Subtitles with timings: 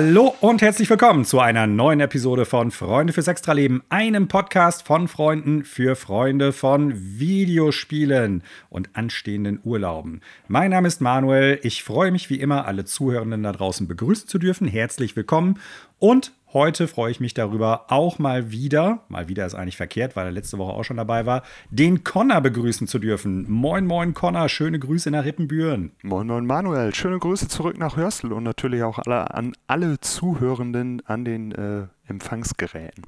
[0.00, 5.08] Hallo und herzlich willkommen zu einer neuen Episode von Freunde fürs Extraleben, einem Podcast von
[5.08, 10.20] Freunden für Freunde von Videospielen und anstehenden Urlauben.
[10.46, 11.58] Mein Name ist Manuel.
[11.64, 14.68] Ich freue mich wie immer, alle Zuhörenden da draußen begrüßen zu dürfen.
[14.68, 15.58] Herzlich willkommen
[15.98, 20.24] und Heute freue ich mich darüber, auch mal wieder, mal wieder ist eigentlich verkehrt, weil
[20.24, 23.44] er letzte Woche auch schon dabei war, den Connor begrüßen zu dürfen.
[23.50, 25.92] Moin, moin, Connor, schöne Grüße nach Rippenbüren.
[26.02, 31.02] Moin, moin, Manuel, schöne Grüße zurück nach Hörstel und natürlich auch alle, an alle Zuhörenden
[31.04, 33.04] an den äh, Empfangsgeräten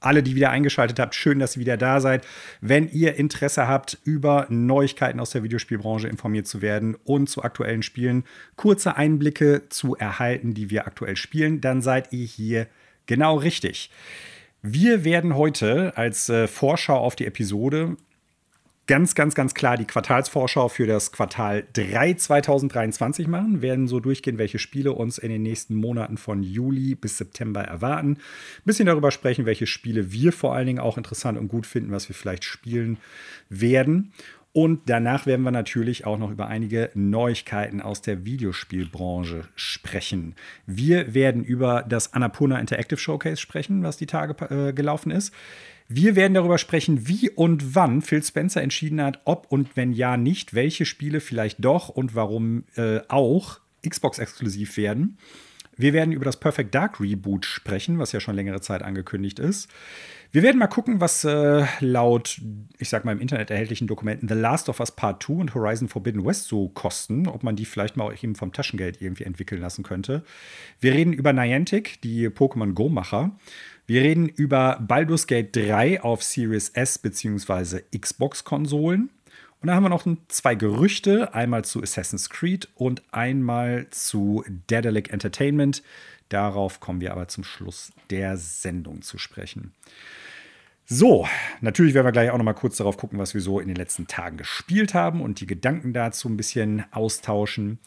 [0.00, 2.26] alle, die wieder eingeschaltet habt, schön, dass ihr wieder da seid.
[2.60, 7.82] Wenn ihr Interesse habt, über Neuigkeiten aus der Videospielbranche informiert zu werden und zu aktuellen
[7.82, 8.24] Spielen
[8.56, 12.66] kurze Einblicke zu erhalten, die wir aktuell spielen, dann seid ihr hier
[13.06, 13.90] genau richtig.
[14.62, 17.96] Wir werden heute als äh, Vorschau auf die Episode
[18.88, 23.62] ganz, ganz, ganz klar die Quartalsvorschau für das Quartal 3 2023 machen.
[23.62, 28.12] Werden so durchgehen, welche Spiele uns in den nächsten Monaten von Juli bis September erwarten.
[28.12, 31.92] Ein bisschen darüber sprechen, welche Spiele wir vor allen Dingen auch interessant und gut finden,
[31.92, 32.96] was wir vielleicht spielen
[33.50, 34.12] werden.
[34.54, 40.34] Und danach werden wir natürlich auch noch über einige Neuigkeiten aus der Videospielbranche sprechen.
[40.66, 44.34] Wir werden über das Annapurna Interactive Showcase sprechen, was die Tage
[44.68, 45.34] äh, gelaufen ist.
[45.88, 50.18] Wir werden darüber sprechen, wie und wann Phil Spencer entschieden hat, ob und wenn ja
[50.18, 55.16] nicht, welche Spiele vielleicht doch und warum äh, auch Xbox-exklusiv werden.
[55.78, 59.70] Wir werden über das Perfect Dark Reboot sprechen, was ja schon längere Zeit angekündigt ist.
[60.32, 62.40] Wir werden mal gucken, was äh, laut,
[62.78, 65.88] ich sag mal, im Internet erhältlichen Dokumenten The Last of Us Part 2 und Horizon
[65.88, 69.84] Forbidden West so kosten, ob man die vielleicht mal eben vom Taschengeld irgendwie entwickeln lassen
[69.84, 70.22] könnte.
[70.80, 73.38] Wir reden über Niantic, die Pokémon Go-Macher.
[73.88, 77.80] Wir reden über Baldur's Gate 3 auf Series S bzw.
[77.98, 79.08] Xbox-Konsolen.
[79.60, 85.10] Und dann haben wir noch zwei Gerüchte, einmal zu Assassin's Creed und einmal zu Daedalic
[85.10, 85.82] Entertainment.
[86.28, 89.72] Darauf kommen wir aber zum Schluss der Sendung zu sprechen.
[90.84, 91.26] So,
[91.62, 93.76] natürlich werden wir gleich auch noch mal kurz darauf gucken, was wir so in den
[93.76, 97.78] letzten Tagen gespielt haben und die Gedanken dazu ein bisschen austauschen.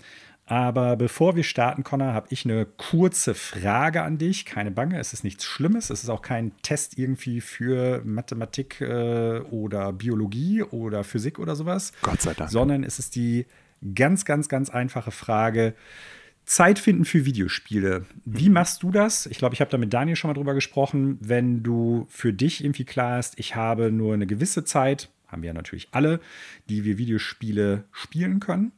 [0.52, 4.44] Aber bevor wir starten, Connor, habe ich eine kurze Frage an dich.
[4.44, 5.90] Keine Bange, es ist nichts Schlimmes.
[5.90, 11.94] Es ist auch kein Test irgendwie für Mathematik äh, oder Biologie oder Physik oder sowas.
[12.02, 12.52] Gott sei Dank.
[12.52, 13.46] Sondern es ist die
[13.96, 15.74] ganz, ganz, ganz einfache Frage.
[16.44, 18.06] Zeit finden für Videospiele.
[18.26, 18.56] Wie mhm.
[18.56, 19.28] machst du das?
[19.28, 21.18] Ich glaube, ich habe da mit Daniel schon mal drüber gesprochen.
[21.22, 25.48] Wenn du für dich irgendwie klar hast, ich habe nur eine gewisse Zeit, haben wir
[25.48, 26.20] ja natürlich alle,
[26.68, 28.74] die wir Videospiele spielen können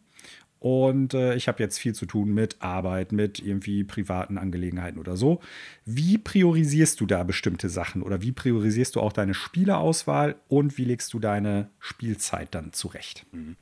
[0.63, 5.17] und äh, ich habe jetzt viel zu tun mit Arbeit, mit irgendwie privaten Angelegenheiten oder
[5.17, 5.41] so.
[5.83, 10.85] Wie priorisierst du da bestimmte Sachen oder wie priorisierst du auch deine Spieleauswahl und wie
[10.85, 13.25] legst du deine Spielzeit dann zurecht?
[13.33, 13.57] Mhm.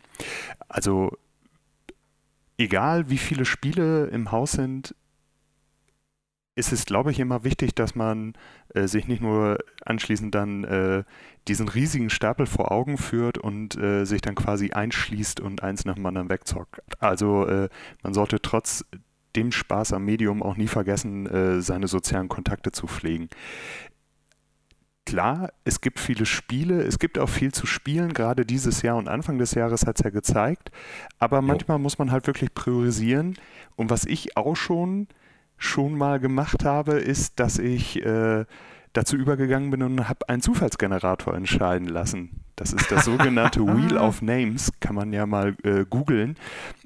[0.70, 1.18] Also
[2.60, 4.94] egal wie viele Spiele im Haus sind,
[6.56, 8.34] ist es, glaube ich, immer wichtig, dass man
[8.74, 11.04] äh, sich nicht nur anschließend dann äh,
[11.48, 15.96] diesen riesigen Stapel vor Augen führt und äh, sich dann quasi einschließt und eins nach
[15.96, 16.82] dem anderen wegzockt.
[17.00, 17.70] Also äh,
[18.04, 18.86] man sollte trotz
[19.36, 23.30] dem Spaß am Medium auch nie vergessen, äh, seine sozialen Kontakte zu pflegen.
[25.06, 29.08] Klar, es gibt viele Spiele, es gibt auch viel zu spielen, gerade dieses Jahr und
[29.08, 30.70] Anfang des Jahres hat es ja gezeigt,
[31.18, 33.36] aber manchmal muss man halt wirklich priorisieren
[33.76, 35.08] und was ich auch schon
[35.62, 38.46] schon mal gemacht habe, ist, dass ich äh,
[38.94, 42.42] dazu übergegangen bin und habe einen Zufallsgenerator entscheiden lassen.
[42.56, 46.36] Das ist das sogenannte Wheel of Names, kann man ja mal äh, googeln.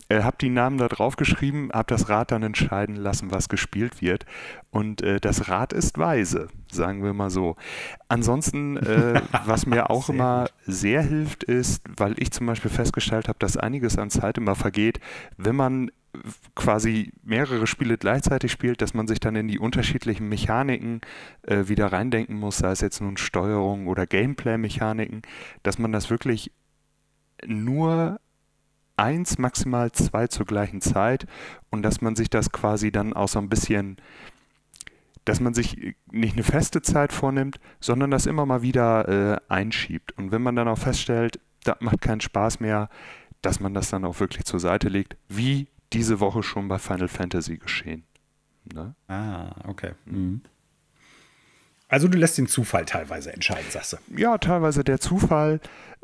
[0.09, 4.02] Äh, habe die Namen da drauf geschrieben, habe das Rad dann entscheiden lassen, was gespielt
[4.02, 4.26] wird.
[4.72, 7.55] Und äh, das Rad ist weise, sagen wir mal so.
[8.09, 13.29] Ansonsten, äh, was mir auch sehr immer sehr hilft, ist, weil ich zum Beispiel festgestellt
[13.29, 14.99] habe, dass einiges an Zeit immer vergeht,
[15.38, 15.91] wenn man
[16.56, 21.02] quasi mehrere Spiele gleichzeitig spielt, dass man sich dann in die unterschiedlichen Mechaniken
[21.44, 25.22] äh, wieder reindenken muss, sei es jetzt nun Steuerung oder Gameplay-Mechaniken,
[25.64, 26.52] dass man das wirklich
[27.46, 28.20] nur
[28.97, 31.26] eins, maximal zwei zur gleichen Zeit
[31.70, 33.97] und dass man sich das quasi dann auch so ein bisschen,
[35.26, 40.18] dass man sich nicht eine feste Zeit vornimmt, sondern das immer mal wieder äh, einschiebt.
[40.18, 42.90] Und wenn man dann auch feststellt, das macht keinen Spaß mehr,
[43.41, 47.08] dass man das dann auch wirklich zur Seite legt, wie diese Woche schon bei Final
[47.08, 48.03] Fantasy geschehen.
[48.74, 48.96] Ne?
[49.08, 49.94] Ah, okay.
[50.06, 50.42] Mhm.
[51.88, 53.97] Also du lässt den Zufall teilweise entscheiden, sagst du.
[54.18, 55.59] Ja, teilweise der Zufall.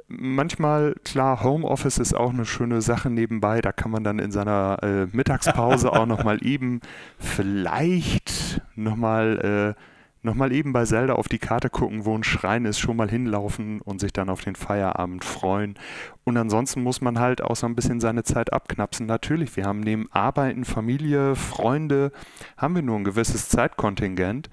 [0.08, 3.62] Manchmal, klar, Homeoffice ist auch eine schöne Sache nebenbei.
[3.62, 6.82] Da kann man dann in seiner äh, Mittagspause auch nochmal eben
[7.18, 9.82] vielleicht nochmal äh,
[10.24, 13.82] nochmal eben bei Zelda auf die Karte gucken, wo ein Schrein ist, schon mal hinlaufen
[13.82, 15.76] und sich dann auf den Feierabend freuen.
[16.24, 19.06] Und ansonsten muss man halt auch so ein bisschen seine Zeit abknapsen.
[19.06, 22.12] Natürlich, wir haben neben Arbeiten, Familie, Freunde,
[22.58, 24.50] haben wir nur ein gewisses Zeitkontingent.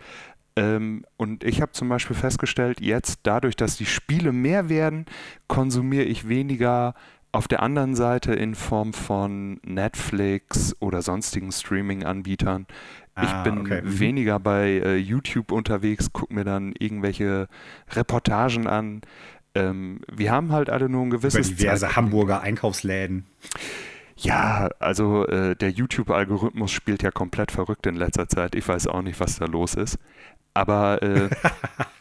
[0.57, 5.07] Ähm, und ich habe zum Beispiel festgestellt, jetzt dadurch, dass die Spiele mehr werden,
[5.47, 6.95] konsumiere ich weniger
[7.31, 12.67] auf der anderen Seite in Form von Netflix oder sonstigen Streaming-Anbietern.
[13.19, 13.83] Ah, ich bin okay.
[13.83, 13.99] Mhm.
[13.99, 17.49] weniger bei äh, YouTube unterwegs, gucke mir dann irgendwelche
[17.91, 19.01] Reportagen an.
[19.55, 21.51] Ähm, wir haben halt alle nur ein gewisses.
[21.51, 23.27] Über diverse Zeit Hamburger Einkaufsläden.
[24.17, 28.55] Ja, also äh, der YouTube-Algorithmus spielt ja komplett verrückt in letzter Zeit.
[28.55, 29.99] Ich weiß auch nicht, was da los ist.
[30.55, 31.29] Aber äh,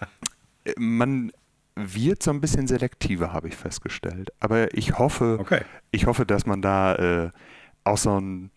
[0.77, 1.31] man
[1.75, 4.31] wird so ein bisschen selektiver, habe ich festgestellt.
[4.39, 5.61] Aber ich hoffe, okay.
[5.91, 7.29] ich hoffe, dass man da äh,
[7.83, 8.51] auch so ein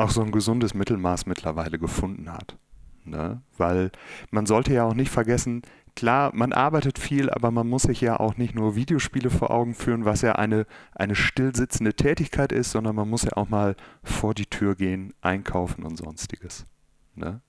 [0.00, 2.56] auch so ein gesundes Mittelmaß mittlerweile gefunden hat.
[3.04, 3.42] Ne?
[3.56, 3.90] Weil
[4.30, 5.62] man sollte ja auch nicht vergessen,
[5.94, 9.74] klar, man arbeitet viel, aber man muss sich ja auch nicht nur Videospiele vor Augen
[9.74, 14.34] führen, was ja eine, eine stillsitzende Tätigkeit ist, sondern man muss ja auch mal vor
[14.34, 16.66] die Tür gehen, einkaufen und sonstiges.
[17.14, 17.40] Ne?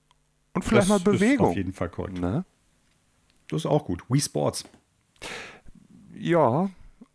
[0.54, 1.46] Und vielleicht das mal Bewegung.
[1.46, 2.20] Ist auf jeden Fall korrekt.
[2.20, 2.44] Ne?
[3.48, 4.04] Das ist auch gut.
[4.08, 4.64] Wii Sports.
[6.14, 6.70] Ja,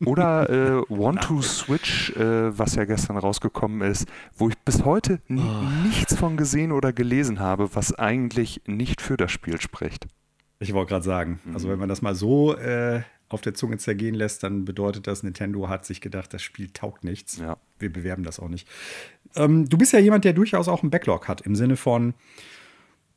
[0.06, 0.50] oder
[0.90, 4.08] äh, One to Switch, äh, was ja gestern rausgekommen ist,
[4.38, 5.34] wo ich bis heute oh.
[5.84, 10.08] nichts von gesehen oder gelesen habe, was eigentlich nicht für das Spiel spricht.
[10.60, 14.16] Ich wollte gerade sagen, also wenn man das mal so äh, auf der Zunge zergehen
[14.16, 17.38] lässt, dann bedeutet das, Nintendo hat sich gedacht, das Spiel taugt nichts.
[17.38, 17.58] Ja.
[17.78, 18.68] Wir bewerben das auch nicht.
[19.36, 22.14] Ähm, du bist ja jemand, der durchaus auch einen Backlog hat, im Sinne von,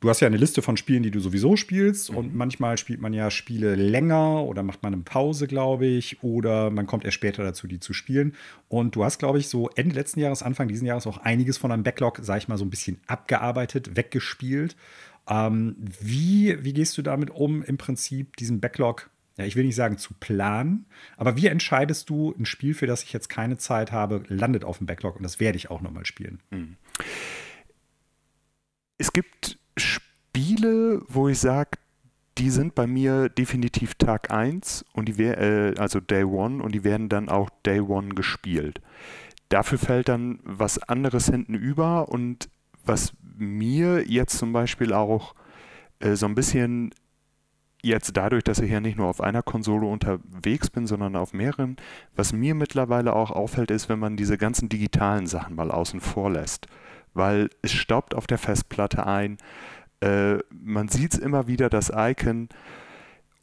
[0.01, 2.11] du hast ja eine Liste von Spielen, die du sowieso spielst.
[2.11, 2.17] Mhm.
[2.17, 6.21] Und manchmal spielt man ja Spiele länger oder macht man eine Pause, glaube ich.
[6.21, 8.35] Oder man kommt erst später dazu, die zu spielen.
[8.67, 11.71] Und du hast, glaube ich, so Ende letzten Jahres, Anfang diesen Jahres auch einiges von
[11.71, 14.75] einem Backlog, sag ich mal, so ein bisschen abgearbeitet, weggespielt.
[15.29, 19.77] Ähm, wie, wie gehst du damit um, im Prinzip diesen Backlog ja, ich will nicht
[19.77, 23.93] sagen zu planen, aber wie entscheidest du, ein Spiel, für das ich jetzt keine Zeit
[23.93, 26.41] habe, landet auf dem Backlog und das werde ich auch nochmal spielen?
[26.51, 26.75] Mhm.
[28.97, 31.71] Es gibt Spiele, wo ich sage,
[32.37, 36.83] die sind bei mir definitiv Tag 1 und die äh, also Day One und die
[36.83, 38.81] werden dann auch Day One gespielt.
[39.49, 42.49] Dafür fällt dann was anderes hinten über und
[42.85, 45.35] was mir jetzt zum Beispiel auch
[45.99, 46.93] äh, so ein bisschen
[47.83, 51.77] jetzt dadurch, dass ich ja nicht nur auf einer Konsole unterwegs bin, sondern auf mehreren,
[52.15, 56.31] was mir mittlerweile auch auffällt, ist, wenn man diese ganzen digitalen Sachen mal außen vor
[56.31, 56.67] lässt
[57.13, 59.37] weil es staubt auf der Festplatte ein.
[60.01, 62.49] Äh, man sieht es immer wieder, das Icon.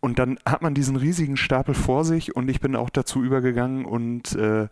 [0.00, 3.84] Und dann hat man diesen riesigen Stapel vor sich und ich bin auch dazu übergegangen
[3.84, 4.68] und äh,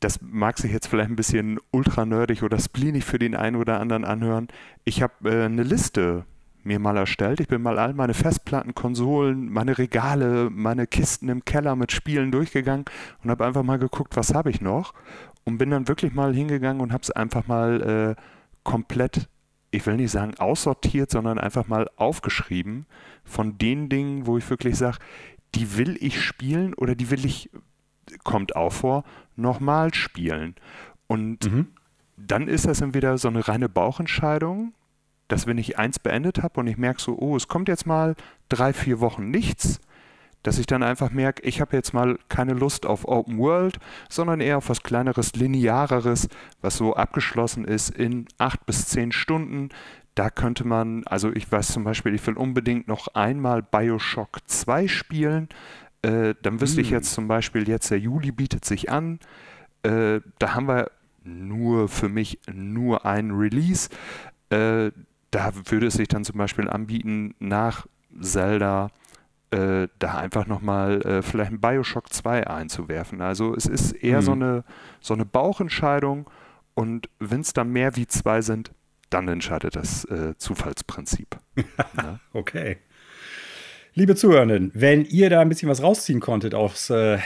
[0.00, 3.80] das mag sich jetzt vielleicht ein bisschen ultra nerdig oder spleenig für den einen oder
[3.80, 4.48] anderen anhören.
[4.84, 6.24] Ich habe äh, eine Liste
[6.62, 7.40] mir mal erstellt.
[7.40, 12.32] Ich bin mal all meine Festplatten, Konsolen, meine Regale, meine Kisten im Keller mit Spielen
[12.32, 12.86] durchgegangen
[13.22, 14.94] und habe einfach mal geguckt, was habe ich noch
[15.44, 18.22] und bin dann wirklich mal hingegangen und habe es einfach mal äh,
[18.62, 19.28] komplett,
[19.70, 22.86] ich will nicht sagen aussortiert, sondern einfach mal aufgeschrieben
[23.24, 24.98] von den Dingen, wo ich wirklich sage,
[25.54, 27.50] die will ich spielen oder die will ich,
[28.24, 29.04] kommt auch vor,
[29.36, 30.54] nochmal spielen.
[31.06, 31.68] Und mhm.
[32.16, 34.72] dann ist das entweder so eine reine Bauchentscheidung,
[35.28, 38.14] dass wenn ich eins beendet habe und ich merke so, oh, es kommt jetzt mal
[38.48, 39.80] drei, vier Wochen nichts,
[40.44, 44.40] dass ich dann einfach merke, ich habe jetzt mal keine Lust auf Open World, sondern
[44.40, 46.28] eher auf was kleineres, lineareres,
[46.60, 49.70] was so abgeschlossen ist in acht bis zehn Stunden.
[50.14, 54.86] Da könnte man, also ich weiß zum Beispiel, ich will unbedingt noch einmal Bioshock 2
[54.86, 55.48] spielen.
[56.02, 56.84] Äh, dann wüsste mm.
[56.84, 59.18] ich jetzt zum Beispiel, jetzt der Juli bietet sich an.
[59.82, 60.90] Äh, da haben wir
[61.24, 63.88] nur für mich nur ein Release.
[64.50, 64.92] Äh,
[65.30, 67.86] da würde es sich dann zum Beispiel anbieten, nach
[68.20, 68.90] Zelda
[69.54, 73.20] äh, da einfach nochmal äh, vielleicht ein Bioshock 2 einzuwerfen.
[73.20, 74.24] Also es ist eher mhm.
[74.24, 74.64] so, eine,
[75.00, 76.28] so eine Bauchentscheidung
[76.74, 78.72] und wenn es dann mehr wie zwei sind,
[79.10, 81.38] dann entscheidet das äh, Zufallsprinzip.
[81.56, 82.20] ja.
[82.32, 82.78] Okay.
[83.96, 87.18] Liebe Zuhörenden, wenn ihr da ein bisschen was rausziehen konntet aus äh,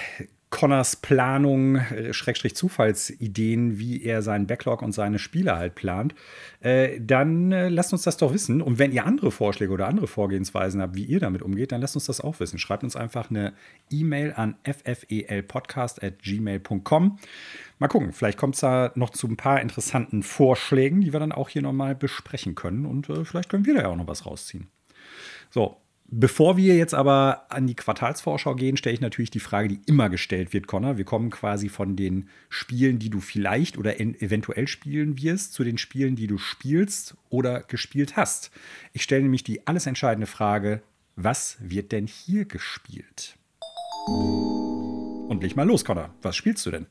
[0.51, 6.15] Connors Planung, äh, Schrägstrich Zufallsideen, wie er seinen Backlog und seine Spiele halt plant,
[6.61, 8.63] äh, dann äh, lasst uns das doch wissen.
[8.63, 11.97] Und wenn ihr andere Vorschläge oder andere Vorgehensweisen habt, wie ihr damit umgeht, dann lasst
[11.97, 12.59] uns das auch wissen.
[12.59, 13.53] Schreibt uns einfach eine
[13.91, 17.19] E-Mail an ffelpodcast.gmail.com.
[17.79, 21.33] Mal gucken, vielleicht kommt es da noch zu ein paar interessanten Vorschlägen, die wir dann
[21.33, 22.87] auch hier nochmal besprechen können.
[22.87, 24.69] Und äh, vielleicht können wir da ja auch noch was rausziehen.
[25.51, 25.77] So,
[26.11, 30.09] Bevor wir jetzt aber an die Quartalsvorschau gehen, stelle ich natürlich die Frage, die immer
[30.09, 30.97] gestellt wird, Connor.
[30.97, 35.77] Wir kommen quasi von den Spielen, die du vielleicht oder eventuell spielen wirst, zu den
[35.77, 38.51] Spielen, die du spielst oder gespielt hast.
[38.95, 40.81] Ich stelle nämlich die alles entscheidende Frage,
[41.15, 43.37] was wird denn hier gespielt?
[44.07, 46.15] Und leg mal los, Connor.
[46.23, 46.87] Was spielst du denn?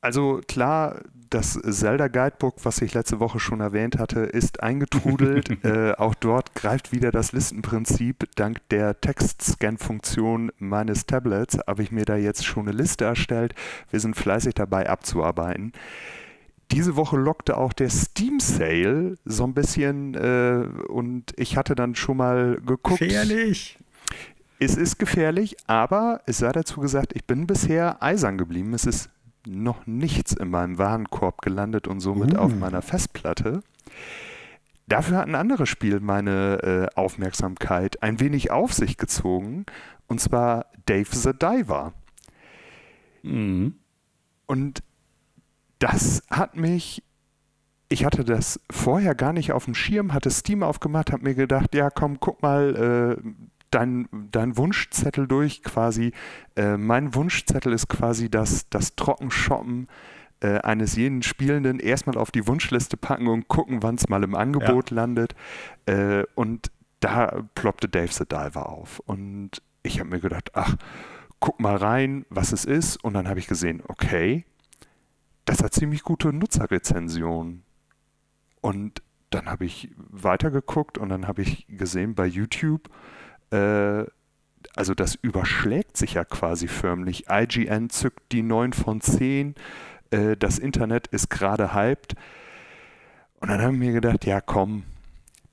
[0.00, 1.00] Also klar,
[1.30, 5.50] das Zelda Guidebook, was ich letzte Woche schon erwähnt hatte, ist eingetrudelt.
[5.64, 8.28] äh, auch dort greift wieder das Listenprinzip.
[8.36, 13.54] Dank der Text-Scan-Funktion meines Tablets habe ich mir da jetzt schon eine Liste erstellt.
[13.90, 15.72] Wir sind fleißig dabei abzuarbeiten.
[16.70, 21.94] Diese Woche lockte auch der Steam Sale so ein bisschen äh, und ich hatte dann
[21.94, 23.00] schon mal geguckt.
[23.00, 23.78] Gefährlich!
[24.60, 28.74] Es ist gefährlich, aber es sei dazu gesagt, ich bin bisher eisern geblieben.
[28.74, 29.08] Es ist
[29.48, 32.38] noch nichts in meinem Warenkorb gelandet und somit uh.
[32.38, 33.62] auf meiner Festplatte.
[34.86, 36.62] Dafür hat ein anderes Spiel meine
[36.94, 39.66] äh, Aufmerksamkeit ein wenig auf sich gezogen,
[40.06, 41.92] und zwar Dave the Diver.
[43.22, 43.74] Mhm.
[44.46, 44.82] Und
[45.78, 47.02] das hat mich,
[47.90, 51.74] ich hatte das vorher gar nicht auf dem Schirm, hatte Steam aufgemacht, habe mir gedacht,
[51.74, 53.30] ja komm, guck mal, äh,
[53.70, 56.12] dein, dein Wunschzettel durch quasi.
[56.56, 59.88] Äh, mein Wunschzettel ist quasi das, das Trockenshoppen
[60.40, 64.34] äh, eines jeden Spielenden erstmal auf die Wunschliste packen und gucken, wann es mal im
[64.34, 64.96] Angebot ja.
[64.96, 65.34] landet.
[65.86, 66.70] Äh, und
[67.00, 69.00] da ploppte Dave the Diver auf.
[69.00, 70.76] Und ich habe mir gedacht, ach,
[71.40, 73.02] guck mal rein, was es ist.
[73.02, 74.44] Und dann habe ich gesehen, okay,
[75.44, 77.62] das hat ziemlich gute Nutzerrezensionen.
[78.60, 82.88] Und dann habe ich weitergeguckt und dann habe ich gesehen bei YouTube,
[83.50, 84.04] äh,
[84.74, 87.26] also das überschlägt sich ja quasi förmlich.
[87.30, 89.54] IGN zückt die 9 von 10,
[90.10, 92.14] äh, das Internet ist gerade hyped.
[93.40, 94.84] Und dann haben wir mir gedacht, ja komm,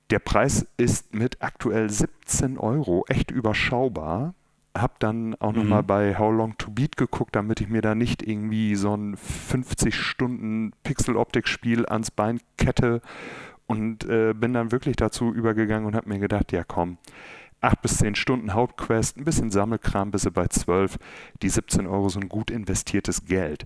[0.09, 4.33] der Preis ist mit aktuell 17 Euro echt überschaubar.
[4.75, 5.59] Hab dann auch mhm.
[5.59, 9.15] nochmal bei How Long to Beat geguckt, damit ich mir da nicht irgendwie so ein
[9.17, 13.01] 50 Stunden Pixel-Optik-Spiel ans Bein kette
[13.67, 16.97] und äh, bin dann wirklich dazu übergegangen und habe mir gedacht, ja komm,
[17.61, 20.97] 8 bis 10 Stunden Hauptquest, ein bisschen Sammelkram bis bei 12.
[21.41, 23.65] Die 17 Euro sind gut investiertes Geld.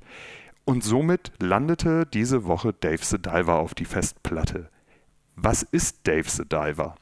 [0.65, 4.69] Und somit landete diese Woche Dave the Diver auf die Festplatte.
[5.35, 6.95] Was ist Dave the Diver?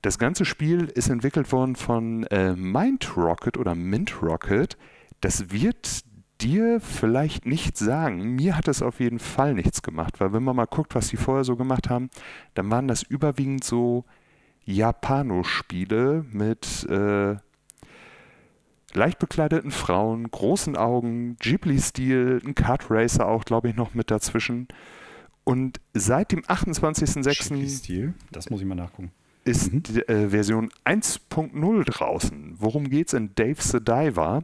[0.00, 4.76] Das ganze Spiel ist entwickelt worden von äh, Mind Rocket oder Mint Rocket.
[5.20, 6.04] Das wird
[6.40, 8.34] dir vielleicht nichts sagen.
[8.34, 11.16] Mir hat es auf jeden Fall nichts gemacht, weil wenn man mal guckt, was die
[11.16, 12.10] vorher so gemacht haben,
[12.54, 14.04] dann waren das überwiegend so
[14.64, 17.36] Japanospiele mit äh,
[18.94, 24.68] leicht bekleideten Frauen, großen Augen, Ghibli-Stil, ein Kart Racer auch, glaube ich, noch mit dazwischen.
[25.44, 27.48] Und seit dem 28.06.
[27.48, 28.14] Ghibli-Stil?
[28.30, 29.12] Das muss ich mal nachgucken.
[29.44, 29.82] Ist mhm.
[29.82, 32.54] die, äh, Version 1.0 draußen.
[32.58, 34.42] Worum geht es in Dave the Diver?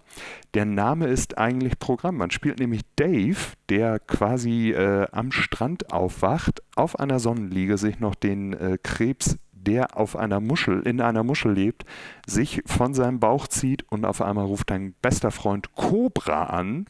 [0.53, 2.19] Der Name ist eigentlich Programm.
[2.19, 3.39] Man spielt nämlich Dave,
[3.71, 9.97] der quasi äh, am Strand aufwacht, auf einer Sonnenliege sich noch den äh, Krebs der
[9.97, 11.85] auf einer Muschel, in einer Muschel lebt,
[12.27, 16.87] sich von seinem Bauch zieht und auf einmal ruft dein bester Freund Cobra an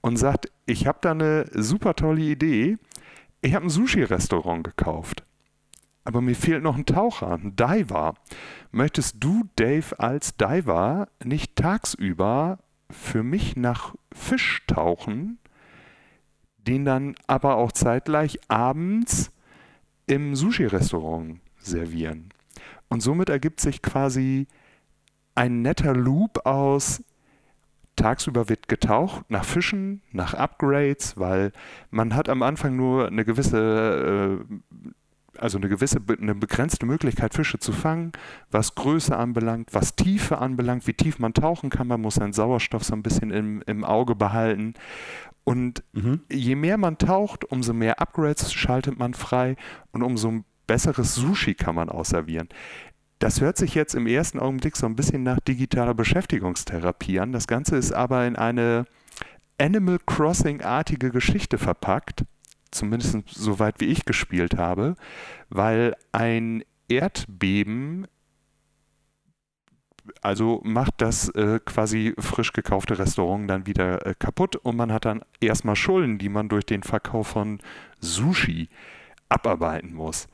[0.00, 2.76] und sagt, ich habe da eine super tolle Idee.
[3.40, 5.24] Ich habe ein Sushi-Restaurant gekauft.
[6.04, 8.14] Aber mir fehlt noch ein Taucher, ein Diver.
[8.72, 12.58] Möchtest du, Dave, als Diver nicht tagsüber
[12.90, 15.38] für mich nach Fisch tauchen,
[16.58, 19.30] den dann aber auch zeitgleich abends
[20.06, 22.30] im Sushi-Restaurant servieren.
[22.88, 24.46] Und somit ergibt sich quasi
[25.34, 27.02] ein netter Loop aus
[27.96, 31.52] tagsüber wird getaucht nach Fischen, nach Upgrades, weil
[31.90, 37.58] man hat am Anfang nur eine gewisse, äh, also eine gewisse, eine begrenzte Möglichkeit, Fische
[37.58, 38.12] zu fangen,
[38.50, 41.86] was Größe anbelangt, was Tiefe anbelangt, wie tief man tauchen kann.
[41.86, 44.74] Man muss seinen Sauerstoff so ein bisschen im, im Auge behalten.
[45.44, 46.20] Und mhm.
[46.30, 49.56] je mehr man taucht, umso mehr Upgrades schaltet man frei
[49.90, 52.48] und umso besseres Sushi kann man ausservieren.
[53.18, 57.32] Das hört sich jetzt im ersten Augenblick so ein bisschen nach digitaler Beschäftigungstherapie an.
[57.32, 58.86] Das Ganze ist aber in eine
[59.60, 62.24] Animal Crossing-artige Geschichte verpackt,
[62.70, 64.96] zumindest soweit wie ich gespielt habe,
[65.50, 68.06] weil ein Erdbeben
[70.22, 75.04] also macht das äh, quasi frisch gekaufte Restaurant dann wieder äh, kaputt und man hat
[75.04, 77.60] dann erstmal Schulden, die man durch den Verkauf von
[78.00, 78.70] Sushi
[79.28, 80.28] abarbeiten muss.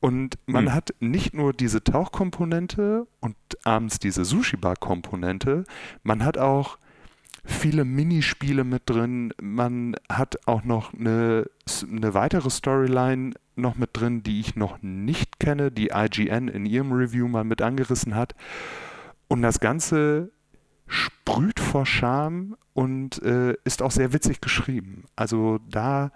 [0.00, 0.74] Und man mhm.
[0.74, 5.64] hat nicht nur diese Tauchkomponente und abends diese Sushi-Bar-Komponente,
[6.02, 6.78] man hat auch
[7.44, 9.32] viele Minispiele mit drin.
[9.40, 11.46] Man hat auch noch eine,
[11.82, 16.92] eine weitere Storyline noch mit drin, die ich noch nicht kenne, die IGN in ihrem
[16.92, 18.34] Review mal mit angerissen hat.
[19.28, 20.30] Und das Ganze
[20.86, 25.04] sprüht vor Charme und äh, ist auch sehr witzig geschrieben.
[25.14, 26.10] Also da,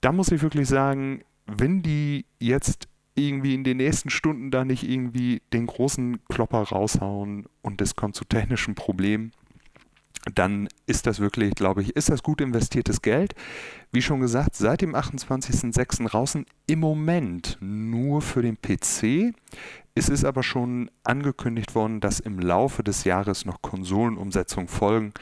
[0.00, 4.88] da muss ich wirklich sagen, wenn die jetzt irgendwie in den nächsten Stunden da nicht
[4.88, 9.32] irgendwie den großen Klopper raushauen und es kommt zu technischen Problemen,
[10.34, 13.34] dann ist das wirklich, glaube ich, ist das gut investiertes Geld.
[13.90, 16.08] Wie schon gesagt, seit dem 28.06.
[16.08, 19.34] draußen im Moment nur für den PC.
[19.94, 25.12] Es ist aber schon angekündigt worden, dass im Laufe des Jahres noch Konsolenumsetzungen folgen.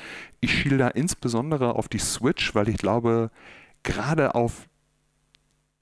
[0.40, 3.30] Ich schiele da insbesondere auf die Switch, weil ich glaube,
[3.82, 4.68] gerade auf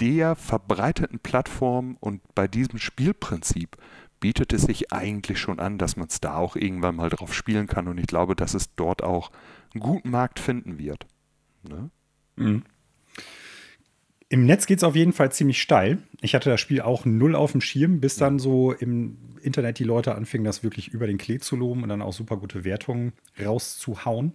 [0.00, 3.76] der verbreiteten Plattform und bei diesem Spielprinzip
[4.20, 7.66] bietet es sich eigentlich schon an, dass man es da auch irgendwann mal drauf spielen
[7.66, 7.88] kann.
[7.88, 9.30] Und ich glaube, dass es dort auch
[9.74, 11.06] einen guten Markt finden wird.
[11.68, 11.90] Ne?
[12.36, 12.64] Mhm.
[14.30, 15.98] Im Netz geht es auf jeden Fall ziemlich steil.
[16.20, 19.84] Ich hatte das Spiel auch null auf dem Schirm, bis dann so im Internet die
[19.84, 23.12] Leute anfingen, das wirklich über den Klee zu loben und dann auch super gute Wertungen
[23.42, 24.34] rauszuhauen.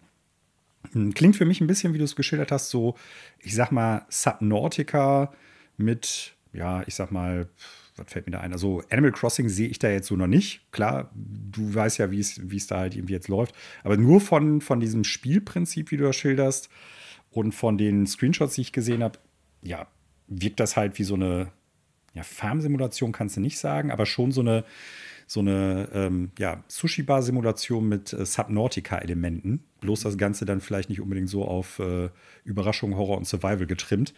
[0.93, 2.95] Hm, klingt für mich ein bisschen, wie du es geschildert hast, so,
[3.39, 5.31] ich sag mal, Subnautica
[5.77, 7.49] mit, ja, ich sag mal,
[7.95, 8.53] was fällt mir da ein?
[8.53, 10.61] Also Animal Crossing sehe ich da jetzt so noch nicht.
[10.71, 13.55] Klar, du weißt ja, wie es da halt irgendwie jetzt läuft.
[13.83, 16.69] Aber nur von, von diesem Spielprinzip, wie du das schilderst,
[17.33, 19.17] und von den Screenshots, die ich gesehen habe,
[19.63, 19.87] ja,
[20.27, 21.51] wirkt das halt wie so eine
[22.13, 24.63] ja, Farmsimulation, kannst du nicht sagen, aber schon so eine,
[25.33, 29.63] so eine ähm, ja, Sushi-Bar-Simulation mit äh, Subnautica-Elementen.
[29.81, 32.09] Bloß das Ganze dann vielleicht nicht unbedingt so auf äh,
[32.45, 34.13] Überraschung, Horror und Survival getrimmt.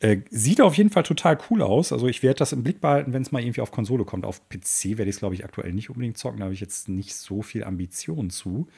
[0.00, 1.92] Äh, sieht auf jeden Fall total cool aus.
[1.92, 4.26] Also ich werde das im Blick behalten, wenn es mal irgendwie auf Konsole kommt.
[4.26, 6.40] Auf PC werde ich es, glaube ich, aktuell nicht unbedingt zocken.
[6.40, 8.68] Da habe ich jetzt nicht so viel Ambition zu.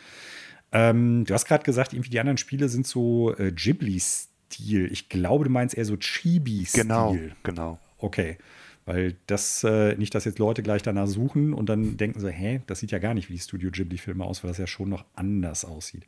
[0.70, 4.88] Ähm, du hast gerade gesagt, irgendwie die anderen Spiele sind so äh, Ghibli-Stil.
[4.92, 6.82] Ich glaube, du meinst eher so Chibi-Stil.
[6.82, 7.80] Genau, genau.
[7.98, 8.38] Okay.
[8.84, 12.62] Weil das, äh, nicht, dass jetzt Leute gleich danach suchen und dann denken so, hä,
[12.66, 15.04] das sieht ja gar nicht wie die Studio Ghibli-Filme aus, weil das ja schon noch
[15.14, 16.04] anders aussieht.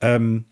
[0.00, 0.44] Ähm,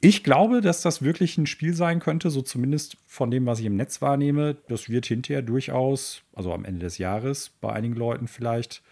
[0.00, 3.66] ich glaube, dass das wirklich ein Spiel sein könnte, so zumindest von dem, was ich
[3.66, 4.56] im Netz wahrnehme.
[4.68, 8.82] Das wird hinterher durchaus, also am Ende des Jahres, bei einigen Leuten vielleicht,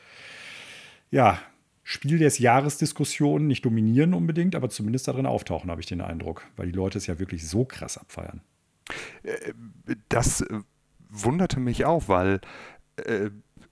[1.11, 1.39] ja,
[1.85, 6.47] Spiel des Jahres Diskussionen nicht dominieren unbedingt, aber zumindest darin auftauchen, habe ich den Eindruck,
[6.57, 8.41] weil die Leute es ja wirklich so krass abfeiern.
[9.23, 9.53] Äh,
[10.09, 10.61] das äh,
[11.13, 12.41] wunderte mich auch, weil
[12.97, 13.31] äh,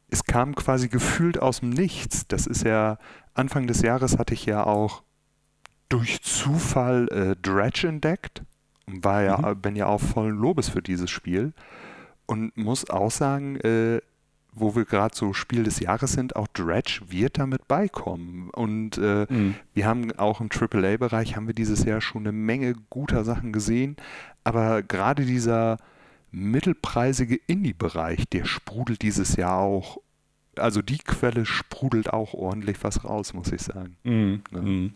[0.08, 2.26] es kam quasi gefühlt aus dem Nichts.
[2.28, 2.98] Das ist ja,
[3.34, 5.02] Anfang des Jahres hatte ich ja auch
[5.88, 8.42] durch Zufall äh, Dredge entdeckt
[8.86, 9.60] und war ja, mhm.
[9.60, 11.52] bin ja auch vollen Lobes für dieses Spiel
[12.26, 14.00] und muss auch sagen, äh,
[14.52, 18.50] wo wir gerade so Spiel des Jahres sind, auch Dredge wird damit beikommen.
[18.50, 19.54] Und äh, mhm.
[19.74, 23.96] wir haben auch im AAA-Bereich haben wir dieses Jahr schon eine Menge guter Sachen gesehen.
[24.42, 25.76] Aber gerade dieser
[26.32, 29.98] mittelpreisige Indie-Bereich, der sprudelt dieses Jahr auch,
[30.56, 33.96] also die Quelle sprudelt auch ordentlich was raus, muss ich sagen.
[34.04, 34.42] Mhm.
[34.50, 34.94] Mhm.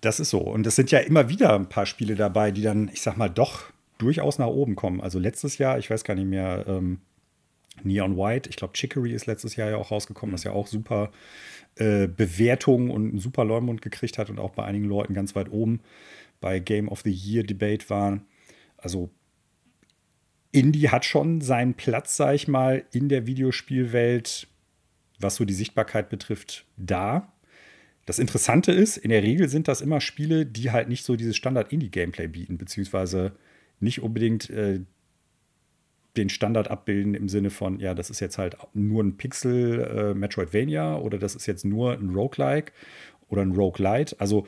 [0.00, 0.38] Das ist so.
[0.38, 3.28] Und es sind ja immer wieder ein paar Spiele dabei, die dann, ich sag mal,
[3.28, 3.64] doch
[3.98, 5.00] durchaus nach oben kommen.
[5.00, 7.00] Also letztes Jahr, ich weiß gar nicht mehr, ähm,
[7.82, 11.10] Neon White, ich glaube, Chicory ist letztes Jahr ja auch rausgekommen, das ja auch super
[11.76, 15.50] äh, Bewertungen und einen super Leumund gekriegt hat und auch bei einigen Leuten ganz weit
[15.50, 15.80] oben
[16.40, 18.20] bei Game of the Year Debate war.
[18.78, 19.10] Also
[20.56, 24.48] Indie hat schon seinen Platz, sag ich mal, in der Videospielwelt,
[25.20, 27.32] was so die Sichtbarkeit betrifft, da.
[28.06, 31.36] Das Interessante ist, in der Regel sind das immer Spiele, die halt nicht so dieses
[31.36, 33.32] Standard-Indie-Gameplay bieten, beziehungsweise
[33.80, 34.80] nicht unbedingt äh,
[36.16, 40.14] den Standard abbilden im Sinne von, ja, das ist jetzt halt nur ein Pixel äh,
[40.14, 42.72] Metroidvania oder das ist jetzt nur ein Roguelike
[43.28, 44.18] oder ein Roguelite.
[44.18, 44.46] Also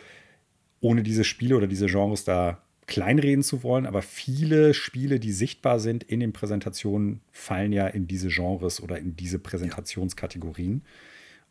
[0.80, 5.78] ohne diese Spiele oder diese Genres da kleinreden zu wollen, aber viele Spiele, die sichtbar
[5.78, 10.82] sind in den Präsentationen, fallen ja in diese Genres oder in diese Präsentationskategorien.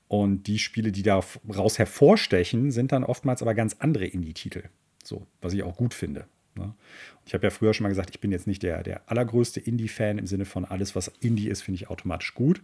[0.09, 4.63] Und die Spiele, die daraus hervorstechen, sind dann oftmals aber ganz andere Indie-Titel.
[5.03, 6.25] So, was ich auch gut finde.
[6.55, 6.73] Ne?
[7.25, 10.17] Ich habe ja früher schon mal gesagt, ich bin jetzt nicht der, der allergrößte Indie-Fan
[10.17, 12.63] im Sinne von alles, was Indie ist, finde ich automatisch gut.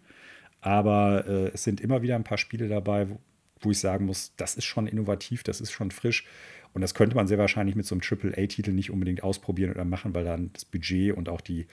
[0.62, 3.20] Aber äh, es sind immer wieder ein paar Spiele dabei, wo,
[3.60, 6.26] wo ich sagen muss, das ist schon innovativ, das ist schon frisch.
[6.74, 10.16] Und das könnte man sehr wahrscheinlich mit so einem AAA-Titel nicht unbedingt ausprobieren oder machen,
[10.16, 11.68] weil dann das Budget und auch die,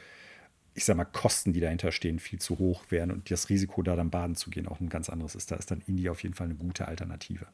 [0.74, 3.96] ich sag mal, Kosten, die dahinter stehen, viel zu hoch wären und das Risiko, da
[3.96, 5.50] dann baden zu gehen, auch ein ganz anderes ist.
[5.50, 7.46] Da ist dann Indie auf jeden Fall eine gute Alternative.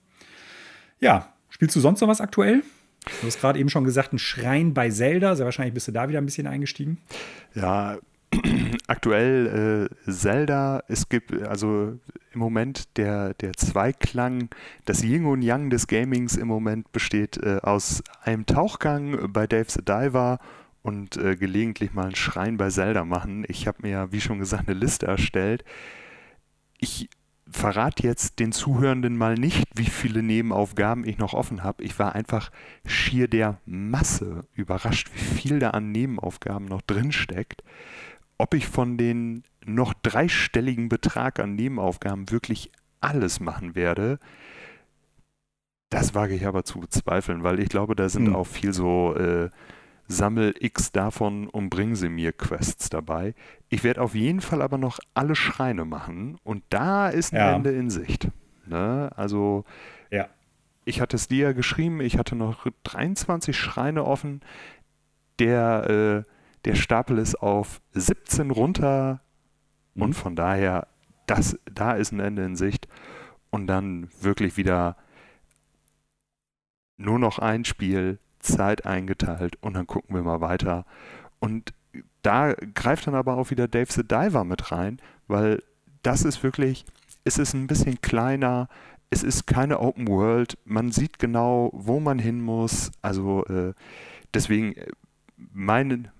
[0.98, 2.62] Ja, spielst du sonst noch was aktuell?
[3.20, 5.36] Du hast gerade eben schon gesagt, ein Schrein bei Zelda.
[5.36, 6.98] Sehr wahrscheinlich bist du da wieder ein bisschen eingestiegen.
[7.54, 7.98] Ja,
[8.86, 11.98] aktuell äh, Zelda, es gibt also
[12.32, 14.50] im Moment der, der Zweiklang,
[14.84, 19.66] das Yin und Yang des Gamings im Moment besteht äh, aus einem Tauchgang bei Dave
[19.68, 20.38] the Diver
[20.82, 23.44] und äh, gelegentlich mal einen Schrein bei Zelda machen.
[23.48, 25.64] Ich habe mir ja, wie schon gesagt, eine Liste erstellt.
[26.78, 27.08] Ich
[27.50, 31.82] verrate jetzt den Zuhörenden mal nicht, wie viele Nebenaufgaben ich noch offen habe.
[31.82, 32.50] Ich war einfach
[32.84, 37.62] schier der Masse überrascht, wie viel da an Nebenaufgaben noch drin steckt.
[38.38, 42.70] Ob ich von den noch dreistelligen Betrag an Nebenaufgaben wirklich
[43.00, 44.18] alles machen werde,
[45.90, 48.36] das wage ich aber zu bezweifeln, weil ich glaube, da sind hm.
[48.36, 49.50] auch viel so äh,
[50.08, 53.34] Sammel X davon und bring sie mir Quests dabei.
[53.68, 57.54] Ich werde auf jeden Fall aber noch alle Schreine machen und da ist ein ja.
[57.54, 58.28] Ende in Sicht.
[58.66, 59.10] Ne?
[59.16, 59.64] Also,
[60.10, 60.28] ja.
[60.84, 64.40] ich hatte es dir ja geschrieben, ich hatte noch 23 Schreine offen.
[65.38, 66.30] Der, äh,
[66.66, 69.20] der Stapel ist auf 17 runter
[69.94, 70.02] mhm.
[70.02, 70.88] und von daher,
[71.26, 72.88] das, da ist ein Ende in Sicht.
[73.50, 74.96] Und dann wirklich wieder
[76.98, 80.84] nur noch ein Spiel, Zeit eingeteilt und dann gucken wir mal weiter.
[81.38, 81.72] Und
[82.22, 84.98] da greift dann aber auch wieder Dave the Diver mit rein,
[85.28, 85.62] weil
[86.02, 86.84] das ist wirklich,
[87.24, 88.68] es ist ein bisschen kleiner,
[89.10, 92.90] es ist keine Open World, man sieht genau, wo man hin muss.
[93.02, 93.72] Also äh,
[94.34, 94.90] deswegen, äh,
[95.36, 96.10] mein,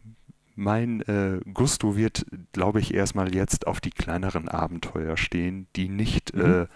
[0.57, 6.35] mein äh, Gusto wird, glaube ich, erstmal jetzt auf die kleineren Abenteuer stehen, die nicht
[6.35, 6.63] mhm.
[6.63, 6.67] äh,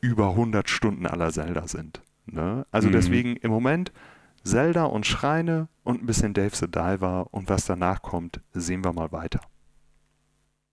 [0.00, 2.02] über 100 Stunden aller Zelda sind.
[2.26, 2.66] Ne?
[2.70, 2.92] Also mhm.
[2.92, 3.92] deswegen im Moment
[4.44, 8.92] Zelda und Schreine und ein bisschen Dave the Diver und was danach kommt, sehen wir
[8.92, 9.40] mal weiter.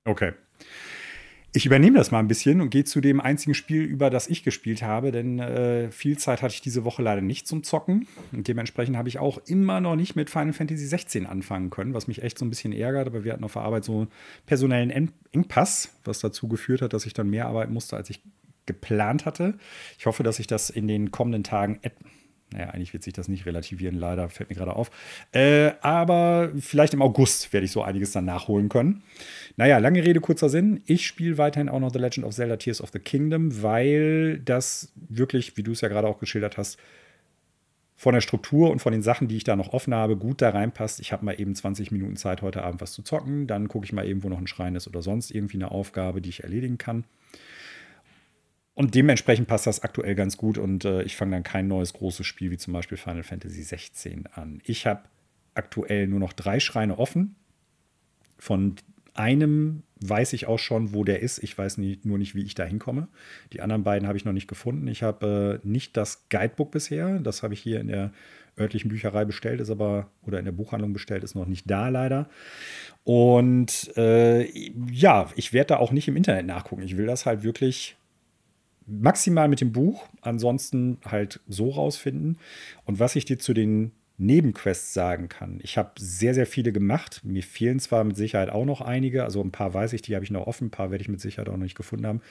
[0.05, 0.33] Okay.
[1.57, 4.43] Ich übernehme das mal ein bisschen und gehe zu dem einzigen Spiel über, das ich
[4.43, 8.07] gespielt habe, denn äh, viel Zeit hatte ich diese Woche leider nicht zum Zocken.
[8.31, 12.07] Und dementsprechend habe ich auch immer noch nicht mit Final Fantasy 16 anfangen können, was
[12.07, 13.07] mich echt so ein bisschen ärgert.
[13.07, 14.07] Aber wir hatten auf der Arbeit so einen
[14.45, 18.21] personellen Engpass, was dazu geführt hat, dass ich dann mehr arbeiten musste, als ich
[18.67, 19.55] geplant hatte.
[19.97, 21.79] Ich hoffe, dass ich das in den kommenden Tagen
[22.57, 24.89] naja, eigentlich wird sich das nicht relativieren, leider, fällt mir gerade auf.
[25.31, 29.03] Äh, aber vielleicht im August werde ich so einiges dann nachholen können.
[29.57, 30.81] Naja, lange Rede, kurzer Sinn.
[30.87, 34.91] Ich spiele weiterhin auch noch The Legend of Zelda Tears of the Kingdom, weil das
[34.95, 36.79] wirklich, wie du es ja gerade auch geschildert hast,
[37.95, 40.49] von der Struktur und von den Sachen, die ich da noch offen habe, gut da
[40.49, 40.99] reinpasst.
[40.99, 43.45] Ich habe mal eben 20 Minuten Zeit, heute Abend was zu zocken.
[43.45, 46.21] Dann gucke ich mal eben, wo noch ein Schrein ist oder sonst irgendwie eine Aufgabe,
[46.21, 47.05] die ich erledigen kann.
[48.77, 52.27] Und dementsprechend passt das aktuell ganz gut und äh, ich fange dann kein neues großes
[52.27, 54.61] Spiel wie zum Beispiel Final Fantasy 16 an.
[54.65, 55.01] Ich habe
[55.55, 57.35] aktuell nur noch drei Schreine offen.
[58.37, 58.75] Von
[59.15, 61.39] einem weiß ich auch schon, wo der ist.
[61.39, 63.07] Ich weiß nie, nur nicht, wie ich da hinkomme.
[63.51, 64.87] Die anderen beiden habe ich noch nicht gefunden.
[64.87, 67.17] Ich habe äh, nicht das Guidebook bisher.
[67.17, 68.11] Das habe ich hier in der
[68.59, 72.29] örtlichen Bücherei bestellt, ist aber, oder in der Buchhandlung bestellt, ist noch nicht da leider.
[73.03, 74.47] Und äh,
[74.91, 76.83] ja, ich werde da auch nicht im Internet nachgucken.
[76.83, 77.97] Ich will das halt wirklich
[78.87, 82.39] maximal mit dem Buch, ansonsten halt so rausfinden.
[82.85, 85.59] Und was ich dir zu den Nebenquests sagen kann.
[85.61, 87.21] Ich habe sehr, sehr viele gemacht.
[87.23, 90.25] Mir fehlen zwar mit Sicherheit auch noch einige, also ein paar weiß ich, die habe
[90.25, 92.21] ich noch offen, ein paar werde ich mit Sicherheit auch noch nicht gefunden haben.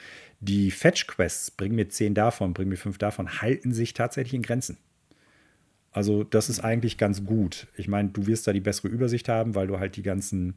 [0.40, 4.78] Die Fetch-Quests, bringen mir zehn davon, bringen mir fünf davon, halten sich tatsächlich in Grenzen.
[5.92, 7.68] Also, das ist eigentlich ganz gut.
[7.76, 10.54] Ich meine, du wirst da die bessere Übersicht haben, weil du halt die ganzen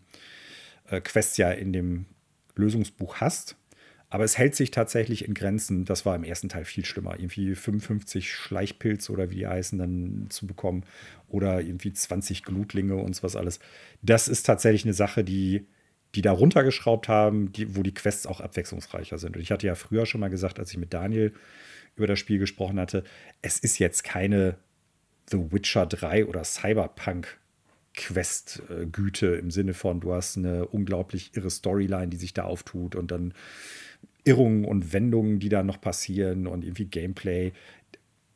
[0.89, 2.05] äh, Quests ja in dem
[2.55, 3.55] Lösungsbuch hast.
[4.09, 5.85] Aber es hält sich tatsächlich in Grenzen.
[5.85, 7.19] Das war im ersten Teil viel schlimmer.
[7.19, 10.83] Irgendwie 55 Schleichpilze oder wie die heißen dann zu bekommen.
[11.27, 13.59] Oder irgendwie 20 Glutlinge und so was alles.
[14.01, 15.67] Das ist tatsächlich eine Sache, die,
[16.15, 19.35] die da runtergeschraubt haben, die, wo die Quests auch abwechslungsreicher sind.
[19.35, 21.33] Und ich hatte ja früher schon mal gesagt, als ich mit Daniel
[21.95, 23.03] über das Spiel gesprochen hatte,
[23.43, 24.57] es ist jetzt keine
[25.29, 27.37] The Witcher 3 oder Cyberpunk
[27.95, 33.11] Quest-Güte im Sinne von, du hast eine unglaublich irre Storyline, die sich da auftut und
[33.11, 33.33] dann
[34.23, 37.51] Irrungen und Wendungen, die da noch passieren und irgendwie Gameplay.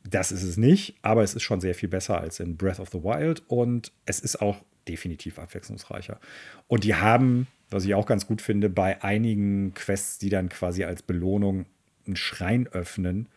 [0.08, 2.90] Das ist es nicht, aber es ist schon sehr viel besser als in Breath of
[2.90, 6.20] the Wild und es ist auch definitiv abwechslungsreicher.
[6.68, 10.84] Und die haben, was ich auch ganz gut finde, bei einigen Quests, die dann quasi
[10.84, 11.66] als Belohnung
[12.06, 13.28] einen Schrein öffnen,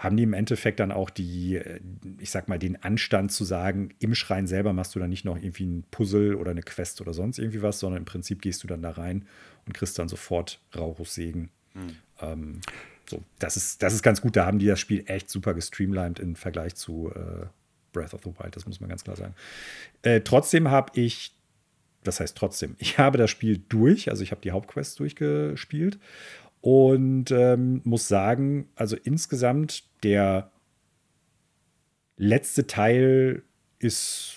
[0.00, 1.78] haben die im Endeffekt dann auch die, äh,
[2.18, 5.36] ich sag mal, den Anstand zu sagen, im Schrein selber machst du dann nicht noch
[5.36, 8.66] irgendwie ein Puzzle oder eine Quest oder sonst irgendwie was, sondern im Prinzip gehst du
[8.66, 9.26] dann da rein
[9.66, 11.50] und kriegst dann sofort Rauchus-Segen.
[11.74, 11.96] Mhm.
[12.20, 12.60] Ähm,
[13.08, 14.36] so, das ist, das ist ganz gut.
[14.36, 17.46] Da haben die das Spiel echt super gestreamlined im Vergleich zu äh,
[17.92, 19.34] Breath of the Wild, das muss man ganz klar sagen.
[20.02, 21.34] Äh, trotzdem habe ich,
[22.04, 25.98] das heißt trotzdem, ich habe das Spiel durch, also ich habe die Hauptquest durchgespielt
[26.60, 30.50] und ähm, muss sagen, also insgesamt der
[32.16, 33.42] letzte Teil
[33.78, 34.36] ist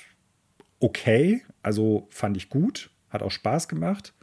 [0.80, 4.14] okay, also fand ich gut, hat auch Spaß gemacht.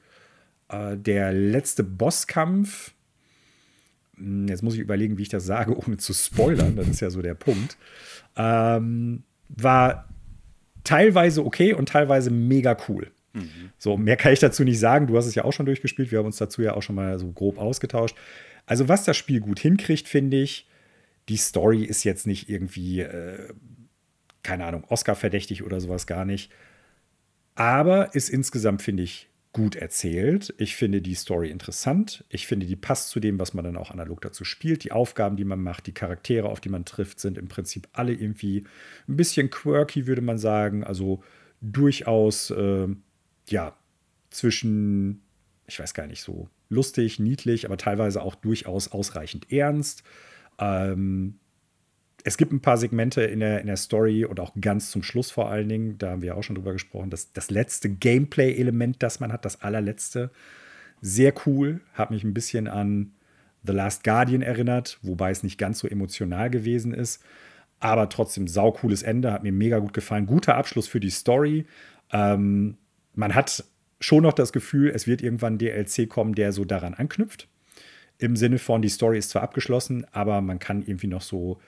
[0.71, 2.93] Äh, der letzte Bosskampf,
[4.17, 7.11] hm, jetzt muss ich überlegen, wie ich das sage, ohne zu spoilern, das ist ja
[7.11, 7.77] so der Punkt,
[8.37, 10.09] ähm, war
[10.85, 13.11] teilweise okay und teilweise mega cool.
[13.33, 13.71] Mhm.
[13.79, 15.07] So, mehr kann ich dazu nicht sagen.
[15.07, 16.11] Du hast es ja auch schon durchgespielt.
[16.11, 18.17] Wir haben uns dazu ja auch schon mal so grob ausgetauscht.
[18.67, 20.69] Also, was das Spiel gut hinkriegt, finde ich,
[21.29, 23.53] die Story ist jetzt nicht irgendwie, äh,
[24.43, 26.51] keine Ahnung, Oscar-verdächtig oder sowas gar nicht.
[27.55, 30.55] Aber ist insgesamt, finde ich, gut erzählt.
[30.59, 32.25] Ich finde die Story interessant.
[32.29, 34.85] Ich finde, die passt zu dem, was man dann auch analog dazu spielt.
[34.85, 38.13] Die Aufgaben, die man macht, die Charaktere, auf die man trifft, sind im Prinzip alle
[38.13, 38.65] irgendwie
[39.09, 40.85] ein bisschen quirky, würde man sagen.
[40.85, 41.23] Also
[41.61, 42.89] durchaus, äh,
[43.49, 43.77] ja,
[44.31, 45.23] zwischen,
[45.67, 50.05] ich weiß gar nicht, so lustig, niedlich, aber teilweise auch durchaus ausreichend ernst.
[50.59, 51.41] Ähm,
[52.25, 55.31] es gibt ein paar Segmente in der, in der Story und auch ganz zum Schluss
[55.31, 59.21] vor allen Dingen, da haben wir auch schon drüber gesprochen, das, das letzte Gameplay-Element, das
[59.21, 60.31] man hat, das allerletzte,
[61.01, 63.13] sehr cool, hat mich ein bisschen an
[63.63, 67.23] The Last Guardian erinnert, wobei es nicht ganz so emotional gewesen ist,
[67.79, 71.67] aber trotzdem saucooles Ende, hat mir mega gut gefallen, guter Abschluss für die Story.
[72.13, 72.77] Ähm,
[73.15, 73.65] man hat
[74.01, 77.49] schon noch das Gefühl, es wird irgendwann DLC kommen, der so daran anknüpft.
[78.19, 81.59] Im Sinne von, die Story ist zwar abgeschlossen, aber man kann irgendwie noch so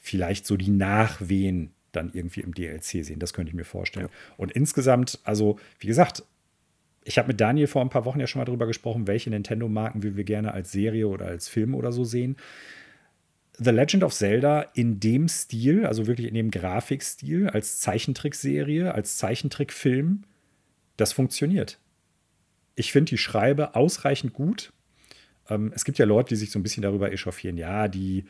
[0.00, 3.18] vielleicht so die Nachwehen dann irgendwie im DLC sehen.
[3.18, 4.06] Das könnte ich mir vorstellen.
[4.06, 4.34] Ja.
[4.36, 6.24] Und insgesamt, also wie gesagt,
[7.04, 10.02] ich habe mit Daniel vor ein paar Wochen ja schon mal darüber gesprochen, welche Nintendo-Marken
[10.02, 12.36] wir gerne als Serie oder als Film oder so sehen.
[13.58, 19.18] The Legend of Zelda in dem Stil, also wirklich in dem Grafikstil, als Zeichentrickserie, als
[19.18, 20.24] Zeichentrickfilm,
[20.96, 21.78] das funktioniert.
[22.74, 24.72] Ich finde die Schreibe ausreichend gut.
[25.48, 28.24] Ähm, es gibt ja Leute, die sich so ein bisschen darüber echauffieren, ja, die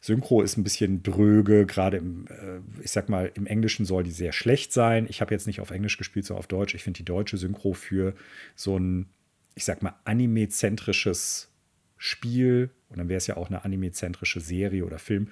[0.00, 4.10] Synchro ist ein bisschen dröge, gerade im, äh, ich sag mal, im Englischen soll die
[4.10, 5.06] sehr schlecht sein.
[5.08, 6.74] Ich habe jetzt nicht auf Englisch gespielt, sondern auf Deutsch.
[6.74, 8.14] Ich finde die deutsche Synchro für
[8.54, 9.06] so ein,
[9.54, 11.50] ich sag mal, anime-zentrisches
[11.96, 15.28] Spiel, und dann wäre es ja auch eine anime-zentrische Serie oder Film,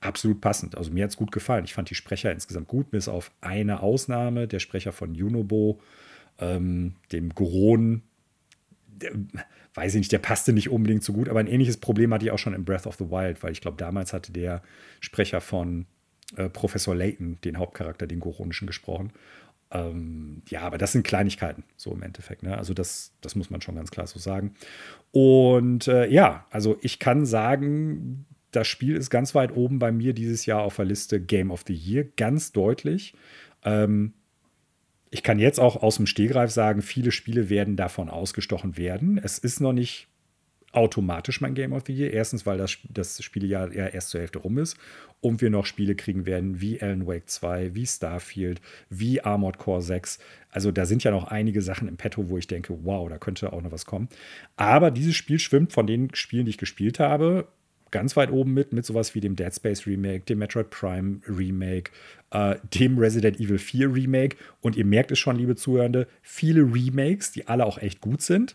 [0.00, 0.76] absolut passend.
[0.76, 1.64] Also mir hat es gut gefallen.
[1.64, 5.80] Ich fand die Sprecher insgesamt gut, bis auf eine Ausnahme, der Sprecher von Junobo,
[6.38, 8.02] ähm, dem Goron,
[9.74, 12.30] weiß ich nicht, der passte nicht unbedingt so gut, aber ein ähnliches Problem hatte ich
[12.30, 14.62] auch schon in Breath of the Wild, weil ich glaube, damals hatte der
[15.00, 15.86] Sprecher von
[16.36, 19.12] äh, Professor Layton den Hauptcharakter, den Goronischen, gesprochen.
[19.72, 22.42] Ähm, ja, aber das sind Kleinigkeiten, so im Endeffekt.
[22.42, 22.56] Ne?
[22.58, 24.54] Also, das, das muss man schon ganz klar so sagen.
[25.12, 30.12] Und äh, ja, also ich kann sagen, das Spiel ist ganz weit oben bei mir
[30.12, 33.14] dieses Jahr auf der Liste Game of the Year, ganz deutlich.
[33.64, 34.14] Ähm,
[35.10, 39.18] ich kann jetzt auch aus dem Stehgreif sagen, viele Spiele werden davon ausgestochen werden.
[39.22, 40.06] Es ist noch nicht
[40.72, 42.12] automatisch mein Game of the Year.
[42.12, 44.76] Erstens, weil das, das Spielejahr ja erst zur Hälfte rum ist
[45.20, 49.82] und wir noch Spiele kriegen werden wie Alan Wake 2, wie Starfield, wie Armored Core
[49.82, 50.20] 6.
[50.50, 53.52] Also da sind ja noch einige Sachen im Petto, wo ich denke, wow, da könnte
[53.52, 54.08] auch noch was kommen.
[54.56, 57.48] Aber dieses Spiel schwimmt von den Spielen, die ich gespielt habe,
[57.90, 61.90] ganz weit oben mit, mit sowas wie dem Dead Space Remake, dem Metroid Prime Remake,
[62.30, 64.36] äh, dem Resident Evil 4 Remake.
[64.60, 68.54] Und ihr merkt es schon, liebe Zuhörende, viele Remakes, die alle auch echt gut sind.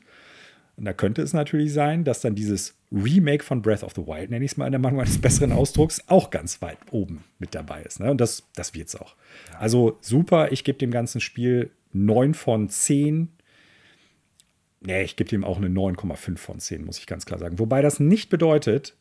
[0.78, 4.30] Und da könnte es natürlich sein, dass dann dieses Remake von Breath of the Wild,
[4.30, 7.56] nenne ich es mal in der Mangel eines besseren Ausdrucks, auch ganz weit oben mit
[7.56, 8.00] dabei ist.
[8.00, 8.12] Ne?
[8.12, 9.16] Und das, das wird es auch.
[9.58, 13.30] Also super, ich gebe dem ganzen Spiel 9 von 10.
[14.82, 17.58] Nee, ich gebe dem auch eine 9,5 von 10, muss ich ganz klar sagen.
[17.58, 18.96] Wobei das nicht bedeutet,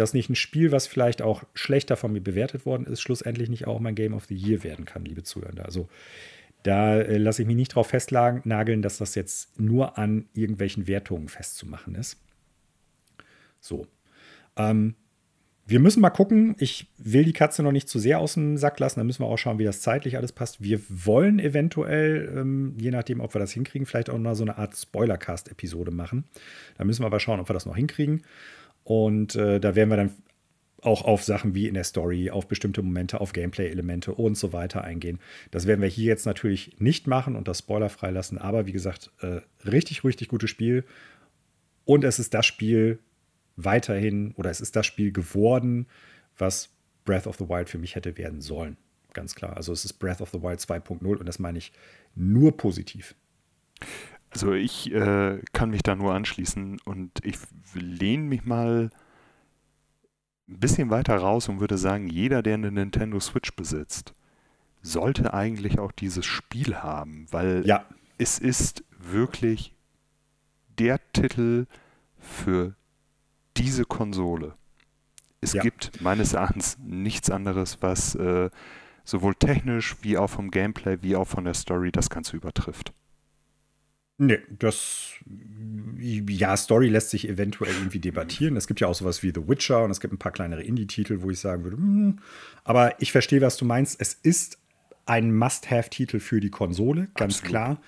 [0.00, 3.66] dass nicht ein Spiel, was vielleicht auch schlechter von mir bewertet worden ist, schlussendlich nicht
[3.66, 5.64] auch mein Game of the Year werden kann, liebe Zuhörer.
[5.64, 5.88] Also
[6.62, 11.28] da äh, lasse ich mich nicht drauf festnageln, dass das jetzt nur an irgendwelchen Wertungen
[11.28, 12.18] festzumachen ist.
[13.60, 13.86] So.
[14.56, 14.94] Ähm,
[15.66, 16.56] wir müssen mal gucken.
[16.58, 18.98] Ich will die Katze noch nicht zu sehr aus dem Sack lassen.
[18.98, 20.62] Da müssen wir auch schauen, wie das zeitlich alles passt.
[20.62, 24.58] Wir wollen eventuell, ähm, je nachdem, ob wir das hinkriegen, vielleicht auch mal so eine
[24.58, 26.24] Art Spoilercast-Episode machen.
[26.76, 28.22] Da müssen wir aber schauen, ob wir das noch hinkriegen.
[28.84, 30.14] Und äh, da werden wir dann
[30.82, 34.82] auch auf Sachen wie in der Story, auf bestimmte Momente, auf Gameplay-Elemente und so weiter
[34.82, 35.18] eingehen.
[35.50, 39.10] Das werden wir hier jetzt natürlich nicht machen und das Spoiler freilassen, aber wie gesagt,
[39.20, 40.84] äh, richtig, richtig gutes Spiel.
[41.84, 42.98] Und es ist das Spiel
[43.56, 45.86] weiterhin, oder es ist das Spiel geworden,
[46.38, 46.70] was
[47.04, 48.76] Breath of the Wild für mich hätte werden sollen.
[49.12, 49.56] Ganz klar.
[49.56, 51.72] Also es ist Breath of the Wild 2.0 und das meine ich
[52.14, 53.14] nur positiv.
[54.30, 57.36] Also ich äh, kann mich da nur anschließen und ich
[57.74, 58.90] lehne mich mal
[60.48, 64.14] ein bisschen weiter raus und würde sagen, jeder, der eine Nintendo Switch besitzt,
[64.82, 67.84] sollte eigentlich auch dieses Spiel haben, weil ja.
[68.18, 69.74] es ist wirklich
[70.78, 71.66] der Titel
[72.18, 72.74] für
[73.56, 74.54] diese Konsole.
[75.40, 75.62] Es ja.
[75.62, 78.50] gibt meines Erachtens nichts anderes, was äh,
[79.04, 82.92] sowohl technisch wie auch vom Gameplay wie auch von der Story das Ganze übertrifft.
[84.22, 85.14] Nee, das.
[85.98, 88.54] Ja, Story lässt sich eventuell irgendwie debattieren.
[88.56, 91.22] Es gibt ja auch sowas wie The Witcher und es gibt ein paar kleinere Indie-Titel,
[91.22, 92.18] wo ich sagen würde, hm,
[92.62, 93.98] aber ich verstehe, was du meinst.
[93.98, 94.58] Es ist
[95.06, 97.48] ein Must-Have-Titel für die Konsole, ganz Absolut.
[97.48, 97.82] klar.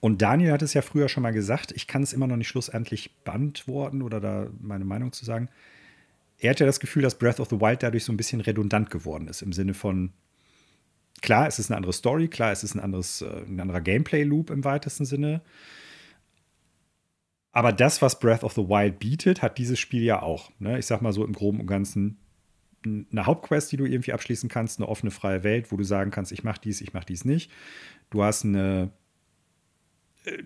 [0.00, 2.48] Und Daniel hat es ja früher schon mal gesagt, ich kann es immer noch nicht
[2.48, 5.48] schlussendlich beantworten oder da meine Meinung zu sagen.
[6.38, 8.90] Er hat ja das Gefühl, dass Breath of the Wild dadurch so ein bisschen redundant
[8.90, 10.12] geworden ist, im Sinne von,
[11.22, 14.50] klar, es ist eine andere Story, klar, es ist ein, anderes, äh, ein anderer Gameplay-Loop
[14.50, 15.42] im weitesten Sinne.
[17.52, 20.50] Aber das, was Breath of the Wild bietet, hat dieses Spiel ja auch.
[20.58, 20.78] Ne?
[20.78, 22.18] Ich sag mal so im Groben und Ganzen
[22.84, 26.32] eine Hauptquest, die du irgendwie abschließen kannst, eine offene freie Welt, wo du sagen kannst,
[26.32, 27.50] ich mache dies, ich mache dies nicht.
[28.08, 28.90] Du hast eine
[30.24, 30.42] äh,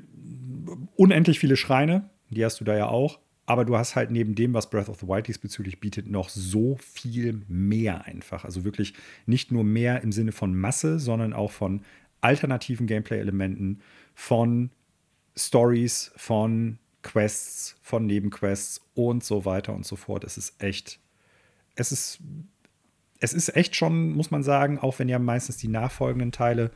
[0.96, 3.20] unendlich viele Schreine, die hast du da ja auch.
[3.46, 6.76] Aber du hast halt neben dem, was Breath of the Wild diesbezüglich bietet, noch so
[6.76, 8.44] viel mehr einfach.
[8.44, 8.94] Also wirklich
[9.26, 11.82] nicht nur mehr im Sinne von Masse, sondern auch von
[12.22, 13.80] alternativen Gameplay-Elementen,
[14.14, 14.70] von
[15.36, 20.24] Stories, von Quests, von Nebenquests und so weiter und so fort.
[20.24, 20.98] Es ist echt,
[21.74, 22.20] es ist,
[23.20, 26.70] es ist echt schon, muss man sagen, auch wenn ja meistens die nachfolgenden Teile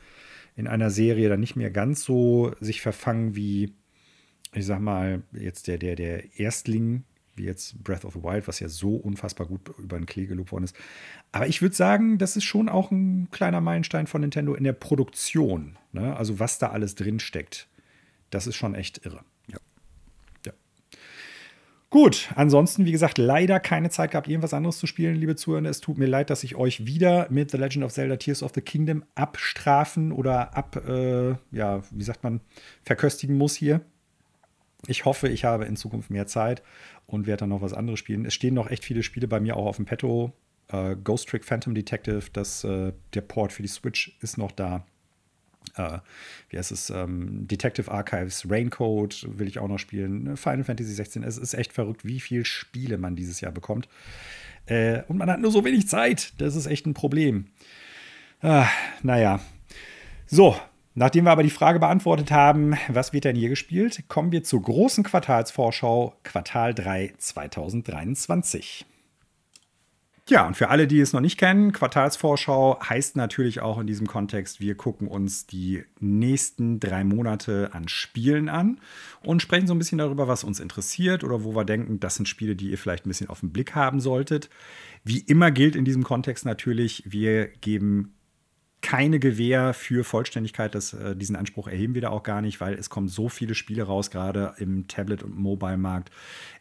[0.54, 3.72] in einer Serie dann nicht mehr ganz so sich verfangen wie,
[4.52, 7.04] ich sag mal, jetzt der, der, der Erstling,
[7.36, 10.52] wie jetzt Breath of the Wild, was ja so unfassbar gut über den Klee gelobt
[10.52, 10.76] worden ist.
[11.32, 14.72] Aber ich würde sagen, das ist schon auch ein kleiner Meilenstein von Nintendo in der
[14.72, 15.78] Produktion.
[15.92, 16.16] Ne?
[16.16, 17.68] Also was da alles drin steckt.
[18.30, 19.20] Das ist schon echt irre.
[21.90, 25.64] Gut, ansonsten, wie gesagt, leider keine Zeit gehabt, irgendwas anderes zu spielen, liebe Zuhörer.
[25.64, 28.52] Es tut mir leid, dass ich euch wieder mit The Legend of Zelda Tears of
[28.54, 32.40] the Kingdom abstrafen oder ab, äh, ja, wie sagt man,
[32.84, 33.80] verköstigen muss hier.
[34.86, 36.62] Ich hoffe, ich habe in Zukunft mehr Zeit
[37.06, 38.24] und werde dann noch was anderes spielen.
[38.24, 40.32] Es stehen noch echt viele Spiele bei mir auch auf dem Petto.
[40.68, 44.84] Äh, Ghost Trick Phantom Detective, das, äh, der Port für die Switch ist noch da
[45.76, 45.98] äh,
[46.50, 51.22] wie heißt es, ähm, Detective Archives, Raincoat will ich auch noch spielen, Final Fantasy 16.
[51.22, 53.88] Es ist echt verrückt, wie viele Spiele man dieses Jahr bekommt.
[54.66, 56.32] Äh, und man hat nur so wenig Zeit.
[56.38, 57.46] Das ist echt ein Problem.
[58.40, 58.68] Ah,
[59.02, 59.40] naja.
[60.26, 60.56] So,
[60.98, 64.62] nachdem wir aber die Frage beantwortet haben, was wird denn hier gespielt, kommen wir zur
[64.62, 68.84] großen Quartalsvorschau Quartal 3 2023.
[70.28, 74.06] Ja, und für alle, die es noch nicht kennen, Quartalsvorschau heißt natürlich auch in diesem
[74.06, 78.78] Kontext, wir gucken uns die nächsten drei Monate an Spielen an
[79.22, 82.28] und sprechen so ein bisschen darüber, was uns interessiert oder wo wir denken, das sind
[82.28, 84.50] Spiele, die ihr vielleicht ein bisschen auf den Blick haben solltet.
[85.02, 88.17] Wie immer gilt in diesem Kontext natürlich, wir geben
[88.80, 90.74] keine Gewähr für Vollständigkeit.
[90.74, 93.54] Das, äh, diesen Anspruch erheben wir da auch gar nicht, weil es kommen so viele
[93.54, 96.10] Spiele raus, gerade im Tablet- und Mobile-Markt,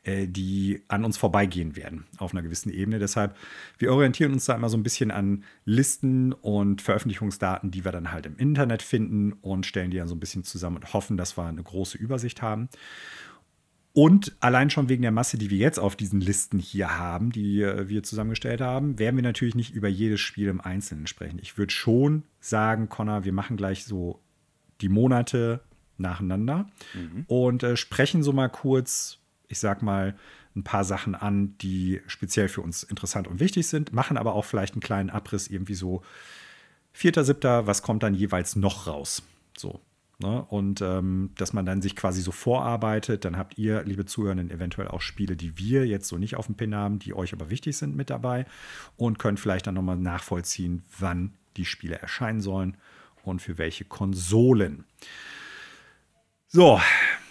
[0.04, 2.98] äh, die an uns vorbeigehen werden auf einer gewissen Ebene.
[3.00, 3.36] Deshalb,
[3.78, 8.12] wir orientieren uns da immer so ein bisschen an Listen und Veröffentlichungsdaten, die wir dann
[8.12, 11.38] halt im Internet finden und stellen die dann so ein bisschen zusammen und hoffen, dass
[11.38, 12.70] wir eine große Übersicht haben.
[13.98, 17.64] Und allein schon wegen der Masse, die wir jetzt auf diesen Listen hier haben, die
[17.64, 21.40] äh, wir zusammengestellt haben, werden wir natürlich nicht über jedes Spiel im Einzelnen sprechen.
[21.42, 24.20] Ich würde schon sagen, Connor, wir machen gleich so
[24.82, 25.62] die Monate
[25.98, 27.26] nacheinander mhm.
[27.26, 30.16] und äh, sprechen so mal kurz, ich sag mal,
[30.56, 34.46] ein paar Sachen an, die speziell für uns interessant und wichtig sind, machen aber auch
[34.46, 36.04] vielleicht einen kleinen Abriss, irgendwie so
[36.96, 39.24] 4.7., was kommt dann jeweils noch raus?
[39.58, 39.82] So,
[40.20, 40.44] Ne?
[40.50, 44.88] Und ähm, dass man dann sich quasi so vorarbeitet, dann habt ihr, liebe Zuhörenden, eventuell
[44.88, 47.78] auch Spiele, die wir jetzt so nicht auf dem Pin haben, die euch aber wichtig
[47.78, 48.46] sind mit dabei
[48.96, 52.78] und könnt vielleicht dann nochmal nachvollziehen, wann die Spiele erscheinen sollen
[53.24, 54.86] und für welche Konsolen.
[56.48, 56.82] So,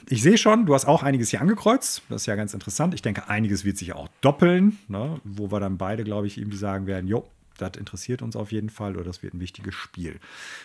[0.08, 2.02] ich sehe schon, du hast auch einiges hier angekreuzt.
[2.08, 2.94] Das ist ja ganz interessant.
[2.94, 5.20] Ich denke, einiges wird sich auch doppeln, ne?
[5.24, 8.70] wo wir dann beide, glaube ich, irgendwie sagen werden, jo, das interessiert uns auf jeden
[8.70, 10.20] Fall oder das wird ein wichtiges Spiel.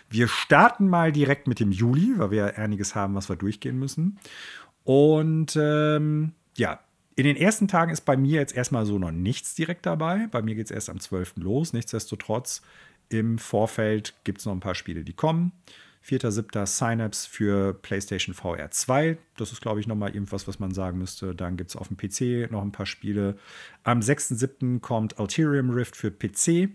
[0.09, 4.19] Wir starten mal direkt mit dem Juli, weil wir einiges haben, was wir durchgehen müssen.
[4.83, 6.79] Und ähm, ja,
[7.15, 10.27] in den ersten Tagen ist bei mir jetzt erstmal so noch nichts direkt dabei.
[10.31, 11.33] Bei mir geht es erst am 12.
[11.37, 11.73] los.
[11.73, 12.61] Nichtsdestotrotz,
[13.09, 15.51] im Vorfeld gibt es noch ein paar Spiele, die kommen.
[16.05, 16.65] 4.7.
[16.65, 19.17] Synapse für PlayStation VR 2.
[19.37, 21.35] Das ist, glaube ich, nochmal irgendwas, was man sagen müsste.
[21.35, 23.37] Dann gibt es auf dem PC noch ein paar Spiele.
[23.83, 24.79] Am 6.7.
[24.79, 26.69] kommt Alterium Rift für PC.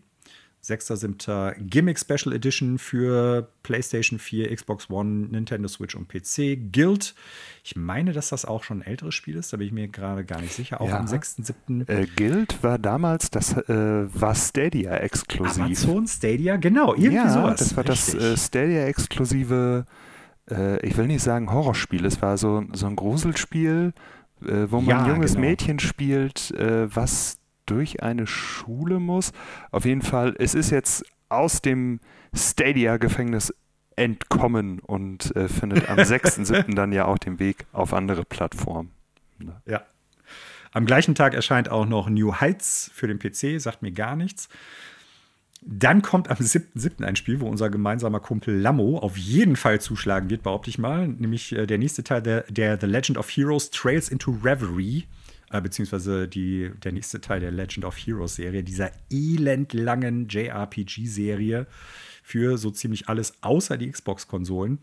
[0.68, 1.54] 6.7.
[1.60, 6.72] Gimmick Special Edition für PlayStation 4, Xbox One, Nintendo Switch und PC.
[6.72, 7.14] Guild.
[7.62, 10.24] Ich meine, dass das auch schon ein älteres Spiel ist, da bin ich mir gerade
[10.24, 10.80] gar nicht sicher.
[10.80, 10.98] Auch ja.
[10.98, 11.88] am 6.7.
[11.88, 15.62] Äh, Guild war damals, das äh, war Stadia exklusiv.
[15.62, 17.60] Amazon Stadia, genau, irgendwie ja, sowas.
[17.60, 18.14] Das war Richtig.
[18.14, 19.86] das äh, Stadia-exklusive,
[20.50, 23.92] äh, ich will nicht sagen Horrorspiel, es war so, so ein Gruselspiel,
[24.42, 25.46] äh, wo man ja, ein junges genau.
[25.46, 29.32] Mädchen spielt, äh, was durch eine Schule muss.
[29.70, 32.00] Auf jeden Fall, es ist jetzt aus dem
[32.34, 33.52] Stadia-Gefängnis
[33.96, 36.74] entkommen und äh, findet am 6.7.
[36.74, 38.90] dann ja auch den Weg auf andere Plattformen.
[39.38, 39.60] Ne?
[39.66, 39.82] Ja.
[40.72, 44.48] Am gleichen Tag erscheint auch noch New Heights für den PC, sagt mir gar nichts.
[45.62, 47.02] Dann kommt am 7.7.
[47.02, 51.08] ein Spiel, wo unser gemeinsamer Kumpel Lammo auf jeden Fall zuschlagen wird, behaupte ich mal.
[51.08, 55.04] Nämlich äh, der nächste Teil der, der The Legend of Heroes Trails into Reverie.
[55.50, 61.66] Äh, beziehungsweise die, der nächste Teil der Legend of Heroes Serie, dieser elendlangen JRPG-Serie
[62.22, 64.80] für so ziemlich alles außer die Xbox-Konsolen.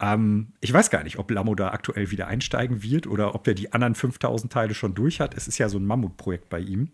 [0.00, 3.54] Ähm, ich weiß gar nicht, ob Lammo da aktuell wieder einsteigen wird oder ob er
[3.54, 5.36] die anderen 5000 Teile schon durch hat.
[5.36, 6.90] Es ist ja so ein Mammutprojekt bei ihm.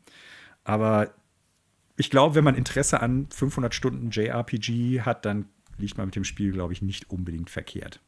[0.64, 1.14] Aber
[1.96, 5.46] ich glaube, wenn man Interesse an 500 Stunden JRPG hat, dann
[5.78, 8.00] liegt man mit dem Spiel, glaube ich, nicht unbedingt verkehrt.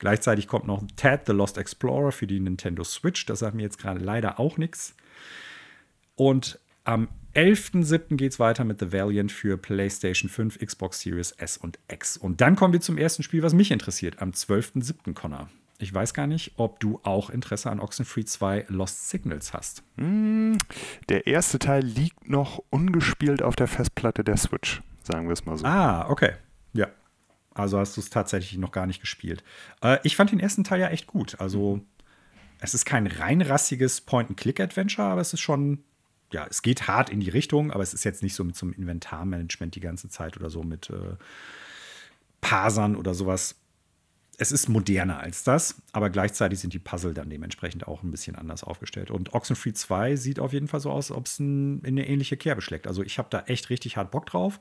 [0.00, 3.26] Gleichzeitig kommt noch Ted the Lost Explorer für die Nintendo Switch.
[3.26, 4.96] Das sagt mir jetzt gerade leider auch nichts.
[6.16, 8.16] Und am 11.07.
[8.16, 12.16] geht es weiter mit The Valiant für PlayStation 5, Xbox Series S und X.
[12.16, 15.12] Und dann kommen wir zum ersten Spiel, was mich interessiert, am 12.07.
[15.12, 15.50] Connor.
[15.78, 19.82] Ich weiß gar nicht, ob du auch Interesse an Oxenfree 2 Lost Signals hast.
[19.98, 20.56] Hm,
[21.10, 25.58] der erste Teil liegt noch ungespielt auf der Festplatte der Switch, sagen wir es mal
[25.58, 25.64] so.
[25.66, 26.32] Ah, okay.
[26.72, 26.88] Ja.
[27.54, 29.42] Also hast du es tatsächlich noch gar nicht gespielt.
[29.82, 31.40] Äh, ich fand den ersten Teil ja echt gut.
[31.40, 31.80] Also,
[32.60, 35.82] es ist kein rein rassiges Point-and-Click-Adventure, aber es ist schon,
[36.32, 38.66] ja, es geht hart in die Richtung, aber es ist jetzt nicht so mit so
[38.66, 41.16] einem Inventarmanagement die ganze Zeit oder so mit äh,
[42.40, 43.56] Parsern oder sowas
[44.40, 48.36] es ist moderner als das, aber gleichzeitig sind die Puzzle dann dementsprechend auch ein bisschen
[48.36, 49.10] anders aufgestellt.
[49.10, 52.62] Und Oxenfree 2 sieht auf jeden Fall so aus, ob es in eine ähnliche Kerbe
[52.62, 52.86] schlägt.
[52.86, 54.58] Also ich habe da echt richtig hart Bock drauf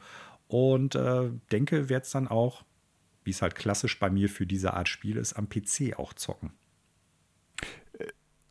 [0.49, 2.65] und äh, denke, werde es dann auch,
[3.29, 6.51] wie es halt klassisch bei mir für diese Art Spiel ist, am PC auch zocken.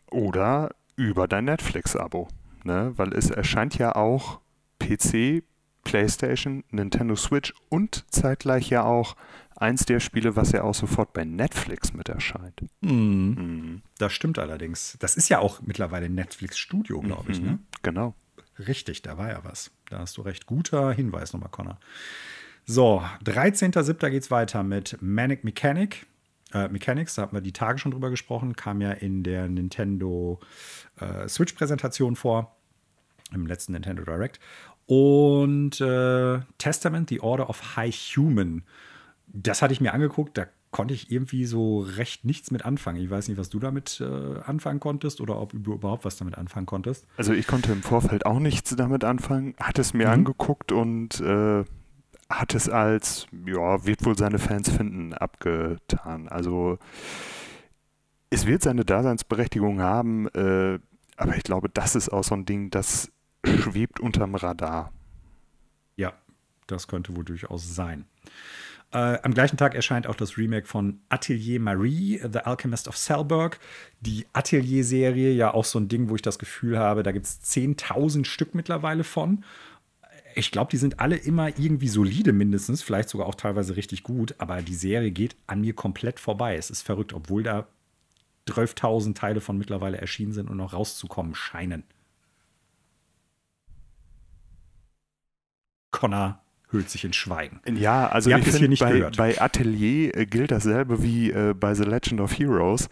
[0.09, 2.29] Oder über dein Netflix-Abo,
[2.62, 2.93] ne?
[2.95, 4.41] weil es erscheint ja auch
[4.79, 5.43] PC,
[5.83, 9.16] PlayStation, Nintendo Switch und zeitgleich ja auch
[9.57, 12.62] eins der Spiele, was ja auch sofort bei Netflix mit erscheint.
[12.81, 12.91] Mhm.
[12.91, 13.83] Mhm.
[13.99, 14.97] Das stimmt allerdings.
[15.01, 17.41] Das ist ja auch mittlerweile Netflix Studio, glaube ich.
[17.41, 17.51] Ne?
[17.51, 17.66] Mhm.
[17.83, 18.14] Genau.
[18.61, 19.72] Richtig, da war ja was.
[19.91, 20.47] Da hast du recht.
[20.47, 21.81] Guter Hinweis nochmal, Connor.
[22.70, 24.10] So, 13.07.
[24.10, 26.06] geht es weiter mit Manic Mechanic.
[26.52, 30.38] Äh, Mechanics, da hatten wir die Tage schon drüber gesprochen, kam ja in der Nintendo
[31.00, 32.54] äh, Switch-Präsentation vor,
[33.32, 34.38] im letzten Nintendo Direct.
[34.84, 38.64] Und äh, Testament, The Order of High Human
[39.32, 43.02] das hatte ich mir angeguckt, da konnte ich irgendwie so recht nichts mit anfangen.
[43.02, 46.36] Ich weiß nicht, was du damit äh, anfangen konntest oder ob du überhaupt was damit
[46.36, 47.06] anfangen konntest.
[47.16, 50.12] Also ich konnte im Vorfeld auch nichts damit anfangen, hatte es mir mhm.
[50.12, 51.64] angeguckt und äh,
[52.31, 56.29] hat es als, ja, wird wohl seine Fans finden, abgetan.
[56.29, 56.79] Also
[58.31, 60.79] es wird seine Daseinsberechtigung haben, äh,
[61.16, 63.11] aber ich glaube, das ist auch so ein Ding, das
[63.45, 64.93] schwebt unterm Radar.
[65.97, 66.12] Ja,
[66.66, 68.05] das könnte wohl durchaus sein.
[68.91, 73.59] Äh, am gleichen Tag erscheint auch das Remake von Atelier Marie, The Alchemist of Selberg.
[74.01, 77.43] Die Atelier-Serie, ja auch so ein Ding, wo ich das Gefühl habe, da gibt es
[77.43, 79.45] 10.000 Stück mittlerweile von.
[80.39, 84.36] Ich glaube, die sind alle immer irgendwie solide mindestens, vielleicht sogar auch teilweise richtig gut,
[84.39, 86.55] aber die Serie geht an mir komplett vorbei.
[86.55, 87.66] Es ist verrückt, obwohl da
[88.47, 91.82] 12.000 Teile von mittlerweile erschienen sind und noch rauszukommen scheinen.
[95.91, 97.61] Connor hüllt sich in Schweigen.
[97.74, 102.20] Ja, also ich finde, bei, bei, Atelier äh, gilt dasselbe wie äh, bei The Legend
[102.20, 102.89] of Heroes.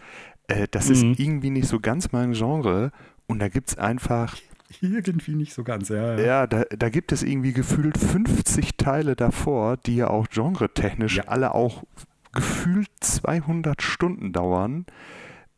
[0.48, 0.92] Äh, das mhm.
[0.92, 2.90] ist irgendwie nicht so ganz mein Genre
[3.28, 4.36] und da gibt es einfach
[4.80, 6.16] irgendwie nicht so ganz, ja.
[6.16, 11.16] Ja, ja da, da, gibt es irgendwie gefühlt 50 Teile davor, die ja auch genretechnisch
[11.16, 11.24] ja.
[11.24, 11.84] alle auch
[12.32, 14.86] gefühlt 200 Stunden dauern.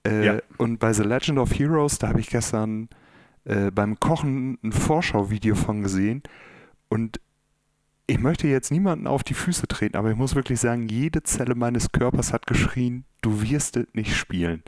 [0.06, 0.38] Äh, ja.
[0.58, 2.88] Und bei The Legend of Heroes, da habe ich gestern
[3.44, 6.22] äh, beim Kochen ein Vorschauvideo von gesehen.
[6.88, 7.20] Und
[8.06, 11.54] ich möchte jetzt niemanden auf die Füße treten, aber ich muss wirklich sagen, jede Zelle
[11.54, 14.62] meines Körpers hat geschrien, du wirst es nicht spielen.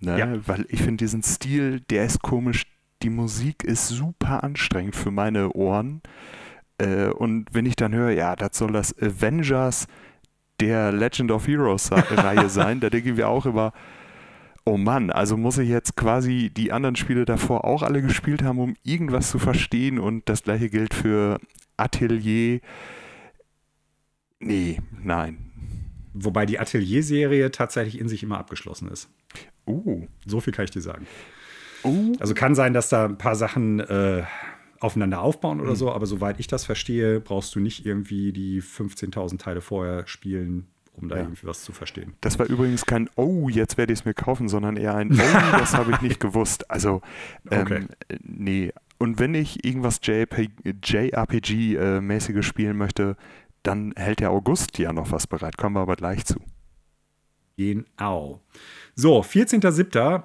[0.00, 0.18] Ne?
[0.18, 0.46] Ja.
[0.46, 2.66] Weil ich finde diesen Stil, der ist komisch.
[3.04, 6.00] Die Musik ist super anstrengend für meine Ohren.
[6.78, 9.86] Äh, und wenn ich dann höre, ja, das soll das Avengers
[10.58, 13.74] der Legend of Heroes Reihe sein, da denke ich mir auch immer,
[14.64, 18.58] oh Mann, also muss ich jetzt quasi die anderen Spiele davor auch alle gespielt haben,
[18.58, 19.98] um irgendwas zu verstehen.
[19.98, 21.38] Und das gleiche gilt für
[21.76, 22.60] Atelier.
[24.40, 25.50] Nee, nein.
[26.14, 29.10] Wobei die Atelier-Serie tatsächlich in sich immer abgeschlossen ist.
[29.66, 30.06] Uh.
[30.24, 31.06] So viel kann ich dir sagen.
[31.84, 32.14] Uh.
[32.20, 34.22] Also kann sein, dass da ein paar Sachen äh,
[34.80, 35.76] aufeinander aufbauen oder mhm.
[35.76, 40.68] so, aber soweit ich das verstehe, brauchst du nicht irgendwie die 15.000 Teile vorher spielen,
[40.92, 41.22] um da ja.
[41.22, 42.14] irgendwie was zu verstehen.
[42.20, 45.16] Das war übrigens kein Oh, jetzt werde ich es mir kaufen, sondern eher ein Oh,
[45.58, 46.70] das habe ich nicht gewusst.
[46.70, 47.00] Also,
[47.50, 47.86] ähm, okay.
[48.22, 53.16] nee, und wenn ich irgendwas JRPG-mäßiges spielen möchte,
[53.62, 55.56] dann hält der August ja noch was bereit.
[55.56, 56.38] Kommen wir aber gleich zu.
[57.56, 58.40] Genau.
[58.94, 60.22] So, 14.07.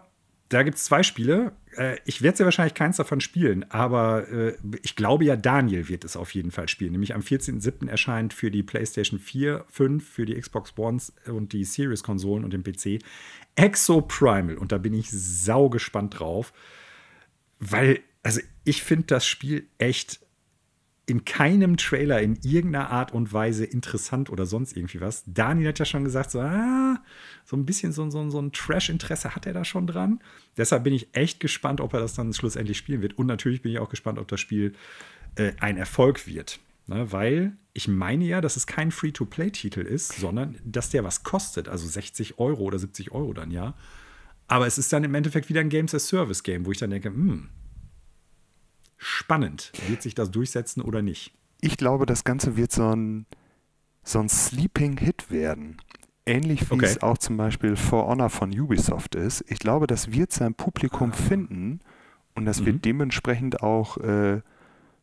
[0.49, 1.53] Da gibt es zwei Spiele.
[1.77, 6.03] Äh, ich werde ja wahrscheinlich keins davon spielen, aber äh, ich glaube ja, Daniel wird
[6.03, 6.91] es auf jeden Fall spielen.
[6.91, 7.87] Nämlich am 14.07.
[7.87, 12.63] erscheint für die PlayStation 4, 5, für die Xbox One und die Series-Konsolen und den
[12.63, 13.03] PC
[13.55, 14.57] Exo Primal.
[14.57, 16.51] Und da bin ich sau gespannt drauf,
[17.59, 20.19] weil, also ich finde das Spiel echt
[21.09, 25.23] in keinem Trailer in irgendeiner Art und Weise interessant oder sonst irgendwie was.
[25.25, 27.01] Daniel hat ja schon gesagt, so, ah,
[27.45, 30.19] so ein bisschen so, so, so ein Trash-Interesse hat er da schon dran.
[30.57, 33.17] Deshalb bin ich echt gespannt, ob er das dann schlussendlich spielen wird.
[33.17, 34.73] Und natürlich bin ich auch gespannt, ob das Spiel
[35.35, 36.59] äh, ein Erfolg wird.
[36.87, 41.69] Ne, weil ich meine ja, dass es kein Free-to-Play-Titel ist, sondern dass der was kostet,
[41.69, 43.75] also 60 Euro oder 70 Euro dann ja.
[44.47, 47.49] Aber es ist dann im Endeffekt wieder ein Games-as-Service-Game, wo ich dann denke, hm,
[48.99, 49.71] spannend.
[49.87, 51.33] Wird sich das durchsetzen oder nicht?
[51.61, 53.25] Ich glaube, das Ganze wird so ein,
[54.03, 55.77] so ein Sleeping Hit werden.
[56.25, 56.85] Ähnlich wie okay.
[56.85, 59.43] es auch zum Beispiel For Honor von Ubisoft ist.
[59.47, 61.79] Ich glaube, das wird sein Publikum finden
[62.35, 62.65] und das mhm.
[62.67, 64.41] wird dementsprechend auch äh,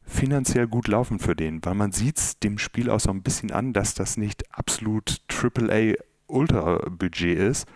[0.05, 3.51] finanziell gut laufen für den, weil man sieht es dem Spiel auch so ein bisschen
[3.51, 5.95] an, dass das nicht absolut AAA
[6.29, 7.67] Ultra-Budget ist.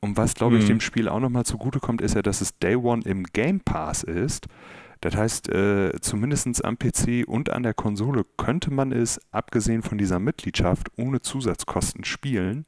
[0.00, 0.68] Und was, glaube ich, mhm.
[0.68, 4.46] dem Spiel auch nochmal zugutekommt, ist ja, dass es Day One im Game Pass ist.
[5.02, 9.98] Das heißt, äh, zumindest am PC und an der Konsole könnte man es, abgesehen von
[9.98, 12.64] dieser Mitgliedschaft, ohne Zusatzkosten spielen.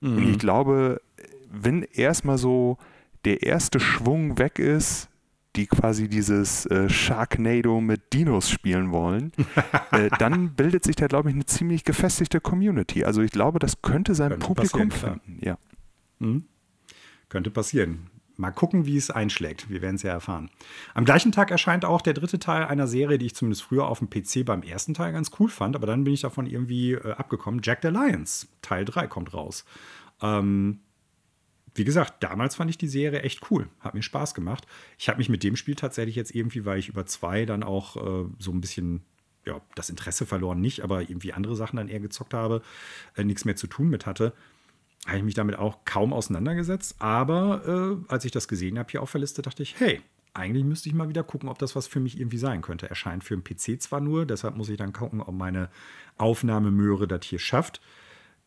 [0.00, 0.16] Mhm.
[0.16, 1.00] Und ich glaube,
[1.48, 2.78] wenn erstmal so
[3.24, 5.08] der erste Schwung weg ist,
[5.54, 9.30] die quasi dieses äh, Sharknado mit Dinos spielen wollen,
[9.92, 13.04] äh, dann bildet sich da, glaube ich, eine ziemlich gefestigte Community.
[13.04, 15.38] Also ich glaube, das könnte sein könnte Publikum finden.
[15.40, 15.58] Ja.
[16.18, 16.46] Mhm.
[17.28, 18.10] Könnte passieren.
[18.42, 19.70] Mal gucken, wie es einschlägt.
[19.70, 20.50] Wir werden es ja erfahren.
[20.94, 24.00] Am gleichen Tag erscheint auch der dritte Teil einer Serie, die ich zumindest früher auf
[24.00, 27.12] dem PC beim ersten Teil ganz cool fand, aber dann bin ich davon irgendwie äh,
[27.12, 27.60] abgekommen.
[27.62, 29.64] Jack the Lions, Teil 3 kommt raus.
[30.20, 30.80] Ähm,
[31.76, 33.68] wie gesagt, damals fand ich die Serie echt cool.
[33.78, 34.66] Hat mir Spaß gemacht.
[34.98, 37.96] Ich habe mich mit dem Spiel tatsächlich jetzt irgendwie, weil ich über zwei dann auch
[37.96, 39.04] äh, so ein bisschen,
[39.46, 42.60] ja, das Interesse verloren nicht, aber irgendwie andere Sachen dann eher gezockt habe,
[43.14, 44.32] äh, nichts mehr zu tun mit hatte
[45.06, 46.96] habe ich mich damit auch kaum auseinandergesetzt.
[46.98, 50.00] Aber äh, als ich das gesehen habe hier auf der Liste, dachte ich, hey,
[50.34, 52.88] eigentlich müsste ich mal wieder gucken, ob das was für mich irgendwie sein könnte.
[52.88, 55.70] Erscheint für den PC zwar nur, deshalb muss ich dann gucken, ob meine
[56.16, 57.80] Aufnahmemöhre das hier schafft.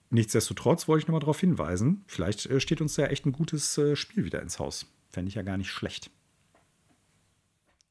[0.10, 3.96] Nichtsdestotrotz wollte ich nochmal darauf hinweisen, vielleicht äh, steht uns da echt ein gutes äh,
[3.96, 4.88] Spiel wieder ins Haus.
[5.10, 6.10] Fände ich ja gar nicht schlecht.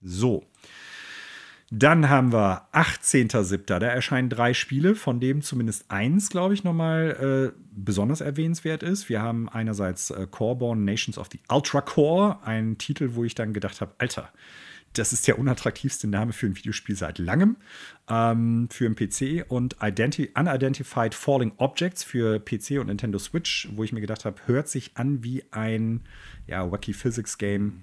[0.01, 0.45] So.
[1.77, 3.65] Dann haben wir 18.07.
[3.65, 9.09] Da erscheinen drei Spiele, von dem zumindest eins, glaube ich, nochmal äh, besonders erwähnenswert ist.
[9.09, 13.53] Wir haben einerseits äh, Coreborn Nations of the Ultra Core, ein Titel, wo ich dann
[13.53, 14.31] gedacht habe, Alter,
[14.93, 17.57] das ist der unattraktivste Name für ein Videospiel seit langem
[18.09, 23.83] ähm, für einen PC und Identi Unidentified Falling Objects für PC und Nintendo Switch, wo
[23.83, 26.03] ich mir gedacht habe, hört sich an wie ein
[26.47, 27.83] ja, Wacky Physics Game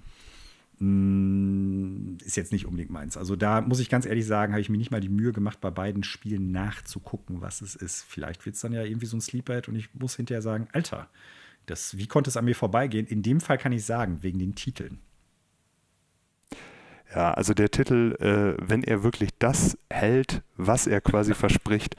[2.24, 3.16] ist jetzt nicht unbedingt meins.
[3.16, 5.60] Also da muss ich ganz ehrlich sagen, habe ich mir nicht mal die Mühe gemacht,
[5.60, 8.02] bei beiden Spielen nachzugucken, was es ist.
[8.02, 11.08] Vielleicht wird es dann ja irgendwie so ein Sleephead und ich muss hinterher sagen, Alter,
[11.66, 13.06] das, wie konnte es an mir vorbeigehen?
[13.06, 14.98] In dem Fall kann ich sagen, wegen den Titeln.
[17.14, 21.94] Ja, also der Titel, äh, wenn er wirklich das hält, was er quasi verspricht,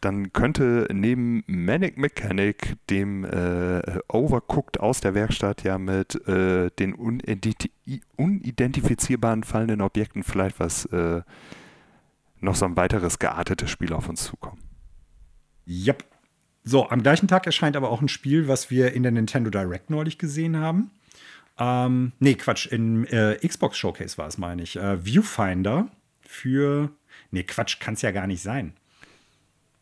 [0.00, 6.94] dann könnte neben Manic Mechanic, dem äh, Overcooked aus der Werkstatt, ja mit äh, den
[6.94, 11.22] unidentifizierbaren fallenden Objekten vielleicht was äh,
[12.40, 14.62] noch so ein weiteres geartetes Spiel auf uns zukommen.
[15.66, 16.04] Yep.
[16.62, 19.90] So, am gleichen Tag erscheint aber auch ein Spiel, was wir in der Nintendo Direct
[19.90, 20.92] neulich gesehen haben.
[21.58, 24.76] Ähm, nee, Quatsch, im äh, Xbox Showcase war es, meine ich.
[24.76, 25.88] Äh, Viewfinder
[26.20, 26.92] für.
[27.32, 28.74] Nee, Quatsch, kann es ja gar nicht sein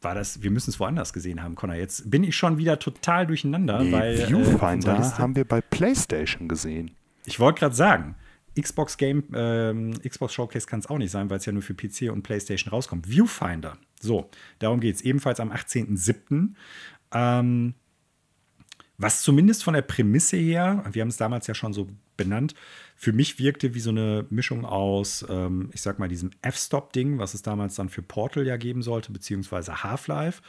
[0.03, 1.77] war das, wir müssen es woanders gesehen haben, Connor.
[1.77, 4.21] Jetzt bin ich schon wieder total durcheinander, nee, weil.
[4.21, 6.93] Äh, Viewfinder äh, haben wir bei PlayStation gesehen.
[7.25, 8.15] Ich wollte gerade sagen,
[8.61, 11.75] Xbox Game, ähm, Xbox Showcase kann es auch nicht sein, weil es ja nur für
[11.75, 13.09] PC und PlayStation rauskommt.
[13.09, 13.77] Viewfinder.
[14.01, 16.55] So, darum geht es ebenfalls am 18.07.
[17.13, 17.75] Ähm,
[18.99, 22.55] was zumindest von der Prämisse her, wir haben es damals ja schon so benannt,
[22.97, 27.35] für mich wirkte wie so eine Mischung aus, ähm, ich sag mal, diesem F-Stop-Ding, was
[27.35, 30.43] es damals dann für Portal ja geben sollte, beziehungsweise Half-Life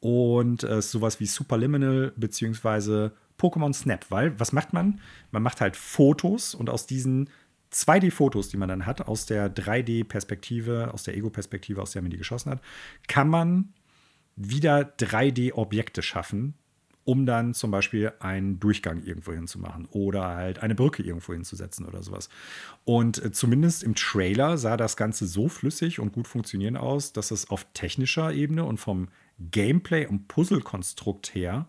[0.00, 5.00] und äh, sowas wie Superliminal, beziehungsweise Pokémon Snap, weil was macht man?
[5.30, 7.30] Man macht halt Fotos und aus diesen
[7.72, 12.18] 2D-Fotos, die man dann hat, aus der 3D-Perspektive, aus der Ego-Perspektive, aus der man die
[12.18, 12.60] geschossen hat,
[13.06, 13.72] kann man
[14.36, 16.54] wieder 3D-Objekte schaffen,
[17.04, 22.02] um dann zum Beispiel einen Durchgang irgendwo hinzumachen oder halt eine Brücke irgendwo hinzusetzen oder
[22.02, 22.28] sowas.
[22.84, 27.30] Und äh, zumindest im Trailer sah das Ganze so flüssig und gut funktionieren aus, dass
[27.30, 29.08] es auf technischer Ebene und vom
[29.50, 31.68] Gameplay und Puzzlekonstrukt her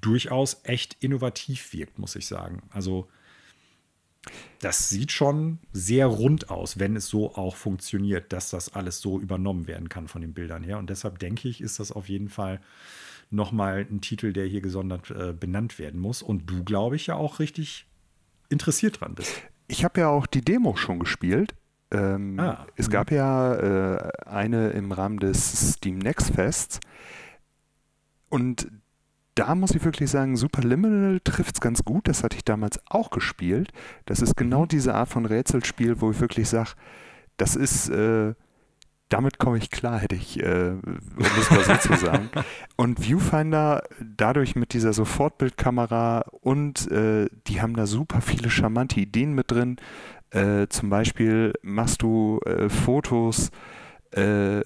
[0.00, 2.62] durchaus echt innovativ wirkt, muss ich sagen.
[2.70, 3.08] Also
[4.60, 9.18] das sieht schon sehr rund aus, wenn es so auch funktioniert, dass das alles so
[9.18, 10.78] übernommen werden kann von den Bildern her.
[10.78, 12.60] Und deshalb denke ich, ist das auf jeden Fall
[13.32, 16.22] nochmal ein Titel, der hier gesondert äh, benannt werden muss.
[16.22, 17.86] Und du, glaube ich, ja auch richtig
[18.48, 19.42] interessiert dran bist.
[19.68, 21.54] Ich habe ja auch die Demo schon gespielt.
[21.90, 23.16] Ähm, ah, es gab mhm.
[23.16, 26.80] ja äh, eine im Rahmen des Steam Next Fests.
[28.28, 28.68] Und
[29.34, 32.08] da muss ich wirklich sagen, Superliminal trifft es ganz gut.
[32.08, 33.72] Das hatte ich damals auch gespielt.
[34.06, 34.68] Das ist genau mhm.
[34.68, 36.72] diese Art von Rätselspiel, wo ich wirklich sage,
[37.36, 38.34] das ist, äh,
[39.12, 42.30] damit komme ich klar, hätte ich, äh, um es mal so zu sagen.
[42.76, 49.34] Und Viewfinder, dadurch mit dieser Sofortbildkamera und äh, die haben da super viele charmante Ideen
[49.34, 49.76] mit drin.
[50.30, 53.50] Äh, zum Beispiel machst du äh, Fotos,
[54.12, 54.62] äh,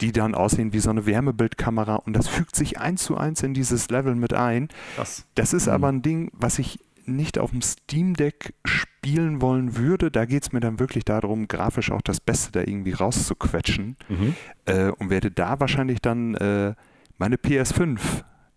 [0.00, 3.54] die dann aussehen wie so eine Wärmebildkamera und das fügt sich eins zu eins in
[3.54, 4.68] dieses Level mit ein.
[4.96, 5.72] Das, das ist mhm.
[5.72, 10.10] aber ein Ding, was ich nicht auf dem Steam Deck spielen wollen würde.
[10.10, 14.34] Da geht es mir dann wirklich darum, grafisch auch das Beste da irgendwie rauszuquetschen mhm.
[14.66, 16.74] äh, und werde da wahrscheinlich dann äh,
[17.18, 18.00] meine PS5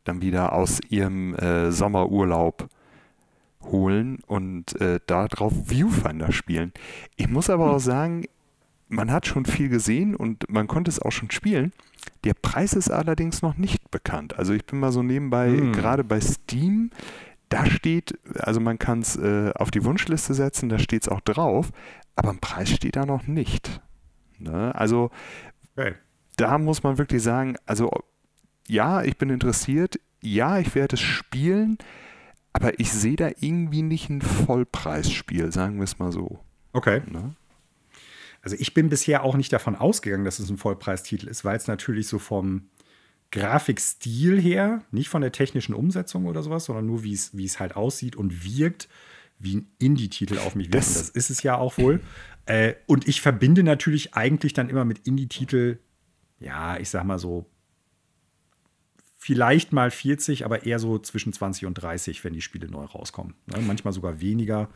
[0.03, 2.69] dann wieder aus ihrem äh, Sommerurlaub
[3.63, 6.73] holen und äh, darauf Viewfinder spielen.
[7.15, 8.25] Ich muss aber auch sagen,
[8.87, 11.71] man hat schon viel gesehen und man konnte es auch schon spielen.
[12.23, 14.37] Der Preis ist allerdings noch nicht bekannt.
[14.37, 15.73] Also ich bin mal so nebenbei, hm.
[15.73, 16.89] gerade bei Steam,
[17.49, 21.21] da steht, also man kann es äh, auf die Wunschliste setzen, da steht es auch
[21.21, 21.71] drauf,
[22.15, 23.81] aber ein Preis steht da noch nicht.
[24.37, 24.73] Ne?
[24.75, 25.09] Also
[25.75, 25.95] okay.
[26.37, 27.91] da muss man wirklich sagen, also
[28.67, 31.77] ja, ich bin interessiert, ja, ich werde es spielen,
[32.53, 36.39] aber ich sehe da irgendwie nicht ein Vollpreisspiel, sagen wir es mal so.
[36.73, 37.01] Okay.
[37.07, 37.35] Ne?
[38.41, 41.67] Also ich bin bisher auch nicht davon ausgegangen, dass es ein Vollpreistitel ist, weil es
[41.67, 42.69] natürlich so vom
[43.31, 47.59] Grafikstil her, nicht von der technischen Umsetzung oder sowas, sondern nur wie es, wie es
[47.59, 48.89] halt aussieht und wirkt,
[49.37, 50.77] wie ein Indie-Titel auf mich wirkt.
[50.77, 52.01] Das, das ist es ja auch wohl.
[52.45, 55.77] Äh, und ich verbinde natürlich eigentlich dann immer mit Indie-Titel,
[56.39, 57.45] ja, ich sag mal so
[59.19, 63.35] vielleicht mal 40, aber eher so zwischen 20 und 30, wenn die Spiele neu rauskommen.
[63.47, 63.59] Ne?
[63.61, 64.69] Manchmal sogar weniger.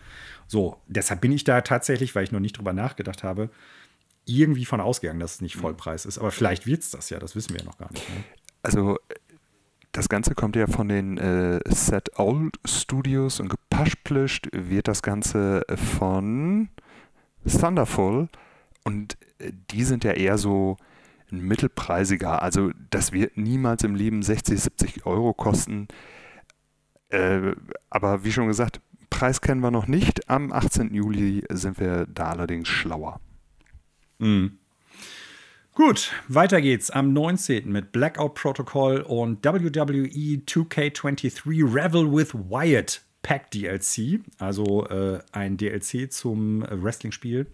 [0.47, 3.49] So, deshalb bin ich da tatsächlich, weil ich noch nicht drüber nachgedacht habe,
[4.25, 6.17] irgendwie von ausgegangen, dass es nicht Vollpreis ist.
[6.17, 8.07] Aber vielleicht wird es das ja, das wissen wir ja noch gar nicht.
[8.09, 8.23] Ne?
[8.63, 8.97] Also,
[9.91, 15.63] das Ganze kommt ja von den äh, Set Old Studios und gepaschplischt wird das Ganze
[15.99, 16.69] von
[17.45, 18.27] Thunderful.
[18.83, 20.77] Und äh, die sind ja eher so
[21.29, 22.41] mittelpreisiger.
[22.41, 25.87] Also das wird niemals im Leben 60, 70 Euro kosten.
[27.09, 27.53] Äh,
[27.89, 30.29] aber wie schon gesagt, Preis kennen wir noch nicht.
[30.29, 30.93] Am 18.
[30.93, 33.19] Juli sind wir da allerdings schlauer.
[34.17, 34.57] Mhm.
[35.75, 37.71] Gut, weiter geht's am 19.
[37.71, 46.13] mit Blackout Protocol und WWE 2K23 Revel with Wyatt Pack DLC, also äh, ein DLC
[46.13, 47.47] zum Wrestling-Spiel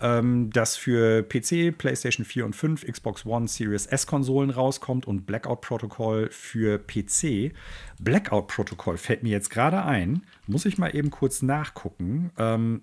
[0.00, 5.60] ähm, das für PC, PlayStation 4 und 5, Xbox One, Series S-Konsolen rauskommt und Blackout
[5.60, 7.52] Protocol für PC.
[8.00, 12.30] Blackout Protocol fällt mir jetzt gerade ein, muss ich mal eben kurz nachgucken.
[12.38, 12.82] Ähm,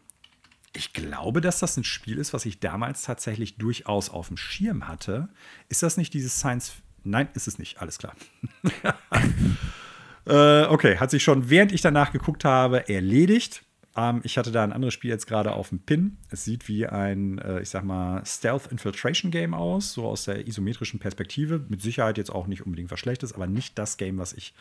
[0.75, 4.87] ich glaube, dass das ein Spiel ist, was ich damals tatsächlich durchaus auf dem Schirm
[4.87, 5.29] hatte.
[5.69, 6.73] Ist das nicht dieses Science?
[7.03, 7.81] Nein, ist es nicht.
[7.81, 8.15] Alles klar.
[10.25, 13.63] äh, okay, hat sich schon, während ich danach geguckt habe, erledigt.
[13.95, 16.17] Ähm, ich hatte da ein anderes Spiel jetzt gerade auf dem Pin.
[16.29, 20.47] Es sieht wie ein, äh, ich sag mal, Stealth Infiltration Game aus, so aus der
[20.47, 21.63] isometrischen Perspektive.
[21.69, 24.53] Mit Sicherheit jetzt auch nicht unbedingt was Schlechtes, aber nicht das Game, was ich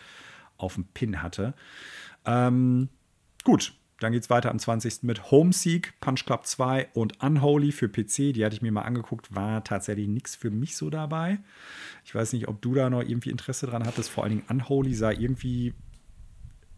[0.56, 1.54] auf dem Pin hatte.
[2.24, 2.88] Ähm,
[3.42, 3.74] gut,
[4.04, 5.02] dann geht es weiter am 20.
[5.02, 8.34] mit Homeseek, Punch Club 2 und Unholy für PC.
[8.34, 11.38] Die hatte ich mir mal angeguckt, war tatsächlich nichts für mich so dabei.
[12.04, 14.10] Ich weiß nicht, ob du da noch irgendwie Interesse dran hattest.
[14.10, 15.72] Vor allen Dingen Unholy sah irgendwie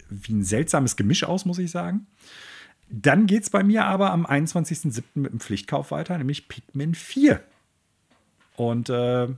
[0.08, 2.06] wie ein seltsames Gemisch aus, muss ich sagen.
[2.88, 5.02] Dann geht es bei mir aber am 21.07.
[5.14, 7.42] mit dem Pflichtkauf weiter, nämlich Pikmin 4.
[8.54, 9.28] Und äh,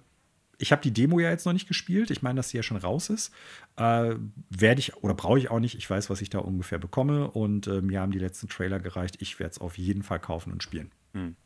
[0.58, 2.10] ich habe die Demo ja jetzt noch nicht gespielt.
[2.10, 3.32] Ich meine, dass sie ja schon raus ist.
[3.76, 4.16] Äh,
[4.50, 5.76] Werde ich oder brauche ich auch nicht.
[5.76, 7.30] Ich weiß, was ich da ungefähr bekomme.
[7.30, 9.16] Und äh, mir haben die letzten Trailer gereicht.
[9.20, 10.90] Ich werde es auf jeden Fall kaufen und spielen.
[11.14, 11.36] Hm.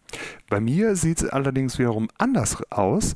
[0.49, 3.15] Bei mir sieht es allerdings wiederum anders aus.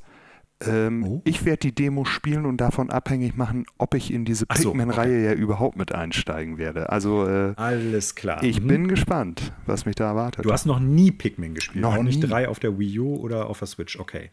[0.65, 1.23] Ähm, oh.
[1.25, 5.25] Ich werde die Demo spielen und davon abhängig machen, ob ich in diese Pikmin-Reihe okay.
[5.25, 6.89] ja überhaupt mit einsteigen werde.
[6.89, 8.43] Also äh, alles klar.
[8.43, 8.67] Ich mhm.
[8.67, 10.45] bin gespannt, was mich da erwartet.
[10.47, 12.17] Du hast noch nie Pikmin gespielt, noch auch nie.
[12.17, 13.99] nicht drei auf der Wii U oder auf der Switch.
[13.99, 14.31] Okay.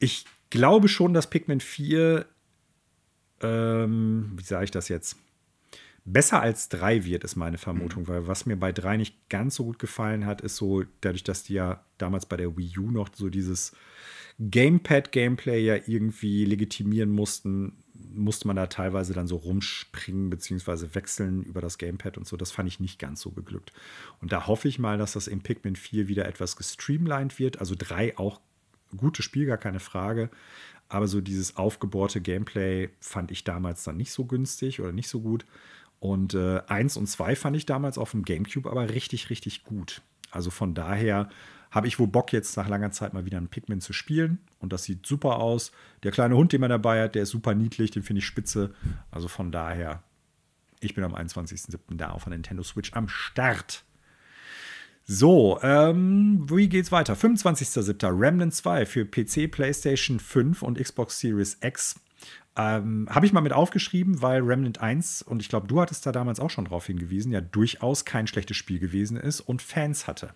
[0.00, 2.26] Ich glaube schon, dass Pikmin 4
[3.44, 5.16] ähm, wie sage ich das jetzt?
[6.06, 8.08] Besser als drei wird, ist meine Vermutung, mhm.
[8.08, 11.44] weil was mir bei drei nicht ganz so gut gefallen hat, ist so, dadurch, dass
[11.44, 13.72] die ja damals bei der Wii U noch so dieses
[14.38, 20.94] Gamepad-Gameplay ja irgendwie legitimieren mussten, musste man da teilweise dann so rumspringen bzw.
[20.94, 22.36] wechseln über das Gamepad und so.
[22.36, 23.72] Das fand ich nicht ganz so geglückt.
[24.20, 27.60] Und da hoffe ich mal, dass das in Pikmin 4 wieder etwas gestreamlined wird.
[27.60, 28.40] Also 3 auch
[28.96, 30.30] gutes Spiel, gar keine Frage.
[30.88, 35.20] Aber so dieses aufgebohrte Gameplay fand ich damals dann nicht so günstig oder nicht so
[35.20, 35.44] gut.
[35.98, 40.02] Und äh, 1 und 2 fand ich damals auf dem GameCube aber richtig, richtig gut.
[40.30, 41.30] Also von daher
[41.70, 44.38] habe ich wohl Bock, jetzt nach langer Zeit mal wieder einen Pikmin zu spielen.
[44.60, 45.72] Und das sieht super aus.
[46.02, 48.74] Der kleine Hund, den man dabei hat, der ist super niedlich, den finde ich spitze.
[49.10, 50.02] Also von daher,
[50.80, 51.96] ich bin am 21.07.
[51.96, 53.84] da auf der Nintendo Switch am Start.
[55.06, 57.14] So, ähm, wie geht's weiter?
[57.14, 58.18] 25.07.
[58.18, 62.00] Remnant 2 für PC, PlayStation 5 und Xbox Series X.
[62.56, 66.12] Ähm, Habe ich mal mit aufgeschrieben, weil Remnant 1, und ich glaube, du hattest da
[66.12, 70.32] damals auch schon drauf hingewiesen, ja durchaus kein schlechtes Spiel gewesen ist und Fans hatte.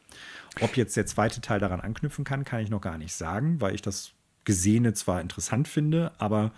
[0.61, 3.75] Ob jetzt der zweite Teil daran anknüpfen kann, kann ich noch gar nicht sagen, weil
[3.75, 4.13] ich das
[4.45, 6.53] Gesehene zwar interessant finde, aber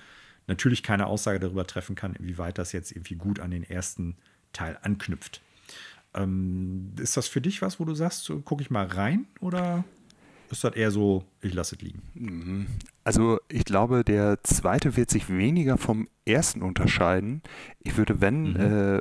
[0.49, 4.17] natürlich keine Aussage darüber treffen kann, inwieweit das jetzt irgendwie gut an den ersten
[4.53, 5.43] Teil anknüpft.
[6.15, 9.85] Ähm, ist das für dich was, wo du sagst, gucke ich mal rein oder
[10.51, 12.03] ist das eher so, ich lasse es liegen?
[12.15, 12.67] Mhm.
[13.05, 17.43] Also ich glaube, der zweite wird sich weniger vom ersten unterscheiden.
[17.81, 18.57] Ich würde, wenn, mhm.
[18.57, 19.01] äh,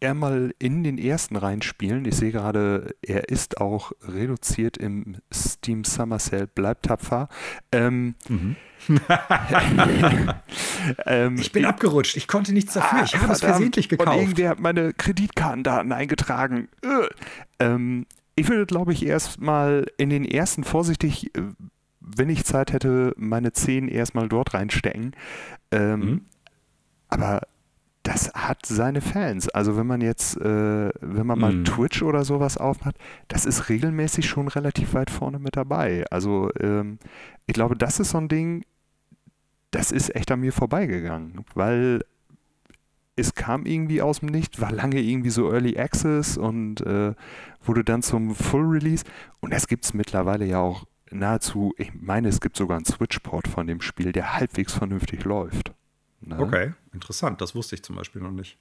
[0.00, 2.04] eher mal in den ersten reinspielen.
[2.04, 6.46] Ich sehe gerade, er ist auch reduziert im Steam Summer Sale.
[6.46, 7.28] Bleibt tapfer.
[7.72, 8.56] Ähm, mhm.
[11.06, 12.16] ähm, ich bin ich, abgerutscht.
[12.16, 13.04] Ich konnte nichts dafür.
[13.04, 14.10] ich habe es versehentlich gekauft.
[14.10, 16.68] Und irgendwer hat meine Kreditkartendaten eingetragen.
[17.58, 21.42] Ähm, ich würde, glaube ich, erstmal in den ersten vorsichtig, äh,
[22.00, 25.16] wenn ich Zeit hätte, meine 10 erstmal dort reinstecken.
[25.72, 26.20] Ähm, mhm.
[27.08, 27.42] Aber
[28.06, 29.48] das hat seine Fans.
[29.48, 31.64] Also wenn man jetzt, äh, wenn man mal mm.
[31.64, 32.96] Twitch oder sowas aufmacht,
[33.26, 36.04] das ist regelmäßig schon relativ weit vorne mit dabei.
[36.10, 36.98] Also ähm,
[37.46, 38.64] ich glaube, das ist so ein Ding,
[39.72, 42.04] das ist echt an mir vorbeigegangen, weil
[43.16, 47.12] es kam irgendwie aus dem Nichts, war lange irgendwie so Early Access und äh,
[47.64, 49.04] wurde dann zum Full Release.
[49.40, 53.48] Und es gibt es mittlerweile ja auch nahezu, ich meine, es gibt sogar einen Switch-Port
[53.48, 55.72] von dem Spiel, der halbwegs vernünftig läuft.
[56.20, 56.38] Ne?
[56.38, 57.40] Okay, interessant.
[57.40, 58.58] Das wusste ich zum Beispiel noch nicht.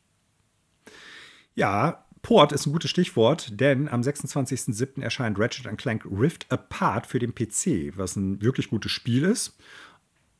[1.56, 5.02] Ja, Port ist ein gutes Stichwort, denn am 26.07.
[5.02, 9.58] erscheint Ratchet Clank Rift Apart für den PC, was ein wirklich gutes Spiel ist.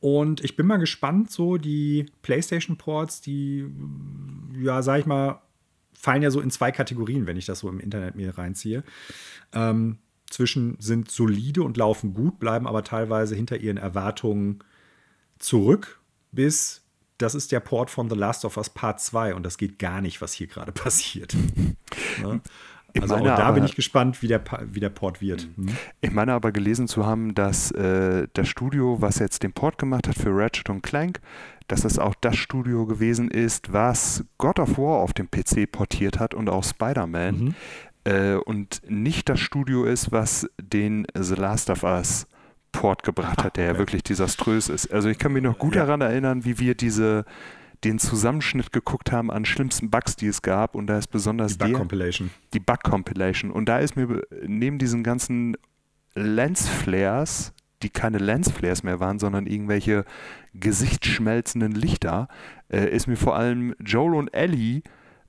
[0.00, 3.66] Und ich bin mal gespannt, so die PlayStation-Ports, die,
[4.60, 5.40] ja, sag ich mal,
[5.94, 8.84] fallen ja so in zwei Kategorien, wenn ich das so im Internet mir reinziehe.
[9.52, 14.58] Ähm, zwischen sind solide und laufen gut, bleiben aber teilweise hinter ihren Erwartungen
[15.38, 16.00] zurück,
[16.32, 16.85] bis
[17.18, 20.00] das ist der Port von The Last of Us Part 2 und das geht gar
[20.00, 21.34] nicht, was hier gerade passiert.
[22.22, 22.40] ne?
[23.00, 24.42] Also meine, da aber, bin ich gespannt, wie der,
[24.72, 25.48] wie der Port wird.
[25.56, 25.68] Mhm.
[25.68, 25.76] Hm?
[26.00, 30.08] Ich meine aber gelesen zu haben, dass äh, das Studio, was jetzt den Port gemacht
[30.08, 31.20] hat für Ratchet und Clank,
[31.68, 36.18] dass das auch das Studio gewesen ist, was God of War auf dem PC portiert
[36.18, 37.38] hat und auch Spider-Man.
[37.38, 37.54] Mhm.
[38.04, 42.26] Äh, und nicht das Studio ist, was den The Last of Us
[42.76, 44.92] Port gebracht hat, der ja wirklich desaströs ist.
[44.92, 45.86] Also ich kann mich noch gut ja.
[45.86, 47.24] daran erinnern, wie wir diese
[47.84, 51.64] den Zusammenschnitt geguckt haben an schlimmsten Bugs, die es gab und da ist besonders die
[51.64, 52.30] Bug Compilation.
[52.52, 55.56] Die Bug Compilation und da ist mir neben diesen ganzen
[56.14, 57.52] Lens Flares,
[57.82, 60.04] die keine Lens Flares mehr waren, sondern irgendwelche
[60.54, 62.28] gesichtsschmelzenden Lichter,
[62.70, 64.82] äh, ist mir vor allem Joel und Ellie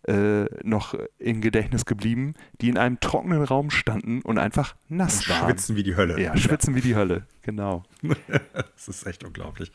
[0.07, 5.29] äh, noch im Gedächtnis geblieben, die in einem trockenen Raum standen und einfach nass und
[5.29, 5.49] waren.
[5.49, 6.19] Schwitzen wie die Hölle.
[6.19, 6.77] Ja, schwitzen ja.
[6.77, 7.83] wie die Hölle, genau.
[8.53, 9.71] das ist echt unglaublich.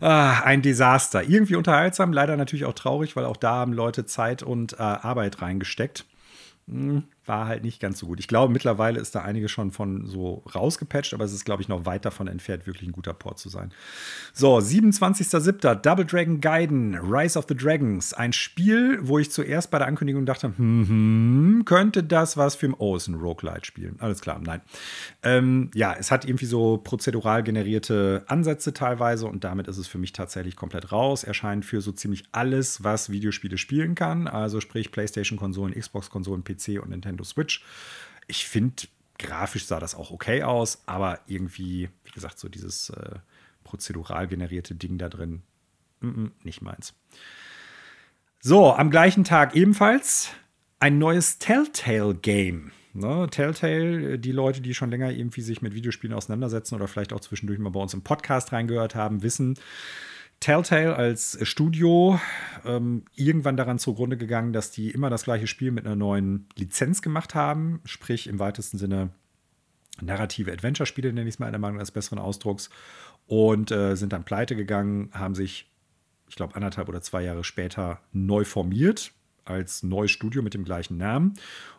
[0.00, 1.22] Ah, ein Desaster.
[1.22, 5.42] Irgendwie unterhaltsam, leider natürlich auch traurig, weil auch da haben Leute Zeit und äh, Arbeit
[5.42, 6.04] reingesteckt.
[6.68, 8.20] Hm, war halt nicht ganz so gut.
[8.20, 11.68] Ich glaube, mittlerweile ist da einige schon von so rausgepatcht, aber es ist, glaube ich,
[11.68, 13.72] noch weit davon entfernt, wirklich ein guter Port zu sein.
[14.32, 15.74] So, 27.07.
[15.76, 18.12] Double Dragon Gaiden, Rise of the Dragons.
[18.14, 22.74] Ein Spiel, wo ich zuerst bei der Ankündigung dachte, hm, könnte das was für ein
[22.78, 23.96] Oh, ist ein Roguelite spielen.
[23.98, 24.60] Alles klar, nein.
[25.22, 29.98] Ähm, ja, es hat irgendwie so prozedural generierte Ansätze teilweise und damit ist es für
[29.98, 31.24] mich tatsächlich komplett raus.
[31.24, 34.28] Erscheint für so ziemlich alles, was Videospiele spielen kann.
[34.28, 37.64] Also sprich PlayStation-Konsolen, Xbox-Konsolen, PC und Nintendo Nintendo Switch.
[38.26, 38.84] Ich finde,
[39.18, 43.16] grafisch sah das auch okay aus, aber irgendwie, wie gesagt, so dieses äh,
[43.64, 45.42] prozedural generierte Ding da drin,
[46.00, 46.94] mm -mm, nicht meins.
[48.40, 50.30] So, am gleichen Tag ebenfalls
[50.78, 52.72] ein neues Telltale-Game.
[52.92, 57.12] Ne, Telltale, äh, die Leute, die schon länger irgendwie sich mit Videospielen auseinandersetzen oder vielleicht
[57.12, 59.58] auch zwischendurch mal bei uns im Podcast reingehört haben, wissen,
[60.40, 62.20] Telltale als Studio
[62.64, 67.02] ähm, irgendwann daran zugrunde gegangen, dass die immer das gleiche Spiel mit einer neuen Lizenz
[67.02, 69.10] gemacht haben, sprich im weitesten Sinne
[70.00, 72.70] narrative Adventure-Spiele, nenne ich es mal in der Meinung eines besseren Ausdrucks,
[73.26, 75.72] und äh, sind dann pleite gegangen, haben sich,
[76.28, 79.12] ich glaube, anderthalb oder zwei Jahre später neu formiert
[79.44, 81.34] als neues Studio mit dem gleichen Namen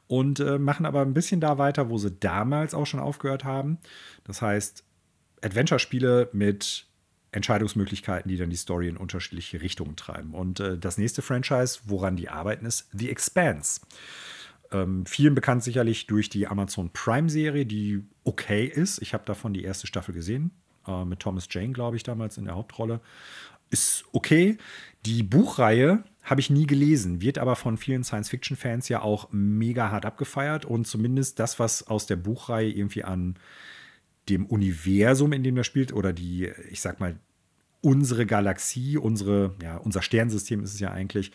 [0.07, 3.77] und äh, machen aber ein bisschen da weiter, wo sie damals auch schon aufgehört haben.
[4.23, 4.83] Das heißt,
[5.41, 6.87] Adventure-Spiele mit
[7.31, 10.33] Entscheidungsmöglichkeiten, die dann die Story in unterschiedliche Richtungen treiben.
[10.33, 13.81] Und äh, das nächste Franchise, woran die arbeiten, ist The Expanse.
[14.71, 19.01] Ähm, vielen bekannt sicherlich durch die Amazon Prime-Serie, die okay ist.
[19.01, 20.51] Ich habe davon die erste Staffel gesehen,
[20.87, 23.01] äh, mit Thomas Jane, glaube ich, damals in der Hauptrolle.
[23.69, 24.57] Ist okay.
[25.05, 30.05] Die Buchreihe habe ich nie gelesen, wird aber von vielen Science-Fiction-Fans ja auch mega hart
[30.05, 30.65] abgefeiert.
[30.65, 33.35] Und zumindest das, was aus der Buchreihe irgendwie an
[34.29, 37.17] dem Universum, in dem das spielt, oder die, ich sag mal,
[37.81, 41.31] unsere Galaxie, unsere, ja, unser Sternsystem ist es ja eigentlich,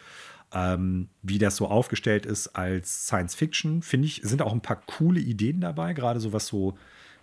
[0.53, 4.83] ähm, wie das so aufgestellt ist als Science Fiction, finde ich, sind auch ein paar
[4.87, 6.77] coole Ideen dabei, gerade so was so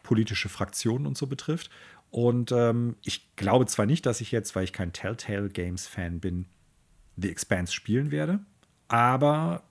[0.03, 1.69] politische Fraktionen und so betrifft.
[2.09, 6.19] Und ähm, ich glaube zwar nicht, dass ich jetzt, weil ich kein Telltale Games Fan
[6.19, 6.45] bin,
[7.17, 8.39] The Expanse spielen werde,
[8.87, 9.63] aber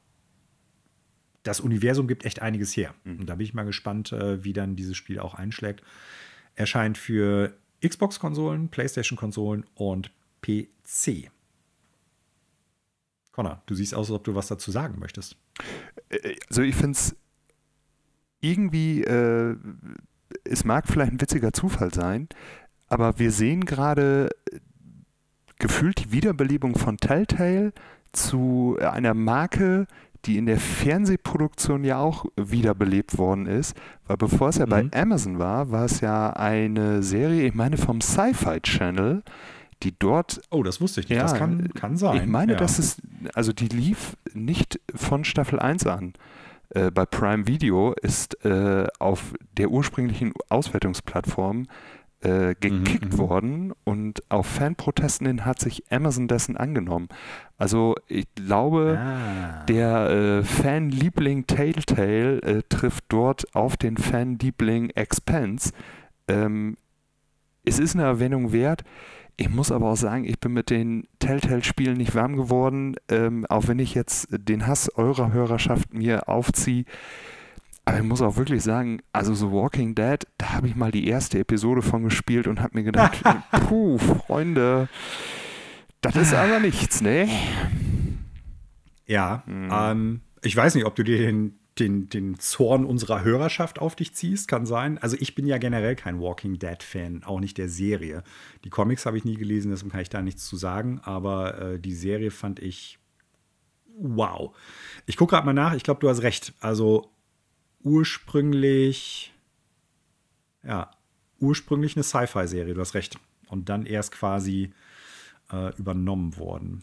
[1.48, 2.94] das Universum gibt echt einiges her.
[3.04, 3.20] Mhm.
[3.20, 5.82] Und da bin ich mal gespannt, äh, wie dann dieses Spiel auch einschlägt.
[6.54, 7.54] Erscheint für
[7.86, 10.10] Xbox-Konsolen, PlayStation-Konsolen und
[10.42, 11.30] PC.
[13.32, 15.36] Connor, du siehst aus, als ob du was dazu sagen möchtest.
[16.10, 17.16] Äh, also ich finde es
[18.40, 19.56] irgendwie, äh,
[20.44, 22.28] es mag vielleicht ein witziger Zufall sein,
[22.88, 24.58] aber wir sehen gerade äh,
[25.58, 27.72] gefühlt die Wiederbelebung von Telltale
[28.12, 29.86] zu einer Marke,
[30.28, 33.74] die in der Fernsehproduktion ja auch wiederbelebt worden ist,
[34.06, 34.70] weil bevor es ja mhm.
[34.70, 39.22] bei Amazon war, war es ja eine Serie, ich meine vom Sci-Fi Channel,
[39.82, 40.40] die dort.
[40.50, 41.16] Oh, das wusste ich nicht.
[41.16, 42.18] Ja, das kann, kann sein.
[42.18, 42.58] Ich meine, ja.
[42.58, 43.00] dass es,
[43.34, 46.12] also die lief nicht von Staffel 1 an.
[46.70, 51.66] Äh, bei Prime Video ist äh, auf der ursprünglichen Auswertungsplattform
[52.20, 57.08] äh, gekickt mhm, mhm, worden und auf Fanprotesten hin hat sich Amazon dessen angenommen.
[57.56, 59.64] Also ich glaube, ah.
[59.66, 65.72] der äh, Fanliebling Telltale äh, trifft dort auf den Fanliebling Expense.
[66.26, 66.76] Ähm,
[67.64, 68.82] es ist eine Erwähnung wert.
[69.36, 73.68] Ich muss aber auch sagen, ich bin mit den Telltale-Spielen nicht warm geworden, ähm, auch
[73.68, 76.84] wenn ich jetzt den Hass eurer Hörerschaft mir aufziehe.
[77.88, 81.08] Aber ich muss auch wirklich sagen, also so Walking Dead, da habe ich mal die
[81.08, 83.18] erste Episode von gespielt und habe mir gedacht,
[83.66, 84.90] puh, Freunde,
[86.02, 87.30] das ist aber nichts, ne?
[89.06, 89.68] Ja, mhm.
[89.72, 94.14] ähm, ich weiß nicht, ob du dir den, den, den Zorn unserer Hörerschaft auf dich
[94.14, 94.98] ziehst, kann sein.
[94.98, 98.22] Also ich bin ja generell kein Walking Dead-Fan, auch nicht der Serie.
[98.64, 101.80] Die Comics habe ich nie gelesen, deswegen kann ich da nichts zu sagen, aber äh,
[101.80, 102.98] die Serie fand ich
[103.98, 104.54] wow.
[105.06, 106.52] Ich gucke gerade mal nach, ich glaube, du hast recht.
[106.60, 107.10] Also
[107.82, 109.32] ursprünglich,
[110.64, 110.90] ja,
[111.40, 113.18] ursprünglich eine Sci-Fi-Serie, du hast recht.
[113.48, 114.72] Und dann erst quasi
[115.50, 116.82] äh, übernommen worden.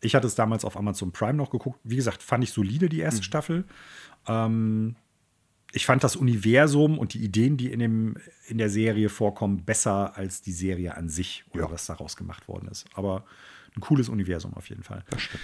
[0.00, 1.80] Ich hatte es damals auf Amazon Prime noch geguckt.
[1.82, 3.24] Wie gesagt, fand ich solide die erste mhm.
[3.24, 3.64] Staffel.
[4.28, 4.96] Ähm,
[5.72, 8.16] ich fand das Universum und die Ideen, die in, dem,
[8.46, 11.70] in der Serie vorkommen, besser als die Serie an sich oder ja.
[11.70, 12.86] was daraus gemacht worden ist.
[12.94, 13.24] Aber
[13.76, 15.04] ein cooles Universum auf jeden Fall.
[15.10, 15.42] Das stimmt.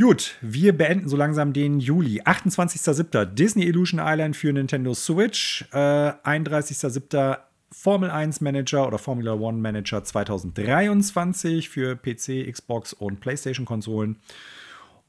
[0.00, 2.22] Gut, wir beenden so langsam den Juli.
[2.22, 3.26] 28.07.
[3.26, 5.66] Disney Illusion Island für Nintendo Switch.
[5.72, 7.38] Äh, 31.07.
[7.70, 14.18] Formel 1 Manager oder Formula One Manager 2023 für PC, Xbox und PlayStation-Konsolen.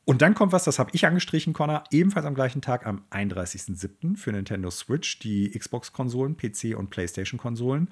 [0.06, 4.18] Und dann kommt was, das habe ich angestrichen, Connor, ebenfalls am gleichen Tag am 31.07.
[4.18, 7.90] für Nintendo Switch, die Xbox-Konsolen, PC und PlayStation-Konsolen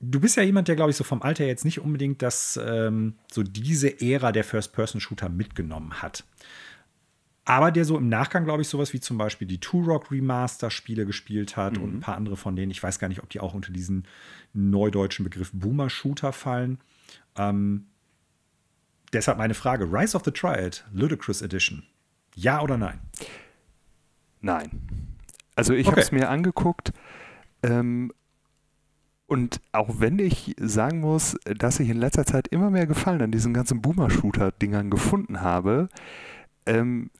[0.00, 3.14] du bist ja jemand, der, glaube ich, so vom Alter jetzt nicht unbedingt das, ähm,
[3.30, 6.24] so diese Ära der First-Person-Shooter mitgenommen hat.
[7.44, 11.56] Aber der so im Nachgang, glaube ich, sowas wie zum Beispiel die Turok Remaster-Spiele gespielt
[11.56, 11.82] hat mhm.
[11.82, 12.72] und ein paar andere von denen.
[12.72, 14.06] Ich weiß gar nicht, ob die auch unter diesen
[14.52, 16.78] neudeutschen Begriff Boomer-Shooter fallen.
[17.36, 17.86] Ähm,
[19.12, 21.84] deshalb meine Frage: Rise of the Triad, Ludicrous Edition.
[22.34, 22.98] Ja oder nein?
[24.40, 24.70] Nein.
[25.54, 25.92] Also, ich okay.
[25.92, 26.92] habe es mir angeguckt.
[27.62, 28.12] Ähm,
[29.26, 33.32] und auch wenn ich sagen muss, dass ich in letzter Zeit immer mehr Gefallen an
[33.32, 35.88] diesen ganzen Boomer-Shooter-Dingern gefunden habe,
[36.64, 37.10] ähm,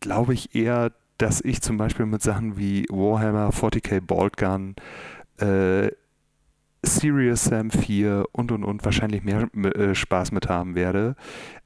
[0.00, 4.74] glaube ich eher, dass ich zum Beispiel mit Sachen wie Warhammer, 40k Bolt Gun,
[5.38, 5.90] äh,
[6.82, 11.14] Serious Sam 4 und und und wahrscheinlich mehr äh, Spaß mit haben werde.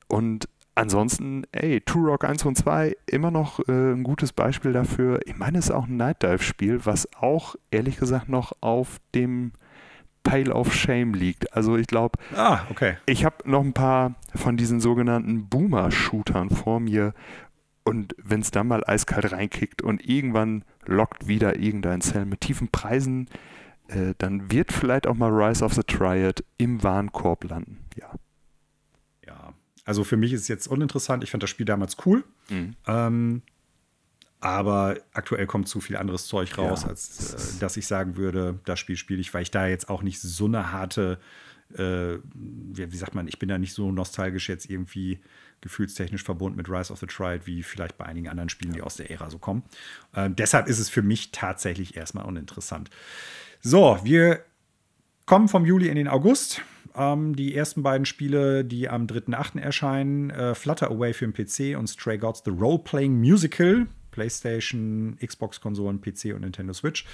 [0.09, 5.21] Und ansonsten, ey, Turok 1 und 2, immer noch äh, ein gutes Beispiel dafür.
[5.27, 9.53] Ich meine, es ist auch ein Night Dive-Spiel, was auch ehrlich gesagt noch auf dem
[10.23, 11.55] Pale of Shame liegt.
[11.55, 12.97] Also ich glaube, ah, okay.
[13.07, 17.13] ich habe noch ein paar von diesen sogenannten Boomer-Shootern vor mir
[17.85, 22.69] und wenn es dann mal eiskalt reinkickt und irgendwann lockt wieder irgendein Cell mit tiefen
[22.69, 23.29] Preisen,
[23.89, 27.85] äh, dann wird vielleicht auch mal Rise of the Triad im Warenkorb landen.
[27.97, 28.11] Ja.
[29.85, 31.25] Ja, also für mich ist es jetzt uninteressant.
[31.25, 32.25] Ich fand das Spiel damals cool.
[32.49, 32.75] Mhm.
[32.87, 33.43] Ähm,
[34.41, 38.59] aber aktuell kommt zu viel anderes Zeug raus, ja, als äh, dass ich sagen würde,
[38.67, 41.19] das Spiel spiele ich, weil ich da jetzt auch nicht so eine harte,
[41.73, 45.19] äh, wie, wie, sagt man, ich bin da nicht so nostalgisch jetzt irgendwie
[45.63, 48.97] gefühlstechnisch verbunden mit Rise of the Triad, wie vielleicht bei einigen anderen Spielen, die aus
[48.97, 49.63] der Ära so kommen.
[50.13, 52.91] Äh, deshalb ist es für mich tatsächlich erstmal uninteressant.
[53.63, 54.45] So, wir
[55.25, 56.61] kommen vom Juli in den August.
[56.97, 59.59] Ähm, die ersten beiden Spiele, die am 3.8.
[59.61, 66.01] erscheinen, äh, Flutter Away für den PC und Stray Gods The Role-Playing Musical PlayStation, Xbox-Konsolen,
[66.01, 67.05] PC und Nintendo Switch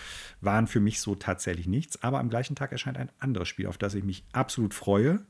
[0.42, 2.02] waren für mich so tatsächlich nichts.
[2.02, 5.24] Aber am gleichen Tag erscheint ein anderes Spiel, auf das ich mich absolut freue,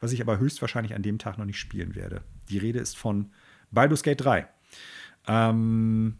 [0.00, 2.22] was ich aber höchstwahrscheinlich an dem Tag noch nicht spielen werde.
[2.48, 3.30] Die Rede ist von
[3.70, 4.48] Baldur's Gate 3.
[5.28, 6.16] Ähm,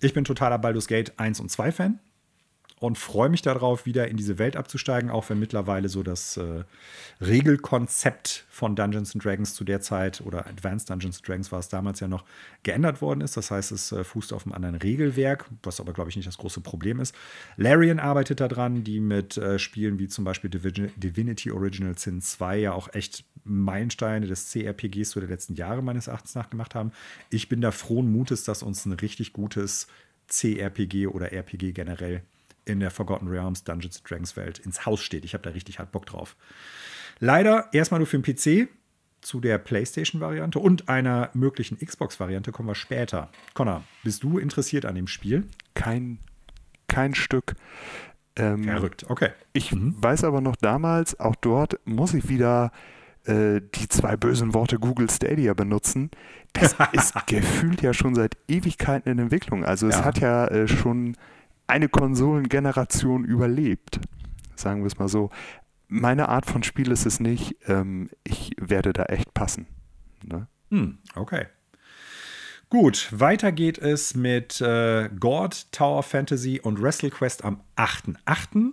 [0.00, 2.00] ich bin totaler Baldur's Gate 1 und 2 Fan
[2.84, 6.64] und freue mich darauf, wieder in diese Welt abzusteigen, auch wenn mittlerweile so das äh,
[7.20, 12.08] Regelkonzept von Dungeons Dragons zu der Zeit oder Advanced Dungeons Dragons war es damals ja
[12.08, 12.24] noch
[12.62, 13.38] geändert worden ist.
[13.38, 16.36] Das heißt, es äh, fußt auf einem anderen Regelwerk, was aber, glaube ich, nicht das
[16.36, 17.14] große Problem ist.
[17.56, 22.58] Larian arbeitet daran, die mit äh, Spielen wie zum Beispiel Divin Divinity Original Sin 2
[22.58, 26.92] ja auch echt Meilensteine des CRPGs zu der letzten Jahre meines Erachtens nach gemacht haben.
[27.30, 29.86] Ich bin da frohen Mutes, dass uns ein richtig gutes
[30.28, 32.22] CRPG oder RPG generell
[32.64, 35.24] in der Forgotten Realms Dungeons Dragons Welt ins Haus steht.
[35.24, 36.36] Ich habe da richtig hart Bock drauf.
[37.20, 38.68] Leider erstmal nur für den PC.
[39.20, 43.30] Zu der PlayStation-Variante und einer möglichen Xbox-Variante kommen wir später.
[43.54, 45.44] Connor, bist du interessiert an dem Spiel?
[45.72, 46.18] Kein,
[46.88, 47.54] kein Stück.
[48.36, 49.30] Ähm, Verrückt, okay.
[49.54, 49.94] Ich mhm.
[49.96, 52.70] weiß aber noch damals, auch dort muss ich wieder
[53.24, 56.10] äh, die zwei bösen Worte Google Stadia benutzen.
[56.52, 59.64] Das ist gefühlt ja schon seit Ewigkeiten in Entwicklung.
[59.64, 60.04] Also es ja.
[60.04, 61.16] hat ja äh, schon
[61.66, 64.00] eine Konsolengeneration überlebt.
[64.56, 65.30] Sagen wir es mal so.
[65.88, 67.56] Meine Art von Spiel ist es nicht.
[67.66, 69.66] Ähm, ich werde da echt passen.
[70.24, 70.46] Ne?
[70.70, 71.46] Hm, okay.
[72.70, 78.72] Gut, weiter geht es mit äh, God, Tower Fantasy und WrestleQuest am 8.8.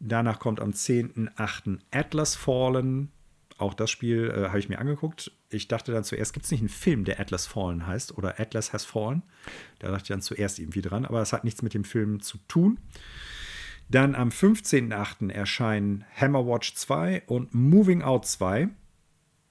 [0.00, 1.78] Danach kommt am 10.8.
[1.90, 3.12] Atlas Fallen.
[3.58, 5.30] Auch das Spiel äh, habe ich mir angeguckt.
[5.54, 8.72] Ich dachte dann zuerst, gibt es nicht einen Film, der Atlas Fallen heißt oder Atlas
[8.72, 9.22] Has Fallen?
[9.78, 12.38] Da dachte ich dann zuerst irgendwie dran, aber es hat nichts mit dem Film zu
[12.48, 12.78] tun.
[13.88, 15.30] Dann am 15.8.
[15.30, 18.68] erscheinen Hammerwatch 2 und Moving Out 2.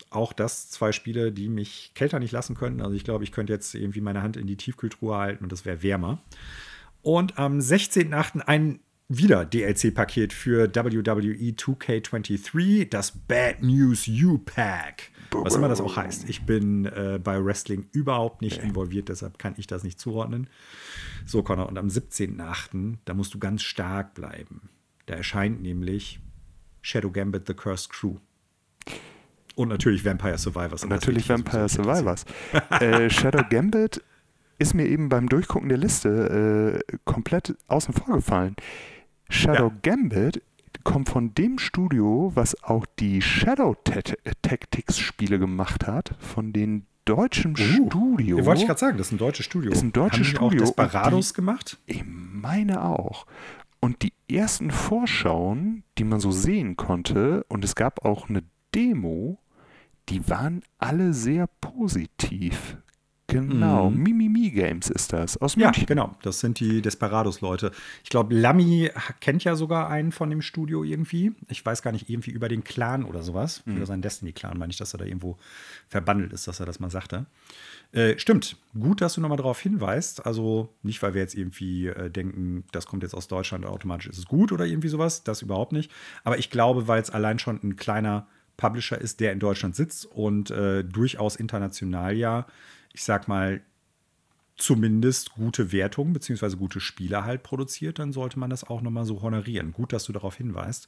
[0.10, 2.82] Auch das zwei Spiele, die mich kälter nicht lassen können.
[2.82, 5.66] Also ich glaube, ich könnte jetzt irgendwie meine Hand in die Tiefkühltruhe halten und das
[5.66, 6.22] wäre wärmer.
[7.02, 8.42] Und am 16.8.
[8.42, 8.80] ein
[9.10, 15.12] wieder DLC-Paket für WWE 2K23, das Bad News U-Pack.
[15.42, 16.30] Was immer das auch heißt.
[16.30, 18.68] Ich bin äh, bei Wrestling überhaupt nicht okay.
[18.68, 20.48] involviert, deshalb kann ich das nicht zuordnen.
[21.26, 24.70] So, Connor, und am 17.8., da musst du ganz stark bleiben.
[25.06, 26.20] Da erscheint nämlich
[26.82, 28.18] Shadow Gambit The Cursed Crew.
[29.56, 30.84] Und natürlich Vampire Survivors.
[30.84, 32.26] Und natürlich Vampire Survivors.
[32.80, 34.04] äh, Shadow Gambit
[34.60, 38.56] ist mir eben beim Durchgucken der Liste äh, komplett außen vor gefallen.
[39.30, 39.80] Shadow ja.
[39.82, 40.42] Gambit
[40.84, 43.76] kommt von dem Studio, was auch die Shadow
[44.42, 48.46] Tactics Spiele gemacht hat, von den deutschen uh, Studio.
[48.46, 49.72] Wollte ich gerade sagen, das ist ein deutsches Studio.
[49.72, 50.64] Ist ein deutsches Haben Studio.
[50.64, 51.78] Auch Desperados gemacht?
[51.86, 53.26] Ich meine auch.
[53.80, 59.40] Und die ersten Vorschauen, die man so sehen konnte, und es gab auch eine Demo,
[60.10, 62.78] die waren alle sehr positiv.
[63.28, 64.04] Genau, mhm.
[64.04, 65.82] Mimimi Games ist das aus München.
[65.82, 67.72] Ja, genau, das sind die Desperados-Leute.
[68.04, 71.32] Ich glaube, Lamy kennt ja sogar einen von dem Studio irgendwie.
[71.48, 73.64] Ich weiß gar nicht, irgendwie über den Clan oder sowas.
[73.66, 73.78] Mhm.
[73.78, 75.38] Über seinen Destiny-Clan meine ich, dass er da irgendwo
[75.88, 77.26] verbandelt ist, dass er das mal sagte.
[77.94, 80.26] Äh, stimmt, gut, dass du nochmal darauf hinweist.
[80.26, 84.18] Also nicht, weil wir jetzt irgendwie äh, denken, das kommt jetzt aus Deutschland, automatisch ist
[84.18, 85.24] es gut oder irgendwie sowas.
[85.24, 85.90] Das überhaupt nicht.
[86.26, 90.06] Aber ich glaube, weil es allein schon ein kleiner Publisher ist, der in Deutschland sitzt
[90.06, 92.46] und äh, durchaus international ja
[92.94, 93.62] ich sag mal,
[94.56, 96.56] zumindest gute Wertungen bzw.
[96.56, 99.74] gute Spiele halt produziert, dann sollte man das auch nochmal so honorieren.
[99.74, 100.88] Gut, dass du darauf hinweist,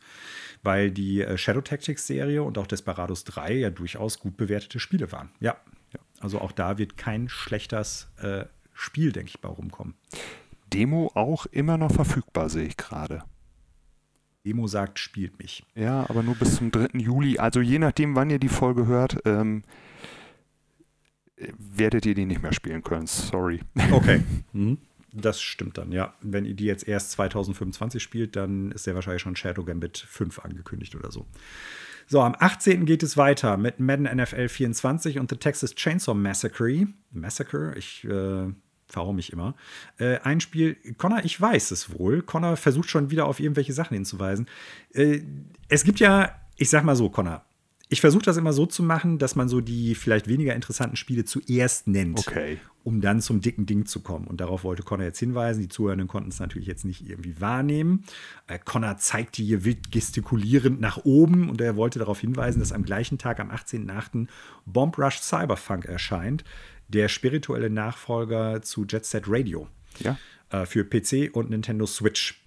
[0.63, 5.11] weil die äh, Shadow Tactics Serie und auch Desperados 3 ja durchaus gut bewertete Spiele
[5.11, 5.29] waren.
[5.39, 5.57] Ja,
[5.93, 5.99] ja.
[6.19, 9.95] also auch da wird kein schlechtes äh, Spiel, denke ich, bei rumkommen.
[10.73, 13.23] Demo auch immer noch verfügbar, sehe ich gerade.
[14.45, 15.65] Demo sagt, spielt mich.
[15.73, 16.99] Ja, aber nur bis zum 3.
[16.99, 17.39] Juli.
[17.39, 19.63] Also je nachdem, wann ihr die Folge hört, ähm,
[21.57, 23.07] werdet ihr die nicht mehr spielen können.
[23.07, 23.61] Sorry.
[23.91, 24.21] Okay.
[24.53, 24.77] Mhm.
[25.17, 26.13] Das stimmt dann, ja.
[26.21, 30.39] Wenn ihr die jetzt erst 2025 spielt, dann ist sehr wahrscheinlich schon Shadow Gambit 5
[30.39, 31.25] angekündigt oder so.
[32.07, 32.85] So, am 18.
[32.85, 36.87] geht es weiter mit Madden NFL 24 und The Texas Chainsaw Massacre.
[37.11, 38.47] Massacre, ich äh,
[38.87, 39.55] verhau mich immer.
[39.97, 42.21] Äh, ein Spiel, Connor, ich weiß es wohl.
[42.21, 44.47] Connor versucht schon wieder auf irgendwelche Sachen hinzuweisen.
[44.93, 45.21] Äh,
[45.69, 47.45] es gibt ja, ich sag mal so, Connor,
[47.95, 51.23] ich versuche das immer so zu machen, dass man so die vielleicht weniger interessanten Spiele
[51.23, 52.57] zuerst nennt, okay.
[52.83, 54.27] um dann zum dicken Ding zu kommen.
[54.27, 55.61] Und darauf wollte Connor jetzt hinweisen.
[55.61, 58.03] Die Zuhörenden konnten es natürlich jetzt nicht irgendwie wahrnehmen.
[58.47, 62.83] Äh, Connor zeigte hier wild gestikulierend nach oben und er wollte darauf hinweisen, dass am
[62.83, 64.27] gleichen Tag, am 18.08.,
[64.65, 66.43] Bomb Rush Cyberfunk erscheint,
[66.89, 69.69] der spirituelle Nachfolger zu Jet Set Radio.
[69.99, 70.17] Ja.
[70.49, 72.43] Äh, für PC und Nintendo Switch.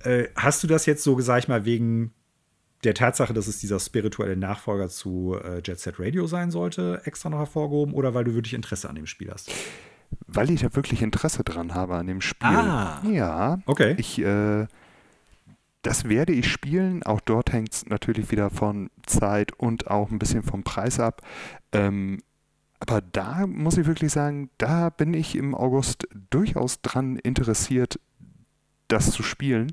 [0.00, 2.12] Äh, hast du das jetzt so, sag ich mal, wegen
[2.84, 7.30] der Tatsache, dass es dieser spirituelle Nachfolger zu äh, Jet Set Radio sein sollte, extra
[7.30, 9.50] noch hervorgehoben oder weil du wirklich Interesse an dem Spiel hast?
[10.26, 12.48] Weil ich da wirklich Interesse dran habe an dem Spiel.
[12.48, 13.00] Ah.
[13.10, 13.58] Ja.
[13.66, 13.94] Okay.
[13.98, 14.66] Ich, äh,
[15.82, 17.02] das werde ich spielen.
[17.02, 21.22] Auch dort hängt es natürlich wieder von Zeit und auch ein bisschen vom Preis ab.
[21.72, 22.22] Ähm,
[22.80, 28.00] aber da muss ich wirklich sagen, da bin ich im August durchaus dran interessiert,
[28.88, 29.72] das zu spielen,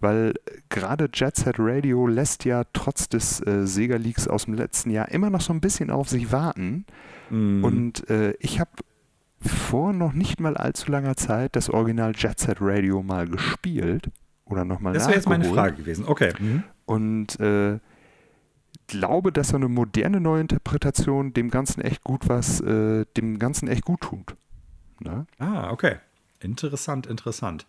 [0.00, 0.34] weil
[0.68, 5.10] gerade Jet Set Radio lässt ja trotz des äh, Sega Leaks aus dem letzten Jahr
[5.10, 6.86] immer noch so ein bisschen auf sich warten.
[7.30, 7.64] Mm.
[7.64, 8.70] Und äh, ich habe
[9.40, 14.10] vor noch nicht mal allzu langer Zeit das Original Jet Set Radio mal gespielt
[14.44, 16.04] oder nochmal Das wäre jetzt meine Frage gewesen.
[16.06, 16.32] Okay.
[16.38, 16.64] Mhm.
[16.86, 17.78] Und äh,
[18.86, 23.84] glaube, dass so eine moderne Neuinterpretation dem Ganzen echt gut was, äh, dem Ganzen echt
[23.84, 24.36] gut tut.
[25.00, 25.26] Ne?
[25.38, 25.96] Ah, okay.
[26.40, 27.66] Interessant, interessant.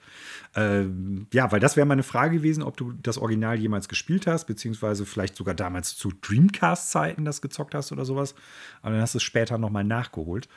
[0.55, 4.45] Ähm, ja, weil das wäre meine Frage gewesen, ob du das Original jemals gespielt hast,
[4.45, 8.36] beziehungsweise vielleicht sogar damals zu Dreamcast-Zeiten das gezockt hast oder sowas.
[8.82, 10.47] Aber dann hast du es später nochmal nachgeholt.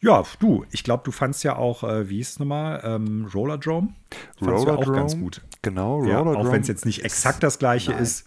[0.00, 3.92] Ja, du, ich glaube, du fandst ja auch, äh, wie hieß es nochmal, ähm, Rollerdrome?
[4.38, 5.42] Du ja auch ganz gut.
[5.60, 6.48] Genau, Ja, Rollerdrome.
[6.48, 8.02] auch wenn es jetzt nicht exakt das gleiche Nein.
[8.02, 8.26] ist,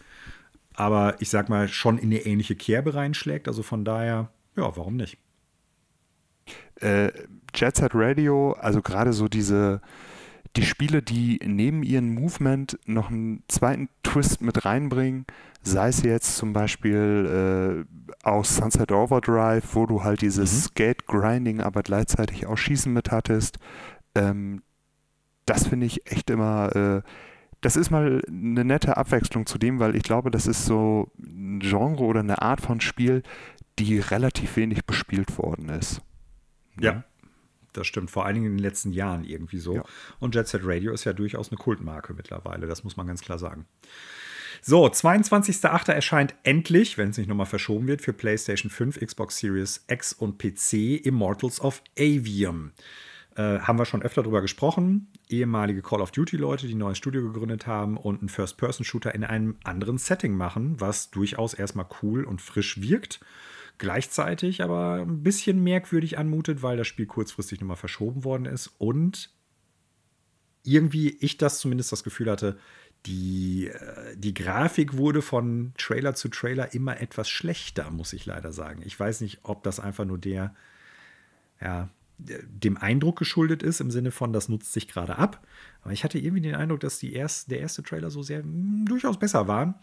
[0.75, 3.47] aber ich sag mal, schon in eine ähnliche Kerbe reinschlägt.
[3.47, 5.17] Also von daher, ja, warum nicht?
[6.75, 7.11] äh,
[7.53, 9.81] Jet Set Radio, also gerade so diese,
[10.55, 15.25] die Spiele, die neben ihrem Movement noch einen zweiten Twist mit reinbringen,
[15.61, 21.83] sei es jetzt zum Beispiel äh, aus Sunset Overdrive, wo du halt dieses Skate-Grinding, aber
[21.83, 23.57] gleichzeitig auch Schießen mit hattest.
[24.15, 24.61] Ähm,
[25.45, 27.01] das finde ich echt immer, äh,
[27.61, 31.59] das ist mal eine nette Abwechslung zu dem, weil ich glaube, das ist so ein
[31.59, 33.23] Genre oder eine Art von Spiel,
[33.79, 36.01] die relativ wenig bespielt worden ist.
[36.79, 37.03] Ja.
[37.73, 39.75] Das stimmt, vor allen Dingen in den letzten Jahren irgendwie so.
[39.75, 39.85] Ja.
[40.19, 43.39] Und Jet Set Radio ist ja durchaus eine Kultmarke mittlerweile, das muss man ganz klar
[43.39, 43.65] sagen.
[44.61, 45.91] So, 22.08.
[45.91, 50.37] erscheint endlich, wenn es nicht nochmal verschoben wird, für PlayStation 5, Xbox Series X und
[50.37, 52.71] PC Immortals of Avium.
[53.35, 55.07] Äh, haben wir schon öfter drüber gesprochen.
[55.27, 59.57] Ehemalige Call of Duty-Leute, die ein neues Studio gegründet haben und einen First-Person-Shooter in einem
[59.63, 63.19] anderen Setting machen, was durchaus erstmal cool und frisch wirkt.
[63.83, 69.29] Gleichzeitig aber ein bisschen merkwürdig anmutet, weil das Spiel kurzfristig nochmal verschoben worden ist und
[70.63, 72.57] irgendwie ich das zumindest das Gefühl hatte,
[73.05, 78.53] die, äh, die Grafik wurde von Trailer zu Trailer immer etwas schlechter, muss ich leider
[78.53, 78.83] sagen.
[78.85, 80.55] Ich weiß nicht, ob das einfach nur der,
[81.59, 85.45] ja, dem Eindruck geschuldet ist, im Sinne von, das nutzt sich gerade ab.
[85.81, 88.85] Aber ich hatte irgendwie den Eindruck, dass die erst, der erste Trailer so sehr mh,
[88.85, 89.81] durchaus besser war.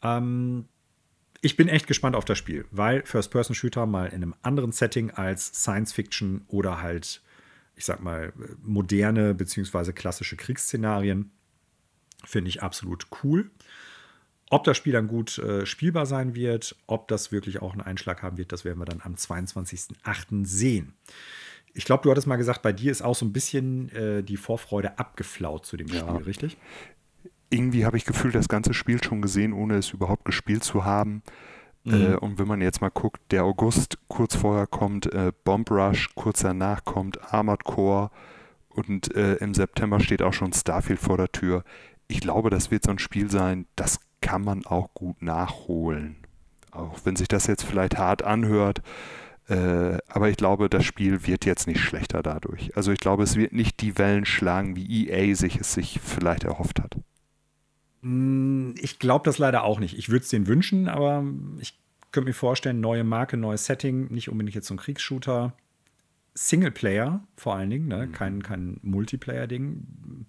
[0.00, 0.64] Ähm,
[1.42, 5.46] ich bin echt gespannt auf das Spiel, weil First-Person-Shooter mal in einem anderen Setting als
[5.48, 7.20] Science-Fiction oder halt,
[7.74, 8.32] ich sag mal,
[8.62, 11.32] moderne beziehungsweise klassische Kriegsszenarien
[12.24, 13.50] finde ich absolut cool.
[14.50, 18.22] Ob das Spiel dann gut äh, spielbar sein wird, ob das wirklich auch einen Einschlag
[18.22, 20.46] haben wird, das werden wir dann am 22.08.
[20.46, 20.94] sehen.
[21.74, 24.36] Ich glaube, du hattest mal gesagt, bei dir ist auch so ein bisschen äh, die
[24.36, 26.00] Vorfreude abgeflaut zu dem Ja.
[26.00, 26.56] Spiel, richtig?
[27.52, 31.22] Irgendwie habe ich gefühlt das ganze Spiel schon gesehen, ohne es überhaupt gespielt zu haben.
[31.84, 31.94] Mhm.
[31.94, 36.10] Äh, und wenn man jetzt mal guckt, der August kurz vorher kommt äh, Bomb Rush,
[36.14, 38.10] kurz danach kommt Armored Core
[38.68, 41.64] und äh, im September steht auch schon Starfield vor der Tür.
[42.08, 46.16] Ich glaube, das wird so ein Spiel sein, das kann man auch gut nachholen.
[46.70, 48.82] Auch wenn sich das jetzt vielleicht hart anhört.
[49.48, 52.74] Äh, aber ich glaube, das Spiel wird jetzt nicht schlechter dadurch.
[52.76, 56.44] Also ich glaube, es wird nicht die Wellen schlagen, wie EA sich es sich vielleicht
[56.44, 56.96] erhofft hat.
[58.02, 59.96] Mm, Ich glaube das leider auch nicht.
[59.98, 61.24] Ich würde es denen wünschen, aber
[61.60, 61.78] ich
[62.10, 65.54] könnte mir vorstellen, neue Marke, neues Setting, nicht unbedingt jetzt so ein Kriegsshooter.
[66.34, 68.08] Singleplayer vor allen Dingen, ne?
[68.08, 70.26] kein, kein Multiplayer-Ding.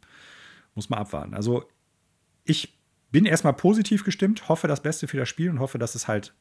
[0.76, 1.34] Muss man abwarten.
[1.34, 1.66] Also
[2.44, 2.78] ich
[3.12, 6.34] bin erstmal positiv gestimmt, hoffe das Beste für das Spiel und hoffe, dass es halt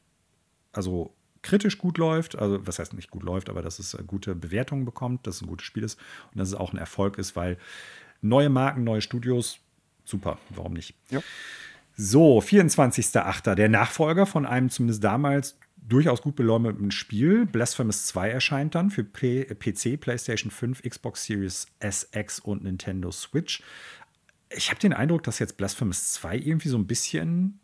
[0.73, 4.33] also kritisch gut läuft, also was heißt nicht gut läuft, aber dass es äh, gute
[4.33, 5.99] Bewertungen bekommt, dass es ein gutes Spiel ist
[6.31, 7.57] und dass es auch ein Erfolg ist, weil
[8.21, 9.59] neue Marken, neue Studios,
[10.03, 10.95] super, warum nicht?
[11.09, 11.21] Ja.
[11.95, 13.55] So, 24.08.
[13.55, 17.45] Der Nachfolger von einem zumindest damals durchaus gut beleumdeten Spiel.
[17.45, 23.61] Blasphemous 2 erscheint dann für P PC, PlayStation 5, Xbox Series SX und Nintendo Switch.
[24.49, 27.59] Ich habe den Eindruck, dass jetzt Blasphemous 2 irgendwie so ein bisschen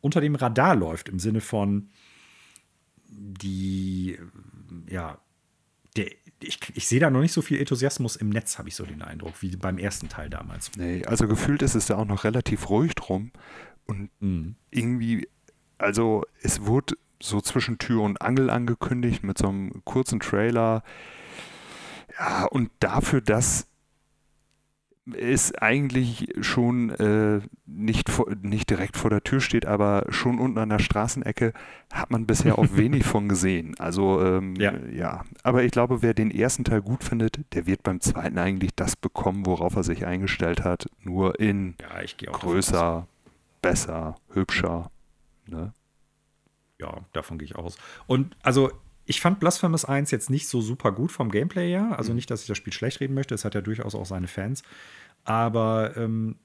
[0.00, 1.90] unter dem Radar läuft, im Sinne von
[3.08, 4.18] die,
[4.88, 5.18] ja, der,
[6.40, 9.02] ich, ich sehe da noch nicht so viel Enthusiasmus im Netz, habe ich so den
[9.02, 10.70] Eindruck, wie beim ersten Teil damals.
[10.76, 13.32] Nee, also gefühlt ist es da auch noch relativ ruhig drum.
[13.86, 14.54] Und mhm.
[14.70, 15.28] irgendwie,
[15.78, 20.82] also es wurde so zwischen Tür und Angel angekündigt mit so einem kurzen Trailer.
[22.18, 23.66] Ja, und dafür, dass
[25.14, 30.58] es eigentlich schon äh, nicht, vor, nicht direkt vor der Tür steht, aber schon unten
[30.58, 31.52] an der Straßenecke,
[31.92, 33.74] hat man bisher auch wenig von gesehen.
[33.78, 34.72] Also ähm, ja.
[34.92, 35.24] ja.
[35.42, 38.96] aber ich glaube, wer den ersten Teil gut findet, der wird beim zweiten eigentlich das
[38.96, 43.06] bekommen, worauf er sich eingestellt hat, nur in ja, größer,
[43.62, 44.90] besser, hübscher.
[45.46, 45.72] Ne?
[46.80, 47.76] Ja, davon gehe ich aus.
[48.06, 48.70] Und also
[49.08, 51.94] ich fand Blasphemous 1 jetzt nicht so super gut vom Gameplay her.
[51.96, 52.16] Also mhm.
[52.16, 53.34] nicht, dass ich das Spiel schlecht reden möchte.
[53.34, 54.62] Es hat ja durchaus auch seine Fans.
[55.24, 56.36] Aber ähm,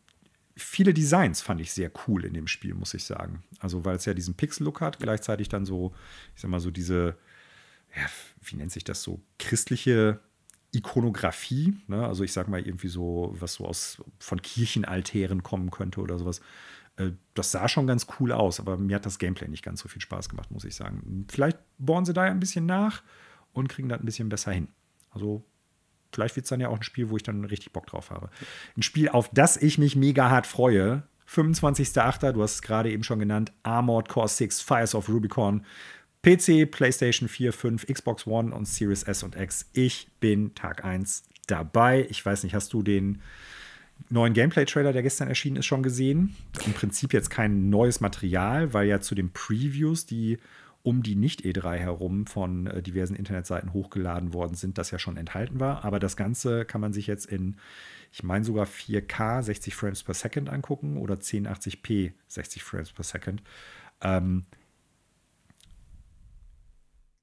[0.55, 3.43] viele Designs fand ich sehr cool in dem Spiel, muss ich sagen.
[3.59, 5.93] Also, weil es ja diesen Pixel-Look hat, gleichzeitig dann so,
[6.35, 7.17] ich sag mal, so diese,
[7.95, 8.05] ja,
[8.41, 10.21] wie nennt sich das so, christliche
[10.71, 12.07] Ikonografie, ne?
[12.07, 16.39] also ich sag mal irgendwie so, was so aus von Kirchenaltären kommen könnte oder sowas.
[16.97, 19.89] Äh, das sah schon ganz cool aus, aber mir hat das Gameplay nicht ganz so
[19.89, 21.25] viel Spaß gemacht, muss ich sagen.
[21.29, 23.03] Vielleicht bohren sie da ein bisschen nach
[23.53, 24.67] und kriegen das ein bisschen besser hin.
[25.11, 25.43] Also
[26.11, 28.29] vielleicht wird es dann ja auch ein Spiel, wo ich dann richtig Bock drauf habe.
[28.77, 31.03] Ein Spiel, auf das ich mich mega hart freue.
[31.27, 35.65] 25.08., du hast es gerade eben schon genannt, Armored Core 6, Fires of Rubicon.
[36.21, 39.69] PC, PlayStation 4, 5, Xbox One und Series S und X.
[39.73, 42.07] Ich bin Tag 1 dabei.
[42.09, 43.21] Ich weiß nicht, hast du den
[44.09, 46.35] neuen Gameplay-Trailer, der gestern erschienen ist, schon gesehen?
[46.65, 50.37] Im Prinzip jetzt kein neues Material, weil ja zu den Previews, die
[50.83, 55.59] um die Nicht-E3 herum von äh, diversen Internetseiten hochgeladen worden sind, das ja schon enthalten
[55.59, 55.85] war.
[55.85, 57.55] Aber das Ganze kann man sich jetzt in,
[58.11, 63.41] ich meine sogar 4K 60 Frames per Second angucken oder 1080p 60 Frames per Second.
[64.01, 64.45] Ähm,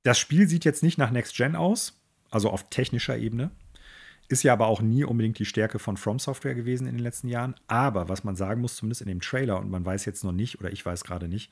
[0.02, 2.00] das Spiel sieht jetzt nicht nach Next Gen aus,
[2.30, 3.50] also auf technischer Ebene.
[4.30, 7.26] Ist ja aber auch nie unbedingt die Stärke von From Software gewesen in den letzten
[7.26, 7.56] Jahren.
[7.66, 10.60] Aber was man sagen muss, zumindest in dem Trailer, und man weiß jetzt noch nicht,
[10.60, 11.50] oder ich weiß gerade nicht,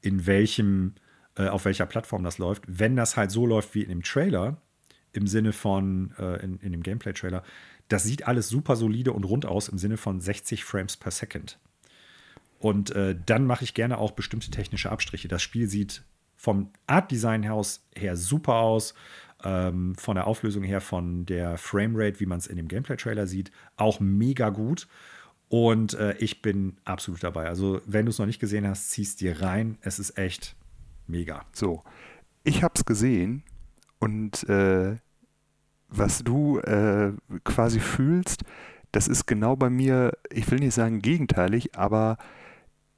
[0.00, 0.94] in welchem,
[1.36, 4.56] äh, auf welcher Plattform das läuft, wenn das halt so läuft wie in dem Trailer,
[5.12, 7.42] im Sinne von, äh, in, in dem Gameplay-Trailer,
[7.88, 11.58] das sieht alles super solide und rund aus im Sinne von 60 Frames per Second.
[12.58, 15.28] Und äh, dann mache ich gerne auch bestimmte technische Abstriche.
[15.28, 16.02] Das Spiel sieht
[16.36, 18.94] vom Art Design Haus her super aus.
[19.42, 23.50] Ähm, von der Auflösung her, von der Framerate, wie man es in dem Gameplay-Trailer sieht,
[23.76, 24.88] auch mega gut.
[25.48, 27.46] Und äh, ich bin absolut dabei.
[27.46, 29.78] Also, wenn du es noch nicht gesehen hast, ziehst dir rein.
[29.82, 30.56] Es ist echt
[31.06, 31.44] mega.
[31.52, 31.82] So,
[32.42, 33.42] ich habe es gesehen
[33.98, 34.96] und äh,
[35.88, 37.12] was du äh,
[37.44, 38.44] quasi fühlst,
[38.92, 42.16] das ist genau bei mir, ich will nicht sagen gegenteilig, aber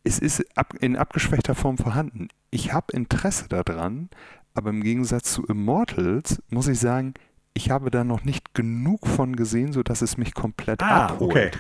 [0.05, 2.29] es ist ab, in abgeschwächter Form vorhanden.
[2.51, 4.09] Ich habe Interesse daran,
[4.57, 7.15] aber im Gegensatz zu Immortals muss ich sagen,
[7.55, 11.31] ich habe da noch nicht genug von gesehen, sodass es mich komplett ah, abholt.
[11.31, 11.51] Okay.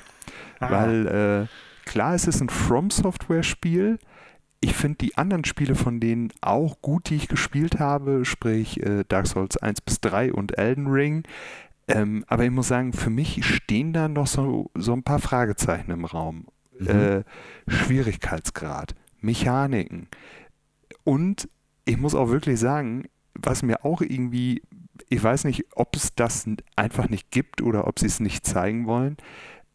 [0.60, 0.70] Ah.
[0.70, 3.98] Weil äh, klar, es ist ein From Software Spiel.
[4.60, 9.04] Ich finde die anderen Spiele von denen auch gut, die ich gespielt habe, sprich äh,
[9.06, 11.22] Dark Souls 1 bis 3 und Elden Ring.
[11.88, 15.90] Ähm, aber ich muss sagen, für mich stehen da noch so, so ein paar Fragezeichen
[15.90, 16.46] im Raum
[16.78, 16.88] mhm.
[16.88, 17.24] äh,
[17.68, 20.08] Schwierigkeitsgrad, Mechaniken.
[21.04, 21.48] Und
[21.86, 23.04] ich muss auch wirklich sagen,
[23.34, 24.62] was mir auch irgendwie,
[25.08, 28.86] ich weiß nicht, ob es das einfach nicht gibt oder ob sie es nicht zeigen
[28.86, 29.16] wollen.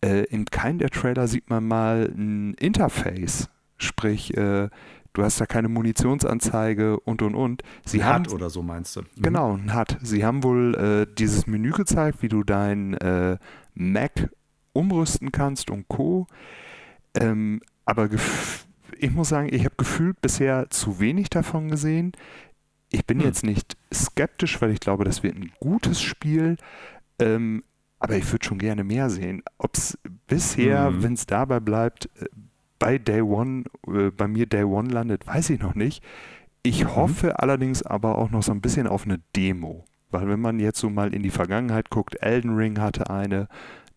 [0.01, 4.69] Äh, in keinem der Trailer sieht man mal ein Interface, sprich, äh,
[5.13, 7.63] du hast da keine Munitionsanzeige und und und.
[7.85, 9.01] Sie ein haben, HUD oder so meinst du?
[9.01, 9.21] Mhm.
[9.21, 9.97] Genau, ein HUD.
[10.01, 13.37] Sie haben wohl äh, dieses Menü gezeigt, wie du dein äh,
[13.73, 14.29] Mac
[14.73, 16.27] umrüsten kannst und Co.
[17.13, 18.09] Ähm, aber
[19.01, 22.11] ich muss sagen, ich habe gefühlt bisher zu wenig davon gesehen.
[22.91, 23.25] Ich bin hm.
[23.25, 26.57] jetzt nicht skeptisch, weil ich glaube, das wird ein gutes Spiel.
[27.19, 27.63] Ähm,
[27.99, 29.43] aber ich würde schon gerne mehr sehen.
[29.57, 29.97] Ob es
[30.27, 31.03] bisher, hm.
[31.03, 32.25] wenn es dabei bleibt, äh,
[32.77, 36.03] bei Day One, äh, bei mir Day One landet, weiß ich noch nicht.
[36.63, 36.95] Ich mhm.
[36.95, 39.85] hoffe allerdings aber auch noch so ein bisschen auf eine Demo.
[40.09, 43.47] Weil wenn man jetzt so mal in die Vergangenheit guckt, Elden Ring hatte eine,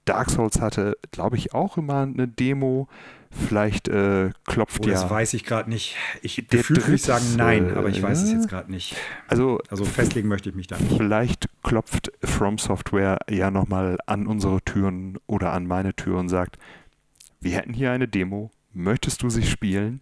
[0.04, 2.88] Dark Souls hatte, glaube ich, auch immer eine Demo.
[3.34, 4.94] Vielleicht äh, klopft oh, ja.
[4.94, 5.96] Das weiß ich gerade nicht.
[6.22, 8.96] Ich gefühlt würde ich sagen nein, aber ich weiß es jetzt gerade nicht.
[9.28, 10.96] Also, also festlegen möchte ich mich da nicht.
[10.96, 16.58] Vielleicht klopft From Software ja nochmal an unsere Türen oder an meine Tür und sagt,
[17.40, 20.00] wir hätten hier eine Demo, möchtest du sie spielen?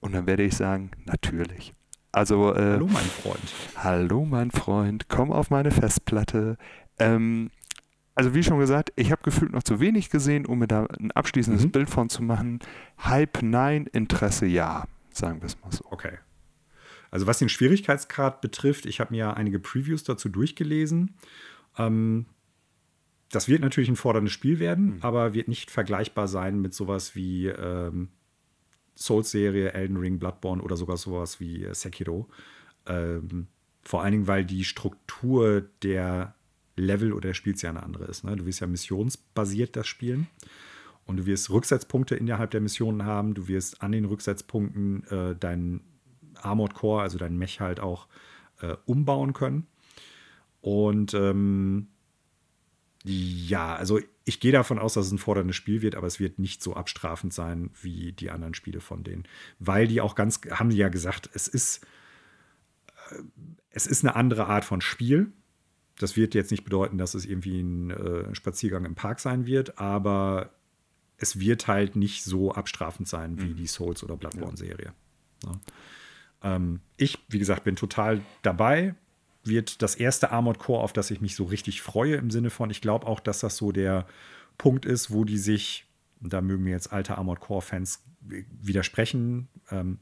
[0.00, 1.72] Und dann werde ich sagen, natürlich.
[2.12, 3.54] Also, äh, hallo mein Freund.
[3.76, 6.58] Hallo mein Freund, komm auf meine Festplatte.
[6.98, 7.50] Ähm,
[8.14, 11.10] also wie schon gesagt, ich habe gefühlt noch zu wenig gesehen, um mir da ein
[11.10, 11.72] abschließendes mhm.
[11.72, 12.60] Bild von zu machen.
[12.98, 15.84] Hype nein, Interesse ja, sagen wir es mal so.
[15.90, 16.18] Okay.
[17.10, 21.14] Also was den Schwierigkeitsgrad betrifft, ich habe mir einige Previews dazu durchgelesen.
[21.78, 22.26] Ähm,
[23.30, 24.98] das wird natürlich ein forderndes Spiel werden, mhm.
[25.02, 28.10] aber wird nicht vergleichbar sein mit sowas wie ähm,
[28.96, 32.28] Souls-Serie, Elden Ring, Bloodborne oder sogar sowas wie äh, Sekiro.
[32.86, 33.48] Ähm,
[33.82, 36.34] vor allen Dingen, weil die Struktur der
[36.76, 38.24] Level oder der Spiels ja eine andere ist.
[38.24, 38.36] Ne?
[38.36, 40.26] Du wirst ja missionsbasiert das spielen.
[41.06, 43.34] Und du wirst Rücksetzpunkte innerhalb der Missionen haben.
[43.34, 45.82] Du wirst an den Rücksetzpunkten äh, deinen
[46.40, 48.08] Armored Core, also deinen Mech halt auch
[48.60, 49.66] äh, umbauen können.
[50.60, 51.88] Und ähm,
[53.04, 56.38] ja, also ich gehe davon aus, dass es ein forderndes Spiel wird, aber es wird
[56.38, 59.24] nicht so abstrafend sein wie die anderen Spiele von denen.
[59.58, 61.84] Weil die auch ganz, haben die ja gesagt, es ist,
[63.10, 63.22] äh,
[63.70, 65.32] es ist eine andere Art von Spiel.
[65.98, 69.78] Das wird jetzt nicht bedeuten, dass es irgendwie ein äh, Spaziergang im Park sein wird,
[69.78, 70.50] aber
[71.18, 73.56] es wird halt nicht so abstrafend sein wie mhm.
[73.56, 74.92] die Souls- oder Bloodborne-Serie.
[75.44, 75.60] Ja.
[76.42, 78.94] Ähm, ich, wie gesagt, bin total dabei.
[79.44, 82.70] Wird das erste Armored Core, auf das ich mich so richtig freue, im Sinne von,
[82.70, 84.06] ich glaube auch, dass das so der
[84.58, 85.86] Punkt ist, wo die sich,
[86.20, 89.98] da mögen mir jetzt alte Armored Core-Fans widersprechen, ähm,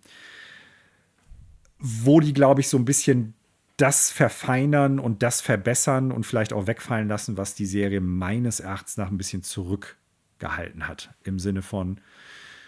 [1.78, 3.34] wo die, glaube ich, so ein bisschen
[3.76, 8.96] das verfeinern und das verbessern und vielleicht auch wegfallen lassen, was die Serie meines Erachtens
[8.96, 11.14] nach ein bisschen zurückgehalten hat.
[11.24, 12.00] Im Sinne von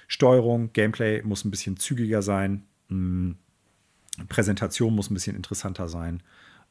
[0.09, 3.37] Steuerung, Gameplay muss ein bisschen zügiger sein, hm,
[4.29, 6.23] Präsentation muss ein bisschen interessanter sein.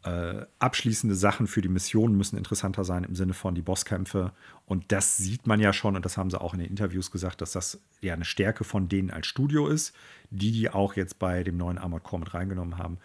[0.03, 4.33] Äh, abschließende Sachen für die Mission müssen interessanter sein im Sinne von die Bosskämpfe.
[4.65, 7.41] Und das sieht man ja schon, und das haben sie auch in den Interviews gesagt,
[7.41, 9.93] dass das ja eine Stärke von denen als Studio ist,
[10.29, 12.97] die die auch jetzt bei dem neuen Armored Core mit reingenommen haben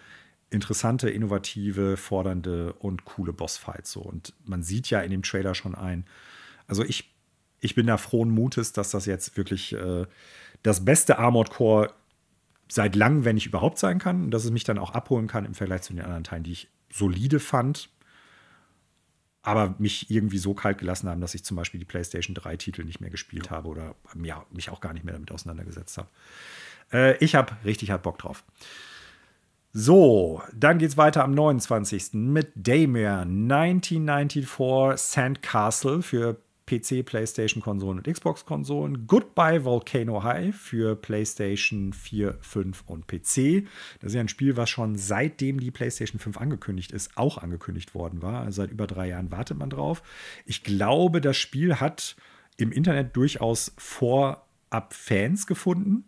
[0.50, 3.92] interessante, innovative, fordernde und coole Bossfights.
[3.92, 4.00] So.
[4.00, 6.06] Und man sieht ja in dem Trailer schon ein.
[6.66, 7.14] Also ich,
[7.60, 10.06] ich bin da frohen Mutes, dass das jetzt wirklich äh,
[10.62, 11.92] das beste Armored Core
[12.70, 14.24] seit langem, wenn nicht überhaupt sein kann.
[14.24, 16.52] Und dass es mich dann auch abholen kann im Vergleich zu den anderen Teilen, die
[16.52, 17.90] ich solide fand,
[19.42, 23.00] aber mich irgendwie so kalt gelassen haben, dass ich zum Beispiel die PlayStation 3-Titel nicht
[23.00, 23.50] mehr gespielt ja.
[23.52, 26.08] habe oder ja, mich auch gar nicht mehr damit auseinandergesetzt habe.
[26.92, 28.44] Äh, ich habe richtig hart Bock drauf.
[29.72, 32.14] So, dann geht's weiter am 29.
[32.14, 39.06] mit Damian 1994 Sandcastle für PC, PlayStation Konsolen und Xbox Konsolen.
[39.06, 43.66] Goodbye Volcano High für PlayStation 4, 5 und PC.
[44.00, 47.94] Das ist ja ein Spiel, was schon seitdem die PlayStation 5 angekündigt ist, auch angekündigt
[47.94, 48.42] worden war.
[48.42, 50.02] Also seit über drei Jahren wartet man drauf.
[50.46, 52.16] Ich glaube, das Spiel hat
[52.56, 56.04] im Internet durchaus vorab Fans gefunden.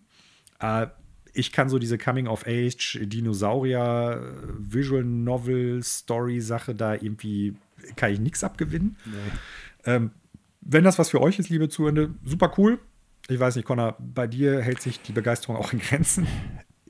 [0.60, 0.88] Äh,
[1.32, 7.54] ich kann so diese Coming-of-Age, Dinosaurier, Visual Novel, Story-Sache da irgendwie,
[7.96, 8.96] kann ich nichts abgewinnen.
[9.04, 9.92] Nee.
[9.92, 10.10] Ähm,
[10.60, 12.78] wenn das was für euch ist, liebe Zuhörende, super cool.
[13.28, 16.26] Ich weiß nicht, Connor, bei dir hält sich die Begeisterung auch in Grenzen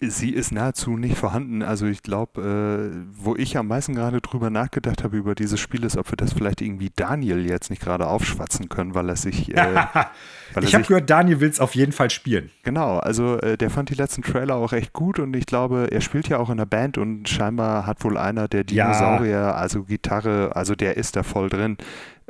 [0.01, 1.63] sie ist nahezu nicht vorhanden.
[1.63, 5.85] Also ich glaube, äh, wo ich am meisten gerade drüber nachgedacht habe über dieses Spiel
[5.85, 9.55] ist, ob wir das vielleicht irgendwie Daniel jetzt nicht gerade aufschwatzen können, weil er sich.
[9.55, 9.75] Äh,
[10.55, 12.51] weil ich habe gehört, Daniel will es auf jeden Fall spielen.
[12.63, 16.01] Genau, also äh, der fand die letzten Trailer auch echt gut und ich glaube, er
[16.01, 19.53] spielt ja auch in der Band und scheinbar hat wohl einer der Dinosaurier, ja.
[19.53, 21.77] also Gitarre, also der ist da voll drin.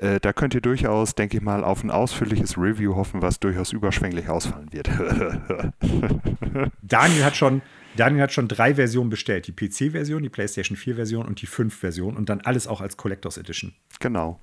[0.00, 3.72] Äh, da könnt ihr durchaus, denke ich mal, auf ein ausführliches Review hoffen, was durchaus
[3.72, 4.88] überschwänglich ausfallen wird.
[6.82, 7.60] Daniel hat schon
[7.96, 9.46] Daniel hat schon drei Versionen bestellt.
[9.46, 13.74] Die PC-Version, die PlayStation 4-Version und die 5-Version und dann alles auch als Collectors Edition.
[13.98, 14.40] Genau.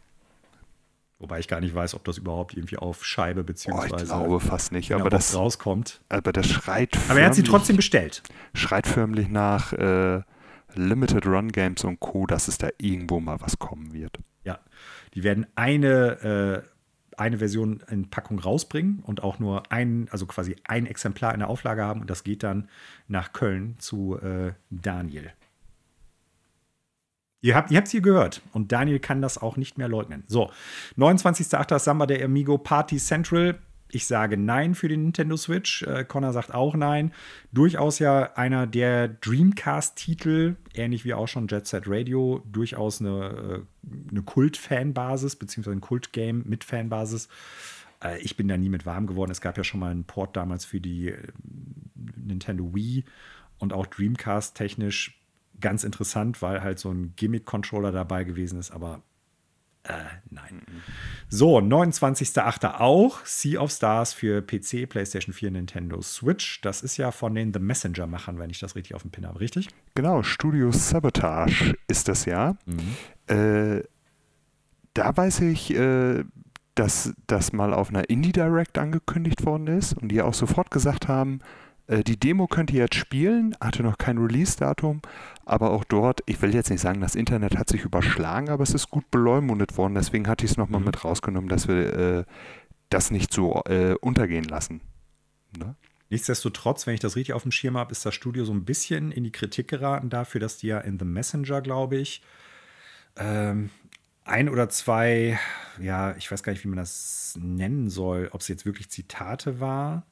[1.20, 4.40] Wobei ich gar nicht weiß, ob das überhaupt irgendwie auf Scheibe beziehungsweise oh, ich glaube
[4.40, 6.02] fast nicht, aber das rauskommt.
[6.10, 6.96] Aber das schreit.
[7.10, 8.22] Aber er hat sie trotzdem bestellt.
[8.54, 10.22] Schreit förmlich nach äh,
[10.76, 14.20] Limited Run Games und Co, dass es da irgendwo mal was kommen wird.
[14.44, 14.60] Ja,
[15.14, 16.70] die werden eine, äh,
[17.18, 21.50] eine Version in Packung rausbringen und auch nur ein, also quasi ein Exemplar in der
[21.50, 22.70] Auflage haben und das geht dann
[23.08, 25.32] nach Köln zu äh, Daniel.
[27.42, 30.24] Ihr habt es hier gehört und Daniel kann das auch nicht mehr leugnen.
[30.28, 30.52] So,
[30.98, 31.80] 29.08.
[31.80, 33.60] Samba der Amigo Party Central.
[33.90, 35.84] Ich sage Nein für den Nintendo Switch.
[35.84, 37.14] Äh, Connor sagt auch Nein.
[37.52, 44.12] Durchaus ja einer der Dreamcast-Titel, ähnlich wie auch schon Jet Set Radio, durchaus eine, äh,
[44.12, 47.30] eine Kult-Fanbasis, beziehungsweise ein Kult-Game mit Fanbasis.
[48.04, 49.32] Äh, ich bin da nie mit warm geworden.
[49.32, 51.18] Es gab ja schon mal einen Port damals für die äh,
[52.16, 53.06] Nintendo Wii
[53.58, 55.22] und auch Dreamcast technisch
[55.60, 59.02] ganz interessant, weil halt so ein Gimmick-Controller dabei gewesen ist, aber
[59.88, 59.94] äh,
[60.30, 60.62] nein.
[61.30, 62.80] So, 29.08.
[62.80, 66.62] auch Sea of Stars für PC, PlayStation 4, Nintendo Switch.
[66.62, 69.40] Das ist ja von den The Messenger-Machern, wenn ich das richtig auf dem Pin habe,
[69.40, 69.70] richtig?
[69.96, 72.58] Genau, Studio Sabotage ist das ja.
[72.66, 73.34] Mhm.
[73.34, 73.84] Äh,
[74.94, 76.24] da weiß ich, äh,
[76.76, 81.08] dass das mal auf einer Indie Direct angekündigt worden ist und die auch sofort gesagt
[81.08, 81.40] haben,
[81.90, 85.02] die Demo könnt ihr jetzt spielen, hatte noch kein Release-Datum,
[85.46, 88.74] aber auch dort, ich will jetzt nicht sagen, das Internet hat sich überschlagen, aber es
[88.74, 90.88] ist gut beleumundet worden, deswegen hatte ich es nochmal mhm.
[90.88, 92.24] mit rausgenommen, dass wir äh,
[92.90, 94.82] das nicht so äh, untergehen lassen.
[95.58, 95.76] Ne?
[96.10, 99.12] Nichtsdestotrotz, wenn ich das richtig auf dem Schirm habe, ist das Studio so ein bisschen
[99.12, 102.22] in die Kritik geraten dafür, dass die ja in The Messenger, glaube ich,
[103.16, 103.70] ähm,
[104.26, 105.40] ein oder zwei,
[105.80, 109.62] ja, ich weiß gar nicht, wie man das nennen soll, ob es jetzt wirklich Zitate
[109.62, 110.06] war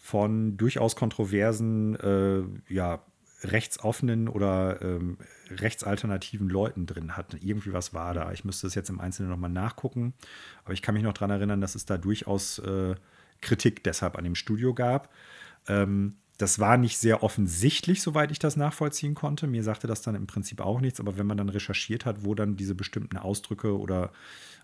[0.00, 3.02] von durchaus kontroversen, äh, ja,
[3.42, 5.18] rechtsoffenen oder ähm,
[5.50, 7.36] rechtsalternativen Leuten drin hat.
[7.40, 8.32] Irgendwie was war da.
[8.32, 10.14] Ich müsste es jetzt im Einzelnen nochmal nachgucken.
[10.64, 12.94] Aber ich kann mich noch daran erinnern, dass es da durchaus äh,
[13.40, 15.10] Kritik deshalb an dem Studio gab.
[15.68, 19.46] Ähm, das war nicht sehr offensichtlich, soweit ich das nachvollziehen konnte.
[19.46, 21.00] Mir sagte das dann im Prinzip auch nichts.
[21.00, 24.12] Aber wenn man dann recherchiert hat, wo dann diese bestimmten Ausdrücke oder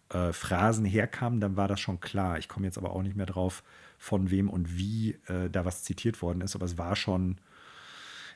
[0.08, 2.38] äh, Phrasen herkamen, dann war das schon klar.
[2.38, 3.62] Ich komme jetzt aber auch nicht mehr drauf,
[4.06, 6.54] von wem und wie äh, da was zitiert worden ist.
[6.54, 7.38] Aber es war schon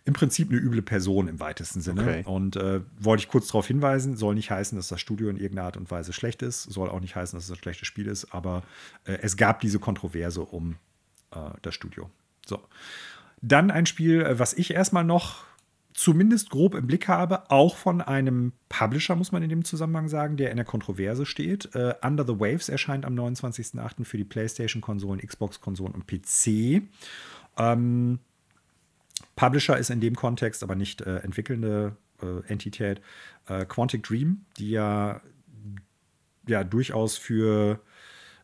[0.05, 2.03] im Prinzip eine üble Person im weitesten Sinne.
[2.03, 2.23] Okay.
[2.25, 5.67] Und äh, wollte ich kurz darauf hinweisen, soll nicht heißen, dass das Studio in irgendeiner
[5.67, 8.35] Art und Weise schlecht ist, soll auch nicht heißen, dass es ein schlechtes Spiel ist,
[8.35, 8.63] aber
[9.05, 10.77] äh, es gab diese Kontroverse um
[11.31, 12.11] äh, das Studio.
[12.47, 12.61] So.
[13.43, 15.45] Dann ein Spiel, äh, was ich erstmal noch
[15.93, 20.37] zumindest grob im Blick habe, auch von einem Publisher, muss man in dem Zusammenhang sagen,
[20.37, 21.75] der in der Kontroverse steht.
[21.75, 24.05] Uh, Under the Waves erscheint am 29.08.
[24.05, 26.83] für die PlayStation-Konsolen, Xbox-Konsolen und PC.
[27.59, 28.19] Ähm,
[29.37, 33.01] Publisher ist in dem Kontext aber nicht äh, entwickelnde äh, Entität.
[33.47, 35.21] Äh, Quantic Dream, die ja,
[36.47, 37.81] ja durchaus für,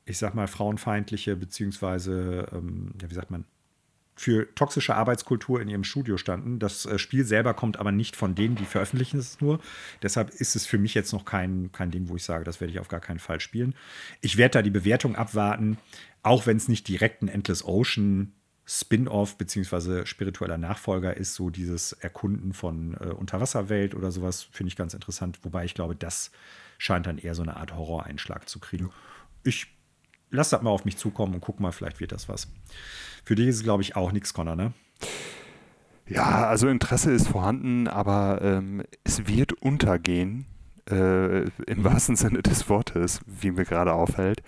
[0.05, 3.45] ich sag mal, frauenfeindliche, beziehungsweise, ähm, ja, wie sagt man,
[4.17, 6.59] für toxische Arbeitskultur in ihrem Studio standen.
[6.59, 9.61] Das äh, Spiel selber kommt aber nicht von denen, die veröffentlichen es nur.
[10.03, 12.73] Deshalb ist es für mich jetzt noch kein, kein Ding, wo ich sage, das werde
[12.73, 13.75] ich auf gar keinen Fall spielen.
[14.23, 15.77] Ich werde da die Bewertung abwarten,
[16.23, 18.33] auch wenn es nicht direkt ein Endless Ocean
[18.69, 24.77] Spin-off beziehungsweise spiritueller Nachfolger ist, so dieses Erkunden von äh, Unterwasserwelt oder sowas, finde ich
[24.77, 25.39] ganz interessant.
[25.43, 26.33] Wobei ich glaube, das
[26.79, 28.91] scheint dann eher so eine Art Horror-Einschlag zu kriegen.
[29.45, 29.76] Ich
[30.31, 32.49] lass das mal auf mich zukommen und guck mal, vielleicht wird das was.
[33.25, 34.73] Für dich ist es, glaube ich, auch nichts, Connor, ne?
[36.09, 40.47] Ja, also Interesse ist vorhanden, aber ähm, es wird untergehen,
[40.89, 44.43] äh, im wahrsten Sinne des Wortes, wie mir gerade auffällt.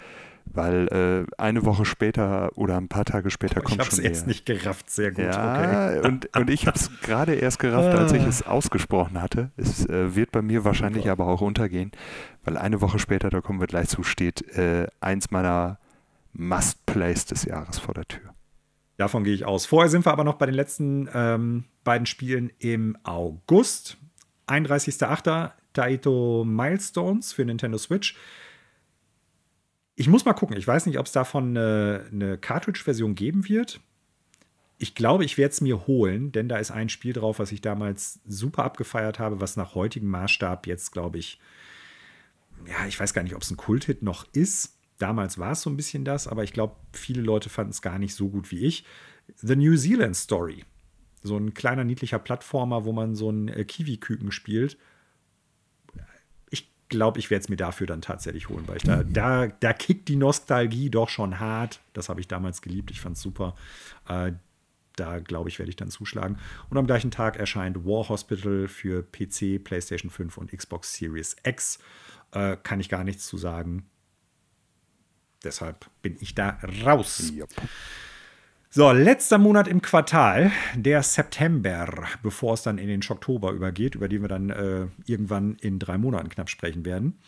[0.52, 3.80] Weil äh, eine Woche später oder ein paar Tage später kommt schon.
[3.80, 5.24] Ich habe es erst nicht gerafft, sehr gut.
[5.24, 6.06] Ja, okay.
[6.06, 9.50] und, und ich habe es gerade erst gerafft, als ich es ausgesprochen hatte.
[9.56, 11.12] Es äh, wird bei mir wahrscheinlich Super.
[11.12, 11.92] aber auch untergehen,
[12.44, 15.78] weil eine Woche später, da kommen wir gleich zu, steht äh, eins meiner
[16.32, 18.32] Must-Plays des Jahres vor der Tür.
[18.96, 19.64] Davon gehe ich aus.
[19.66, 23.96] Vorher sind wir aber noch bei den letzten ähm, beiden Spielen im August.
[24.48, 25.52] 31.08.
[25.72, 28.16] Taito Milestones für Nintendo Switch.
[29.98, 30.56] Ich muss mal gucken.
[30.56, 33.80] Ich weiß nicht, ob es davon eine, eine Cartridge-Version geben wird.
[34.78, 37.62] Ich glaube, ich werde es mir holen, denn da ist ein Spiel drauf, was ich
[37.62, 41.40] damals super abgefeiert habe, was nach heutigem Maßstab jetzt, glaube ich,
[42.64, 44.78] ja, ich weiß gar nicht, ob es ein Kulthit noch ist.
[44.98, 47.98] Damals war es so ein bisschen das, aber ich glaube, viele Leute fanden es gar
[47.98, 48.84] nicht so gut wie ich.
[49.34, 50.64] The New Zealand Story.
[51.24, 54.78] So ein kleiner, niedlicher Plattformer, wo man so einen äh, Kiwi-Küken spielt.
[56.88, 60.08] Glaube, ich werde es mir dafür dann tatsächlich holen, weil ich da, da, da kickt
[60.08, 61.80] die Nostalgie doch schon hart.
[61.92, 62.90] Das habe ich damals geliebt.
[62.90, 63.54] Ich fand es super.
[64.08, 64.32] Äh,
[64.96, 66.38] da glaube ich, werde ich dann zuschlagen.
[66.70, 71.78] Und am gleichen Tag erscheint War Hospital für PC, PlayStation 5 und Xbox Series X.
[72.32, 73.88] Äh, kann ich gar nichts zu sagen.
[75.44, 77.32] Deshalb bin ich da raus.
[77.34, 77.48] Yep.
[78.70, 81.88] So, letzter Monat im Quartal, der September,
[82.22, 85.96] bevor es dann in den Oktober übergeht, über den wir dann äh, irgendwann in drei
[85.96, 87.18] Monaten knapp sprechen werden.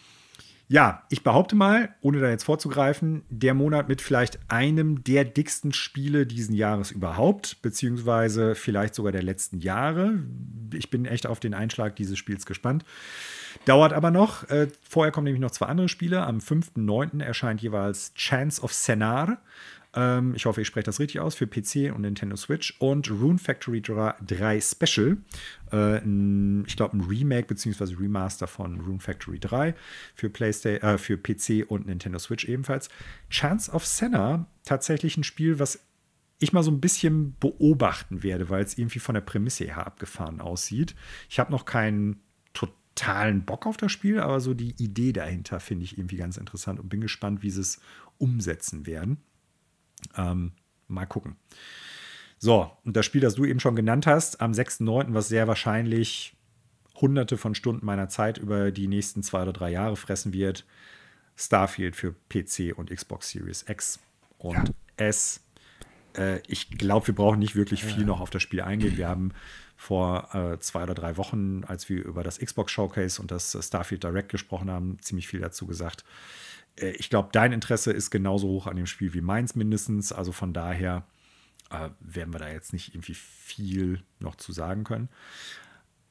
[0.69, 5.73] Ja, ich behaupte mal, ohne da jetzt vorzugreifen, der Monat mit vielleicht einem der dicksten
[5.73, 10.23] Spiele diesen Jahres überhaupt, beziehungsweise vielleicht sogar der letzten Jahre.
[10.75, 12.85] Ich bin echt auf den Einschlag dieses Spiels gespannt.
[13.65, 14.49] Dauert aber noch.
[14.51, 16.23] Äh, vorher kommen nämlich noch zwei andere Spiele.
[16.25, 17.23] Am 5.9.
[17.23, 19.39] erscheint jeweils Chance of Senar.
[19.95, 22.77] Ähm, ich hoffe, ich spreche das richtig aus für PC und Nintendo Switch.
[22.79, 25.17] Und Rune Factory 3 Special.
[25.73, 25.99] Äh,
[26.67, 27.95] ich glaube, ein Remake bzw.
[27.95, 29.75] Remaster von Rune Factory 3
[30.15, 32.89] für, Playstation, äh, für PC und Nintendo Switch ebenfalls.
[33.31, 35.81] Chance of Senna, tatsächlich ein Spiel, was
[36.39, 40.41] ich mal so ein bisschen beobachten werde, weil es irgendwie von der Prämisse her abgefahren
[40.41, 40.95] aussieht.
[41.29, 42.23] Ich habe noch keinen
[42.55, 46.81] totalen Bock auf das Spiel, aber so die Idee dahinter finde ich irgendwie ganz interessant
[46.81, 47.81] und bin gespannt, wie sie es
[48.17, 49.19] umsetzen werden.
[50.17, 50.53] Ähm,
[50.89, 51.37] mal gucken.
[52.39, 56.35] So, und das Spiel, das du eben schon genannt hast, am 6.9., was sehr wahrscheinlich
[57.01, 60.65] hunderte von Stunden meiner Zeit über die nächsten zwei oder drei Jahre fressen wird,
[61.37, 63.99] Starfield für PC und Xbox Series X
[64.39, 64.65] und ja.
[64.97, 65.41] S.
[66.17, 68.97] Äh, ich glaube, wir brauchen nicht wirklich viel noch auf das Spiel eingehen.
[68.97, 69.33] Wir haben
[69.77, 74.05] vor äh, zwei oder drei Wochen, als wir über das Xbox Showcase und das Starfield
[74.05, 76.05] Direct gesprochen haben, ziemlich viel dazu gesagt.
[76.77, 80.13] Äh, ich glaube, dein Interesse ist genauso hoch an dem Spiel wie meins mindestens.
[80.13, 81.05] Also von daher
[81.71, 85.09] äh, werden wir da jetzt nicht irgendwie viel noch zu sagen können.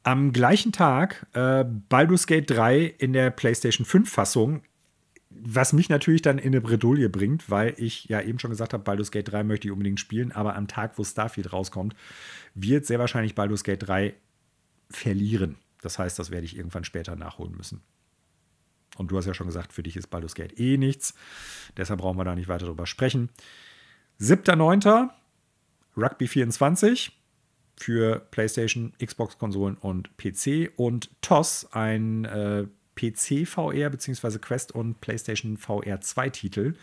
[0.03, 4.64] Am gleichen Tag äh, Baldur's Gate 3 in der PlayStation 5-Fassung,
[5.30, 8.84] was mich natürlich dann in eine Bredouille bringt, weil ich ja eben schon gesagt habe,
[8.84, 11.95] Baldur's Gate 3 möchte ich unbedingt spielen, aber am Tag, wo Starfield rauskommt,
[12.56, 14.15] wird sehr wahrscheinlich Baldur's Gate 3
[14.90, 15.57] verlieren.
[15.81, 17.81] Das heißt, das werde ich irgendwann später nachholen müssen.
[19.00, 21.14] Und du hast ja schon gesagt, für dich ist Baldur's Gate eh nichts.
[21.78, 23.30] Deshalb brauchen wir da nicht weiter drüber sprechen.
[24.20, 25.10] 7.9.
[25.96, 27.18] Rugby 24
[27.78, 30.72] für PlayStation, Xbox-Konsolen und PC.
[30.76, 34.38] Und TOS, ein äh, PC-VR bzw.
[34.40, 36.76] Quest und PlayStation VR 2 Titel.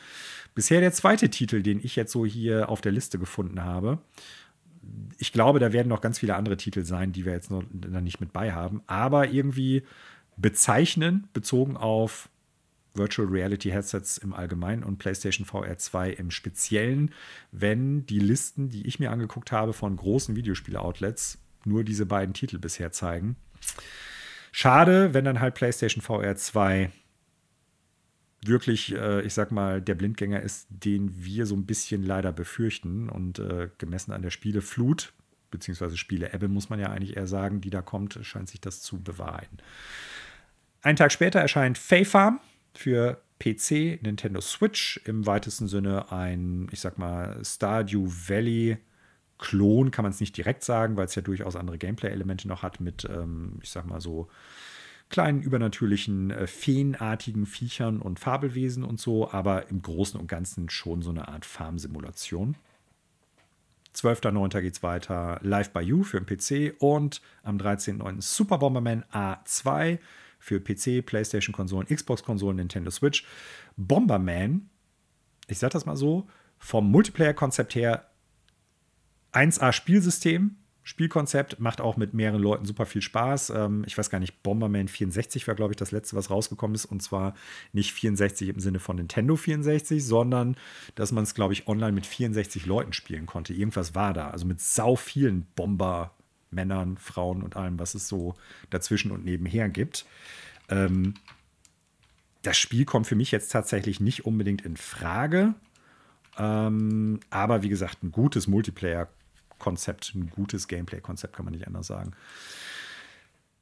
[0.55, 3.99] Bisher der zweite Titel, den ich jetzt so hier auf der Liste gefunden habe.
[5.19, 8.21] Ich glaube, da werden noch ganz viele andere Titel sein, die wir jetzt noch nicht
[8.21, 8.83] mit bei haben.
[8.87, 9.83] Aber irgendwie
[10.37, 12.29] bezeichnen, bezogen auf
[12.95, 17.13] Virtual Reality Headsets im Allgemeinen und PlayStation VR 2 im Speziellen,
[17.53, 22.59] wenn die Listen, die ich mir angeguckt habe von großen Videospiele-Outlets, nur diese beiden Titel
[22.59, 23.37] bisher zeigen.
[24.53, 26.91] Schade, wenn dann halt PlayStation VR 2
[28.45, 33.09] wirklich, äh, ich sag mal, der Blindgänger ist, den wir so ein bisschen leider befürchten
[33.09, 35.13] und äh, gemessen an der Spieleflut,
[35.51, 39.03] beziehungsweise Spiele-Ebbe, muss man ja eigentlich eher sagen, die da kommt, scheint sich das zu
[39.03, 39.59] bewahrheiten.
[40.87, 42.39] Einen Tag später erscheint Fae Farm
[42.73, 48.77] für PC, Nintendo Switch, im weitesten Sinne ein, ich sag mal, Stardew Valley
[49.37, 52.79] Klon, kann man es nicht direkt sagen, weil es ja durchaus andere Gameplay-Elemente noch hat
[52.79, 54.29] mit, ähm, ich sag mal so,
[55.11, 61.03] kleinen übernatürlichen, äh, feenartigen Viechern und Fabelwesen und so, aber im Großen und Ganzen schon
[61.03, 62.55] so eine Art Farm-Simulation.
[63.93, 64.61] 12.09.
[64.61, 68.23] geht es weiter Live by You für den PC und am 13.09.
[68.23, 69.99] Super Bomberman A2
[70.47, 73.24] für PC, PlayStation-Konsolen, Xbox-Konsolen, Nintendo Switch.
[73.77, 74.70] Bomberman,
[75.48, 78.09] ich sag das mal so, vom Multiplayer-Konzept her
[79.32, 80.51] 1A-Spielsystem,
[80.85, 83.51] Spielkonzept, macht auch mit mehreren Leuten super viel Spaß.
[83.51, 86.85] Ähm, ich weiß gar nicht, Bomberman 64 war, glaube ich, das letzte, was rausgekommen ist.
[86.85, 87.35] Und zwar
[87.73, 90.56] nicht 64 im Sinne von Nintendo 64, sondern
[90.94, 93.52] dass man es, glaube ich, online mit 64 Leuten spielen konnte.
[93.52, 94.31] Irgendwas war da.
[94.31, 96.16] Also mit sau vielen Bomber,
[96.51, 98.35] Männern, Frauen und allem, was es so
[98.70, 100.06] dazwischen und nebenher gibt.
[100.68, 101.14] Ähm,
[102.43, 105.55] das Spiel kommt für mich jetzt tatsächlich nicht unbedingt in Frage.
[106.39, 112.12] Ähm, aber wie gesagt, ein gutes Multiplayer-Konzept, ein gutes Gameplay-Konzept kann man nicht anders sagen.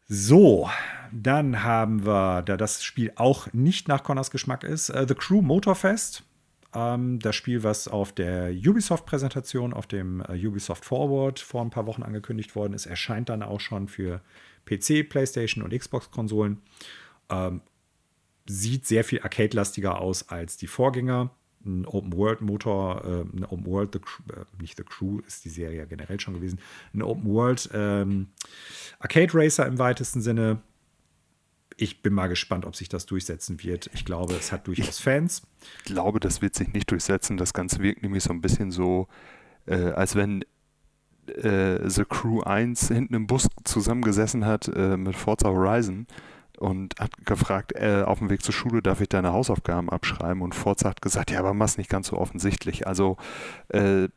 [0.06, 0.68] So,
[1.12, 5.40] dann haben wir, da das Spiel auch nicht nach Connors Geschmack ist, uh, The Crew
[5.40, 6.24] Motorfest.
[6.74, 11.86] Ähm, das Spiel, was auf der Ubisoft-Präsentation, auf dem äh, Ubisoft Forward vor ein paar
[11.86, 14.20] Wochen angekündigt worden ist, erscheint dann auch schon für
[14.66, 16.60] PC, PlayStation und Xbox-Konsolen.
[17.30, 17.60] Ähm,
[18.46, 21.30] sieht sehr viel arcade-lastiger aus als die Vorgänger.
[21.64, 24.00] Ein Open-World-Motor, äh, ein Open-World, äh,
[24.60, 26.58] nicht The Crew, ist die Serie ja generell schon gewesen.
[26.92, 28.28] Ein Open-World ähm,
[28.98, 30.60] Arcade-Racer im weitesten Sinne
[31.76, 33.90] ich bin mal gespannt, ob sich das durchsetzen wird.
[33.94, 35.42] Ich glaube, es hat durchaus Fans.
[35.78, 37.36] Ich glaube, das wird sich nicht durchsetzen.
[37.36, 39.08] Das Ganze wirkt nämlich so ein bisschen so,
[39.66, 40.44] äh, als wenn
[41.26, 46.06] äh, The Crew 1 hinten im Bus zusammengesessen hat äh, mit Forza Horizon
[46.58, 50.42] und hat gefragt, äh, auf dem Weg zur Schule darf ich deine Hausaufgaben abschreiben?
[50.42, 52.86] Und Forza hat gesagt, ja, aber mach's nicht ganz so offensichtlich.
[52.86, 53.16] Also
[53.68, 54.08] äh,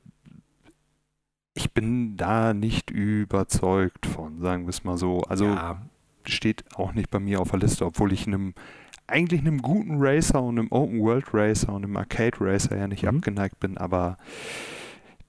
[1.56, 5.22] ich bin da nicht überzeugt von, sagen wir es mal so.
[5.22, 5.82] Also ja
[6.30, 8.54] steht auch nicht bei mir auf der Liste, obwohl ich einem
[9.08, 13.04] eigentlich einem guten Racer und einem Open World Racer und einem Arcade Racer ja nicht
[13.04, 13.18] mhm.
[13.18, 14.18] abgeneigt bin, aber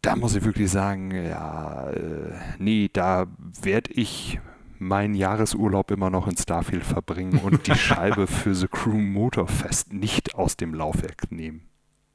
[0.03, 3.27] da muss ich wirklich sagen, ja, äh, nee, da
[3.63, 4.41] werde ich
[4.79, 10.35] meinen Jahresurlaub immer noch in Starfield verbringen und die Scheibe für The Crew Motorfest nicht
[10.35, 11.69] aus dem Laufwerk nehmen.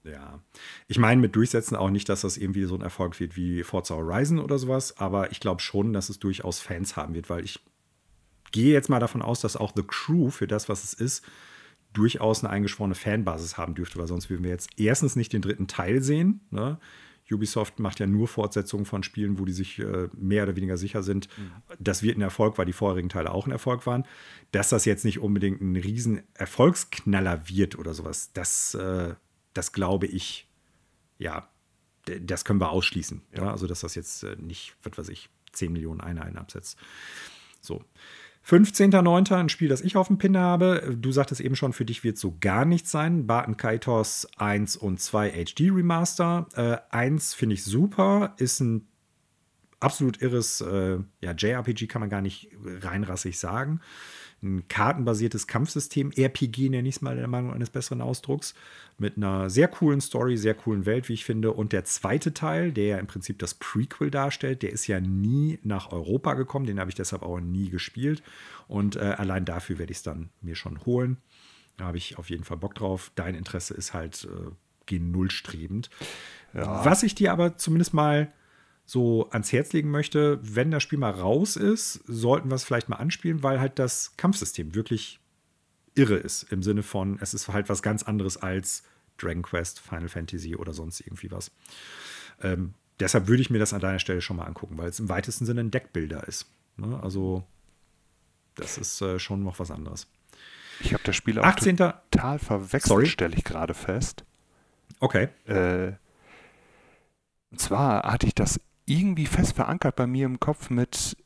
[0.06, 0.42] Ja,
[0.88, 3.96] ich meine mit Durchsetzen auch nicht, dass das irgendwie so ein Erfolg wird wie Forza
[3.96, 7.64] Horizon oder sowas, aber ich glaube schon, dass es durchaus Fans haben wird, weil ich
[8.54, 11.26] gehe jetzt mal davon aus, dass auch The Crew für das, was es ist,
[11.92, 15.68] durchaus eine eingeschworene Fanbasis haben dürfte, weil sonst würden wir jetzt erstens nicht den dritten
[15.68, 16.40] Teil sehen.
[16.50, 16.80] Ne?
[17.32, 21.04] Ubisoft macht ja nur Fortsetzungen von Spielen, wo die sich äh, mehr oder weniger sicher
[21.04, 21.52] sind, mhm.
[21.80, 24.06] das wird ein Erfolg, weil die vorherigen Teile auch ein Erfolg waren.
[24.52, 29.16] Dass das jetzt nicht unbedingt ein riesen Erfolgsknaller wird oder sowas, das, äh,
[29.54, 30.48] das glaube ich,
[31.18, 31.50] ja,
[32.06, 33.22] das können wir ausschließen.
[33.36, 33.44] Ja.
[33.44, 33.52] ja?
[33.52, 36.78] Also, dass das jetzt äh, nicht, was weiß ich, 10 Millionen Einheiten absetzt.
[37.62, 37.84] So.
[38.48, 39.36] 15.09.
[39.36, 40.96] ein Spiel, das ich auf dem Pin habe.
[41.00, 43.26] Du sagtest eben schon, für dich wird so gar nichts sein.
[43.26, 46.48] Barton Kaitos 1 und 2 HD Remaster.
[46.56, 48.88] Äh, 1 finde ich super, ist ein
[49.80, 52.50] absolut irres äh, ja, JRPG, kann man gar nicht
[52.82, 53.80] reinrassig sagen
[54.44, 58.54] ein kartenbasiertes Kampfsystem, RPG nenne ich es mal in der Meinung eines besseren Ausdrucks,
[58.98, 61.54] mit einer sehr coolen Story, sehr coolen Welt, wie ich finde.
[61.54, 65.60] Und der zweite Teil, der ja im Prinzip das Prequel darstellt, der ist ja nie
[65.64, 68.22] nach Europa gekommen, den habe ich deshalb auch nie gespielt.
[68.68, 71.18] Und äh, allein dafür werde ich es dann mir schon holen.
[71.78, 73.12] Da habe ich auf jeden Fall Bock drauf.
[73.16, 74.52] Dein Interesse ist halt äh,
[74.86, 75.90] gen Null strebend.
[76.54, 76.86] Ja.
[76.86, 78.32] Was ich dir aber zumindest mal
[78.86, 82.90] so ans Herz legen möchte, wenn das Spiel mal raus ist, sollten wir es vielleicht
[82.90, 85.20] mal anspielen, weil halt das Kampfsystem wirklich
[85.96, 86.44] irre ist.
[86.52, 88.84] Im Sinne von, es ist halt was ganz anderes als
[89.18, 91.52] Dragon Quest, Final Fantasy oder sonst irgendwie was.
[92.42, 95.10] Ähm, deshalb würde ich mir das an deiner Stelle schon mal angucken, weil es im
[95.10, 96.48] weitesten Sinne ein Deckbilder ist.
[96.78, 97.00] Ne?
[97.02, 97.44] Also,
[98.56, 100.08] das ist äh, schon noch was anderes.
[100.80, 101.78] Ich habe das Spiel auch 18.
[101.78, 104.26] total verwechselt, stelle ich gerade fest.
[105.00, 105.30] Okay.
[105.46, 105.94] Äh,
[107.52, 111.18] und zwar hatte ich das irgendwie fest verankert bei mir im Kopf mit,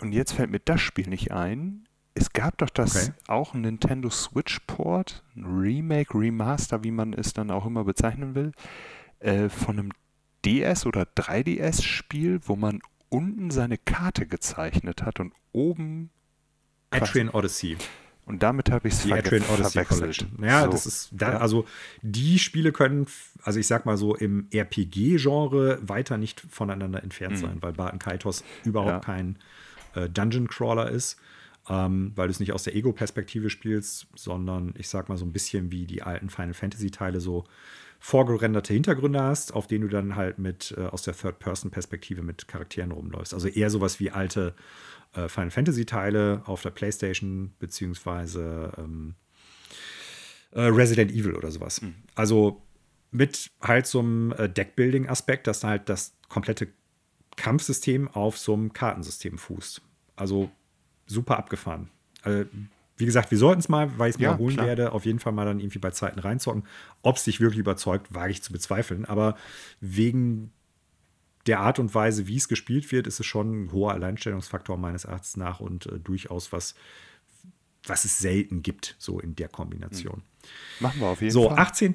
[0.00, 1.84] und jetzt fällt mir das Spiel nicht ein.
[2.14, 3.18] Es gab doch das okay.
[3.28, 8.34] auch ein Nintendo Switch Port, ein Remake, Remaster, wie man es dann auch immer bezeichnen
[8.34, 8.52] will,
[9.20, 9.92] äh, von einem
[10.44, 16.10] DS oder 3DS Spiel, wo man unten seine Karte gezeichnet hat und oben
[16.90, 17.76] Atrian Odyssey.
[18.28, 20.26] Und damit habe ich es ver verwechselt.
[20.42, 20.70] Ja, so.
[20.70, 21.38] das ist, da, ja.
[21.38, 21.64] also
[22.02, 23.06] die Spiele können,
[23.42, 27.40] also ich sag mal so, im RPG-Genre weiter nicht voneinander entfernt mhm.
[27.40, 29.00] sein, weil Barton Kaitos überhaupt ja.
[29.00, 29.36] kein
[29.94, 31.16] äh, Dungeon Crawler ist,
[31.70, 35.32] ähm, weil du es nicht aus der Ego-Perspektive spielst, sondern ich sag mal so ein
[35.32, 37.44] bisschen wie die alten Final Fantasy-Teile so
[37.98, 42.92] vorgerenderte Hintergründe hast, auf denen du dann halt mit äh, aus der Third-Person-Perspektive mit Charakteren
[42.92, 43.32] rumläufst.
[43.32, 44.54] Also eher sowas wie alte
[45.14, 49.14] äh, Final Fantasy-Teile auf der PlayStation, beziehungsweise ähm,
[50.52, 51.82] äh, Resident Evil oder sowas.
[51.82, 51.94] Mhm.
[52.14, 52.62] Also
[53.10, 56.68] mit halt so einem äh, Deckbuilding-Aspekt, dass halt das komplette
[57.36, 59.80] Kampfsystem auf so einem Kartensystem fußt.
[60.16, 60.50] Also
[61.06, 61.88] super abgefahren.
[62.24, 62.44] Äh,
[62.96, 64.66] wie gesagt, wir sollten es mal, weil ich es ja, mal holen klar.
[64.66, 66.64] werde, auf jeden Fall mal dann irgendwie bei Zeiten reinzocken.
[67.02, 69.04] Ob es dich wirklich überzeugt, wage ich zu bezweifeln.
[69.04, 69.36] Aber
[69.80, 70.52] wegen
[71.48, 75.04] der Art und Weise, wie es gespielt wird, ist es schon ein hoher Alleinstellungsfaktor meines
[75.04, 76.74] Erachtens nach und äh, durchaus was,
[77.84, 80.16] was es selten gibt, so in der Kombination.
[80.16, 80.22] Hm.
[80.80, 81.56] Machen wir auf jeden so, Fall.
[81.56, 81.94] So, 18.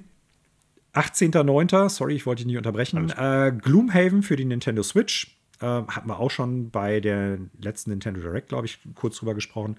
[0.93, 3.09] 18.09., sorry, ich wollte dich nicht unterbrechen.
[3.09, 5.37] Äh, Gloomhaven für die Nintendo Switch.
[5.59, 9.77] Äh, hatten wir auch schon bei der letzten Nintendo Direct, glaube ich, kurz drüber gesprochen.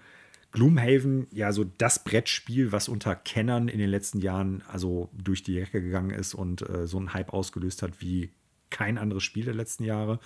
[0.51, 5.59] Gloomhaven, ja, so das Brettspiel, was unter Kennern in den letzten Jahren also durch die
[5.59, 8.31] Ecke gegangen ist und äh, so einen Hype ausgelöst hat wie
[8.71, 10.19] kein anderes Spiel der letzten Jahre.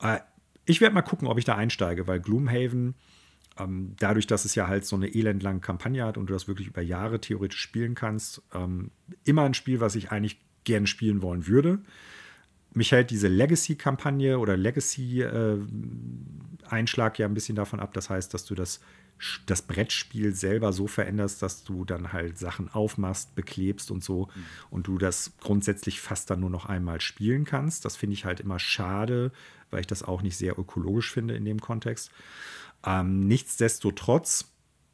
[0.00, 0.20] Äh,
[0.64, 2.94] ich werde mal gucken, ob ich da einsteige, weil Gloomhaven,
[3.58, 6.68] ähm, dadurch, dass es ja halt so eine elendlange Kampagne hat und du das wirklich
[6.68, 8.90] über Jahre theoretisch spielen kannst, ähm,
[9.24, 11.78] immer ein Spiel, was ich eigentlich gerne spielen wollen würde.
[12.74, 17.94] Mich hält diese Legacy-Kampagne oder Legacy-Einschlag äh, ja ein bisschen davon ab.
[17.94, 18.80] Das heißt, dass du das
[19.46, 24.44] das Brettspiel selber so veränderst, dass du dann halt Sachen aufmachst, beklebst und so mhm.
[24.70, 27.84] und du das grundsätzlich fast dann nur noch einmal spielen kannst.
[27.84, 29.32] Das finde ich halt immer schade,
[29.70, 32.10] weil ich das auch nicht sehr ökologisch finde in dem Kontext.
[32.86, 34.52] Ähm, nichtsdestotrotz,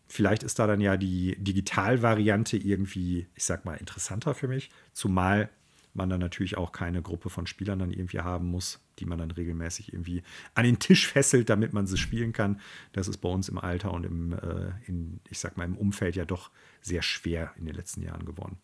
[0.09, 5.51] vielleicht ist da dann ja die Digitalvariante irgendwie, ich sag mal, interessanter für mich, zumal
[5.93, 9.31] man dann natürlich auch keine Gruppe von Spielern dann irgendwie haben muss, die man dann
[9.31, 10.23] regelmäßig irgendwie
[10.55, 12.61] an den Tisch fesselt, damit man sie spielen kann.
[12.93, 16.17] Das ist bei uns im Alter und im, äh, in, ich sag mal, im Umfeld
[16.17, 16.51] ja doch
[16.81, 18.59] sehr schwer in den letzten Jahren geworden.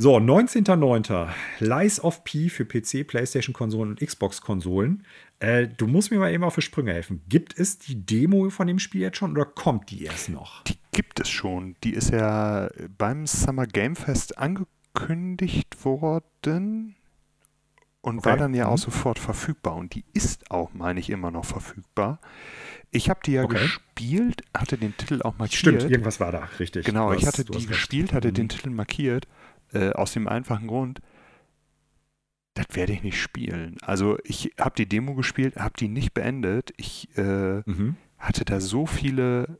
[0.00, 1.28] So, 19.09.
[1.58, 5.04] Lies of P für PC, PlayStation-Konsolen und Xbox-Konsolen.
[5.40, 7.22] Äh, du musst mir mal eben auf die Sprünge helfen.
[7.28, 10.62] Gibt es die Demo von dem Spiel jetzt schon oder kommt die erst noch?
[10.62, 11.74] Die gibt es schon.
[11.82, 16.94] Die ist ja beim Summer Game Fest angekündigt worden
[18.00, 18.30] und okay.
[18.30, 18.82] war dann ja auch mhm.
[18.82, 19.76] sofort verfügbar.
[19.76, 22.20] Und die ist auch, meine ich, immer noch verfügbar.
[22.90, 23.58] Ich habe die ja okay.
[23.58, 25.58] gespielt, hatte den Titel auch markiert.
[25.58, 26.86] Stimmt, irgendwas war da, richtig.
[26.86, 28.34] Genau, hast, ich hatte die gespielt, hatte mhm.
[28.34, 29.26] den Titel markiert,
[29.72, 31.00] äh, aus dem einfachen Grund,
[32.54, 33.76] das werde ich nicht spielen.
[33.82, 36.72] Also ich habe die Demo gespielt, habe die nicht beendet.
[36.76, 37.96] Ich äh, mhm.
[38.18, 39.58] hatte da so viele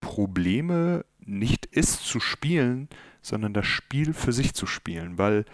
[0.00, 2.88] Probleme, nicht es zu spielen,
[3.22, 5.44] sondern das Spiel für sich zu spielen, weil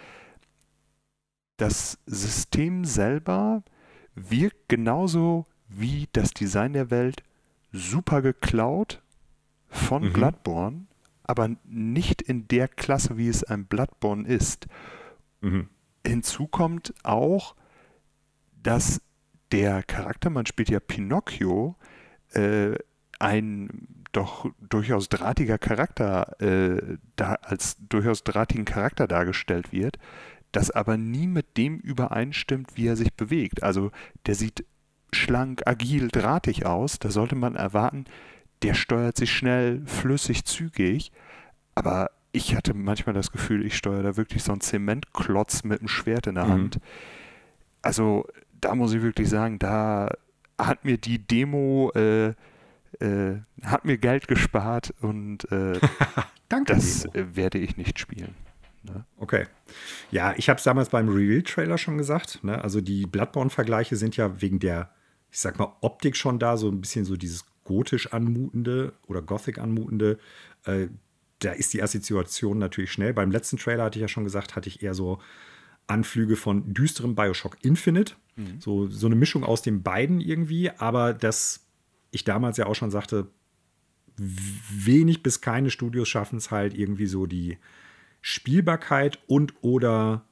[1.57, 3.63] das System selber
[4.15, 7.23] wirkt genauso wie das Design der Welt
[7.71, 9.01] super geklaut
[9.69, 10.13] von mhm.
[10.13, 10.85] Bloodborne,
[11.23, 14.67] aber nicht in der Klasse, wie es ein Bloodborne ist.
[15.41, 15.69] Mhm.
[16.05, 17.55] Hinzu kommt auch,
[18.63, 19.01] dass
[19.51, 21.75] der Charakter, man spielt ja Pinocchio,
[22.31, 22.75] äh,
[23.19, 29.97] ein doch durchaus drahtiger Charakter, äh, da als durchaus drahtigen Charakter dargestellt wird,
[30.51, 33.63] das aber nie mit dem übereinstimmt, wie er sich bewegt.
[33.63, 33.91] Also
[34.25, 34.65] der sieht
[35.13, 36.99] schlank, agil, drahtig aus.
[36.99, 38.05] Da sollte man erwarten,
[38.63, 41.11] der steuert sich schnell, flüssig, zügig.
[41.75, 45.87] Aber ich hatte manchmal das Gefühl, ich steuere da wirklich so einen Zementklotz mit einem
[45.87, 46.51] Schwert in der mhm.
[46.51, 46.79] Hand.
[47.81, 48.25] Also
[48.59, 50.09] da muss ich wirklich sagen, da
[50.57, 52.33] hat mir die Demo äh,
[52.99, 55.79] äh, hat mir Geld gespart und äh,
[56.65, 57.35] das Demo.
[57.35, 58.35] werde ich nicht spielen.
[58.87, 59.05] Ne?
[59.17, 59.45] Okay.
[60.11, 62.43] Ja, ich habe es damals beim Reveal-Trailer schon gesagt.
[62.43, 62.61] Ne?
[62.63, 64.91] Also die Bloodborne-Vergleiche sind ja wegen der,
[65.31, 69.59] ich sag mal, Optik schon da, so ein bisschen so dieses gotisch anmutende oder gothic
[69.59, 70.17] anmutende.
[70.65, 70.87] Äh,
[71.39, 73.13] da ist die Assoziation natürlich schnell.
[73.13, 75.19] Beim letzten Trailer hatte ich ja schon gesagt, hatte ich eher so
[75.85, 78.15] Anflüge von düsterem Bioshock Infinite.
[78.35, 78.59] Mhm.
[78.59, 81.65] So, so eine Mischung aus den beiden irgendwie, aber das
[82.11, 83.27] ich damals ja auch schon sagte,
[84.17, 87.57] wenig bis keine Studios schaffen es halt irgendwie so die
[88.29, 90.25] Spielbarkeit und oder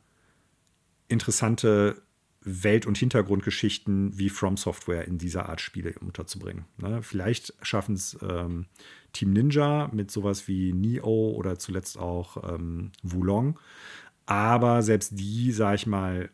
[1.07, 2.01] interessante
[2.41, 6.65] Welt- und Hintergrundgeschichten wie From Software in dieser Art Spiele unterzubringen.
[6.75, 7.01] Ne?
[7.01, 8.65] Vielleicht schaffen es ähm,
[9.13, 13.57] Team Ninja mit sowas wie Neo oder zuletzt auch ähm, Wulong.
[14.25, 16.29] Aber selbst die, sag ich mal,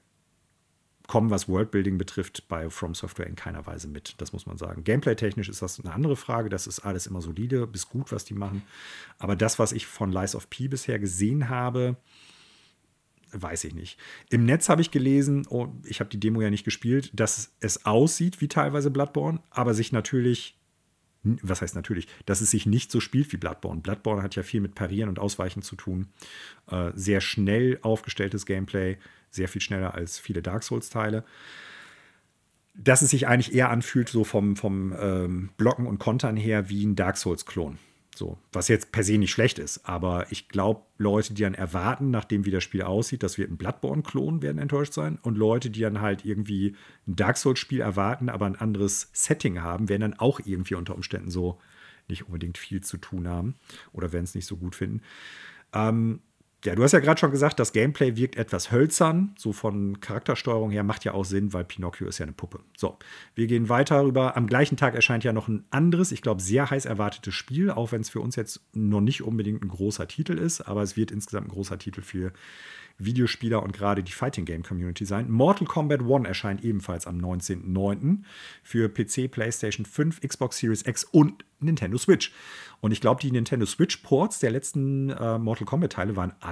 [1.12, 4.16] kommen, was Worldbuilding betrifft, bei From Software in keiner Weise mit.
[4.20, 4.86] Das muss man sagen.
[4.86, 6.48] Gameplay-technisch ist das eine andere Frage.
[6.48, 8.62] Das ist alles immer solide bis gut, was die machen.
[9.20, 11.98] Aber das, was ich von Lies of P bisher gesehen habe,
[13.34, 14.00] weiß ich nicht.
[14.30, 17.86] Im Netz habe ich gelesen, oh, ich habe die Demo ja nicht gespielt, dass es
[17.86, 20.58] aussieht wie teilweise Bloodborne, aber sich natürlich
[21.24, 23.82] was heißt natürlich, dass es sich nicht so spielt wie Bloodborne.
[23.82, 26.08] Bloodborne hat ja viel mit Parieren und Ausweichen zu tun.
[26.66, 28.98] Äh, sehr schnell aufgestelltes Gameplay,
[29.32, 31.24] sehr viel schneller als viele Dark Souls-Teile.
[32.74, 36.86] Dass es sich eigentlich eher anfühlt, so vom, vom ähm, Blocken und Kontern her, wie
[36.86, 37.78] ein Dark Souls-Klon.
[38.14, 42.12] So, was jetzt per se nicht schlecht ist, aber ich glaube, Leute, die dann erwarten,
[42.12, 45.18] nachdem wie das Spiel aussieht, das wird ein Bloodborne-Klon, werden enttäuscht sein.
[45.22, 46.76] Und Leute, die dann halt irgendwie
[47.08, 51.32] ein Dark Souls-Spiel erwarten, aber ein anderes Setting haben, werden dann auch irgendwie unter Umständen
[51.32, 51.60] so
[52.10, 53.56] nicht unbedingt viel zu tun haben
[53.94, 55.02] oder werden es nicht so gut finden.
[55.74, 56.22] Ähm,
[56.64, 60.70] ja, du hast ja gerade schon gesagt, das Gameplay wirkt etwas hölzern, so von Charaktersteuerung
[60.70, 62.60] her, macht ja auch Sinn, weil Pinocchio ist ja eine Puppe.
[62.78, 62.98] So,
[63.34, 64.38] wir gehen weiter rüber.
[64.38, 67.92] Am gleichen Tag erscheint ja noch ein anderes, ich glaube, sehr heiß erwartetes Spiel, auch
[67.92, 71.12] wenn es für uns jetzt noch nicht unbedingt ein großer Titel ist, aber es wird
[71.12, 72.32] insgesamt ein großer Titel für
[73.06, 75.30] Videospieler und gerade die Fighting Game Community sein.
[75.30, 78.20] Mortal Kombat 1 erscheint ebenfalls am 19.09.
[78.64, 82.32] für PC, PlayStation 5, Xbox Series X und Nintendo Switch.
[82.80, 86.51] Und ich glaube, die Nintendo Switch Ports der letzten äh, Mortal Kombat Teile waren alle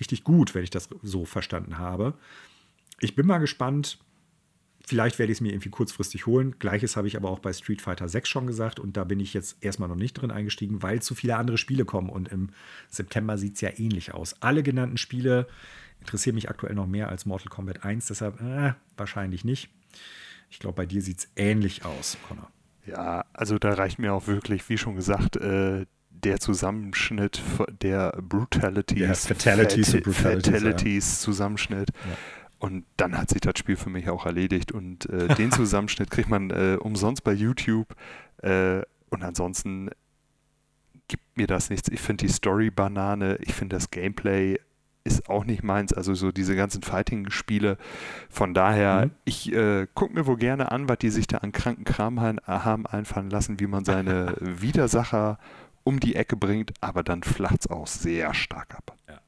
[0.00, 2.14] richtig gut, wenn ich das so verstanden habe.
[3.00, 3.98] Ich bin mal gespannt,
[4.84, 6.56] Vielleicht werde ich es mir irgendwie kurzfristig holen.
[6.58, 9.32] Gleiches habe ich aber auch bei Street Fighter 6 schon gesagt und da bin ich
[9.32, 12.50] jetzt erstmal noch nicht drin eingestiegen, weil zu viele andere Spiele kommen und im
[12.88, 14.42] September sieht es ja ähnlich aus.
[14.42, 15.46] Alle genannten Spiele
[16.00, 19.70] interessieren mich aktuell noch mehr als Mortal Kombat 1, deshalb äh, wahrscheinlich nicht.
[20.50, 22.50] Ich glaube, bei dir sieht es ähnlich aus, Connor.
[22.84, 25.86] Ja, also da reicht mir auch wirklich, wie schon gesagt, äh,
[26.24, 27.42] der Zusammenschnitt
[27.82, 31.24] der Brutalities, ja, Fatalities, Fat Brutalities, Fatalities ja.
[31.24, 31.90] Zusammenschnitt.
[31.90, 32.16] Ja
[32.62, 34.70] und dann hat sich das Spiel für mich auch erledigt.
[34.70, 37.88] Und äh, den Zusammenschnitt kriegt man äh, umsonst bei YouTube.
[38.40, 39.90] Äh, und ansonsten
[41.08, 41.88] gibt mir das nichts.
[41.88, 44.60] Ich finde die Story Banane, ich finde das Gameplay
[45.02, 45.92] ist auch nicht meins.
[45.92, 47.78] Also so diese ganzen Fighting-Spiele.
[48.30, 49.10] Von daher, mhm.
[49.24, 52.86] ich äh, gucke mir wohl gerne an, was die sich da an kranken Kram haben
[52.86, 55.40] einfallen lassen, wie man seine Widersacher
[55.84, 58.96] um die Ecke bringt, aber dann flacht es auch sehr stark ab.
[59.08, 59.20] Ja.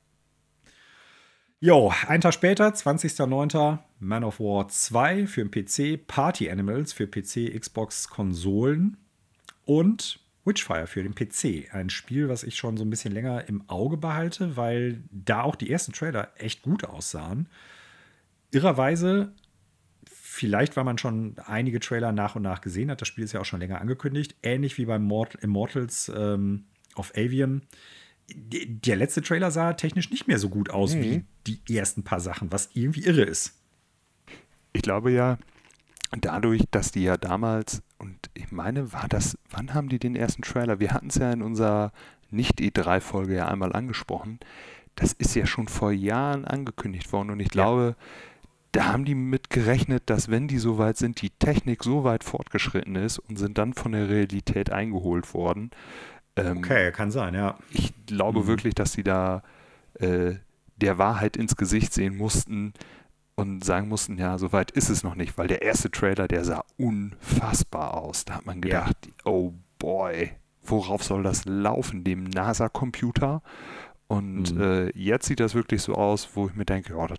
[1.61, 7.07] Jo, ein Tag später, 20.09., Man of War 2 für den PC, Party Animals für
[7.07, 8.99] PC, Xbox, Konsolen
[9.65, 11.73] und Witchfire für den PC.
[11.73, 15.57] Ein Spiel, was ich schon so ein bisschen länger im Auge behalte, weil da auch
[15.57, 17.49] die ersten Trailer echt gut aussahen.
[18.51, 19.33] Irrerweise,
[20.35, 23.41] vielleicht weil man schon einige Trailer nach und nach gesehen hat, das Spiel ist ja
[23.41, 26.65] auch schon länger angekündigt, ähnlich wie beim Mort Immortals ähm,
[26.97, 27.63] of Avium.
[28.29, 31.03] Der letzte Trailer sah technisch nicht mehr so gut aus mhm.
[31.03, 33.55] wie die ersten paar Sachen, was irgendwie irre ist.
[34.73, 35.39] Ich glaube ja,
[36.21, 40.43] dadurch, dass die ja damals, und ich meine, war das, wann haben die den ersten
[40.43, 40.81] Trailer?
[40.81, 41.93] Wir hatten es ja in unserer
[42.31, 44.41] Nicht-E3-Folge ja einmal angesprochen.
[44.97, 47.95] Das ist ja schon vor Jahren angekündigt worden und ich glaube,
[48.75, 52.25] da haben die mit gerechnet, dass wenn die so weit sind, die Technik so weit
[52.25, 55.71] fortgeschritten ist und sind dann von der Realität eingeholt worden.
[56.37, 57.57] Ähm, okay, kann sein, ja.
[57.71, 58.47] Ich glaube mhm.
[58.49, 59.43] wirklich, dass sie da
[59.95, 60.35] äh,
[60.77, 62.75] der Wahrheit ins Gesicht sehen mussten,
[63.37, 66.45] und sagen mussten, ja, so weit ist es noch nicht, weil der erste Trailer, der
[66.45, 68.25] sah unfassbar aus.
[68.25, 69.13] Da hat man gedacht, ja.
[69.25, 70.31] oh boy,
[70.63, 72.05] worauf soll das laufen?
[72.05, 73.43] Dem NASA-Computer?
[74.07, 74.61] Und mhm.
[74.61, 77.19] äh, jetzt sieht das wirklich so aus, wo ich mir denke, ja, das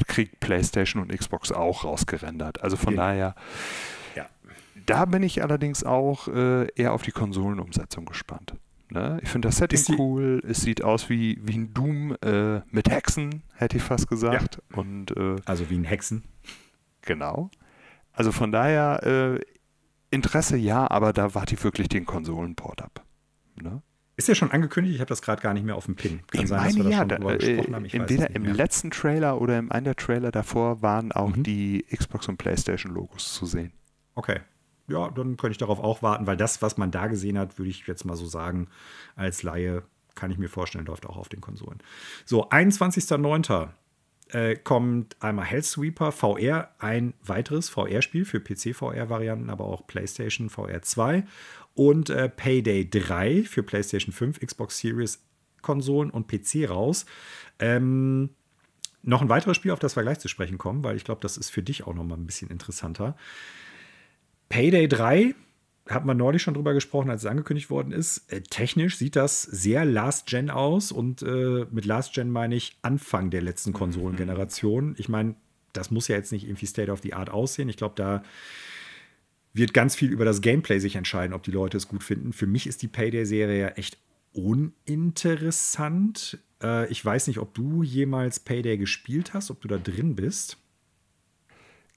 [0.00, 2.62] kriegt PlayStation und Xbox auch rausgerendert.
[2.62, 3.02] Also von ja.
[3.02, 3.34] daher,
[4.14, 4.26] ja.
[4.86, 8.54] da bin ich allerdings auch äh, eher auf die Konsolenumsetzung gespannt.
[8.90, 9.18] Ne?
[9.22, 10.42] Ich finde das Setting cool.
[10.46, 14.60] Es sieht aus wie, wie ein Doom äh, mit Hexen, hätte ich fast gesagt.
[14.70, 14.78] Ja.
[14.78, 16.24] Und, äh, also wie ein Hexen.
[17.02, 17.50] Genau.
[18.12, 19.40] Also von daher äh,
[20.10, 23.04] Interesse ja, aber da warte ich wirklich den Konsolenport ab.
[23.60, 23.82] Ne?
[24.16, 26.20] Ist ja schon angekündigt, ich habe das gerade gar nicht mehr auf dem Pin.
[26.28, 27.84] Kann ich sein, meine, dass wir ja, da, gesprochen haben.
[27.84, 31.42] Ich entweder im letzten Trailer oder im einen der Trailer davor waren auch mhm.
[31.42, 33.72] die Xbox und PlayStation Logos zu sehen.
[34.14, 34.40] Okay,
[34.86, 37.70] ja, dann könnte ich darauf auch warten, weil das, was man da gesehen hat, würde
[37.70, 38.68] ich jetzt mal so sagen,
[39.16, 39.82] als Laie,
[40.14, 41.78] kann ich mir vorstellen, läuft auch auf den Konsolen.
[42.24, 43.68] So, 21.09.
[44.30, 51.24] Äh, kommt einmal Hellsweeper VR, ein weiteres VR-Spiel für PC-VR-Varianten, aber auch PlayStation VR 2
[51.74, 55.20] und äh, Payday 3 für PlayStation 5, Xbox Series
[55.62, 57.06] Konsolen und PC raus.
[57.58, 58.30] Ähm,
[59.02, 61.36] noch ein weiteres Spiel, auf das wir gleich zu sprechen kommen, weil ich glaube, das
[61.36, 63.16] ist für dich auch noch mal ein bisschen interessanter.
[64.48, 65.34] Payday 3
[65.88, 68.30] hat man neulich schon drüber gesprochen, als es angekündigt worden ist.
[68.32, 72.78] Äh, technisch sieht das sehr Last Gen aus und äh, mit Last Gen meine ich
[72.82, 73.74] Anfang der letzten mhm.
[73.74, 74.94] Konsolengeneration.
[74.98, 75.34] Ich meine,
[75.72, 77.68] das muss ja jetzt nicht irgendwie State of the Art aussehen.
[77.68, 78.22] Ich glaube, da
[79.54, 82.32] wird ganz viel über das Gameplay sich entscheiden, ob die Leute es gut finden.
[82.32, 83.98] Für mich ist die Payday-Serie ja echt
[84.32, 86.38] uninteressant.
[86.62, 90.58] Äh, ich weiß nicht, ob du jemals Payday gespielt hast, ob du da drin bist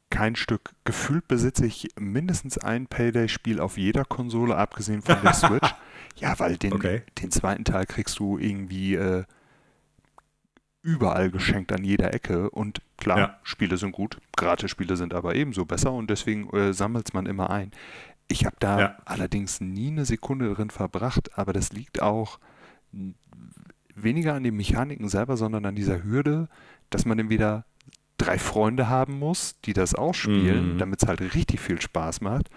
[0.09, 0.71] kein Stück.
[0.83, 5.73] Gefühlt besitze ich mindestens ein Payday-Spiel auf jeder Konsole, abgesehen von der Switch.
[6.17, 7.03] ja, weil den, okay.
[7.21, 9.23] den zweiten Teil kriegst du irgendwie äh,
[10.87, 12.49] überall geschenkt an jeder Ecke.
[12.49, 13.37] Und klar, ja.
[13.43, 17.71] Spiele sind gut, Gratis-Spiele sind aber ebenso besser und deswegen äh, sammelt man immer ein.
[18.29, 18.97] Ich habe da ja.
[19.03, 22.39] allerdings nie eine Sekunde drin verbracht, aber das liegt auch
[23.95, 26.47] weniger an den Mechaniken selber, sondern an dieser Hürde,
[26.89, 27.65] dass man dann wieder
[28.17, 30.77] drei Freunde haben muss, die das auch spielen, mhm.
[30.77, 32.49] damit es halt richtig viel Spaß macht.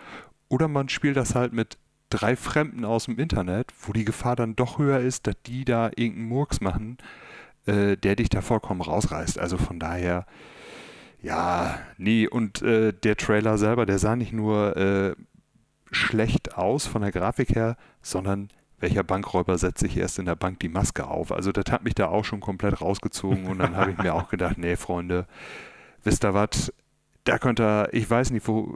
[0.49, 1.79] Oder man spielt das halt mit
[2.11, 5.91] drei Fremden aus dem Internet, wo die Gefahr dann doch höher ist, dass die da
[5.97, 6.99] irgendeinen Murks machen,
[7.67, 9.39] äh, der dich da vollkommen rausreißt.
[9.39, 10.27] Also von daher,
[11.23, 12.27] ja, nee.
[12.27, 15.15] Und äh, der Trailer selber, der sah nicht nur äh,
[15.91, 20.61] schlecht aus von der Grafik her, sondern welcher Bankräuber setzt sich erst in der Bank
[20.61, 21.33] die Maske auf?
[21.33, 24.29] Also das hat mich da auch schon komplett rausgezogen und dann habe ich mir auch
[24.31, 25.27] gedacht, nee, Freunde,
[26.03, 26.73] wisst ihr was,
[27.25, 28.75] da könnte ich weiß nicht, wo,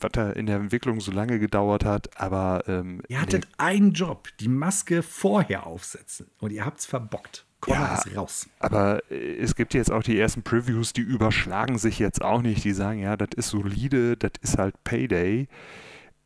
[0.00, 4.28] was da in der Entwicklung so lange gedauert hat, aber ähm, Ihr hattet einen Job,
[4.40, 7.43] die Maske vorher aufsetzen und ihr habt es verbockt.
[7.64, 8.48] Komm ja, raus.
[8.58, 12.64] Aber äh, es gibt jetzt auch die ersten Previews, die überschlagen sich jetzt auch nicht.
[12.64, 15.48] Die sagen, ja, das ist solide, das ist halt Payday.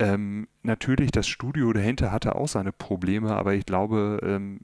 [0.00, 4.60] Ähm, natürlich, das Studio dahinter hatte auch seine Probleme, aber ich glaube, ähm,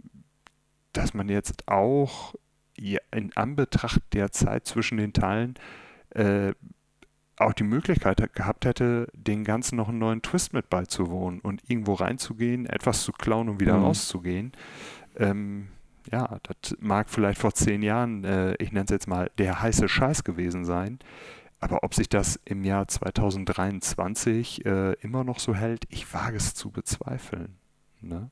[0.92, 2.34] dass man jetzt auch
[2.76, 5.54] ja, in Anbetracht der Zeit zwischen den Teilen
[6.10, 6.52] äh,
[7.36, 11.94] auch die Möglichkeit gehabt hätte, den Ganzen noch einen neuen Twist mit beizuwohnen und irgendwo
[11.94, 13.84] reinzugehen, etwas zu klauen und wieder mhm.
[13.84, 14.52] rauszugehen.
[15.16, 15.68] Ähm,
[16.10, 19.88] ja, das mag vielleicht vor zehn Jahren, äh, ich nenne es jetzt mal, der heiße
[19.88, 20.98] Scheiß gewesen sein.
[21.60, 26.54] Aber ob sich das im Jahr 2023 äh, immer noch so hält, ich wage es
[26.54, 27.56] zu bezweifeln.
[28.02, 28.30] Ne?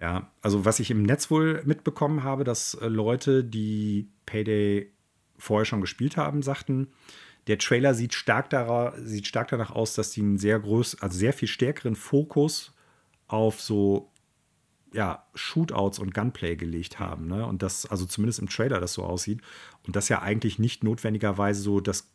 [0.00, 4.92] Ja, also was ich im Netz wohl mitbekommen habe, dass äh, Leute, die Payday
[5.38, 6.88] vorher schon gespielt haben, sagten,
[7.46, 11.18] der Trailer sieht stark, dara, sieht stark danach aus, dass die einen sehr groß, also
[11.18, 12.74] sehr viel stärkeren Fokus
[13.26, 14.12] auf so
[14.92, 17.26] ja, Shootouts und Gunplay gelegt haben.
[17.26, 17.46] Ne?
[17.46, 19.40] Und das, also zumindest im Trailer das so aussieht.
[19.86, 22.10] Und das ja eigentlich nicht notwendigerweise so das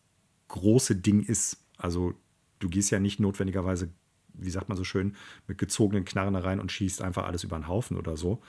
[0.47, 1.57] große Ding ist.
[1.77, 2.13] Also
[2.59, 3.89] du gehst ja nicht notwendigerweise
[4.33, 5.15] wie sagt man so schön,
[5.47, 8.41] mit gezogenen Knarren rein und schießt einfach alles über den Haufen oder so.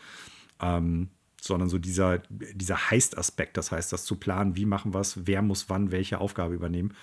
[0.61, 1.11] Ähm,
[1.41, 5.43] sondern so dieser, dieser Heist-Aspekt, das heißt, das zu planen, wie machen wir es, wer
[5.43, 6.95] muss wann welche Aufgabe übernehmen.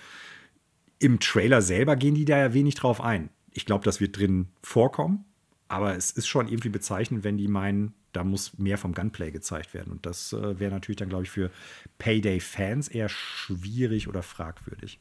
[0.98, 3.30] Im Trailer selber gehen die da ja wenig drauf ein.
[3.52, 5.24] Ich glaube, das wird drin vorkommen,
[5.72, 9.72] aber es ist schon irgendwie bezeichnend, wenn die meinen, da muss mehr vom Gunplay gezeigt
[9.72, 9.90] werden.
[9.90, 11.50] Und das äh, wäre natürlich dann, glaube ich, für
[11.96, 15.00] Payday-Fans eher schwierig oder fragwürdig.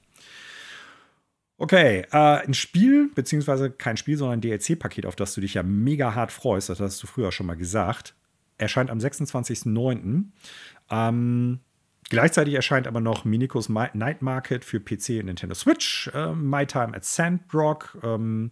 [1.57, 5.63] Okay, äh, ein Spiel, beziehungsweise kein Spiel, sondern ein DLC-Paket, auf das du dich ja
[5.63, 8.15] mega hart freust, das hast du früher schon mal gesagt,
[8.57, 10.23] erscheint am 26.09.
[10.89, 11.59] Ähm,
[12.09, 16.95] gleichzeitig erscheint aber noch Minikos Night Market für PC und Nintendo Switch, äh, My Time
[16.95, 18.51] at Sandrock, ähm,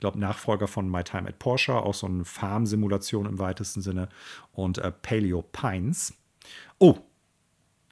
[0.00, 4.08] ich glaube, Nachfolger von My Time at Porsche, auch so eine Farm-Simulation im weitesten Sinne,
[4.50, 6.14] und äh, Paleo Pines.
[6.78, 6.96] Oh,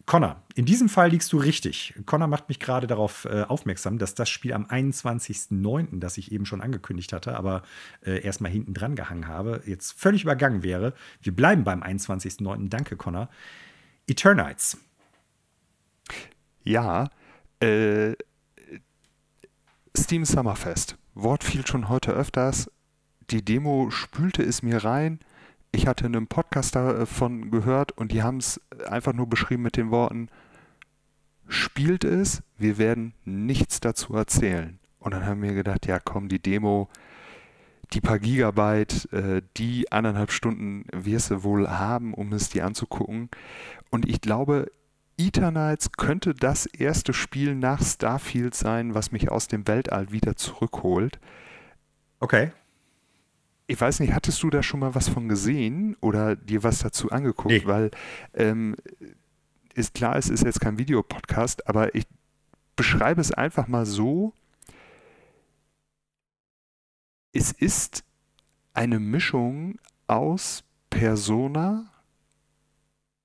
[0.07, 1.93] Connor, in diesem Fall liegst du richtig.
[2.07, 6.47] Connor macht mich gerade darauf äh, aufmerksam, dass das Spiel am 21.09., das ich eben
[6.47, 7.63] schon angekündigt hatte, aber
[8.01, 10.95] äh, erstmal hinten dran gehangen habe, jetzt völlig übergangen wäre.
[11.21, 12.71] Wir bleiben beim 21.09.
[12.71, 13.29] Danke, Connor.
[14.07, 14.79] Eternites.
[16.65, 17.11] Ja,
[17.61, 18.15] äh,
[19.95, 20.97] Steam Summerfest.
[21.21, 22.71] Wort fiel schon heute öfters.
[23.31, 25.19] Die Demo spülte es mir rein.
[25.73, 29.91] Ich hatte einen Podcast davon gehört und die haben es einfach nur beschrieben mit den
[29.91, 30.29] Worten,
[31.49, 34.79] spielt es, wir werden nichts dazu erzählen.
[35.01, 36.89] Und dann haben wir gedacht, ja komm, die Demo,
[37.93, 43.29] die paar Gigabyte, äh, die anderthalb Stunden wirst du wohl haben, um es dir anzugucken.
[43.91, 44.71] Und ich glaube,
[45.19, 51.19] Eternites könnte das erste Spiel nach Starfield sein, was mich aus dem Weltall wieder zurückholt.
[52.21, 52.53] Okay.
[53.67, 57.11] Ich weiß nicht, hattest du da schon mal was von gesehen oder dir was dazu
[57.11, 57.51] angeguckt?
[57.51, 57.67] Nee.
[57.67, 57.91] Weil
[58.33, 58.77] ähm,
[59.75, 62.07] ist klar, es ist jetzt kein Videopodcast, aber ich
[62.77, 64.33] beschreibe es einfach mal so.
[67.33, 68.05] Es ist
[68.73, 71.91] eine Mischung aus Persona,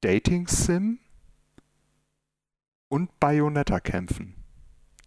[0.01, 0.99] Dating Sim
[2.93, 4.35] und Bayonetta kämpfen.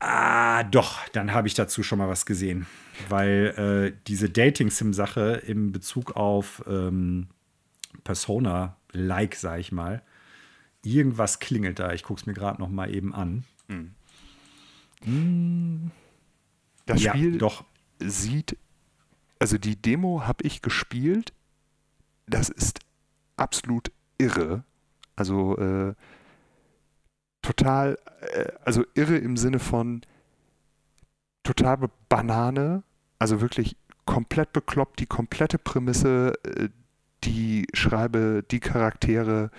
[0.01, 2.67] Ah, doch, dann habe ich dazu schon mal was gesehen.
[3.09, 7.29] Weil äh, diese Dating-Sim-Sache in Bezug auf ähm,
[8.03, 10.03] Persona-like, sag ich mal,
[10.83, 11.93] irgendwas klingelt da.
[11.93, 13.45] Ich gucke es mir gerade noch mal eben an.
[13.69, 13.95] Hm.
[15.05, 15.91] Hm.
[16.87, 17.65] Das Ja, Spiel doch.
[18.01, 18.57] sieht,
[19.39, 21.33] also die Demo habe ich gespielt.
[22.27, 22.81] Das ist
[23.37, 24.65] absolut irre.
[25.15, 25.95] Also äh,
[27.47, 30.03] total, äh, also irre im Sinne von
[31.45, 31.79] total
[32.09, 32.83] Banane.
[33.19, 36.69] Also wirklich komplett bekloppt, die komplette Prämisse, äh,
[37.25, 39.51] die Schreibe, die Charaktere.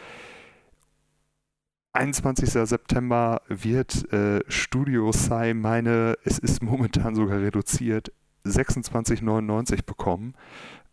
[1.93, 2.51] 21.
[2.51, 8.11] September wird äh, Studio Sai meine, es ist momentan sogar reduziert,
[8.45, 10.35] 26,99 bekommen.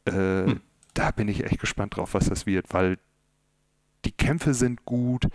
[0.05, 0.13] Äh,
[0.47, 0.61] Hm.
[0.95, 2.99] Da bin ich echt gespannt drauf, was das wird, weil
[4.05, 5.27] die Kämpfe sind gut.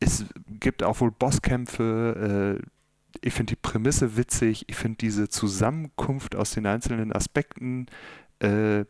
[0.00, 2.58] Es gibt auch wohl Bosskämpfe.
[2.62, 2.66] Äh,
[3.22, 4.64] ich finde die Prämisse witzig.
[4.68, 7.86] Ich finde diese Zusammenkunft aus den einzelnen Aspekten
[8.40, 8.84] äh,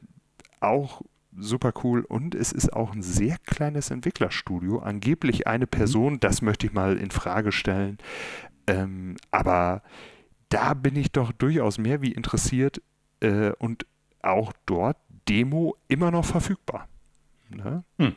[0.60, 1.02] auch
[1.36, 2.00] super cool.
[2.00, 4.78] Und es ist auch ein sehr kleines Entwicklerstudio.
[4.78, 7.98] Angeblich eine Person, das möchte ich mal in Frage stellen.
[8.66, 9.82] Ähm, aber
[10.48, 12.80] da bin ich doch durchaus mehr wie interessiert
[13.20, 13.86] äh, und
[14.22, 14.96] auch dort
[15.28, 16.88] Demo immer noch verfügbar.
[17.50, 17.84] Ne?
[17.98, 18.14] Hm.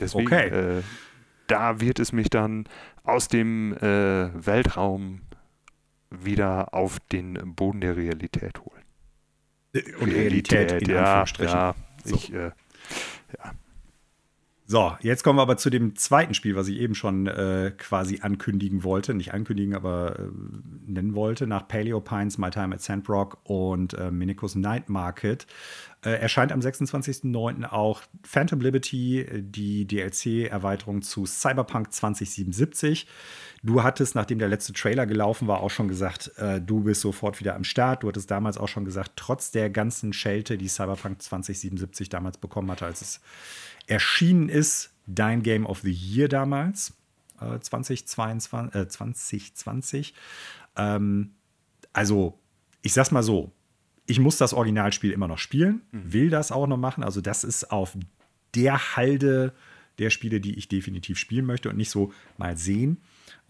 [0.00, 0.48] Deswegen, Okay.
[0.78, 0.82] äh,
[1.46, 2.64] da wird es mich dann
[3.04, 5.22] aus dem äh, Weltraum
[6.10, 8.82] wieder auf den Boden der Realität holen.
[10.00, 11.54] Und Realität, in ja, Anführungsstrichen.
[11.54, 12.14] ja, So.
[12.14, 12.50] ich, äh,
[14.70, 18.18] So, jetzt kommen wir aber zu dem zweiten Spiel, was ich eben schon äh, quasi
[18.20, 19.14] ankündigen wollte.
[19.14, 20.22] Nicht ankündigen, aber äh,
[20.86, 21.46] nennen wollte.
[21.46, 25.46] Nach Paleo Pines, My Time at Sandrock und äh, Minikos Night Market
[26.04, 27.64] äh, erscheint am 26.09.
[27.64, 33.06] auch Phantom Liberty, die DLC-Erweiterung zu Cyberpunk 2077.
[33.62, 37.40] Du hattest, nachdem der letzte Trailer gelaufen war, auch schon gesagt, äh, du bist sofort
[37.40, 38.02] wieder am Start.
[38.02, 42.70] Du hattest damals auch schon gesagt, trotz der ganzen Schelte, die Cyberpunk 2077 damals bekommen
[42.70, 43.20] hatte, als es
[43.88, 46.94] erschienen ist, dein Game of the Year damals,
[47.40, 50.14] äh, 2022, äh, 2020.
[50.76, 51.32] Ähm,
[51.92, 52.38] also,
[52.82, 53.52] ich sag's mal so,
[54.06, 57.02] ich muss das Originalspiel immer noch spielen, will das auch noch machen.
[57.02, 57.96] Also, das ist auf
[58.54, 59.54] der Halde
[59.98, 62.98] der Spiele, die ich definitiv spielen möchte und nicht so mal sehen.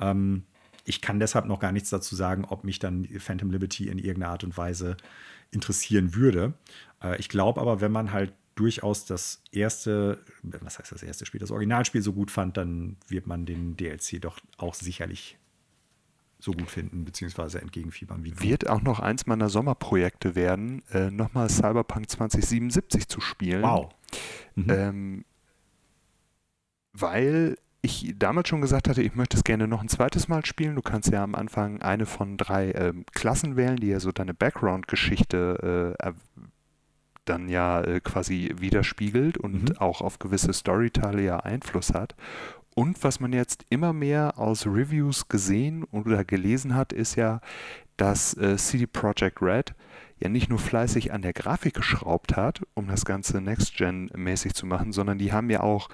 [0.00, 0.44] Ähm,
[0.84, 4.32] ich kann deshalb noch gar nichts dazu sagen, ob mich dann Phantom Liberty in irgendeiner
[4.32, 4.96] Art und Weise
[5.50, 6.54] interessieren würde.
[7.02, 11.38] Äh, ich glaube aber, wenn man halt durchaus das erste, was heißt das erste Spiel,
[11.38, 15.38] das Originalspiel so gut fand, dann wird man den DLC doch auch sicherlich
[16.40, 18.40] so gut finden, beziehungsweise entgegenfiebern wie.
[18.40, 23.62] Wird auch noch eins meiner Sommerprojekte werden, äh, nochmal Cyberpunk 2077 zu spielen.
[23.62, 23.94] Wow.
[24.56, 24.70] Mhm.
[24.70, 25.24] Ähm,
[26.92, 30.74] weil ich damals schon gesagt hatte, ich möchte es gerne noch ein zweites Mal spielen.
[30.74, 34.34] Du kannst ja am Anfang eine von drei ähm, Klassen wählen, die ja so deine
[34.34, 36.12] Background-Geschichte äh,
[37.28, 39.78] dann ja äh, quasi widerspiegelt und mhm.
[39.78, 42.14] auch auf gewisse Storyteile ja Einfluss hat.
[42.74, 47.40] Und was man jetzt immer mehr aus Reviews gesehen oder gelesen hat, ist ja,
[47.96, 49.74] dass äh, CD Projekt Red
[50.20, 54.92] ja nicht nur fleißig an der Grafik geschraubt hat, um das Ganze Next-Gen-mäßig zu machen,
[54.92, 55.88] sondern die haben ja auch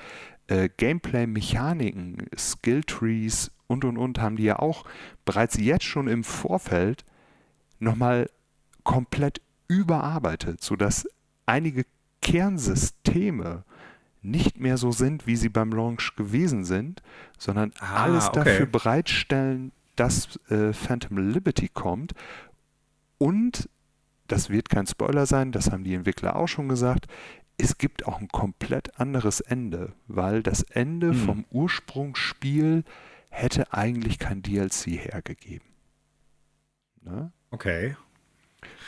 [0.47, 4.85] äh, Gameplay-Mechaniken, Skill-Trees und und und haben die ja auch
[5.25, 7.05] bereits jetzt schon im Vorfeld
[7.79, 8.29] nochmal
[8.83, 11.07] komplett überarbeitet, sodass
[11.47, 11.85] einige
[12.21, 13.65] Kernsysteme
[14.23, 17.03] nicht mehr so sind, wie sie beim Launch gewesen sind,
[17.39, 18.39] sondern ah, alles okay.
[18.39, 22.15] dafür bereitstellen, dass äh, Phantom Liberty kommt.
[23.19, 23.69] Und,
[24.27, 27.07] das wird kein Spoiler sein, das haben die Entwickler auch schon gesagt,
[27.59, 31.15] es gibt auch ein komplett anderes Ende, weil das Ende hm.
[31.15, 32.85] vom Ursprungsspiel
[33.31, 35.69] hätte eigentlich kein DLC hergegeben.
[37.03, 37.33] Ne?
[37.51, 37.97] Okay.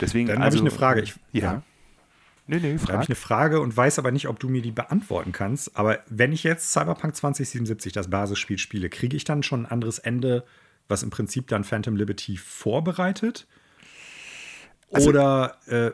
[0.01, 1.01] Deswegen, Dann also, habe ich eine Frage.
[1.01, 1.53] Ich, ja.
[1.53, 1.63] ja.
[2.47, 4.71] Nee, nee, da habe ich eine Frage und weiß aber nicht, ob du mir die
[4.71, 5.75] beantworten kannst.
[5.75, 9.99] Aber wenn ich jetzt Cyberpunk 2077, das Basisspiel, spiele, kriege ich dann schon ein anderes
[9.99, 10.45] Ende,
[10.87, 13.47] was im Prinzip dann Phantom Liberty vorbereitet?
[14.91, 15.91] Also, oder äh,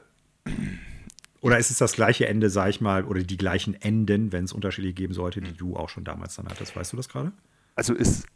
[1.41, 4.53] oder ist es das gleiche Ende, sag ich mal, oder die gleichen Enden, wenn es
[4.53, 6.73] unterschiedliche geben sollte, die du auch schon damals dann hattest?
[6.75, 7.33] Weißt du das gerade?
[7.75, 8.27] Also ist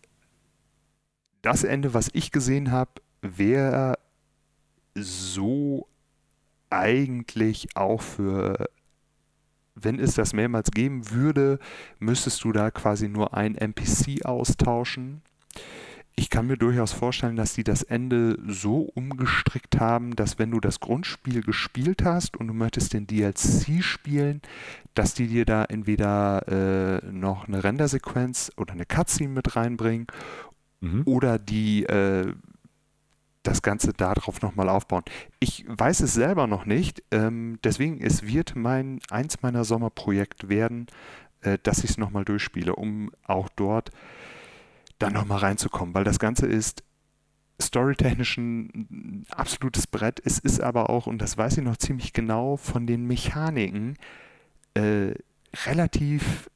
[1.41, 2.91] das Ende, was ich gesehen habe,
[3.21, 3.97] wäre
[4.95, 5.87] so
[6.69, 8.69] eigentlich auch für,
[9.75, 11.59] wenn es das mehrmals geben würde,
[11.99, 15.21] müsstest du da quasi nur ein NPC austauschen
[16.19, 20.59] ich kann mir durchaus vorstellen, dass die das Ende so umgestrickt haben, dass wenn du
[20.59, 24.41] das Grundspiel gespielt hast und du möchtest den DLC spielen,
[24.95, 30.07] dass die dir da entweder äh, noch eine Rendersequenz oder eine Cutscene mit reinbringen
[30.81, 31.03] mhm.
[31.05, 32.33] oder die äh,
[33.47, 35.03] das Ganze darauf nochmal aufbauen.
[35.39, 40.87] Ich weiß es selber noch nicht, ähm, deswegen es wird mein eins meiner Sommerprojekte werden,
[41.41, 43.91] äh, dass ich es nochmal durchspiele, um auch dort
[44.99, 46.83] da nochmal reinzukommen, weil das Ganze ist
[47.61, 50.21] storytechnisch ein absolutes Brett.
[50.23, 53.97] Es ist aber auch, und das weiß ich noch ziemlich genau, von den Mechaniken
[54.73, 55.13] äh,
[55.65, 56.49] relativ,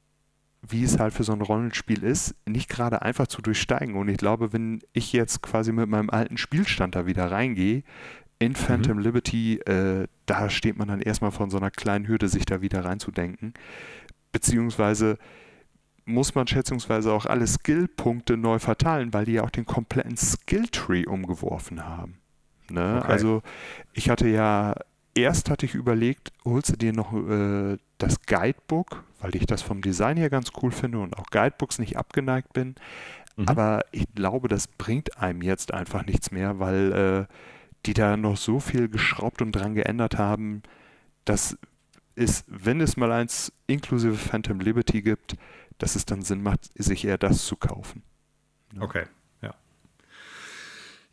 [0.61, 3.95] wie es halt für so ein Rollenspiel ist, nicht gerade einfach zu durchsteigen.
[3.95, 7.83] Und ich glaube, wenn ich jetzt quasi mit meinem alten Spielstand da wieder reingehe,
[8.37, 9.03] in Phantom mhm.
[9.03, 12.83] Liberty, äh, da steht man dann erstmal von so einer kleinen Hürde, sich da wieder
[12.85, 13.53] reinzudenken.
[14.31, 15.17] Beziehungsweise
[16.05, 21.05] muss man schätzungsweise auch alle Skillpunkte neu verteilen, weil die ja auch den kompletten Skilltree
[21.05, 22.17] umgeworfen haben.
[22.69, 22.99] Ne?
[22.99, 23.11] Okay.
[23.11, 23.41] Also
[23.93, 24.75] ich hatte ja,
[25.15, 29.81] erst hatte ich überlegt, holst du dir noch äh, das Guidebook, weil ich das vom
[29.81, 32.75] Design her ganz cool finde und auch Guidebooks nicht abgeneigt bin.
[33.35, 33.47] Mhm.
[33.47, 37.33] Aber ich glaube, das bringt einem jetzt einfach nichts mehr, weil äh,
[37.85, 40.61] die da noch so viel geschraubt und dran geändert haben,
[41.25, 41.57] dass
[42.15, 45.35] es, wenn es mal eins inklusive Phantom Liberty gibt,
[45.77, 48.03] dass es dann Sinn macht, sich eher das zu kaufen.
[48.79, 49.05] Okay,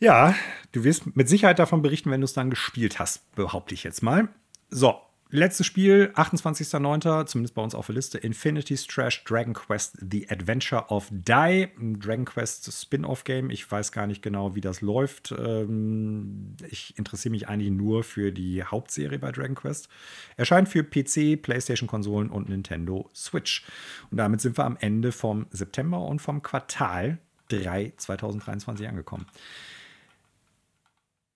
[0.00, 0.34] ja.
[0.72, 4.02] Du wirst mit Sicherheit davon berichten, wenn du es dann gespielt hast, behaupte ich jetzt
[4.02, 4.28] mal.
[4.70, 5.00] So,
[5.30, 10.86] Letztes Spiel, 28.09., zumindest bei uns auf der Liste, Infinity's Trash Dragon Quest The Adventure
[10.88, 11.68] of Die.
[11.78, 13.50] Ein Dragon Quest Spin-off-Game.
[13.50, 15.34] Ich weiß gar nicht genau, wie das läuft.
[15.38, 19.90] Ähm, ich interessiere mich eigentlich nur für die Hauptserie bei Dragon Quest.
[20.38, 23.66] Erscheint für PC, PlayStation-Konsolen und Nintendo Switch.
[24.10, 27.18] Und damit sind wir am Ende vom September und vom Quartal
[27.48, 29.26] 3 2023 angekommen.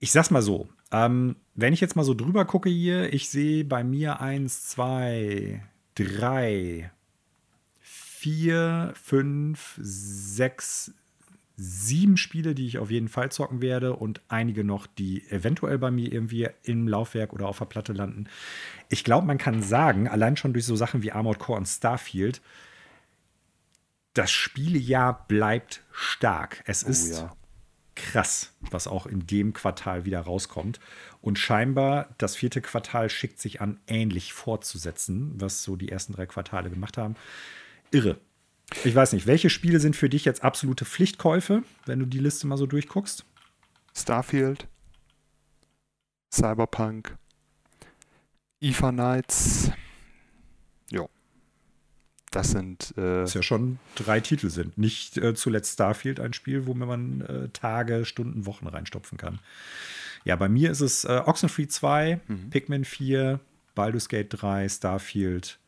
[0.03, 3.65] Ich sag's mal so, ähm, wenn ich jetzt mal so drüber gucke hier, ich sehe
[3.65, 5.63] bei mir eins, zwei,
[5.95, 6.91] drei,
[7.79, 10.93] vier, fünf, sechs,
[11.57, 15.93] sieben Spiele, die ich auf jeden Fall zocken werde und einige noch, die eventuell bei
[15.93, 18.27] mir irgendwie im Laufwerk oder auf der Platte landen.
[18.89, 22.43] Ich glaube, man kann sagen, allein schon durch so Sachen wie Armored Core und Starfield,
[24.15, 26.65] das Spielejahr bleibt stark.
[26.67, 27.37] Es oh, ist ja
[27.95, 30.81] krass, was auch in dem Quartal wieder rauskommt.
[31.21, 36.27] Und scheinbar, das vierte Quartal schickt sich an, ähnlich fortzusetzen, was so die ersten drei
[36.27, 37.17] Quartale gemacht haben.
[37.91, 38.19] Irre.
[38.85, 42.47] Ich weiß nicht, welche Spiele sind für dich jetzt absolute Pflichtkäufe, wenn du die Liste
[42.47, 43.27] mal so durchguckst?
[43.95, 44.67] Starfield,
[46.33, 47.15] Cyberpunk,
[48.61, 49.82] IFA Nights, ja.
[52.35, 52.95] Das sind.
[52.97, 54.77] Äh das ja schon drei Titel sind.
[54.79, 59.39] Nicht äh, zuletzt Starfield, ein Spiel, wo man äh, Tage, Stunden, Wochen reinstopfen kann.
[60.25, 62.51] Ja, bei mir ist es äh, Oxenfree 2, mhm.
[62.51, 63.41] Pikmin 4,
[63.75, 65.59] Baldur's Gate 3, Starfield,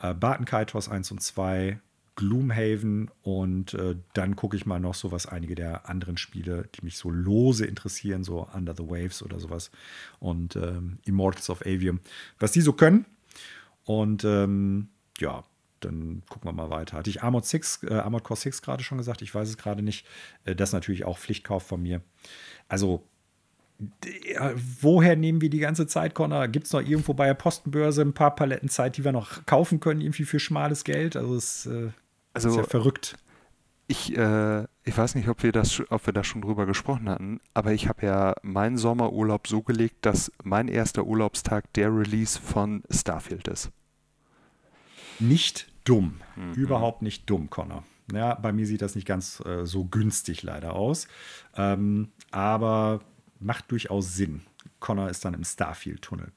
[0.00, 1.78] äh, Barton Kaitos 1 und 2,
[2.14, 6.84] Gloomhaven und äh, dann gucke ich mal noch so, was einige der anderen Spiele, die
[6.84, 9.70] mich so lose interessieren, so Under the Waves oder sowas
[10.20, 12.00] und ähm, Immortals of Avium,
[12.38, 13.06] was die so können.
[13.84, 14.88] Und ähm,
[15.18, 15.42] ja,
[15.84, 16.96] dann gucken wir mal weiter.
[16.96, 19.22] Hatte ich Armored 6, äh, Armored Core 6 gerade schon gesagt?
[19.22, 20.06] Ich weiß es gerade nicht.
[20.44, 22.02] Äh, das ist natürlich auch Pflichtkauf von mir.
[22.68, 23.04] Also,
[24.80, 26.48] woher nehmen wir die ganze Zeit, Connor?
[26.48, 29.80] Gibt es noch irgendwo bei der Postenbörse ein paar Paletten Zeit, die wir noch kaufen
[29.80, 31.16] können, irgendwie für schmales Geld?
[31.16, 31.90] Also, es äh,
[32.32, 33.16] also, ist ja verrückt.
[33.88, 37.40] Ich, äh, ich weiß nicht, ob wir, das, ob wir da schon drüber gesprochen hatten,
[37.52, 42.84] aber ich habe ja meinen Sommerurlaub so gelegt, dass mein erster Urlaubstag der Release von
[42.90, 43.70] Starfield ist.
[45.18, 46.20] Nicht dumm.
[46.36, 46.52] Mhm.
[46.54, 47.84] Überhaupt nicht dumm, Connor.
[48.12, 51.08] Ja, bei mir sieht das nicht ganz äh, so günstig leider aus.
[51.56, 53.00] Ähm, aber
[53.38, 54.42] macht durchaus Sinn.
[54.80, 56.32] Connor ist dann im Starfield-Tunnel.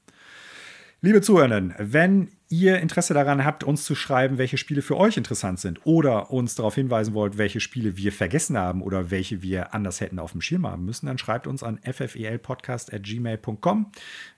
[1.02, 5.60] Liebe Zuhörenden, wenn ihr Interesse daran habt, uns zu schreiben, welche Spiele für euch interessant
[5.60, 10.00] sind oder uns darauf hinweisen wollt, welche Spiele wir vergessen haben oder welche wir anders
[10.00, 13.92] hätten auf dem Schirm haben müssen, dann schreibt uns an ffelpodcast.gmail.com.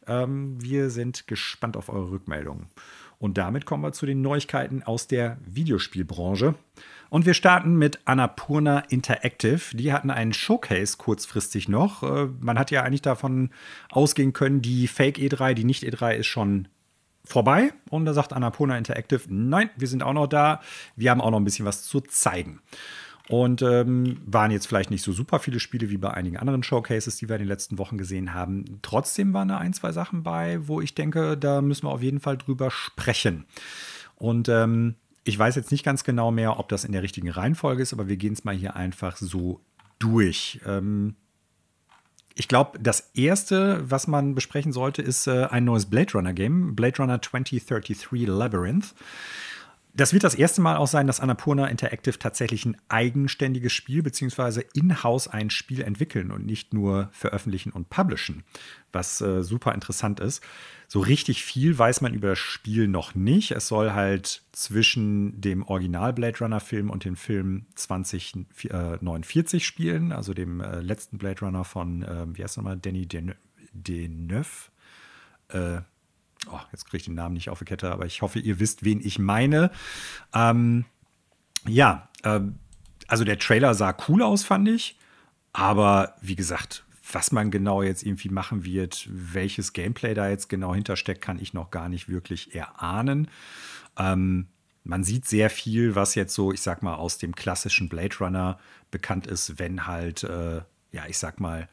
[0.09, 2.66] Ähm, wir sind gespannt auf eure Rückmeldungen.
[3.19, 6.55] Und damit kommen wir zu den Neuigkeiten aus der Videospielbranche.
[7.11, 9.77] Und wir starten mit Annapurna Interactive.
[9.77, 12.03] Die hatten einen Showcase kurzfristig noch.
[12.03, 13.51] Äh, man hat ja eigentlich davon
[13.90, 16.69] ausgehen können, die Fake E3, die nicht E3 ist schon
[17.24, 17.73] vorbei.
[17.90, 20.61] Und da sagt Annapurna Interactive, nein, wir sind auch noch da.
[20.97, 22.61] Wir haben auch noch ein bisschen was zu zeigen.
[23.29, 27.17] Und ähm, waren jetzt vielleicht nicht so super viele Spiele wie bei einigen anderen Showcases,
[27.17, 28.79] die wir in den letzten Wochen gesehen haben.
[28.81, 32.21] Trotzdem waren da ein, zwei Sachen bei, wo ich denke, da müssen wir auf jeden
[32.21, 33.45] Fall drüber sprechen.
[34.17, 34.95] Und ähm,
[35.25, 38.09] ich weiß jetzt nicht ganz genau mehr, ob das in der richtigen Reihenfolge ist, aber
[38.09, 39.61] wir gehen es mal hier einfach so
[39.99, 40.61] durch.
[40.65, 41.17] Ähm,
[42.35, 46.75] ich glaube, das erste, was man besprechen sollte, ist äh, ein neues Blade Runner Game,
[46.77, 48.95] Blade Runner 2033 Labyrinth.
[49.99, 54.62] Das wird das erste Mal auch sein, dass Annapurna Interactive tatsächlich ein eigenständiges Spiel bzw.
[54.73, 58.45] in-house ein Spiel entwickeln und nicht nur veröffentlichen und publishen,
[58.93, 60.41] was äh, super interessant ist.
[60.87, 63.51] So richtig viel weiß man über das Spiel noch nicht.
[63.51, 70.33] Es soll halt zwischen dem Original Blade Runner Film und dem Film 2049 spielen, also
[70.33, 73.09] dem äh, letzten Blade Runner von, äh, wie heißt nochmal, Danny
[73.73, 74.70] Deneuve.
[75.49, 75.81] Äh,
[76.51, 78.85] oh, jetzt kriege ich den Namen nicht auf die Kette, aber ich hoffe, ihr wisst,
[78.85, 79.70] wen ich meine.
[80.35, 80.85] Ähm,
[81.66, 82.40] ja, äh,
[83.06, 84.98] also der Trailer sah cool aus, fand ich.
[85.52, 90.74] Aber wie gesagt, was man genau jetzt irgendwie machen wird, welches Gameplay da jetzt genau
[90.74, 93.28] hintersteckt, kann ich noch gar nicht wirklich erahnen.
[93.97, 94.48] Ähm,
[94.85, 98.59] man sieht sehr viel, was jetzt so, ich sag mal, aus dem klassischen Blade Runner
[98.90, 100.62] bekannt ist, wenn halt, äh,
[100.93, 101.69] ja, ich sag mal,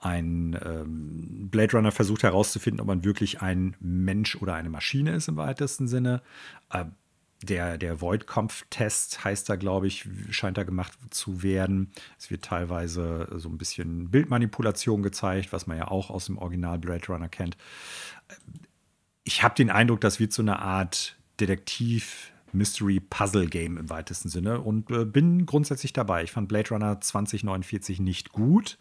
[0.00, 5.28] ein ähm, Blade Runner versucht herauszufinden, ob man wirklich ein Mensch oder eine Maschine ist
[5.28, 6.22] im weitesten Sinne.
[6.70, 6.84] Äh,
[7.42, 11.92] der, der Void-Kampf-Test heißt da, glaube ich, scheint da gemacht zu werden.
[12.18, 16.78] Es wird teilweise so ein bisschen Bildmanipulation gezeigt, was man ja auch aus dem Original
[16.78, 17.56] Blade Runner kennt.
[19.22, 24.90] Ich habe den Eindruck, das wird so eine Art Detektiv- Mystery-Puzzle-Game im weitesten Sinne und
[24.90, 26.24] äh, bin grundsätzlich dabei.
[26.24, 28.78] Ich fand Blade Runner 2049 nicht gut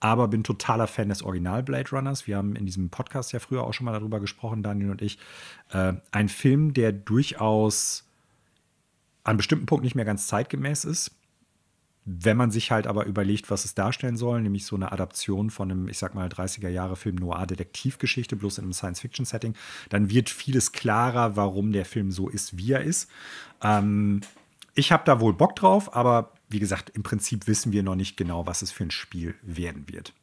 [0.00, 2.26] aber bin totaler Fan des Original Blade Runners.
[2.26, 5.18] Wir haben in diesem Podcast ja früher auch schon mal darüber gesprochen, Daniel und ich.
[5.70, 8.04] Äh, ein Film, der durchaus
[9.24, 11.10] an bestimmten Punkten nicht mehr ganz zeitgemäß ist.
[12.04, 15.70] Wenn man sich halt aber überlegt, was es darstellen soll, nämlich so eine Adaption von
[15.70, 19.54] einem, ich sag mal, 30er-Jahre-Film Noir-Detektivgeschichte, bloß in einem Science-Fiction-Setting,
[19.90, 23.10] dann wird vieles klarer, warum der Film so ist, wie er ist.
[23.62, 24.22] Ähm,
[24.74, 28.16] ich habe da wohl Bock drauf, aber wie gesagt, im Prinzip wissen wir noch nicht
[28.16, 30.14] genau, was es für ein Spiel werden wird.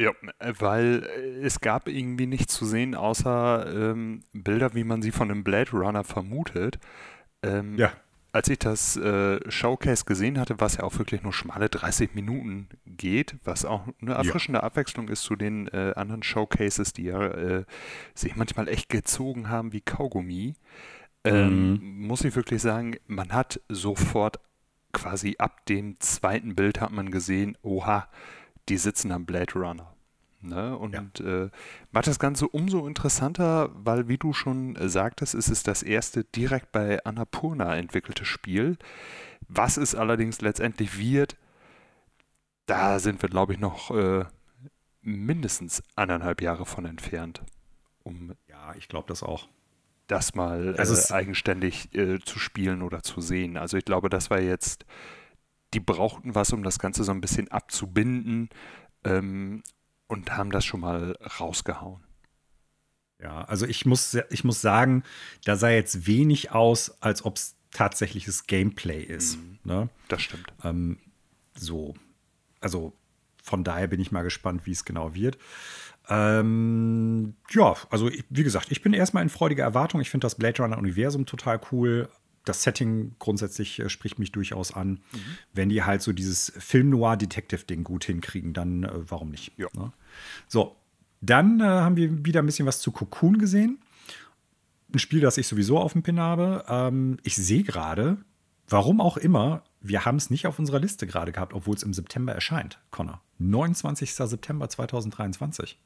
[0.00, 0.12] Ja,
[0.58, 5.30] weil äh, es gab irgendwie nichts zu sehen, außer ähm, Bilder, wie man sie von
[5.30, 6.78] einem Blade Runner vermutet.
[7.42, 7.92] Ähm, ja.
[8.32, 12.68] Als ich das äh, Showcase gesehen hatte, was ja auch wirklich nur schmale 30 Minuten
[12.86, 14.62] geht, was auch eine erfrischende ja.
[14.62, 17.64] Abwechslung ist zu den äh, anderen Showcases, die ja äh,
[18.14, 20.54] sich manchmal echt gezogen haben wie Kaugummi,
[21.24, 22.06] ähm, mhm.
[22.06, 24.40] muss ich wirklich sagen, man hat sofort
[24.92, 28.08] quasi ab dem zweiten Bild hat man gesehen, oha,
[28.68, 29.94] die sitzen am Blade Runner.
[30.42, 30.76] Ne?
[30.76, 31.44] Und ja.
[31.44, 31.50] äh,
[31.92, 36.72] macht das Ganze umso interessanter, weil, wie du schon sagtest, ist es das erste direkt
[36.72, 38.78] bei Annapurna entwickelte Spiel.
[39.48, 41.36] Was es allerdings letztendlich wird,
[42.66, 44.24] da sind wir, glaube ich, noch äh,
[45.02, 47.42] mindestens anderthalb Jahre von entfernt.
[48.02, 49.48] Um ja, ich glaube das auch
[50.10, 53.56] das mal also äh, eigenständig äh, zu spielen oder zu sehen.
[53.56, 54.84] Also ich glaube, das war jetzt,
[55.72, 58.48] die brauchten was, um das Ganze so ein bisschen abzubinden
[59.04, 59.62] ähm,
[60.08, 62.02] und haben das schon mal rausgehauen.
[63.22, 65.04] Ja, also ich muss, ich muss sagen,
[65.44, 69.38] da sah jetzt wenig aus, als ob es tatsächliches Gameplay ist.
[69.38, 69.88] Mhm, ne?
[70.08, 70.52] Das stimmt.
[70.64, 70.98] Ähm,
[71.54, 71.94] so,
[72.60, 72.94] also
[73.42, 75.38] von daher bin ich mal gespannt, wie es genau wird.
[76.08, 80.00] Ähm, ja, also wie gesagt, ich bin erstmal in freudiger Erwartung.
[80.00, 82.08] Ich finde das Blade Runner-Universum total cool.
[82.44, 84.88] Das Setting grundsätzlich äh, spricht mich durchaus an.
[84.90, 85.18] Mhm.
[85.52, 89.52] Wenn die halt so dieses Film-Noir-Detective-Ding gut hinkriegen, dann äh, warum nicht?
[89.56, 89.68] Ja.
[89.76, 89.92] Ne?
[90.48, 90.76] So,
[91.20, 93.78] dann äh, haben wir wieder ein bisschen was zu Cocoon gesehen.
[94.92, 96.64] Ein Spiel, das ich sowieso auf dem Pin habe.
[96.66, 98.16] Ähm, ich sehe gerade,
[98.68, 101.94] warum auch immer, wir haben es nicht auf unserer Liste gerade gehabt, obwohl es im
[101.94, 103.20] September erscheint, Connor.
[103.38, 104.14] 29.
[104.14, 105.78] September 2023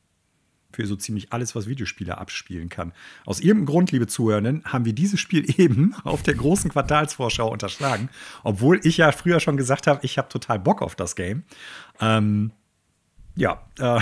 [0.75, 2.93] für so ziemlich alles, was Videospiele abspielen kann.
[3.25, 8.11] Aus irgendeinem Grund, liebe Zuhörenden, haben wir dieses Spiel eben auf der großen Quartalsvorschau unterschlagen,
[8.43, 11.45] obwohl ich ja früher schon gesagt habe, ich habe total Bock auf das Game.
[12.01, 12.51] Ähm,
[13.37, 14.01] ja, äh,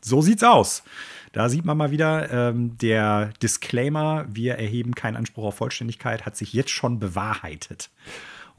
[0.00, 0.82] so sieht's aus.
[1.32, 6.36] Da sieht man mal wieder, ähm, der Disclaimer, wir erheben keinen Anspruch auf Vollständigkeit, hat
[6.36, 7.90] sich jetzt schon bewahrheitet.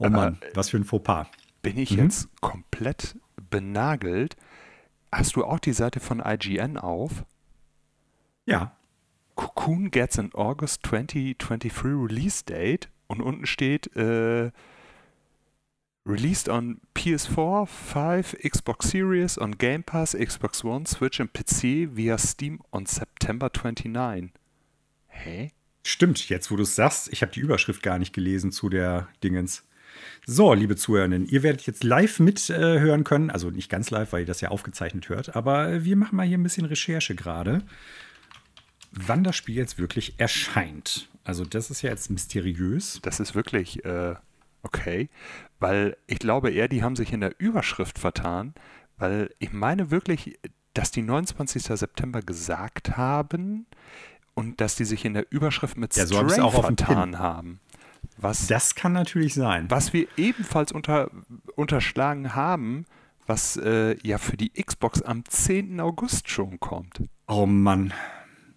[0.06, 1.26] Oh Mann, was für ein Fauxpas.
[1.62, 2.04] Bin ich mhm.
[2.04, 3.16] jetzt komplett
[3.50, 4.36] benagelt?
[5.10, 7.24] Hast du auch die Seite von IGN auf?
[8.46, 8.76] Ja.
[9.34, 14.50] Cocoon gets an August 2023 release date und unten steht äh,
[16.04, 22.18] Released on PS4, 5, Xbox Series, on Game Pass, Xbox One, Switch und PC via
[22.18, 24.32] Steam on September 29.
[25.06, 25.52] Hä?
[25.86, 29.08] Stimmt, jetzt wo du es sagst, ich habe die Überschrift gar nicht gelesen zu der
[29.22, 29.64] Dingens.
[30.24, 33.30] So, liebe Zuhörerinnen, ihr werdet jetzt live mithören äh, können.
[33.30, 36.38] Also nicht ganz live, weil ihr das ja aufgezeichnet hört, aber wir machen mal hier
[36.38, 37.62] ein bisschen Recherche gerade
[38.92, 41.08] wann das Spiel jetzt wirklich erscheint.
[41.24, 43.00] Also das ist ja jetzt mysteriös.
[43.02, 44.14] Das ist wirklich äh,
[44.62, 45.08] okay,
[45.58, 48.54] weil ich glaube eher, die haben sich in der Überschrift vertan,
[48.98, 50.38] weil ich meine wirklich,
[50.74, 51.62] dass die 29.
[51.62, 53.66] September gesagt haben
[54.34, 57.60] und dass die sich in der Überschrift mit ja, so Stray auch vertan haben.
[58.18, 59.70] Was, das kann natürlich sein.
[59.70, 61.10] Was wir ebenfalls unter,
[61.56, 62.84] unterschlagen haben,
[63.26, 65.80] was äh, ja für die Xbox am 10.
[65.80, 67.02] August schon kommt.
[67.26, 67.92] Oh Mann.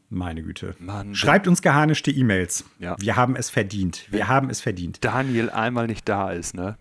[0.09, 0.75] Meine Güte.
[0.79, 2.63] Mann, Schreibt uns geharnischte E-Mails.
[2.79, 2.95] Ja.
[2.99, 4.07] Wir haben es verdient.
[4.11, 5.03] Wir haben es verdient.
[5.03, 6.77] Daniel einmal nicht da ist, ne?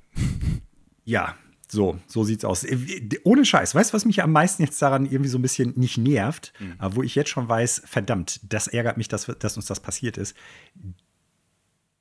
[1.05, 1.35] Ja,
[1.69, 2.65] so, so sieht's aus.
[2.65, 3.75] Äh, ohne Scheiß.
[3.75, 6.77] Weißt du, was mich am meisten jetzt daran irgendwie so ein bisschen nicht nervt, mhm.
[6.81, 10.37] wo ich jetzt schon weiß, verdammt, das ärgert mich, dass, dass uns das passiert ist.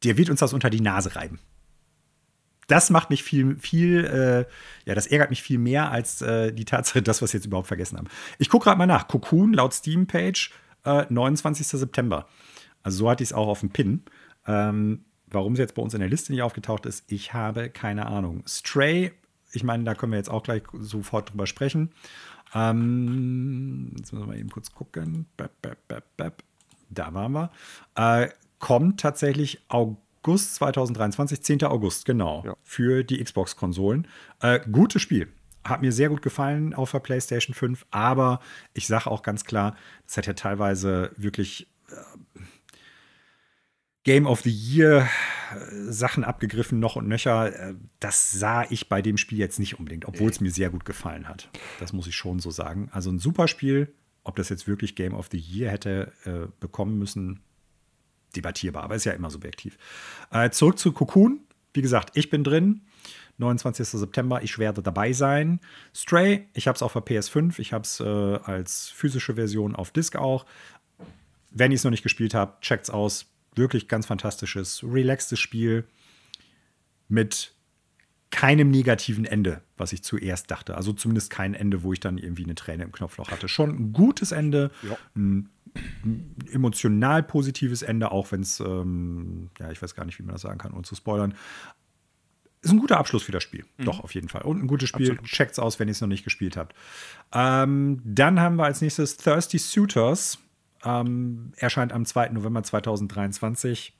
[0.03, 1.39] Der wird uns das unter die Nase reiben.
[2.67, 4.45] Das macht mich viel, viel, äh,
[4.87, 7.67] ja, das ärgert mich viel mehr als äh, die Tatsache, dass wir es jetzt überhaupt
[7.67, 8.07] vergessen haben.
[8.37, 9.07] Ich gucke gerade mal nach.
[9.07, 10.51] Cocoon laut Steam-Page
[10.85, 11.67] äh, 29.
[11.67, 12.27] September.
[12.81, 14.03] Also so hatte ich es auch auf dem Pin.
[14.47, 18.05] Ähm, warum sie jetzt bei uns in der Liste nicht aufgetaucht ist, ich habe keine
[18.05, 18.43] Ahnung.
[18.47, 19.11] Stray,
[19.51, 21.91] ich meine, da können wir jetzt auch gleich sofort drüber sprechen.
[22.53, 25.25] Ähm, jetzt müssen wir mal eben kurz gucken.
[25.37, 25.77] Bap, bap,
[26.17, 26.43] bap,
[26.89, 27.51] da waren wir.
[27.95, 28.29] Äh,
[28.63, 31.63] kommt tatsächlich August 2023, 10.
[31.65, 32.55] August, genau, ja.
[32.63, 34.07] für die Xbox-Konsolen.
[34.39, 35.27] Äh, gutes Spiel
[35.65, 38.39] hat mir sehr gut gefallen auf der PlayStation 5, aber
[38.73, 39.75] ich sage auch ganz klar,
[40.05, 42.39] das hat ja teilweise wirklich äh,
[44.05, 45.09] Game of the Year
[45.51, 47.53] äh, Sachen abgegriffen, noch und nöcher.
[47.53, 50.85] Äh, das sah ich bei dem Spiel jetzt nicht unbedingt, obwohl es mir sehr gut
[50.85, 51.49] gefallen hat.
[51.81, 52.87] Das muss ich schon so sagen.
[52.93, 53.93] Also ein super Spiel.
[54.23, 57.41] Ob das jetzt wirklich Game of the Year hätte äh, bekommen müssen,
[58.35, 59.77] debattierbar, aber ist ja immer subjektiv.
[60.31, 61.39] Äh, zurück zu Cocoon.
[61.73, 62.81] Wie gesagt, ich bin drin.
[63.37, 63.87] 29.
[63.87, 65.59] September, ich werde dabei sein.
[65.93, 69.91] Stray, ich habe es auf der PS5, ich habe es äh, als physische Version auf
[69.91, 70.45] Disc auch.
[71.49, 73.25] Wenn ihr es noch nicht gespielt habt, checkt es aus.
[73.55, 75.87] Wirklich ganz fantastisches, relaxtes Spiel
[77.07, 77.53] mit
[78.33, 80.75] keinem negativen Ende, was ich zuerst dachte.
[80.75, 83.47] Also zumindest kein Ende, wo ich dann irgendwie eine Träne im Knopfloch hatte.
[83.47, 84.97] Schon ein gutes Ende, ja.
[85.15, 85.49] ein,
[86.51, 90.41] emotional positives Ende, auch wenn es, ähm, ja, ich weiß gar nicht, wie man das
[90.41, 91.35] sagen kann, ohne zu spoilern
[92.63, 93.65] ist ein guter Abschluss für das Spiel.
[93.77, 93.85] Mhm.
[93.85, 94.43] Doch, auf jeden Fall.
[94.43, 95.11] Und ein gutes Spiel.
[95.11, 95.29] Absolut.
[95.29, 96.73] Checkt's aus, wenn ihr es noch nicht gespielt habt.
[97.33, 100.39] Ähm, dann haben wir als nächstes Thirsty Suitors.
[100.85, 102.29] Ähm, erscheint am 2.
[102.29, 103.93] November 2023.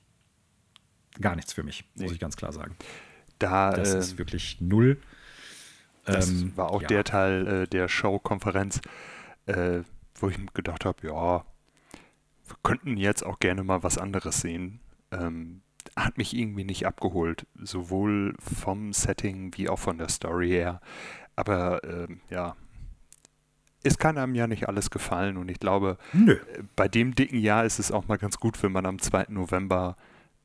[1.20, 2.04] Gar nichts für mich, nee.
[2.04, 2.74] muss ich ganz klar sagen.
[3.38, 5.00] Da, das äh, ist wirklich null.
[6.04, 6.88] Das ähm, war auch ja.
[6.88, 8.80] der Teil äh, der Show-Konferenz,
[9.46, 9.80] äh,
[10.16, 11.44] wo ich gedacht habe, ja,
[12.46, 14.80] wir könnten jetzt auch gerne mal was anderes sehen.
[15.10, 15.62] Ähm,
[15.96, 20.80] hat mich irgendwie nicht abgeholt, sowohl vom Setting wie auch von der Story her.
[21.36, 22.56] Aber ähm, ja,
[23.82, 26.38] es kann einem ja nicht alles gefallen und ich glaube, Nö.
[26.74, 29.26] bei dem dicken Jahr ist es auch mal ganz gut, wenn man am 2.
[29.28, 29.96] November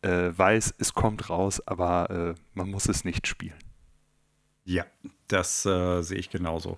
[0.02, 3.56] äh, weiß, es kommt raus, aber äh, man muss es nicht spielen.
[4.66, 4.86] Ja,
[5.28, 6.78] das äh, sehe ich genauso.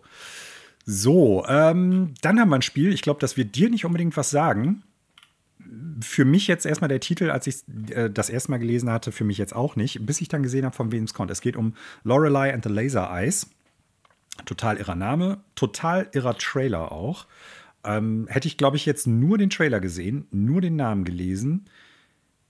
[0.86, 2.94] So, ähm, dann haben wir ein Spiel.
[2.94, 4.84] Ich glaube, das wird dir nicht unbedingt was sagen.
[6.02, 9.24] Für mich jetzt erstmal der Titel, als ich äh, das erste Mal gelesen hatte, für
[9.24, 11.32] mich jetzt auch nicht, bis ich dann gesehen habe, von wem es kommt.
[11.32, 13.50] Es geht um Lorelei and the Laser Eyes.
[14.46, 17.28] Total irrer Name, total irrer Trailer auch.
[17.84, 21.66] Ähm, hätte ich, glaube ich, jetzt nur den Trailer gesehen, nur den Namen gelesen,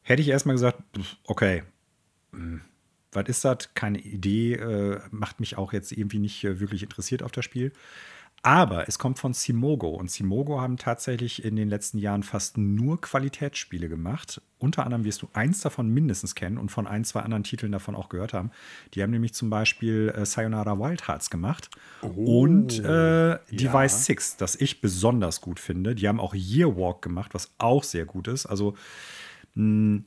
[0.01, 0.81] hätte ich erstmal gesagt,
[1.25, 1.63] okay,
[2.31, 2.61] hm,
[3.11, 3.73] was ist das?
[3.73, 7.73] Keine Idee, äh, macht mich auch jetzt irgendwie nicht äh, wirklich interessiert auf das Spiel.
[8.43, 12.99] Aber es kommt von Simogo und Simogo haben tatsächlich in den letzten Jahren fast nur
[12.99, 14.41] Qualitätsspiele gemacht.
[14.57, 17.93] Unter anderem wirst du eins davon mindestens kennen und von ein, zwei anderen Titeln davon
[17.93, 18.49] auch gehört haben.
[18.95, 21.69] Die haben nämlich zum Beispiel äh, Sayonara Wild Hearts gemacht
[22.01, 24.15] oh, und äh, Device ja.
[24.15, 25.93] 6, das ich besonders gut finde.
[25.93, 28.47] Die haben auch Year Walk gemacht, was auch sehr gut ist.
[28.47, 28.75] Also
[29.55, 30.03] mh,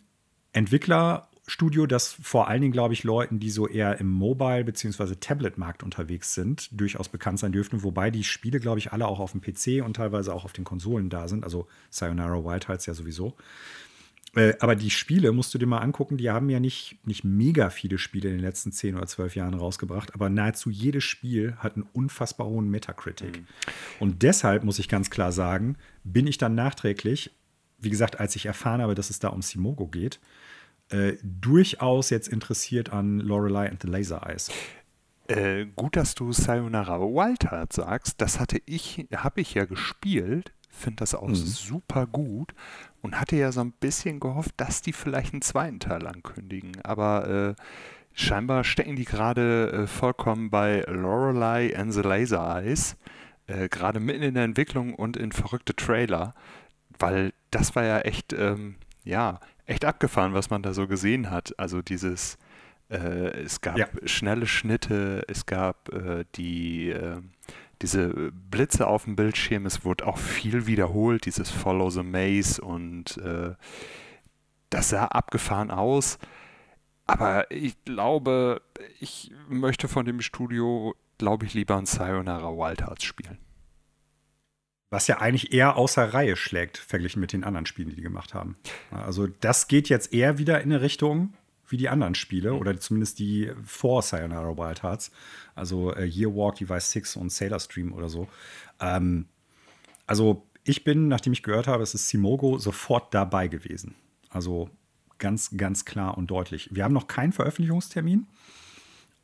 [0.53, 5.17] Entwickler Studio, das vor allen Dingen, glaube ich, Leuten, die so eher im Mobile- bzw.
[5.17, 7.83] Tablet-Markt unterwegs sind, durchaus bekannt sein dürften.
[7.83, 10.65] Wobei die Spiele, glaube ich, alle auch auf dem PC und teilweise auch auf den
[10.65, 11.45] Konsolen da sind.
[11.45, 13.37] Also Sayonara Wild Hearts ja sowieso.
[14.35, 17.69] Äh, aber die Spiele musst du dir mal angucken, die haben ja nicht, nicht mega
[17.71, 21.77] viele Spiele in den letzten 10 oder 12 Jahren rausgebracht, aber nahezu jedes Spiel hat
[21.77, 23.41] einen unfassbar hohen Metacritic.
[23.41, 23.47] Mhm.
[24.01, 27.31] Und deshalb muss ich ganz klar sagen, bin ich dann nachträglich,
[27.85, 30.21] wie gesagt, als ich erfahren habe, dass es da um Simogo geht,
[30.91, 34.51] äh, durchaus jetzt interessiert an Lorelei and the Laser Eyes.
[35.29, 38.21] Äh, gut, dass du Sayonara Wildheart sagst.
[38.21, 41.35] Das hatte ich, habe ich ja gespielt, finde das auch mhm.
[41.35, 42.53] super gut
[43.01, 46.73] und hatte ja so ein bisschen gehofft, dass die vielleicht einen zweiten Teil ankündigen.
[46.83, 47.63] Aber äh,
[48.13, 52.97] scheinbar stecken die gerade äh, vollkommen bei Lorelei and the Laser Eyes,
[53.47, 56.35] äh, gerade mitten in der Entwicklung und in verrückte Trailer,
[56.99, 61.59] weil das war ja echt, ähm, ja, echt abgefahren, was man da so gesehen hat.
[61.59, 62.37] Also dieses,
[62.91, 63.87] äh, es gab ja.
[64.05, 67.21] schnelle Schnitte, es gab äh, die, äh,
[67.81, 73.19] diese Blitze auf dem Bildschirm, es wurde auch viel wiederholt, dieses Follow the Maze und
[73.19, 73.55] äh,
[74.71, 76.19] das sah abgefahren aus.
[77.07, 78.63] Aber ich glaube,
[78.99, 83.39] ich möchte von dem Studio, glaube ich, lieber ein Sayonara Wild Hearts spielen.
[84.95, 88.33] Was ja eigentlich eher außer Reihe schlägt, verglichen mit den anderen Spielen, die die gemacht
[88.33, 88.57] haben.
[88.93, 91.35] Also das geht jetzt eher wieder in eine Richtung
[91.67, 92.59] wie die anderen Spiele mhm.
[92.61, 95.11] oder zumindest die vor Sayonara Wild Hearts.
[95.57, 98.29] Also äh, Year Walk, Device 6 und Sailor Stream oder so.
[98.79, 99.27] Ähm,
[100.07, 103.97] also ich bin, nachdem ich gehört habe, es ist Simogo, sofort dabei gewesen.
[104.31, 104.71] Also
[105.19, 106.69] ganz, ganz klar und deutlich.
[106.71, 108.29] Wir haben noch keinen Veröffentlichungstermin.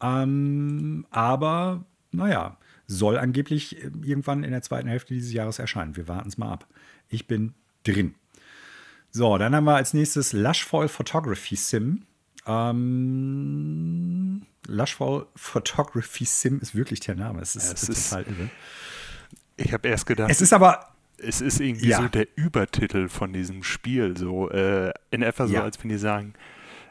[0.02, 2.56] Ähm, aber naja,
[2.91, 5.97] soll angeblich äh, irgendwann in der zweiten Hälfte dieses Jahres erscheinen.
[5.97, 6.67] Wir warten es mal ab.
[7.09, 7.55] Ich bin
[7.85, 8.15] drin.
[9.11, 12.03] So, dann haben wir als nächstes Lushfall Photography Sim.
[12.47, 12.83] Ähm,
[14.67, 17.41] Lushfall Photography Sim ist wirklich der Name.
[17.41, 18.51] Es ist, ja, es ist total irre.
[19.57, 20.31] Ich habe erst gedacht.
[20.31, 20.87] Es ist aber.
[21.23, 22.01] Es ist irgendwie ja.
[22.01, 24.17] so der Übertitel von diesem Spiel.
[24.17, 25.62] So äh, in etwa so, ja.
[25.62, 26.33] als wenn die sagen,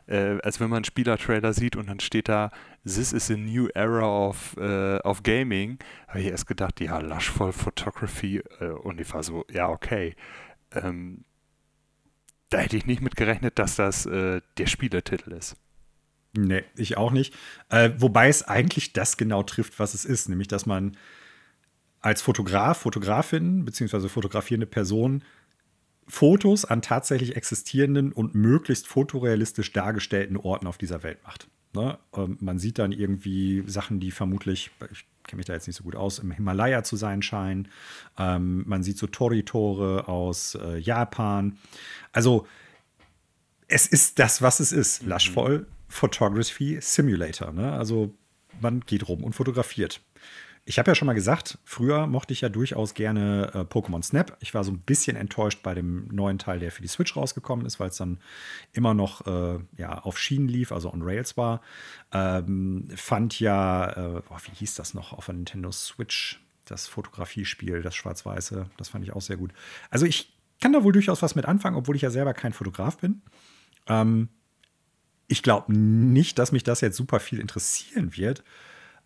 [0.10, 2.52] äh, als wenn man einen Spielertrailer sieht und dann steht da,
[2.84, 5.78] This is a new era of, äh, of Gaming,
[6.08, 10.16] habe ich erst gedacht, ja, Lushful Photography äh, und ich war so, ja, okay.
[10.72, 11.26] Ähm,
[12.50, 15.56] da hätte ich nicht mit gerechnet, dass das äh, der Spielertitel ist.
[16.36, 17.36] Nee, ich auch nicht.
[17.70, 20.98] Äh, wobei es eigentlich das genau trifft, was es ist, nämlich dass man
[22.02, 25.24] als Fotograf, Fotografin beziehungsweise fotografierende Person
[26.10, 31.48] Fotos an tatsächlich existierenden und möglichst fotorealistisch dargestellten Orten auf dieser Welt macht.
[31.74, 32.00] Ne?
[32.16, 35.84] Ähm, man sieht dann irgendwie Sachen, die vermutlich, ich kenne mich da jetzt nicht so
[35.84, 37.68] gut aus, im Himalaya zu sein scheinen.
[38.18, 41.58] Ähm, man sieht so Tori-Tore aus äh, Japan.
[42.12, 42.48] Also
[43.68, 45.04] es ist das, was es ist.
[45.04, 45.10] Mhm.
[45.10, 47.52] Lushful Photography Simulator.
[47.52, 47.72] Ne?
[47.72, 48.16] Also
[48.62, 50.02] man geht rum und fotografiert.
[50.70, 54.38] Ich habe ja schon mal gesagt, früher mochte ich ja durchaus gerne äh, Pokémon Snap.
[54.40, 57.66] Ich war so ein bisschen enttäuscht bei dem neuen Teil, der für die Switch rausgekommen
[57.66, 58.20] ist, weil es dann
[58.72, 61.62] immer noch äh, ja, auf Schienen lief, also on Rails war.
[62.14, 66.40] Ähm, fand ja, äh, boah, wie hieß das noch auf der Nintendo Switch?
[66.66, 69.54] Das Fotografiespiel, das Schwarz-Weiße, das fand ich auch sehr gut.
[69.90, 73.00] Also ich kann da wohl durchaus was mit anfangen, obwohl ich ja selber kein Fotograf
[73.00, 73.24] bin.
[73.88, 74.30] Ähm,
[75.28, 78.44] ich glaube nicht, dass mich das jetzt super viel interessieren wird.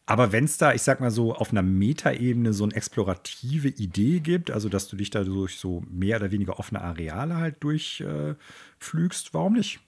[0.05, 4.19] Aber wenn es da, ich sag mal so, auf einer Metaebene so eine explorative Idee
[4.19, 9.27] gibt, also dass du dich da durch so mehr oder weniger offene Areale halt durchflügst,
[9.27, 9.79] äh, warum nicht?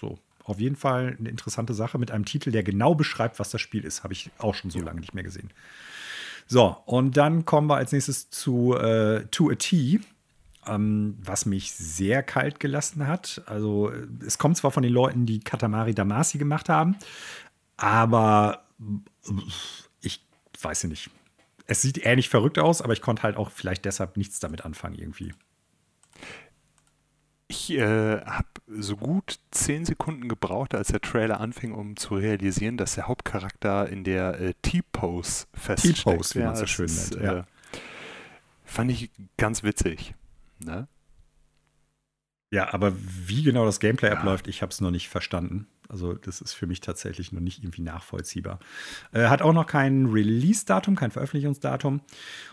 [0.00, 3.60] So, auf jeden Fall eine interessante Sache mit einem Titel, der genau beschreibt, was das
[3.60, 4.04] Spiel ist.
[4.04, 5.50] Habe ich auch schon so lange nicht mehr gesehen.
[6.46, 10.00] So, und dann kommen wir als nächstes zu äh, To a T,
[10.66, 13.42] ähm, was mich sehr kalt gelassen hat.
[13.46, 13.90] Also,
[14.24, 16.96] es kommt zwar von den Leuten, die Katamari Damacy gemacht haben,
[17.76, 18.63] aber
[20.00, 20.24] ich
[20.60, 21.10] weiß ja nicht.
[21.66, 24.96] Es sieht ähnlich verrückt aus, aber ich konnte halt auch vielleicht deshalb nichts damit anfangen
[24.96, 25.32] irgendwie.
[27.46, 32.76] Ich äh, habe so gut zehn Sekunden gebraucht, als der Trailer anfing, um zu realisieren,
[32.76, 35.98] dass der Hauptcharakter in der äh, T-Pose feststeckt.
[35.98, 37.14] T-Pose, wie ja, man so schön nennt.
[37.16, 37.38] Ja.
[37.38, 37.42] Äh,
[38.64, 40.14] fand ich ganz witzig.
[40.58, 40.88] Ne?
[42.50, 44.16] Ja, aber wie genau das Gameplay ja.
[44.16, 45.66] abläuft, ich habe es noch nicht verstanden.
[45.88, 48.58] Also das ist für mich tatsächlich noch nicht irgendwie nachvollziehbar.
[49.12, 52.00] Äh, hat auch noch kein Release-Datum, kein Veröffentlichungsdatum.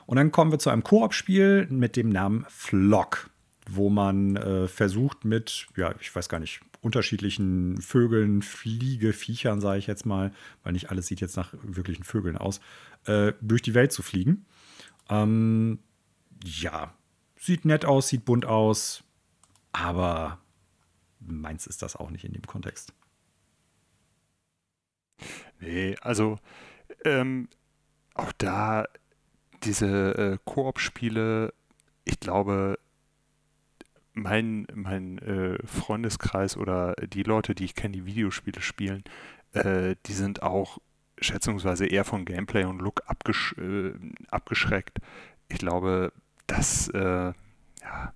[0.06, 3.30] Und dann kommen wir zu einem Koop-Spiel mit dem Namen Flock
[3.70, 9.80] wo man äh, versucht mit, ja, ich weiß gar nicht, unterschiedlichen Vögeln, Fliege, Viechern, sage
[9.80, 10.34] ich jetzt mal,
[10.64, 12.60] weil nicht alles sieht jetzt nach wirklichen Vögeln aus,
[13.06, 14.46] äh, durch die Welt zu fliegen.
[15.10, 15.80] Ähm,
[16.44, 16.94] ja,
[17.40, 19.04] sieht nett aus, sieht bunt aus,
[19.72, 20.40] aber
[21.20, 22.94] meins ist das auch nicht in dem Kontext.
[25.60, 26.38] Nee, also
[27.06, 27.48] ähm,
[28.14, 28.86] auch da
[29.64, 31.54] diese äh, Koop-Spiele,
[32.04, 32.80] ich glaube,
[34.14, 39.04] mein, mein äh, Freundeskreis oder die Leute, die ich kenne, die Videospiele spielen,
[39.54, 40.80] äh, die sind auch
[41.20, 43.94] schätzungsweise eher von Gameplay und Look abgesch äh,
[44.30, 45.00] abgeschreckt.
[45.48, 46.12] Ich glaube,
[46.48, 47.34] das, äh,
[47.84, 48.14] ja,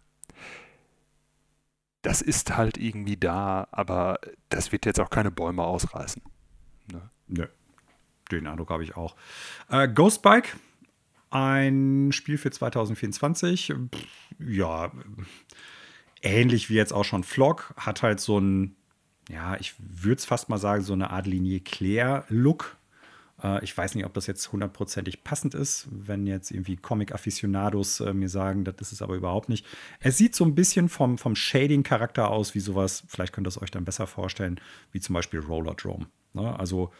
[2.01, 4.19] das ist halt irgendwie da, aber
[4.49, 6.21] das wird jetzt auch keine Bäume ausreißen.
[6.91, 7.09] Ne?
[7.27, 7.47] Nö.
[8.31, 9.15] Den Eindruck habe ich auch.
[9.69, 10.55] Äh, Ghostbike,
[11.29, 13.73] ein Spiel für 2024.
[13.93, 14.05] Pff,
[14.39, 14.91] ja,
[16.21, 18.75] ähnlich wie jetzt auch schon Flock, hat halt so ein,
[19.29, 22.77] ja, ich würde es fast mal sagen, so eine Art Linie Claire-Look.
[23.43, 28.13] Äh, ich weiß nicht, ob das jetzt hundertprozentig passend ist, wenn jetzt irgendwie Comic-Afficionados äh,
[28.13, 29.65] mir sagen, das ist es aber überhaupt nicht.
[29.99, 33.61] Es sieht so ein bisschen vom, vom Shading-Charakter aus wie sowas, vielleicht könnt ihr es
[33.61, 34.59] euch dann besser vorstellen,
[34.91, 36.07] wie zum Beispiel Roller Drome.
[36.35, 36.57] Ne?
[36.59, 36.91] Also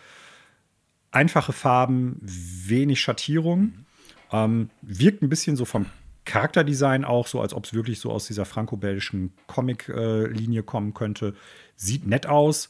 [1.11, 3.85] einfache Farben, wenig Schattierung.
[4.31, 5.85] Ähm, wirkt ein bisschen so vom
[6.25, 11.35] Charakterdesign auch so, als ob es wirklich so aus dieser franco-belgischen Comic-Linie kommen könnte.
[11.75, 12.69] Sieht nett aus,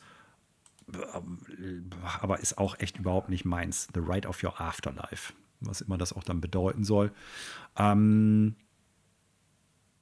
[2.20, 3.88] aber ist auch echt überhaupt nicht meins.
[3.94, 7.12] The Ride of Your Afterlife, was immer das auch dann bedeuten soll.
[7.78, 8.56] Ähm,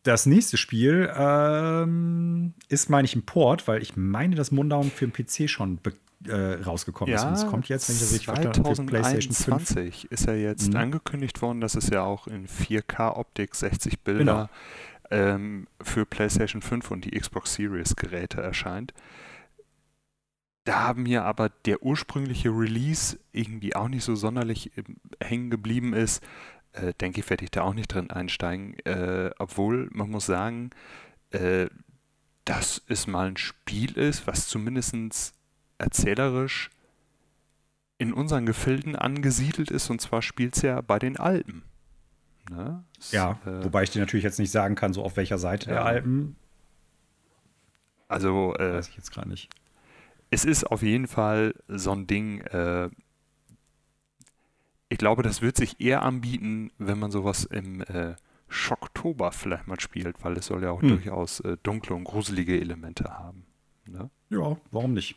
[0.02, 5.08] das nächste Spiel ähm, ist, meine ich, ein Port, weil ich meine, dass Mundown für
[5.08, 5.94] den PC schon be
[6.28, 7.26] äh, rausgekommen ja, ist.
[7.26, 10.04] Und es kommt jetzt, wenn ich das richtig verstanden habe, PlayStation 5.
[10.10, 10.78] ist ja jetzt mhm.
[10.78, 14.50] angekündigt worden, dass es ja auch in 4K-Optik 60 Bilder
[15.10, 15.34] genau.
[15.36, 18.94] ähm, für PlayStation 5 und die Xbox Series Geräte erscheint.
[20.66, 24.72] Da haben mir aber der ursprüngliche Release irgendwie auch nicht so sonderlich
[25.22, 26.24] hängen geblieben ist.
[26.72, 28.76] Äh, denke ich, werde ich da auch nicht drin einsteigen.
[28.86, 30.72] Äh, obwohl, man muss sagen,
[31.32, 31.68] äh,
[32.46, 35.34] dass es mal ein Spiel ist, was zumindest
[35.78, 36.70] erzählerisch
[37.98, 39.90] in unseren Gefilden angesiedelt ist.
[39.90, 41.64] Und zwar spielt es ja bei den Alpen.
[42.50, 42.84] Ne?
[42.98, 45.70] Das, ja, äh, wobei ich dir natürlich jetzt nicht sagen kann, so auf welcher Seite
[45.70, 45.76] ja.
[45.76, 46.36] der Alpen.
[48.08, 49.50] Also, äh, weiß ich jetzt gerade nicht.
[50.30, 52.42] Es ist auf jeden Fall so ein Ding.
[52.42, 52.90] Äh,
[54.90, 58.16] ich glaube, das wird sich eher anbieten, wenn man sowas im äh,
[58.48, 60.90] Schocktober vielleicht mal spielt, weil es soll ja auch hm.
[60.90, 63.46] durchaus äh, dunkle und gruselige Elemente haben.
[63.88, 64.10] Ne?
[64.30, 65.16] Ja, warum nicht?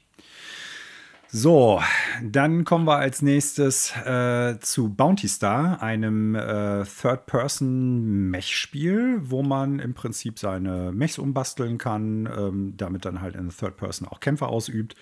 [1.29, 1.83] So,
[2.23, 9.93] dann kommen wir als nächstes äh, zu Bounty Star, einem äh, Third-Person-Mech-Spiel, wo man im
[9.93, 14.95] Prinzip seine Mechs umbasteln kann, ähm, damit dann halt in Third Person auch Kämpfe ausübt.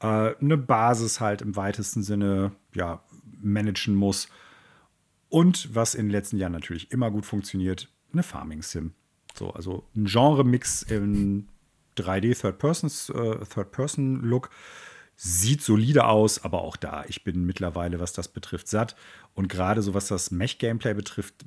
[0.00, 3.02] Äh, eine Basis halt im weitesten Sinne ja,
[3.40, 4.30] managen muss.
[5.28, 8.92] Und was in den letzten Jahren natürlich immer gut funktioniert, eine Farming-Sim.
[9.34, 11.48] So, also ein Genre-Mix in
[11.96, 13.40] 3D Third-Person-Look.
[13.42, 14.50] Äh, Third Person Look
[15.18, 18.96] Sieht solide aus, aber auch da, ich bin mittlerweile, was das betrifft, satt.
[19.32, 21.46] Und gerade so was das Mech-Gameplay betrifft,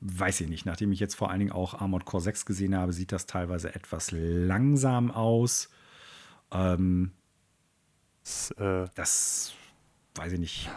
[0.00, 0.64] weiß ich nicht.
[0.64, 3.74] Nachdem ich jetzt vor allen Dingen auch Armored Core 6 gesehen habe, sieht das teilweise
[3.74, 5.68] etwas langsam aus.
[6.50, 7.12] Ähm,
[8.22, 9.52] das, äh, das
[10.14, 10.70] weiß ich nicht.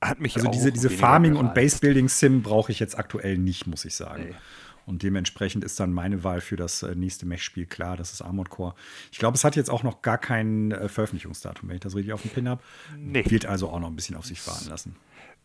[0.00, 3.94] Hat mich also diese, diese Farming- und Base-Building-Sim brauche ich jetzt aktuell nicht, muss ich
[3.94, 4.28] sagen.
[4.30, 4.34] Nee.
[4.88, 8.48] Und dementsprechend ist dann meine Wahl für das äh, nächste Mech-Spiel klar, das ist Armored
[8.48, 8.74] Core.
[9.12, 12.14] Ich glaube, es hat jetzt auch noch gar kein äh, Veröffentlichungsdatum, wenn ich das richtig
[12.14, 12.62] auf dem Pin habe.
[12.96, 13.22] Nee.
[13.28, 14.96] Wird also auch noch ein bisschen auf sich fahren lassen.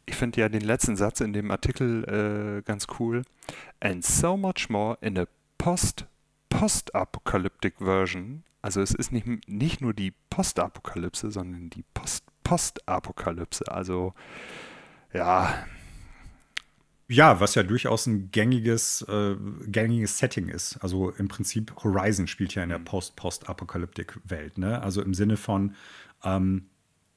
[0.06, 3.24] Ich finde ja den letzten Satz in dem Artikel äh, ganz cool.
[3.82, 5.26] And so much more in a
[5.58, 6.06] post
[6.50, 8.44] post-apocalyptic version.
[8.62, 13.70] Also es ist nicht, nicht nur die Postapokalypse, sondern die Post-Postapokalypse.
[13.70, 14.14] Also
[15.14, 15.66] ja.
[17.14, 19.36] Ja, was ja durchaus ein gängiges, äh,
[19.68, 20.78] gängiges Setting ist.
[20.82, 22.86] Also im Prinzip Horizon spielt ja in der mhm.
[22.86, 24.58] Post-Post-Apokalyptik-Welt.
[24.58, 24.82] Ne?
[24.82, 25.76] Also im Sinne von,
[26.24, 26.66] ähm,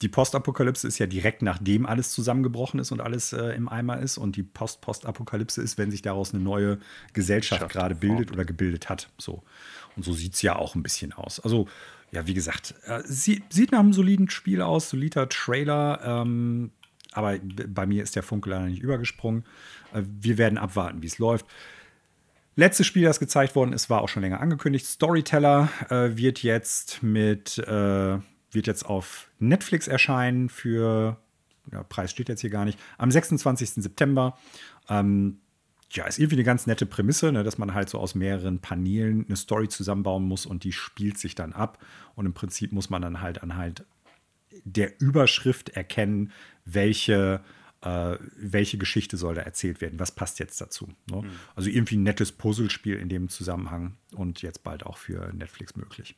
[0.03, 4.19] die Postapokalypse ist ja direkt nachdem alles zusammengebrochen ist und alles äh, im Eimer ist.
[4.19, 6.79] Und die Post-Postapokalypse ist, wenn sich daraus eine neue
[7.15, 9.09] Gesellschaft gerade bildet oder gebildet hat.
[9.17, 9.43] So.
[9.97, 11.41] Und so sieht es ja auch ein bisschen aus.
[11.41, 11.69] Also,
[12.13, 16.01] ja, wie gesagt, äh, sie, sieht nach einem soliden Spiel aus, solider Trailer.
[16.05, 16.73] Ähm,
[17.17, 17.39] aber
[17.69, 19.45] bei mir ist der Funke leider nicht übergesprungen.
[19.93, 21.47] Äh, wir werden abwarten, wie es läuft.
[22.55, 24.87] Letztes Spiel, das gezeigt worden ist, war auch schon länger angekündigt.
[24.87, 28.19] Storyteller äh, wird jetzt mit äh,
[28.51, 31.19] wird jetzt auf Netflix erscheinen für,
[31.71, 33.71] ja, Preis steht jetzt hier gar nicht, am 26.
[33.75, 34.37] September.
[34.89, 35.39] Ähm,
[35.93, 39.25] ja, ist irgendwie eine ganz nette Prämisse, ne, dass man halt so aus mehreren Paneelen
[39.27, 41.79] eine Story zusammenbauen muss und die spielt sich dann ab.
[42.17, 43.85] Und im Prinzip muss man dann halt anhand
[44.65, 46.33] der Überschrift erkennen,
[46.67, 47.41] welche
[47.83, 50.89] äh, welche Geschichte soll da erzählt werden, was passt jetzt dazu.
[51.11, 51.23] Ne?
[51.23, 51.31] Mhm.
[51.55, 56.17] Also irgendwie ein nettes Puzzlespiel in dem Zusammenhang und jetzt bald auch für Netflix möglich.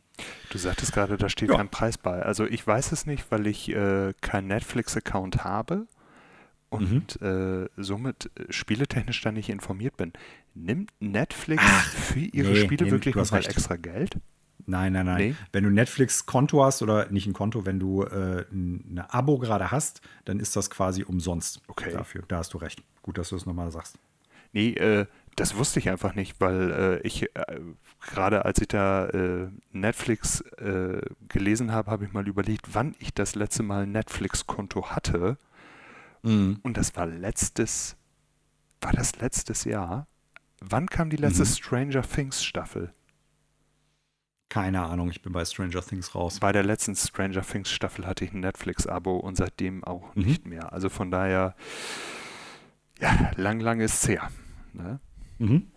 [0.51, 1.57] Du sagtest gerade, da steht ja.
[1.57, 2.23] kein Preis bei.
[2.23, 5.87] Also ich weiß es nicht, weil ich äh, keinen Netflix-Account habe
[6.70, 7.27] und mhm.
[7.27, 10.12] äh, somit äh, spieletechnisch da nicht informiert bin.
[10.55, 14.19] Nimmt Netflix Ach, für ihre nee, Spiele nee, wirklich mal extra Geld?
[14.66, 15.16] Nein, nein, nein.
[15.18, 15.35] Nee?
[15.52, 20.01] Wenn du Netflix-Konto hast oder nicht ein Konto, wenn du äh, ein Abo gerade hast,
[20.24, 21.93] dann ist das quasi umsonst okay.
[21.93, 22.24] dafür.
[22.28, 22.82] Da hast du recht.
[23.02, 23.98] Gut, dass du es nochmal sagst.
[24.52, 25.06] Nee, äh,
[25.36, 27.60] das wusste ich einfach nicht, weil äh, ich äh,
[28.01, 33.14] gerade als ich da äh, Netflix äh, gelesen habe, habe ich mal überlegt, wann ich
[33.14, 35.39] das letzte Mal ein Netflix-Konto hatte.
[36.22, 36.59] Mhm.
[36.62, 37.97] Und das war letztes,
[38.80, 40.06] war das letztes Jahr?
[40.60, 41.48] Wann kam die letzte mhm.
[41.48, 42.93] Stranger Things Staffel?
[44.49, 46.41] Keine Ahnung, ich bin bei Stranger Things raus.
[46.41, 50.23] Bei der letzten Stranger Things Staffel hatte ich ein Netflix-Abo und seitdem auch mhm.
[50.23, 50.73] nicht mehr.
[50.73, 51.55] Also von daher,
[52.99, 54.31] ja, lang, lang ist es her.
[54.73, 55.01] Ne?
[55.39, 55.70] Mhm.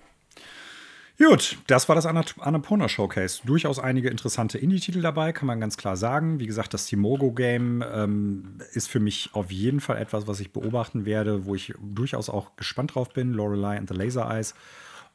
[1.17, 3.41] Gut, das war das Annapurna Showcase.
[3.45, 6.39] Durchaus einige interessante Indie-Titel dabei, kann man ganz klar sagen.
[6.39, 11.05] Wie gesagt, das Timogo-Game ähm, ist für mich auf jeden Fall etwas, was ich beobachten
[11.05, 13.33] werde, wo ich durchaus auch gespannt drauf bin.
[13.33, 14.55] Lorelei and the Laser Eyes.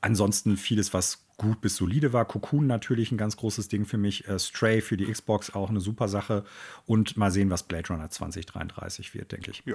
[0.01, 2.25] Ansonsten vieles, was gut bis solide war.
[2.25, 4.27] Cocoon natürlich ein ganz großes Ding für mich.
[4.29, 6.45] Äh, Stray für die Xbox auch eine super Sache.
[6.87, 9.63] Und mal sehen, was Blade Runner 2033 wird, denke ich.
[9.67, 9.75] Ja.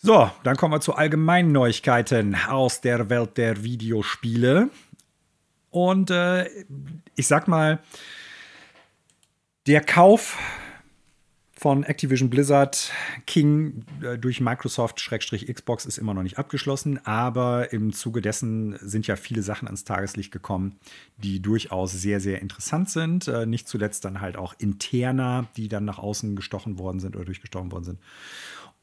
[0.00, 4.70] So, dann kommen wir zu allgemeinen Neuigkeiten aus der Welt der Videospiele.
[5.70, 6.48] Und äh,
[7.16, 7.80] ich sag mal,
[9.66, 10.38] der Kauf
[11.58, 12.92] von Activision Blizzard
[13.26, 19.16] King äh, durch Microsoft-Xbox ist immer noch nicht abgeschlossen, aber im Zuge dessen sind ja
[19.16, 20.78] viele Sachen ans Tageslicht gekommen,
[21.16, 23.26] die durchaus sehr, sehr interessant sind.
[23.26, 27.24] Äh, nicht zuletzt dann halt auch interner, die dann nach außen gestochen worden sind oder
[27.24, 27.98] durchgestochen worden sind.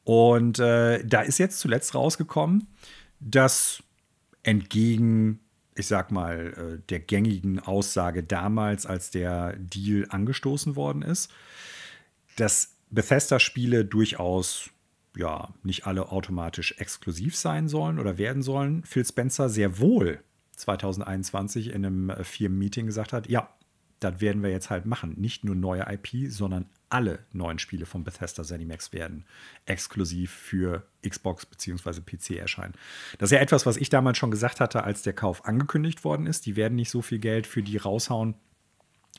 [0.03, 2.67] Und äh, da ist jetzt zuletzt rausgekommen,
[3.21, 3.81] dass
[4.43, 5.39] entgegen,
[5.75, 11.31] ich sag mal, äh, der gängigen Aussage damals, als der Deal angestoßen worden ist,
[12.35, 14.69] dass Bethesda-Spiele durchaus
[15.17, 18.83] ja nicht alle automatisch exklusiv sein sollen oder werden sollen.
[18.83, 20.21] Phil Spencer sehr wohl
[20.57, 23.49] 2021 in einem äh, Firmen-Meeting gesagt hat, ja,
[23.99, 25.15] das werden wir jetzt halt machen.
[25.17, 29.25] Nicht nur neue IP, sondern alle neuen Spiele von Bethesda ZeniMax werden
[29.65, 32.01] exklusiv für Xbox bzw.
[32.01, 32.73] PC erscheinen.
[33.17, 36.27] Das ist ja etwas, was ich damals schon gesagt hatte, als der Kauf angekündigt worden
[36.27, 36.45] ist.
[36.45, 38.35] Die werden nicht so viel Geld für die raushauen,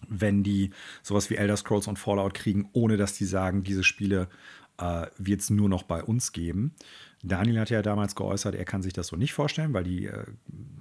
[0.09, 0.71] wenn die
[1.03, 4.29] sowas wie Elder Scrolls und Fallout kriegen, ohne dass die sagen, diese Spiele
[4.79, 6.75] äh, wird es nur noch bei uns geben.
[7.23, 10.25] Daniel hat ja damals geäußert, er kann sich das so nicht vorstellen, weil die äh,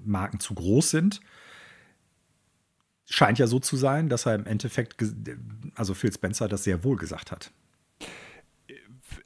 [0.03, 1.21] Marken zu groß sind.
[3.07, 4.95] Scheint ja so zu sein, dass er im Endeffekt,
[5.75, 7.51] also Phil Spencer das sehr wohl gesagt hat.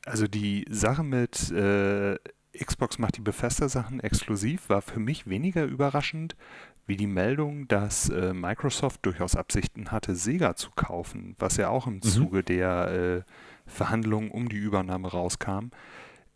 [0.06, 2.18] Also die Sache mit äh,
[2.58, 6.35] Xbox macht die Bethesda-Sachen exklusiv war für mich weniger überraschend,
[6.90, 11.88] wie die Meldung, dass äh, Microsoft durchaus Absichten hatte, Sega zu kaufen, was ja auch
[11.88, 12.01] im mhm.
[12.01, 13.32] Zuge der äh,
[13.68, 15.69] Verhandlungen um die Übernahme rauskam.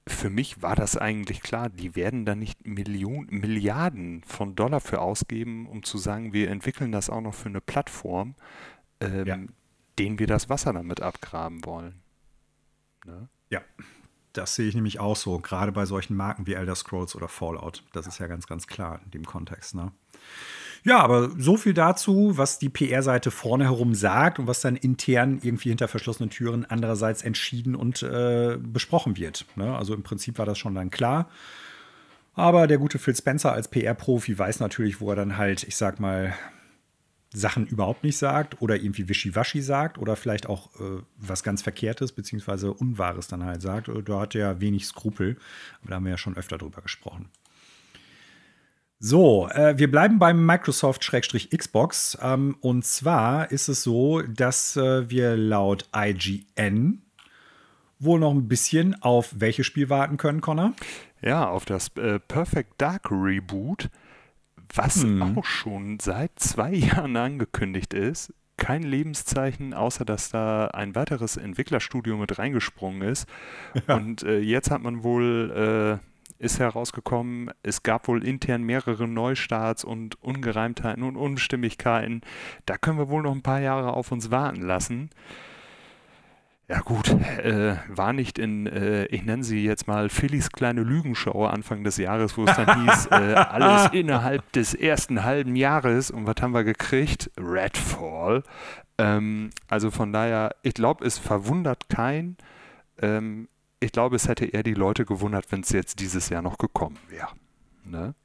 [0.05, 5.01] Für mich war das eigentlich klar, die werden da nicht Millionen, Milliarden von Dollar für
[5.01, 8.35] ausgeben, um zu sagen, wir entwickeln das auch noch für eine Plattform,
[8.99, 9.39] ähm, ja.
[9.97, 12.01] denen wir das Wasser damit abgraben wollen.
[13.05, 13.27] Ne?
[13.49, 13.61] Ja,
[14.33, 17.83] das sehe ich nämlich auch so, gerade bei solchen Marken wie Elder Scrolls oder Fallout.
[17.93, 19.73] Das ist ja ganz, ganz klar in dem Kontext.
[19.73, 19.93] Ne?
[20.85, 25.39] Ja, aber so viel dazu, was die PR-Seite vorne herum sagt und was dann intern
[25.41, 29.45] irgendwie hinter verschlossenen Türen andererseits entschieden und äh, besprochen wird.
[29.55, 29.75] Ne?
[29.77, 31.29] Also im Prinzip war das schon dann klar.
[32.35, 36.01] Aber der gute Phil Spencer als PR-Profi weiß natürlich, wo er dann halt, ich sag
[36.01, 36.33] mal,
[37.33, 42.11] Sachen überhaupt nicht sagt oder irgendwie wischiwaschi sagt oder vielleicht auch äh, was ganz Verkehrtes
[42.11, 43.87] beziehungsweise Unwahres dann halt sagt.
[43.87, 45.37] Äh, da hat er wenig Skrupel.
[45.81, 47.29] Aber da haben wir ja schon öfter drüber gesprochen.
[48.99, 52.17] So, äh, wir bleiben beim Microsoft-Xbox.
[52.21, 57.01] Ähm, und zwar ist es so, dass äh, wir laut IGN
[57.99, 60.73] wohl noch ein bisschen auf welches Spiel warten können, Connor?
[61.21, 63.89] Ja, auf das äh, Perfect Dark Reboot
[64.75, 65.37] was hm.
[65.37, 68.33] auch schon seit zwei Jahren angekündigt ist.
[68.57, 73.27] Kein Lebenszeichen, außer dass da ein weiteres Entwicklerstudio mit reingesprungen ist.
[73.87, 73.95] Ja.
[73.95, 76.12] Und äh, jetzt hat man wohl, äh,
[76.43, 82.21] ist herausgekommen, es gab wohl intern mehrere Neustarts und Ungereimtheiten und Unstimmigkeiten.
[82.65, 85.09] Da können wir wohl noch ein paar Jahre auf uns warten lassen.
[86.69, 91.45] Ja gut, äh, war nicht in, äh, ich nenne sie jetzt mal Phillies kleine Lügenshow
[91.45, 96.25] Anfang des Jahres, wo es dann hieß, äh, alles innerhalb des ersten halben Jahres und
[96.25, 97.31] was haben wir gekriegt?
[97.37, 98.43] Redfall.
[98.97, 102.37] Ähm, also von daher, ich glaube, es verwundert keinen.
[103.01, 103.49] Ähm,
[103.83, 106.97] ich glaube, es hätte eher die Leute gewundert, wenn es jetzt dieses Jahr noch gekommen
[107.09, 107.29] wäre.
[107.85, 108.15] Ne?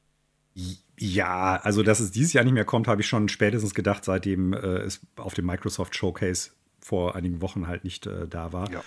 [0.98, 4.52] Ja, also dass es dieses Jahr nicht mehr kommt, habe ich schon spätestens gedacht, seitdem
[4.52, 8.70] äh, es auf dem Microsoft Showcase vor einigen Wochen halt nicht äh, da war.
[8.70, 8.82] Ja.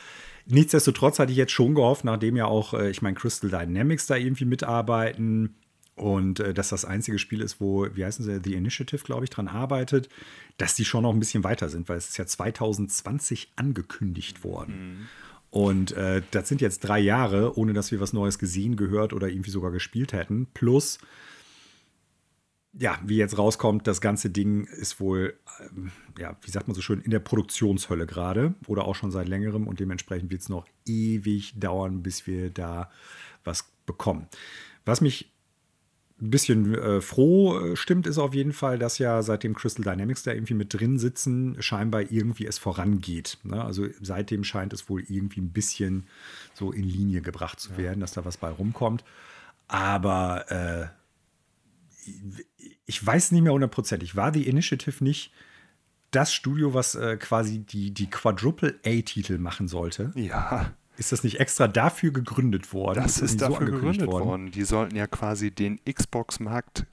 [0.48, 4.16] Nichtsdestotrotz hatte ich jetzt schon gehofft, nachdem ja auch, äh, ich meine, Crystal Dynamics da
[4.16, 5.56] irgendwie mitarbeiten
[5.96, 9.30] und äh, dass das einzige Spiel ist, wo, wie heißen sie, The Initiative, glaube ich,
[9.30, 10.10] dran arbeitet,
[10.58, 14.74] dass die schon noch ein bisschen weiter sind, weil es ist ja 2020 angekündigt worden.
[14.74, 15.08] Mhm.
[15.52, 19.28] Und äh, das sind jetzt drei Jahre, ohne dass wir was Neues gesehen, gehört oder
[19.28, 20.48] irgendwie sogar gespielt hätten.
[20.54, 20.98] Plus,
[22.74, 26.82] ja, wie jetzt rauskommt, das ganze Ding ist wohl, ähm, ja, wie sagt man so
[26.82, 30.66] schön, in der Produktionshölle gerade oder auch schon seit längerem und dementsprechend wird es noch
[30.86, 32.90] ewig dauern, bis wir da
[33.44, 34.28] was bekommen.
[34.86, 35.34] Was mich
[36.22, 40.24] ein bisschen äh, froh äh, stimmt, ist auf jeden Fall, dass ja seitdem Crystal Dynamics
[40.24, 43.40] da irgendwie mit drin sitzen, scheinbar irgendwie es vorangeht.
[43.44, 43.64] Ne?
[43.64, 46.06] Also seitdem scheint es wohl irgendwie ein bisschen
[46.54, 48.02] so in Linie gebracht zu werden, ja.
[48.02, 49.04] dass da was bei rumkommt.
[49.68, 50.88] Aber äh,
[52.86, 55.32] ich weiß nicht mehr hundertprozentig, war die Initiative nicht
[56.12, 60.12] das Studio, was äh, quasi die, die Quadruple A-Titel machen sollte?
[60.16, 60.74] Ja.
[61.02, 63.02] Ist das nicht extra dafür gegründet worden?
[63.02, 64.28] Das, das ist, dafür so gegründet worden?
[64.28, 64.52] worden.
[64.52, 66.86] Die sollten ja quasi den Xbox-Markt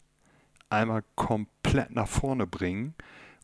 [0.70, 2.94] einmal komplett nach vorne bringen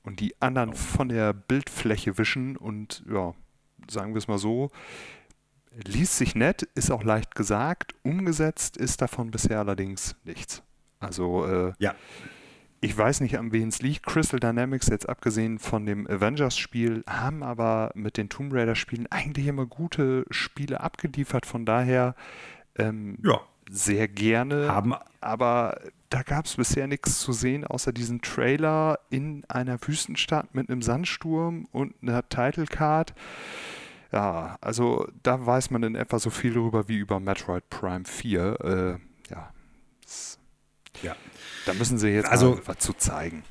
[0.05, 0.75] und die anderen oh.
[0.75, 3.35] von der Bildfläche wischen und ja,
[3.91, 4.71] sagen wir es mal so,
[5.71, 10.63] liest sich nett, ist auch leicht gesagt, umgesetzt ist davon bisher allerdings nichts.
[10.99, 11.95] Also äh, ja.
[12.85, 14.05] Ich weiß nicht, an wen es liegt.
[14.05, 19.65] Crystal Dynamics, jetzt abgesehen von dem Avengers-Spiel, haben aber mit den Tomb Raider-Spielen eigentlich immer
[19.65, 21.47] gute Spiele abgeliefert.
[21.47, 22.15] Von daher
[22.77, 23.41] ähm, ja.
[23.71, 24.69] sehr gerne.
[24.69, 25.81] Haben aber
[26.11, 30.83] da gab es bisher nichts zu sehen, außer diesen Trailer in einer Wüstenstadt mit einem
[30.83, 33.15] Sandsturm und einer Title Card.
[34.13, 38.61] Ja, also da weiß man in etwa so viel darüber wie über Metroid Prime 4.
[38.61, 39.55] Äh, ja,
[41.03, 41.17] ja.
[41.67, 43.43] Da müssen sie jetzt also, was zu zeigen.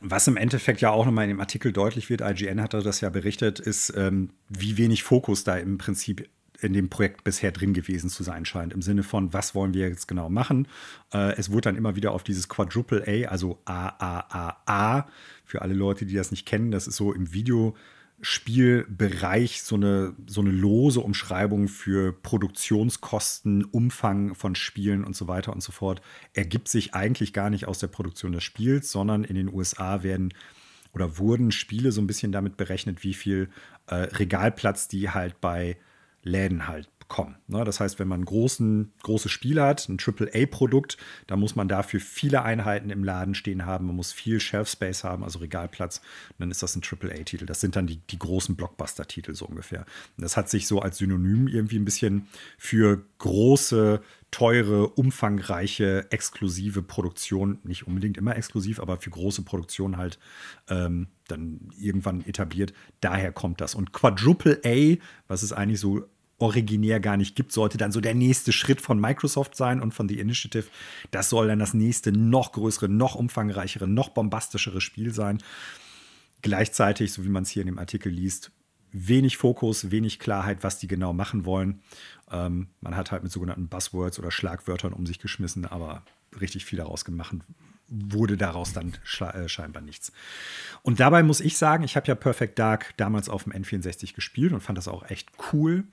[0.00, 3.08] Was im Endeffekt ja auch nochmal in dem Artikel deutlich wird, IGN hatte das ja
[3.08, 6.28] berichtet, ist, ähm, wie wenig Fokus da im Prinzip
[6.60, 8.72] in dem Projekt bisher drin gewesen zu sein scheint.
[8.72, 10.68] Im Sinne von, was wollen wir jetzt genau machen?
[11.12, 15.06] Äh, es wurde dann immer wieder auf dieses Quadruple A, also A, A, A, A,
[15.44, 17.74] für alle Leute, die das nicht kennen, das ist so im Video
[18.20, 25.52] Spielbereich so eine, so eine lose Umschreibung für Produktionskosten, Umfang von Spielen und so weiter
[25.52, 26.00] und so fort,
[26.32, 30.32] ergibt sich eigentlich gar nicht aus der Produktion des Spiels, sondern in den USA werden
[30.92, 33.50] oder wurden Spiele so ein bisschen damit berechnet, wie viel
[33.86, 35.76] äh, Regalplatz die halt bei
[36.22, 37.36] Läden halt kommen.
[37.46, 37.64] Ne?
[37.64, 42.00] Das heißt, wenn man ein großen, großes Spiel hat, ein AAA-Produkt, dann muss man dafür
[42.00, 43.86] viele Einheiten im Laden stehen haben.
[43.86, 45.98] Man muss viel Shelf Space haben, also Regalplatz.
[46.30, 47.46] Und dann ist das ein AAA-Titel.
[47.46, 49.86] Das sind dann die, die großen Blockbuster-Titel so ungefähr.
[50.16, 52.28] Und das hat sich so als Synonym irgendwie ein bisschen
[52.58, 60.18] für große, teure, umfangreiche, exklusive Produktion, nicht unbedingt immer exklusiv, aber für große Produktion halt
[60.68, 62.72] ähm, dann irgendwann etabliert.
[63.00, 63.74] Daher kommt das.
[63.74, 64.96] Und Quadruple A,
[65.28, 66.06] was ist eigentlich so
[66.38, 70.08] originär gar nicht gibt, sollte dann so der nächste Schritt von Microsoft sein und von
[70.08, 70.66] The Initiative.
[71.10, 75.38] Das soll dann das nächste, noch größere, noch umfangreichere, noch bombastischere Spiel sein.
[76.42, 78.50] Gleichzeitig, so wie man es hier in dem Artikel liest,
[78.92, 81.80] wenig Fokus, wenig Klarheit, was die genau machen wollen.
[82.30, 86.02] Ähm, man hat halt mit sogenannten Buzzwords oder Schlagwörtern um sich geschmissen, aber
[86.38, 87.36] richtig viel daraus gemacht
[87.88, 90.12] wurde daraus dann äh, scheinbar nichts.
[90.82, 94.52] Und dabei muss ich sagen, ich habe ja Perfect Dark damals auf dem N64 gespielt
[94.52, 95.84] und fand das auch echt cool.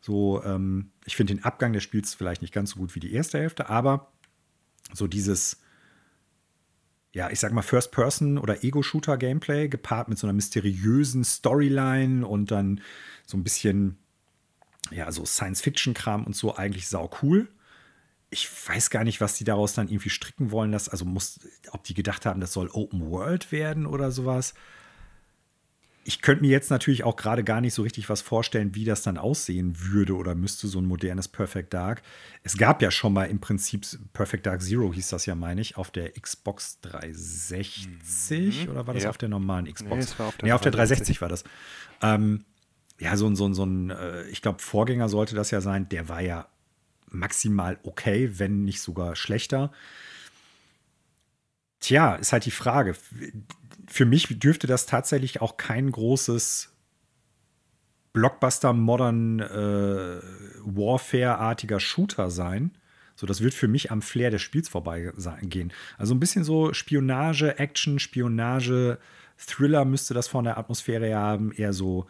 [0.00, 3.12] So, ähm, ich finde den Abgang des Spiels vielleicht nicht ganz so gut wie die
[3.12, 4.12] erste Hälfte, aber
[4.92, 5.60] so dieses,
[7.12, 12.80] ja, ich sag mal, First-Person- oder Ego-Shooter-Gameplay gepaart mit so einer mysteriösen Storyline und dann
[13.26, 13.98] so ein bisschen,
[14.90, 17.48] ja, so Science-Fiction-Kram und so eigentlich sau cool.
[18.30, 20.72] Ich weiß gar nicht, was die daraus dann irgendwie stricken wollen.
[20.72, 24.54] Dass, also muss, ob die gedacht haben, das soll Open World werden oder sowas
[26.06, 29.02] ich könnte mir jetzt natürlich auch gerade gar nicht so richtig was vorstellen, wie das
[29.02, 32.02] dann aussehen würde oder müsste so ein modernes Perfect Dark.
[32.44, 35.76] Es gab ja schon mal im Prinzip Perfect Dark Zero, hieß das ja, meine ich,
[35.76, 37.88] auf der Xbox 360
[38.66, 38.70] mhm.
[38.70, 39.10] oder war das ja.
[39.10, 40.16] auf der normalen Xbox?
[40.16, 41.42] Nee, auf der, nee, auf der 360 war das.
[42.00, 42.44] Ähm,
[43.00, 45.88] ja, so ein, so ein, so ein äh, ich glaube, Vorgänger sollte das ja sein.
[45.88, 46.46] Der war ja
[47.08, 49.72] maximal okay, wenn nicht sogar schlechter.
[51.80, 52.94] Tja, ist halt die Frage
[53.88, 56.72] für mich dürfte das tatsächlich auch kein großes
[58.12, 60.20] Blockbuster Modern äh,
[60.64, 62.76] Warfare-artiger Shooter sein.
[63.14, 65.72] So, das wird für mich am Flair des Spiels vorbeigehen.
[65.96, 68.98] Also ein bisschen so Spionage, Action, Spionage,
[69.38, 72.06] Thriller müsste das von der Atmosphäre haben, eher so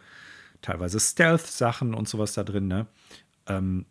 [0.61, 2.67] teilweise Stealth-Sachen und sowas da drin.
[2.67, 2.87] Ne?
[3.47, 3.85] Ähm,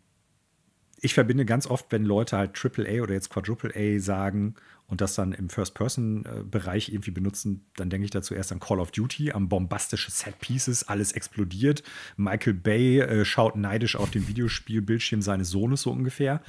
[0.99, 4.55] ich verbinde ganz oft, wenn Leute halt AAA oder jetzt Quadruple A sagen
[4.87, 8.91] und das dann im First-Person-Bereich irgendwie benutzen, dann denke ich dazu erst an Call of
[8.91, 11.83] Duty, an bombastische Set-Pieces, alles explodiert.
[12.15, 16.41] Michael Bay äh, schaut neidisch auf den Videospielbildschirm seines Sohnes so ungefähr.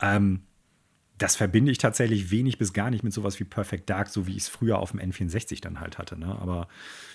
[0.00, 0.40] Ähm,
[1.18, 4.32] das verbinde ich tatsächlich wenig bis gar nicht mit sowas wie Perfect Dark, so wie
[4.32, 6.18] ich es früher auf dem N64 dann halt hatte.
[6.18, 6.26] Ne?
[6.26, 6.68] Aber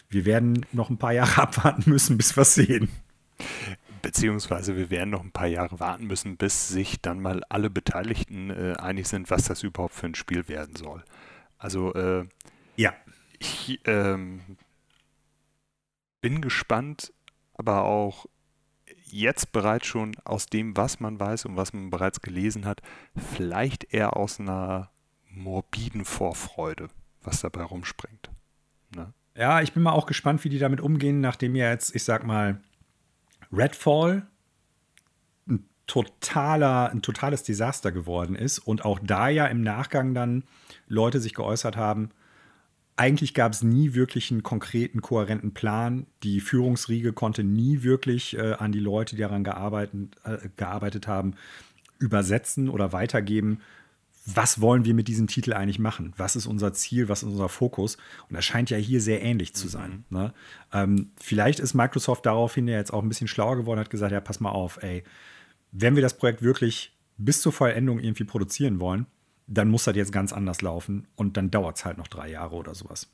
[0.10, 2.90] wir werden noch ein paar Jahre abwarten müssen, bis wir es sehen.
[4.02, 8.50] Beziehungsweise wir werden noch ein paar Jahre warten müssen, bis sich dann mal alle Beteiligten
[8.50, 11.04] äh, einig sind, was das überhaupt für ein Spiel werden soll.
[11.58, 12.26] Also äh,
[12.76, 12.94] ja.
[13.40, 14.42] Ich ähm,
[16.22, 17.14] bin gespannt,
[17.54, 18.26] aber auch
[19.06, 22.82] jetzt bereits schon aus dem, was man weiß und was man bereits gelesen hat,
[23.16, 24.90] vielleicht eher aus einer
[25.30, 26.90] morbiden Vorfreude,
[27.22, 28.30] was dabei rumspringt.
[28.96, 29.14] Ne?
[29.36, 32.26] Ja, ich bin mal auch gespannt, wie die damit umgehen, nachdem ja jetzt, ich sag
[32.26, 32.62] mal,
[33.52, 34.28] Redfall
[35.48, 40.44] ein totaler, ein totales Desaster geworden ist und auch da ja im Nachgang dann
[40.88, 42.10] Leute sich geäußert haben,
[42.98, 46.08] eigentlich gab es nie wirklich einen konkreten, kohärenten Plan.
[46.24, 51.36] Die Führungsriege konnte nie wirklich äh, an die Leute, die daran gearbeitet, äh, gearbeitet haben,
[52.00, 53.62] übersetzen oder weitergeben,
[54.30, 56.14] was wollen wir mit diesem Titel eigentlich machen?
[56.18, 57.08] Was ist unser Ziel?
[57.08, 57.96] Was ist unser Fokus?
[58.28, 60.04] Und das scheint ja hier sehr ähnlich zu sein.
[60.10, 60.18] Mhm.
[60.18, 60.34] Ne?
[60.74, 64.20] Ähm, vielleicht ist Microsoft daraufhin ja jetzt auch ein bisschen schlauer geworden, hat gesagt, ja,
[64.20, 65.04] pass mal auf, ey,
[65.72, 69.06] wenn wir das Projekt wirklich bis zur Vollendung irgendwie produzieren wollen,
[69.48, 72.56] dann muss das jetzt ganz anders laufen und dann dauert es halt noch drei Jahre
[72.56, 73.10] oder sowas.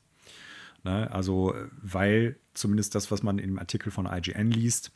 [0.83, 1.09] Ne?
[1.11, 4.91] Also, weil zumindest das, was man im Artikel von IGN liest,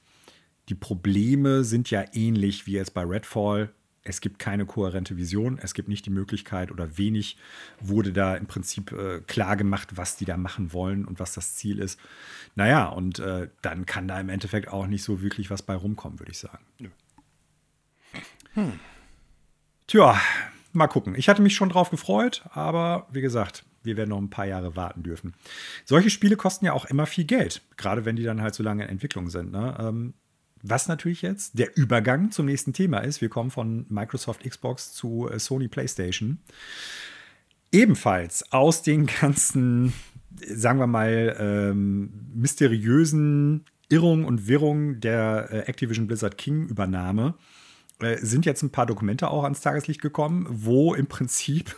[0.68, 3.72] die Probleme sind ja ähnlich wie jetzt bei Redfall
[4.08, 7.38] es gibt keine kohärente Vision, es gibt nicht die Möglichkeit oder wenig
[7.80, 11.56] wurde da im Prinzip äh, klar gemacht, was die da machen wollen und was das
[11.56, 12.00] Ziel ist.
[12.56, 16.20] Naja, und äh, dann kann da im Endeffekt auch nicht so wirklich was bei rumkommen,
[16.20, 16.66] würde ich sagen.
[18.54, 18.80] Hm.
[19.88, 20.20] Tja,
[20.74, 21.16] mal gucken.
[21.16, 24.76] Ich hatte mich schon drauf gefreut, aber wie gesagt, wir werden noch ein paar Jahre
[24.76, 25.34] warten dürfen.
[25.86, 28.84] Solche Spiele kosten ja auch immer viel Geld, gerade wenn die dann halt so lange
[28.84, 29.52] in Entwicklung sind.
[29.52, 29.78] Ne?
[29.80, 30.14] Ähm,
[30.64, 33.22] was natürlich jetzt der Übergang zum nächsten Thema ist.
[33.22, 36.40] Wir kommen von Microsoft Xbox zu äh, Sony PlayStation.
[37.72, 39.94] Ebenfalls aus den ganzen,
[40.48, 47.36] sagen wir mal, ähm, mysteriösen Irrungen und Wirrungen der äh, Activision Blizzard King Übernahme
[48.00, 51.76] äh, sind jetzt ein paar Dokumente auch ans Tageslicht gekommen, wo im Prinzip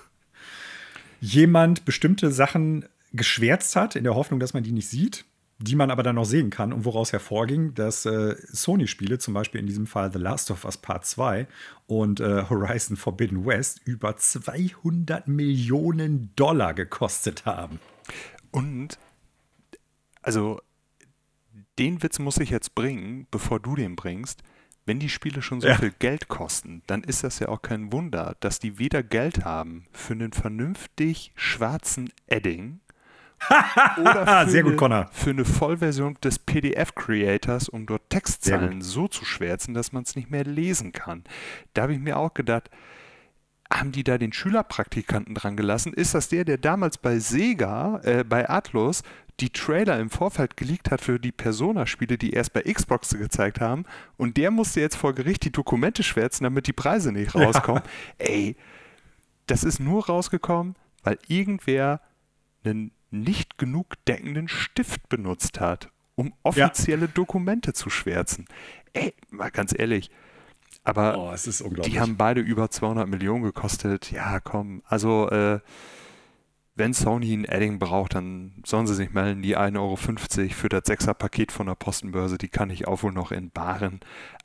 [1.21, 5.25] jemand bestimmte Sachen geschwärzt hat, in der Hoffnung, dass man die nicht sieht
[5.61, 9.59] die man aber dann noch sehen kann und woraus hervorging, dass äh, Sony-Spiele, zum Beispiel
[9.59, 11.47] in diesem Fall The Last of Us Part 2
[11.85, 17.81] und äh, Horizon Forbidden West, über 200 Millionen Dollar gekostet haben.
[18.51, 18.97] Und,
[20.21, 20.61] also,
[21.77, 24.41] den Witz muss ich jetzt bringen, bevor du den bringst.
[24.85, 25.75] Wenn die Spiele schon so ja.
[25.75, 29.85] viel Geld kosten, dann ist das ja auch kein Wunder, dass die weder Geld haben
[29.91, 32.79] für einen vernünftig schwarzen Edding
[33.99, 39.73] oder Sehr gut, eine, für eine Vollversion des PDF-Creators, um dort Textzeilen so zu schwärzen,
[39.73, 41.23] dass man es nicht mehr lesen kann.
[41.73, 42.69] Da habe ich mir auch gedacht,
[43.71, 45.93] haben die da den Schülerpraktikanten dran gelassen?
[45.93, 49.03] Ist das der, der damals bei Sega, äh, bei Atlus,
[49.39, 53.85] die Trailer im Vorfeld geleakt hat für die Persona-Spiele, die erst bei Xbox gezeigt haben?
[54.17, 57.83] Und der musste jetzt vor Gericht die Dokumente schwärzen, damit die Preise nicht rauskommen.
[58.19, 58.25] Ja.
[58.25, 58.55] Ey,
[59.45, 62.01] das ist nur rausgekommen, weil irgendwer
[62.63, 67.11] einen nicht genug deckenden Stift benutzt hat, um offizielle ja.
[67.13, 68.45] Dokumente zu schwärzen.
[68.93, 70.09] Ey, mal ganz ehrlich.
[70.83, 74.11] Aber oh, die haben beide über 200 Millionen gekostet.
[74.11, 74.81] Ja, komm.
[74.85, 75.59] Also, äh,
[76.75, 79.41] wenn Sony ein Adding braucht, dann sollen sie sich melden.
[79.41, 83.31] Die 1,50 Euro für das 6er-Paket von der Postenbörse, die kann ich auch wohl noch
[83.31, 83.99] entbaren.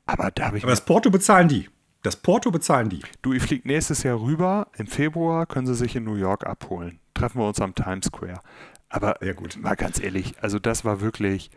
[0.05, 0.63] Aber da habe ich.
[0.63, 1.69] Aber das Porto bezahlen die.
[2.05, 3.01] Das Porto bezahlen die.
[3.23, 4.67] Du, ich fliege nächstes Jahr rüber.
[4.77, 6.99] Im Februar können sie sich in New York abholen.
[7.15, 8.41] Treffen wir uns am Times Square.
[8.89, 9.57] Aber ja, gut.
[9.57, 11.49] mal ganz ehrlich, also das war wirklich,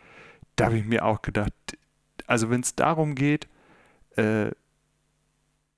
[0.57, 1.53] da habe ich mir auch gedacht,
[2.27, 3.47] also wenn es darum geht,
[4.17, 4.51] äh,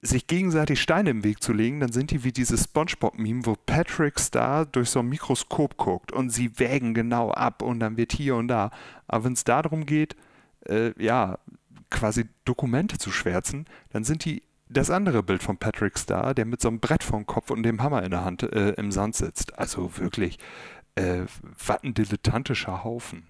[0.02, 4.20] sich gegenseitig Steine im Weg zu legen, dann sind die wie dieses SpongeBob-Meme, wo Patrick
[4.20, 8.36] Star durch so ein Mikroskop guckt und sie wägen genau ab und dann wird hier
[8.36, 8.70] und da.
[9.08, 10.14] Aber wenn es darum geht,
[10.68, 11.40] äh, ja,
[11.90, 16.60] quasi Dokumente zu schwärzen, dann sind die das andere Bild von Patrick Star, der mit
[16.60, 19.58] so einem Brett vom Kopf und dem Hammer in der Hand äh, im Sand sitzt.
[19.58, 20.38] Also wirklich,
[20.94, 21.22] äh,
[21.66, 23.26] was ein dilettantischer Haufen.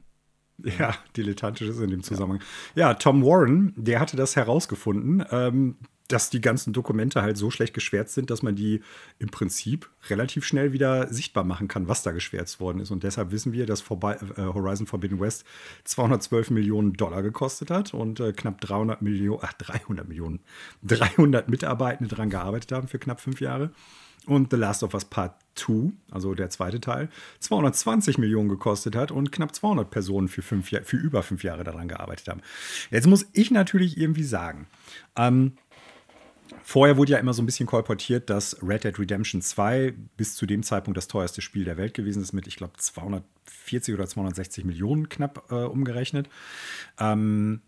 [0.63, 2.43] Ja, dilettantisch ist in dem Zusammenhang.
[2.75, 2.89] Ja.
[2.89, 5.25] ja, Tom Warren, der hatte das herausgefunden.
[5.31, 5.77] Ähm,
[6.13, 8.83] dass die ganzen Dokumente halt so schlecht geschwärzt sind, dass man die
[9.19, 12.91] im Prinzip relativ schnell wieder sichtbar machen kann, was da geschwärzt worden ist.
[12.91, 15.45] Und deshalb wissen wir, dass vorbei, äh, Horizon Forbidden West
[15.85, 20.41] 212 Millionen Dollar gekostet hat und äh, knapp 300 Millionen, ach 300 Millionen,
[20.83, 23.71] 300 Mitarbeitende daran gearbeitet haben für knapp fünf Jahre.
[24.27, 27.09] Und The Last of Us Part 2, also der zweite Teil,
[27.39, 31.89] 220 Millionen gekostet hat und knapp 200 Personen für, fünf, für über fünf Jahre daran
[31.89, 32.43] gearbeitet haben.
[32.91, 34.67] Jetzt muss ich natürlich irgendwie sagen,
[35.17, 35.53] ähm,
[36.63, 40.47] Vorher wurde ja immer so ein bisschen kolportiert, dass Red Dead Redemption 2 bis zu
[40.47, 44.65] dem Zeitpunkt das teuerste Spiel der Welt gewesen ist, mit, ich glaube, 240 oder 260
[44.65, 46.29] Millionen knapp äh, umgerechnet.
[46.99, 47.63] Ähm,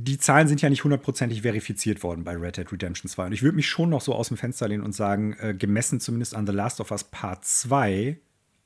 [0.00, 3.26] die Zahlen sind ja nicht hundertprozentig verifiziert worden bei Red Dead Redemption 2.
[3.26, 5.98] Und ich würde mich schon noch so aus dem Fenster lehnen und sagen, äh, gemessen
[5.98, 8.18] zumindest an The Last of Us Part 2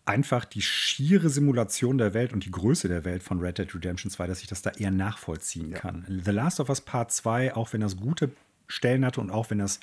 [0.04, 4.10] einfach die schiere Simulation der Welt und die Größe der Welt von Red Dead Redemption
[4.10, 5.78] 2, dass ich das da eher nachvollziehen ja.
[5.78, 6.04] kann.
[6.24, 8.30] The Last of Us Part 2, auch wenn das gute
[8.66, 9.80] Stellen hatte und auch wenn das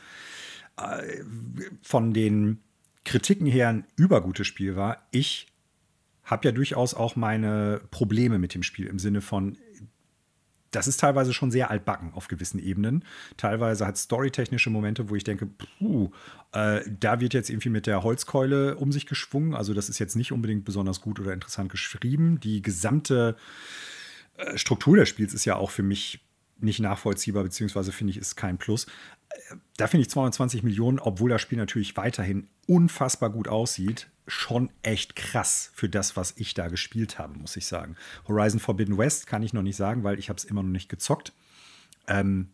[0.78, 1.24] äh,
[1.82, 2.60] von den
[3.06, 5.48] Kritiken her ein übergutes Spiel war, ich
[6.24, 9.58] habe ja durchaus auch meine Probleme mit dem Spiel im Sinne von,
[10.72, 13.04] das ist teilweise schon sehr altbacken auf gewissen Ebenen.
[13.38, 16.12] Teilweise hat storytechnische Momente, wo ich denke, puh,
[16.52, 19.56] äh, da wird jetzt irgendwie mit der Holzkeule um sich geschwungen.
[19.56, 22.40] Also das ist jetzt nicht unbedingt besonders gut oder interessant geschrieben.
[22.40, 23.36] Die gesamte
[24.38, 26.22] äh, Struktur des Spiels ist ja auch für mich
[26.62, 28.86] nicht nachvollziehbar, beziehungsweise finde ich, ist kein Plus.
[29.30, 34.70] Äh, da finde ich 220 Millionen, obwohl das Spiel natürlich weiterhin unfassbar gut aussieht, schon
[34.84, 37.96] echt krass für das, was ich da gespielt habe, muss ich sagen.
[38.28, 40.90] Horizon Forbidden West kann ich noch nicht sagen, weil ich habe es immer noch nicht
[40.90, 41.34] gezockt.
[42.08, 42.50] Ähm,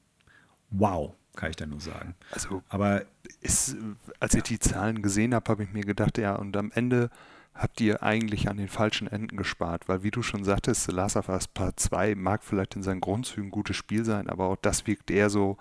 [0.70, 2.16] wow, kann ich da nur sagen.
[2.32, 3.06] Also, aber
[3.42, 3.76] ist,
[4.20, 7.10] als ich die Zahlen gesehen habe, habe ich mir gedacht, ja, und am Ende
[7.54, 11.16] habt ihr eigentlich an den falschen Enden gespart, weil wie du schon sagtest, The Last
[11.16, 14.58] of Us Part 2 mag vielleicht in seinen Grundzügen ein gutes Spiel sein, aber auch
[14.62, 15.58] das wirkt eher so,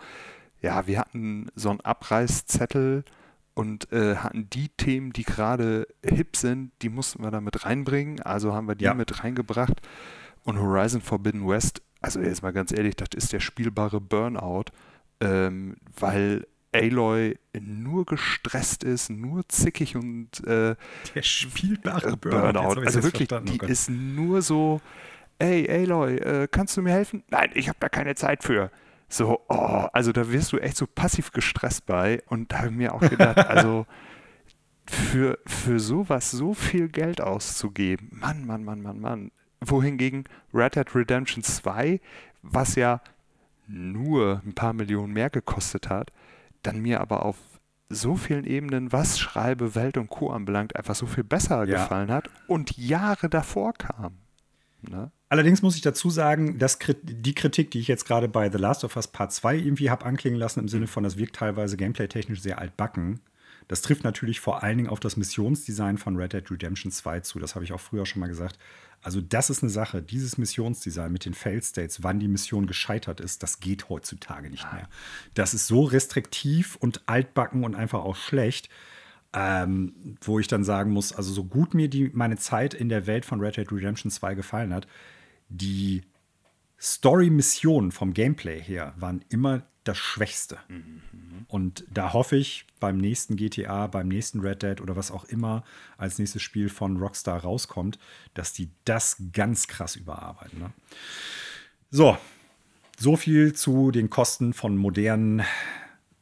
[0.61, 3.05] ja, wir hatten so einen Abreißzettel,
[3.55, 8.21] und äh, hatten die Themen, die gerade hip sind, die mussten wir da mit reinbringen.
[8.21, 8.95] Also haben wir die ja.
[8.95, 9.81] mit reingebracht.
[10.43, 14.65] Und Horizon Forbidden West, also jetzt mal ganz ehrlich, das ist der spielbare Burnout,
[15.21, 20.75] ähm, weil Aloy nur gestresst ist, nur zickig und äh,
[21.15, 22.53] der spielbare äh, Burnout.
[22.53, 22.81] Burnout.
[22.83, 24.81] Also wirklich, die oh ist nur so,
[25.39, 27.23] ey Aloy, äh, kannst du mir helfen?
[27.31, 28.71] Nein, ich habe da keine Zeit für
[29.09, 32.23] so, oh, also da wirst du echt so passiv gestresst bei.
[32.27, 33.87] Und da habe ich mir auch gedacht, also
[34.87, 39.31] für, für sowas so viel Geld auszugeben, Mann, Mann, Mann, Mann, Mann.
[39.61, 42.01] Wohingegen Red Dead Redemption 2,
[42.43, 43.01] was ja
[43.67, 46.13] nur ein paar Millionen mehr gekostet hat,
[46.63, 47.37] dann mir aber auf
[47.89, 50.31] so vielen Ebenen, was Schreibe, Welt und Co.
[50.31, 51.79] anbelangt, einfach so viel besser ja.
[51.79, 54.19] gefallen hat und Jahre davor kam.
[54.89, 55.11] Ne?
[55.29, 58.85] Allerdings muss ich dazu sagen, dass die Kritik, die ich jetzt gerade bei The Last
[58.85, 62.41] of Us Part 2 irgendwie habe anklingen lassen, im Sinne von, das wirkt teilweise gameplay-technisch
[62.41, 63.21] sehr altbacken,
[63.69, 67.39] das trifft natürlich vor allen Dingen auf das Missionsdesign von Red Dead Redemption 2 zu.
[67.39, 68.59] Das habe ich auch früher schon mal gesagt.
[69.01, 70.03] Also, das ist eine Sache.
[70.03, 74.89] Dieses Missionsdesign mit den Fail-States, wann die Mission gescheitert ist, das geht heutzutage nicht mehr.
[75.35, 78.69] Das ist so restriktiv und altbacken und einfach auch schlecht,
[79.35, 83.07] ähm, wo ich dann sagen muss, also so gut mir die, meine Zeit in der
[83.07, 84.87] Welt von Red Dead Redemption 2 gefallen hat,
[85.49, 86.03] die
[86.81, 90.59] Story-Missionen vom Gameplay her waren immer das Schwächste.
[90.69, 91.03] Mhm.
[91.49, 95.65] Und da hoffe ich beim nächsten GTA, beim nächsten Red Dead oder was auch immer
[95.99, 97.99] als nächstes Spiel von Rockstar rauskommt,
[98.35, 100.59] dass die das ganz krass überarbeiten.
[100.59, 100.73] Ne?
[101.91, 102.17] So,
[102.99, 105.43] so viel zu den Kosten von modernen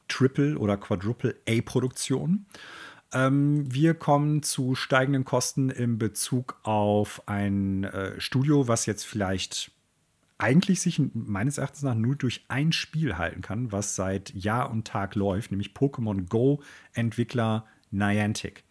[0.09, 2.47] Triple- oder Quadruple-A-Produktionen.
[3.13, 9.71] Ähm, wir kommen zu steigenden Kosten in Bezug auf ein äh, Studio, was jetzt vielleicht
[10.39, 14.87] eigentlich sich meines Erachtens nach nur durch ein Spiel halten kann, was seit Jahr und
[14.87, 16.63] Tag läuft, nämlich Pokémon Go
[16.95, 18.65] Entwickler Niantic.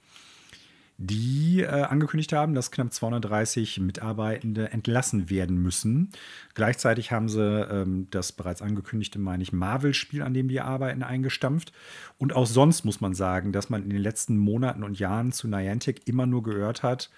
[1.03, 6.09] Die äh, angekündigt haben, dass knapp 230 Mitarbeitende entlassen werden müssen.
[6.53, 11.73] Gleichzeitig haben sie ähm, das bereits angekündigte, meine ich, Marvel-Spiel, an dem die arbeiten, eingestampft.
[12.19, 15.47] Und auch sonst muss man sagen, dass man in den letzten Monaten und Jahren zu
[15.47, 17.09] Niantic immer nur gehört hat,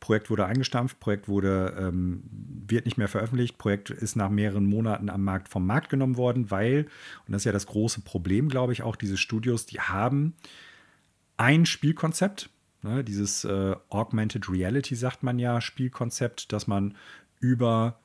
[0.00, 2.22] Projekt wurde eingestampft, Projekt wurde, ähm,
[2.66, 6.50] wird nicht mehr veröffentlicht, Projekt ist nach mehreren Monaten am Markt vom Markt genommen worden,
[6.50, 6.86] weil,
[7.26, 10.34] und das ist ja das große Problem, glaube ich, auch diese Studios, die haben
[11.36, 12.48] ein Spielkonzept,
[12.82, 16.96] ne, dieses äh, Augmented Reality, sagt man ja, Spielkonzept, dass man
[17.40, 17.98] über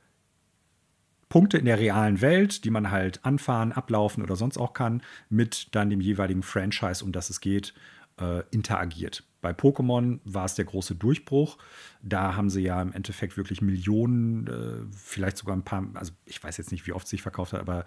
[1.28, 5.74] Punkte in der realen Welt, die man halt anfahren, ablaufen oder sonst auch kann, mit
[5.74, 7.74] dann dem jeweiligen Franchise, um das es geht,
[8.20, 9.24] äh, interagiert.
[9.40, 11.58] Bei Pokémon war es der große Durchbruch.
[12.02, 16.42] Da haben sie ja im Endeffekt wirklich Millionen, äh, vielleicht sogar ein paar, also ich
[16.42, 17.84] weiß jetzt nicht, wie oft sich verkauft hat, aber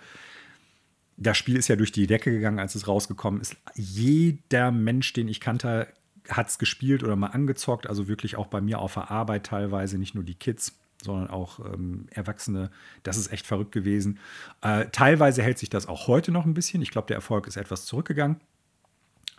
[1.18, 3.58] das Spiel ist ja durch die Decke gegangen, als es rausgekommen ist.
[3.76, 5.88] Jeder Mensch, den ich kannte,
[6.28, 7.88] hat es gespielt oder mal angezockt.
[7.88, 11.60] Also wirklich auch bei mir auf der Arbeit teilweise, nicht nur die Kids sondern auch
[11.60, 12.72] ähm, Erwachsene.
[13.04, 14.20] Das ist echt verrückt gewesen.
[14.62, 16.82] Äh, teilweise hält sich das auch heute noch ein bisschen.
[16.82, 18.42] Ich glaube, der Erfolg ist etwas zurückgegangen.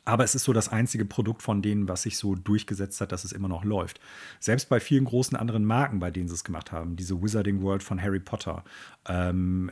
[0.07, 3.25] Aber es ist so das einzige Produkt von denen, was sich so durchgesetzt hat, dass
[3.25, 4.01] es immer noch läuft.
[4.41, 7.83] Selbst bei vielen großen anderen Marken, bei denen sie es gemacht haben, diese Wizarding World
[7.83, 8.65] von Harry Potter,
[9.07, 9.71] ähm,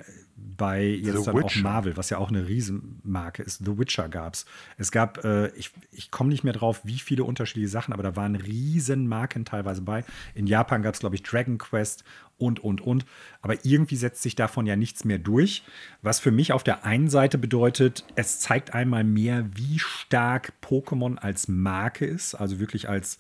[0.59, 1.59] bei jetzt The dann Witcher.
[1.61, 3.65] auch Marvel, was ja auch eine Riesenmarke ist.
[3.65, 4.47] The Witcher gab es.
[4.77, 8.17] Es gab, äh, ich, ich komme nicht mehr drauf, wie viele unterschiedliche Sachen, aber da
[8.17, 10.05] waren Riesenmarken teilweise bei.
[10.35, 12.05] In Japan gab es, glaube ich, Dragon Quest
[12.39, 13.07] und, und, und.
[13.41, 15.65] Aber irgendwie setzt sich davon ja nichts mehr durch.
[16.03, 21.17] Was für mich auf der einen Seite bedeutet, es zeigt einmal mehr, wie stark Pokémon
[21.17, 23.19] als Marke ist, also wirklich als,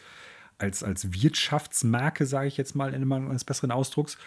[0.59, 4.19] als, als Wirtschaftsmarke, sage ich jetzt mal in einem eines besseren Ausdrucks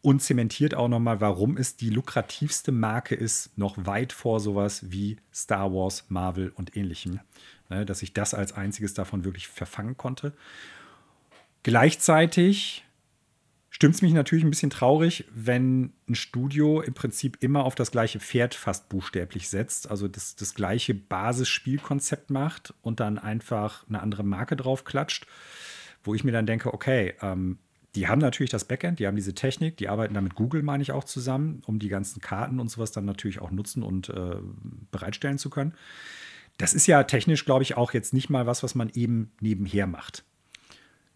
[0.00, 5.16] und zementiert auch nochmal, warum es die lukrativste Marke ist, noch weit vor sowas wie
[5.34, 7.20] Star Wars, Marvel und ähnlichem.
[7.70, 10.32] Ne, dass ich das als einziges davon wirklich verfangen konnte.
[11.62, 12.84] Gleichzeitig
[13.68, 17.90] stimmt es mich natürlich ein bisschen traurig, wenn ein Studio im Prinzip immer auf das
[17.90, 24.00] gleiche Pferd fast buchstäblich setzt, also das, das gleiche Basisspielkonzept macht und dann einfach eine
[24.00, 25.26] andere Marke draufklatscht,
[26.02, 27.58] wo ich mir dann denke, okay, ähm,
[27.94, 30.82] die haben natürlich das Backend, die haben diese Technik, die arbeiten da mit Google, meine
[30.82, 34.36] ich, auch zusammen, um die ganzen Karten und sowas dann natürlich auch nutzen und äh,
[34.90, 35.74] bereitstellen zu können.
[36.58, 39.86] Das ist ja technisch, glaube ich, auch jetzt nicht mal was, was man eben nebenher
[39.86, 40.24] macht.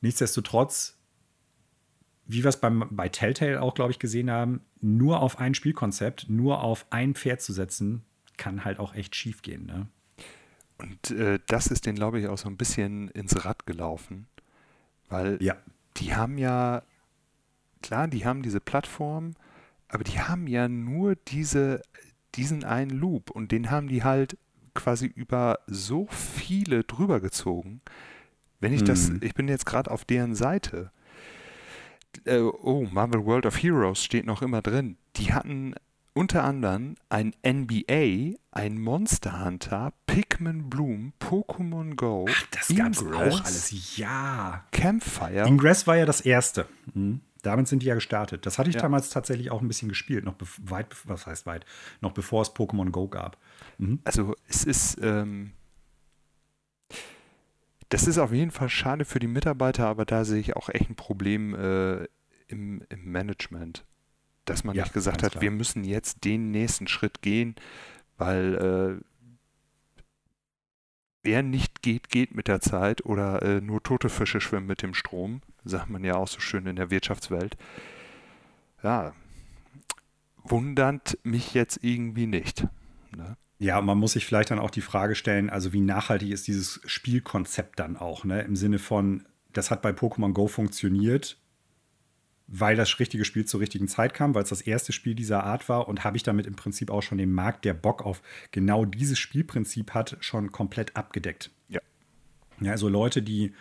[0.01, 0.99] Nichtsdestotrotz,
[2.27, 6.63] wie wir es bei Telltale auch, glaube ich, gesehen haben, nur auf ein Spielkonzept, nur
[6.63, 8.03] auf ein Pferd zu setzen,
[8.37, 9.67] kann halt auch echt schief gehen.
[9.67, 9.89] Ne?
[10.79, 14.27] Und äh, das ist den, glaube ich, auch so ein bisschen ins Rad gelaufen,
[15.09, 15.57] weil ja
[15.97, 16.83] die haben ja,
[17.83, 19.35] klar, die haben diese Plattform,
[19.89, 21.83] aber die haben ja nur diese,
[22.35, 24.37] diesen einen Loop und den haben die halt
[24.75, 27.83] quasi über so viele drüber gezogen.
[28.61, 29.21] Wenn ich das, hm.
[29.23, 30.91] ich bin jetzt gerade auf deren Seite.
[32.25, 34.97] Äh, oh, Marvel World of Heroes steht noch immer drin.
[35.17, 35.75] Die hatten
[36.15, 42.27] unter anderem ein NBA, ein Monster Hunter, Pikmin Bloom, Pokémon Go.
[42.29, 43.97] Ach, das gab's Ingress, auch alles.
[43.97, 44.65] Ja.
[44.73, 45.47] Campfire.
[45.47, 46.67] Ingress war ja das erste.
[46.95, 47.21] Mhm.
[47.43, 48.47] Damit sind die ja gestartet.
[48.47, 48.83] Das hatte ich ja.
[48.83, 51.65] damals tatsächlich auch ein bisschen gespielt, noch weit, was heißt weit,
[52.01, 53.37] noch bevor es Pokémon Go gab.
[53.79, 54.01] Mhm.
[54.05, 55.53] Also es ist, ähm,
[57.89, 60.89] das ist auf jeden Fall schade für die Mitarbeiter, aber da sehe ich auch echt
[60.89, 62.05] ein Problem äh,
[62.47, 63.85] im, im Management
[64.45, 65.43] dass man ja, nicht gesagt hat, klar.
[65.43, 67.55] wir müssen jetzt den nächsten Schritt gehen,
[68.19, 69.05] weil äh,
[71.23, 74.95] wer nicht geht, geht mit der Zeit oder äh, nur tote Fische schwimmen mit dem
[74.95, 77.57] Strom, sagt man ja auch so schön in der Wirtschaftswelt.
[78.83, 79.13] Ja,
[80.43, 82.67] wundert mich jetzt irgendwie nicht.
[83.17, 83.37] Ne?
[83.59, 86.81] Ja, man muss sich vielleicht dann auch die Frage stellen, also wie nachhaltig ist dieses
[86.85, 88.43] Spielkonzept dann auch, ne?
[88.43, 91.39] Im Sinne von, das hat bei Pokémon Go funktioniert,
[92.55, 95.71] weil das richtige Spiel zur richtigen Zeit kam, weil es das erste Spiel dieser Art
[95.71, 98.85] war und habe ich damit im Prinzip auch schon den Markt, der Bock auf genau
[98.85, 101.51] dieses Spielprinzip hat, schon komplett abgedeckt.
[101.69, 101.81] Ja.
[102.61, 103.55] ja also Leute, die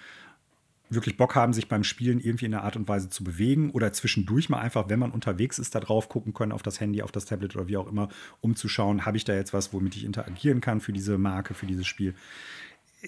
[0.90, 3.94] wirklich Bock haben, sich beim Spielen irgendwie in einer Art und Weise zu bewegen oder
[3.94, 7.14] zwischendurch mal einfach, wenn man unterwegs ist, da drauf gucken können auf das Handy, auf
[7.14, 8.10] das Tablet oder wie auch immer,
[8.42, 11.54] um zu schauen, habe ich da jetzt was, womit ich interagieren kann für diese Marke,
[11.54, 12.14] für dieses Spiel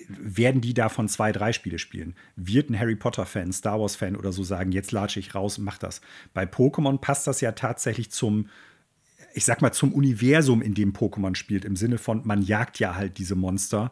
[0.07, 2.15] werden die davon zwei, drei Spiele spielen?
[2.35, 5.77] Wird ein Harry Potter-Fan, Star Wars-Fan oder so sagen, jetzt latsche ich raus und mach
[5.77, 6.01] das?
[6.33, 8.49] Bei Pokémon passt das ja tatsächlich zum,
[9.33, 12.95] ich sag mal, zum Universum, in dem Pokémon spielt, im Sinne von, man jagt ja
[12.95, 13.91] halt diese Monster.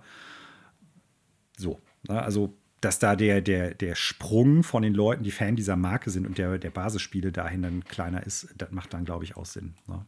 [1.58, 2.22] So, ne?
[2.22, 6.26] also dass da der, der, der Sprung von den Leuten, die Fan dieser Marke sind
[6.26, 9.76] und der, der Basisspiele dahin dann kleiner ist, das macht dann, glaube ich, auch Sinn.
[9.88, 10.04] Ne?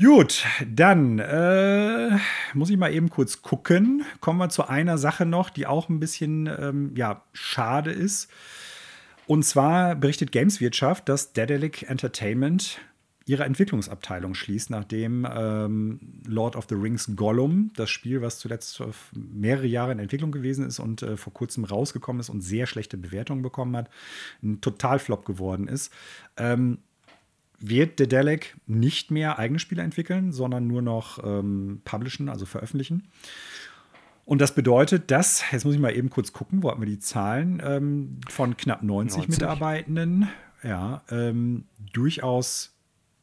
[0.00, 2.16] Gut, dann äh,
[2.54, 4.04] muss ich mal eben kurz gucken.
[4.20, 8.30] Kommen wir zu einer Sache noch, die auch ein bisschen ähm, ja, schade ist.
[9.26, 12.78] Und zwar berichtet Gameswirtschaft, dass Daedalic Entertainment
[13.26, 18.80] ihre Entwicklungsabteilung schließt, nachdem ähm, Lord of the Rings Gollum, das Spiel, was zuletzt
[19.12, 22.96] mehrere Jahre in Entwicklung gewesen ist und äh, vor kurzem rausgekommen ist und sehr schlechte
[22.96, 23.90] Bewertungen bekommen hat,
[24.44, 25.92] ein Totalflop geworden ist.
[26.36, 26.78] Ähm,
[27.60, 33.08] wird Dedelic nicht mehr eigene Spiele entwickeln, sondern nur noch ähm, publishen, also veröffentlichen.
[34.24, 36.98] Und das bedeutet, dass, jetzt muss ich mal eben kurz gucken, wo hatten wir die
[36.98, 39.40] Zahlen, ähm, von knapp 90, 90.
[39.40, 40.28] Mitarbeitenden,
[40.62, 42.74] ja, ähm, durchaus,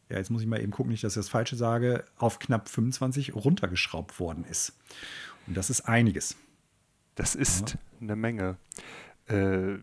[0.10, 2.70] ja, jetzt muss ich mal eben gucken, nicht, dass ich das Falsche sage, auf knapp
[2.70, 4.74] 25 runtergeschraubt worden ist.
[5.48, 6.38] Und das ist einiges.
[7.14, 7.80] Das ist ja.
[8.02, 8.58] eine Menge.
[9.28, 9.78] Äh,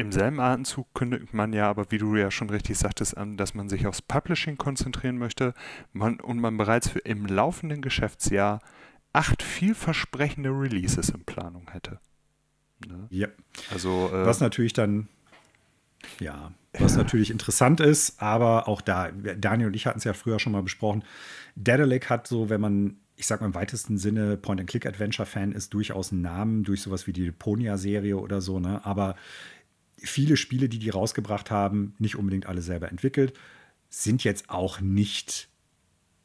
[0.00, 3.54] im selben Atemzug kündigt man ja aber, wie du ja schon richtig sagtest, an, dass
[3.54, 5.54] man sich aufs Publishing konzentrieren möchte
[5.92, 8.60] man, und man bereits für im laufenden Geschäftsjahr
[9.12, 11.98] acht vielversprechende Releases in Planung hätte.
[12.86, 13.06] Ne?
[13.10, 13.28] Ja.
[13.70, 15.08] Also, äh, was natürlich dann,
[16.18, 20.38] ja, was natürlich interessant ist, aber auch da, Daniel und ich hatten es ja früher
[20.38, 21.04] schon mal besprochen,
[21.56, 26.22] Daedalic hat so, wenn man ich sag mal im weitesten Sinne Point-and-Click-Adventure-Fan ist, durchaus einen
[26.22, 28.80] Namen durch sowas wie die Deponia-Serie oder so, ne?
[28.86, 29.14] Aber
[30.02, 33.34] viele Spiele, die die rausgebracht haben, nicht unbedingt alle selber entwickelt,
[33.88, 35.48] sind jetzt auch nicht,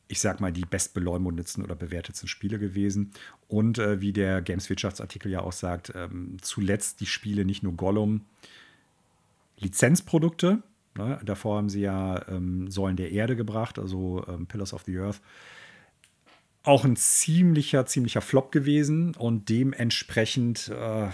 [0.08, 3.12] ich sag mal, die bestbeleumundetsten oder bewertetsten Spiele gewesen.
[3.48, 8.26] Und äh, wie der Games-Wirtschaftsartikel ja auch sagt, ähm, zuletzt die Spiele nicht nur Gollum,
[9.58, 10.62] Lizenzprodukte.
[10.98, 11.20] Ne?
[11.24, 15.22] Davor haben sie ja ähm, Säulen der Erde gebracht, also ähm, Pillars of the Earth.
[16.64, 21.10] Auch ein ziemlicher, ziemlicher Flop gewesen und dementsprechend äh,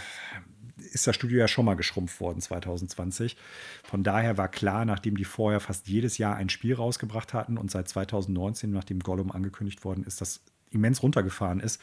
[0.82, 3.38] ist das Studio ja schon mal geschrumpft worden 2020.
[3.84, 7.72] Von daher war klar, nachdem die vorher fast jedes Jahr ein Spiel rausgebracht hatten und
[7.72, 11.82] seit 2019, nachdem Gollum angekündigt worden ist, das immens runtergefahren ist,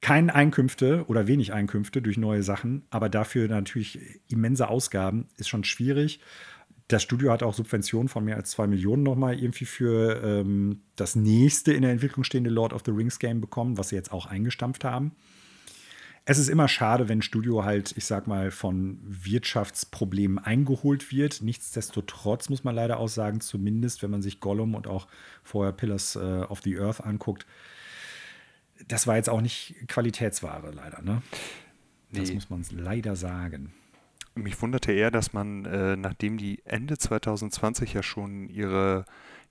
[0.00, 5.64] keine Einkünfte oder wenig Einkünfte durch neue Sachen, aber dafür natürlich immense Ausgaben, ist schon
[5.64, 6.20] schwierig.
[6.88, 11.16] Das Studio hat auch Subventionen von mehr als zwei Millionen nochmal irgendwie für ähm, das
[11.16, 14.26] nächste in der Entwicklung stehende Lord of the Rings Game bekommen, was sie jetzt auch
[14.26, 15.12] eingestampft haben
[16.26, 21.42] es ist immer schade, wenn Studio halt, ich sag mal, von Wirtschaftsproblemen eingeholt wird.
[21.42, 25.06] Nichtsdestotrotz muss man leider auch sagen, zumindest wenn man sich Gollum und auch
[25.42, 27.46] vorher Pillars äh, of the Earth anguckt,
[28.88, 31.02] das war jetzt auch nicht Qualitätsware, leider.
[31.02, 31.22] Ne?
[32.10, 32.34] Das nee.
[32.34, 33.72] muss man leider sagen.
[34.34, 39.04] Mich wunderte eher, dass man, äh, nachdem die Ende 2020 ja schon ihre,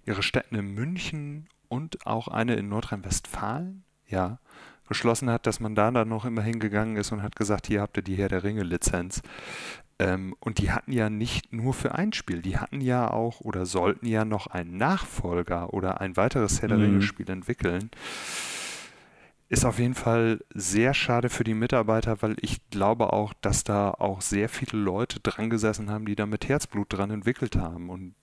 [0.05, 4.39] ihre Städte in München und auch eine in Nordrhein-Westfalen, ja,
[4.87, 7.97] beschlossen hat, dass man da dann noch immer hingegangen ist und hat gesagt, hier habt
[7.97, 9.21] ihr die Herr der Ringe-Lizenz.
[9.99, 13.65] Ähm, und die hatten ja nicht nur für ein Spiel, die hatten ja auch oder
[13.65, 16.83] sollten ja noch einen Nachfolger oder ein weiteres Herr der mhm.
[16.85, 17.91] Ringe-Spiel entwickeln.
[19.49, 23.91] Ist auf jeden Fall sehr schade für die Mitarbeiter, weil ich glaube auch, dass da
[23.91, 28.15] auch sehr viele Leute dran gesessen haben, die da mit Herzblut dran entwickelt haben und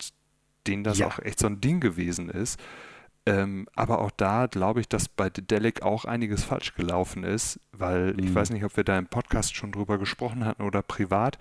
[0.66, 1.06] denen das ja.
[1.06, 2.60] auch echt so ein Ding gewesen ist.
[3.30, 8.14] Ähm, aber auch da glaube ich, dass bei Delic auch einiges falsch gelaufen ist, weil
[8.14, 8.18] mhm.
[8.20, 11.38] ich weiß nicht, ob wir da im Podcast schon drüber gesprochen hatten oder privat.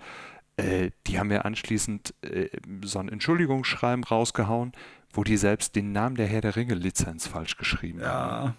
[0.56, 2.48] Äh, die haben ja anschließend äh,
[2.84, 4.72] so ein Entschuldigungsschreiben rausgehauen,
[5.12, 8.08] wo die selbst den Namen der Herr der Ringe-Lizenz falsch geschrieben ja.
[8.08, 8.54] haben.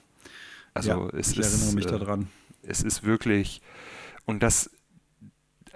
[0.73, 2.27] Also ja, es ich ist, erinnere mich äh, daran.
[2.63, 3.61] Es ist wirklich,
[4.25, 4.71] und das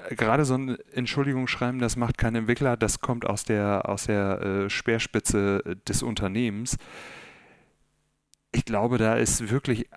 [0.09, 4.42] äh, gerade so ein Entschuldigungsschreiben, das macht kein Entwickler, das kommt aus der, aus der
[4.42, 6.77] äh, Speerspitze des Unternehmens
[8.56, 9.90] ich glaube, da ist wirklich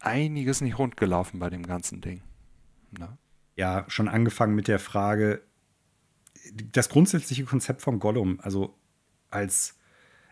[0.00, 2.22] einiges nicht rund gelaufen bei dem ganzen Ding.
[2.98, 3.16] Ne?
[3.56, 5.42] Ja, schon angefangen mit der Frage,
[6.72, 8.74] das grundsätzliche Konzept von Gollum, also
[9.30, 9.78] als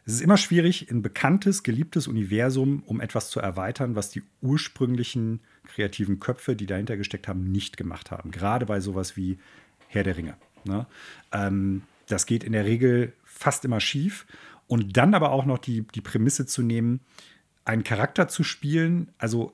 [0.05, 5.40] es ist immer schwierig, ein bekanntes, geliebtes Universum, um etwas zu erweitern, was die ursprünglichen
[5.65, 8.31] kreativen Köpfe, die dahinter gesteckt haben, nicht gemacht haben.
[8.31, 9.39] Gerade bei sowas wie
[9.86, 10.36] Herr der Ringe.
[10.65, 10.86] Ne?
[11.32, 14.26] Ähm, das geht in der Regel fast immer schief.
[14.66, 17.00] Und dann aber auch noch die, die Prämisse zu nehmen,
[17.65, 19.53] einen Charakter zu spielen, also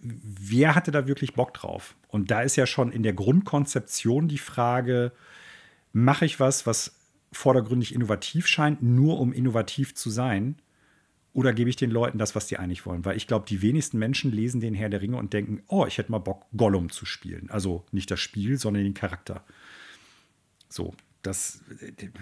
[0.00, 1.96] wer hatte da wirklich Bock drauf?
[2.08, 5.12] Und da ist ja schon in der Grundkonzeption die Frage,
[5.92, 6.96] mache ich was, was
[7.32, 10.56] vordergründig innovativ scheint, nur um innovativ zu sein?
[11.32, 13.04] Oder gebe ich den Leuten das, was die eigentlich wollen?
[13.04, 15.98] Weil ich glaube, die wenigsten Menschen lesen den Herr der Ringe und denken, oh, ich
[15.98, 17.50] hätte mal Bock, Gollum zu spielen.
[17.50, 19.44] Also nicht das Spiel, sondern den Charakter.
[20.68, 20.94] So,
[21.26, 21.60] das,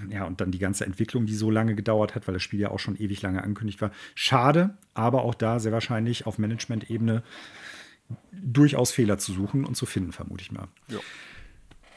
[0.09, 2.71] ja, und dann die ganze Entwicklung, die so lange gedauert hat, weil das Spiel ja
[2.71, 3.91] auch schon ewig lange angekündigt war.
[4.15, 7.23] Schade, aber auch da sehr wahrscheinlich auf Management-Ebene
[8.33, 10.69] durchaus Fehler zu suchen und zu finden, vermute ich mal.
[10.89, 10.99] Ja.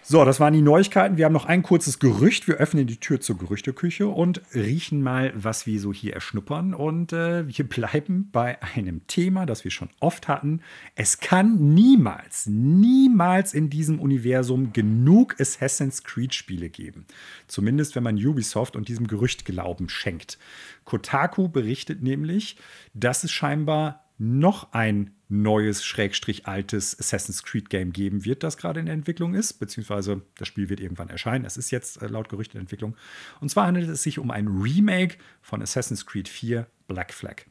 [0.09, 1.17] So, das waren die Neuigkeiten.
[1.17, 2.47] Wir haben noch ein kurzes Gerücht.
[2.47, 6.73] Wir öffnen die Tür zur Gerüchteküche und riechen mal, was wir so hier erschnuppern.
[6.73, 10.61] Und äh, wir bleiben bei einem Thema, das wir schon oft hatten.
[10.95, 17.05] Es kann niemals, niemals in diesem Universum genug Assassin's Creed-Spiele geben.
[17.47, 20.39] Zumindest, wenn man Ubisoft und diesem Gerücht Glauben schenkt.
[20.85, 22.55] Kotaku berichtet nämlich,
[22.93, 28.79] dass es scheinbar noch ein neues, schrägstrich altes Assassin's Creed Game geben wird, das gerade
[28.79, 31.45] in der Entwicklung ist, beziehungsweise das Spiel wird irgendwann erscheinen.
[31.45, 32.95] Es ist jetzt äh, laut Gerücht in Entwicklung.
[33.41, 37.43] Und zwar handelt es sich um ein Remake von Assassin's Creed 4 Black Flag.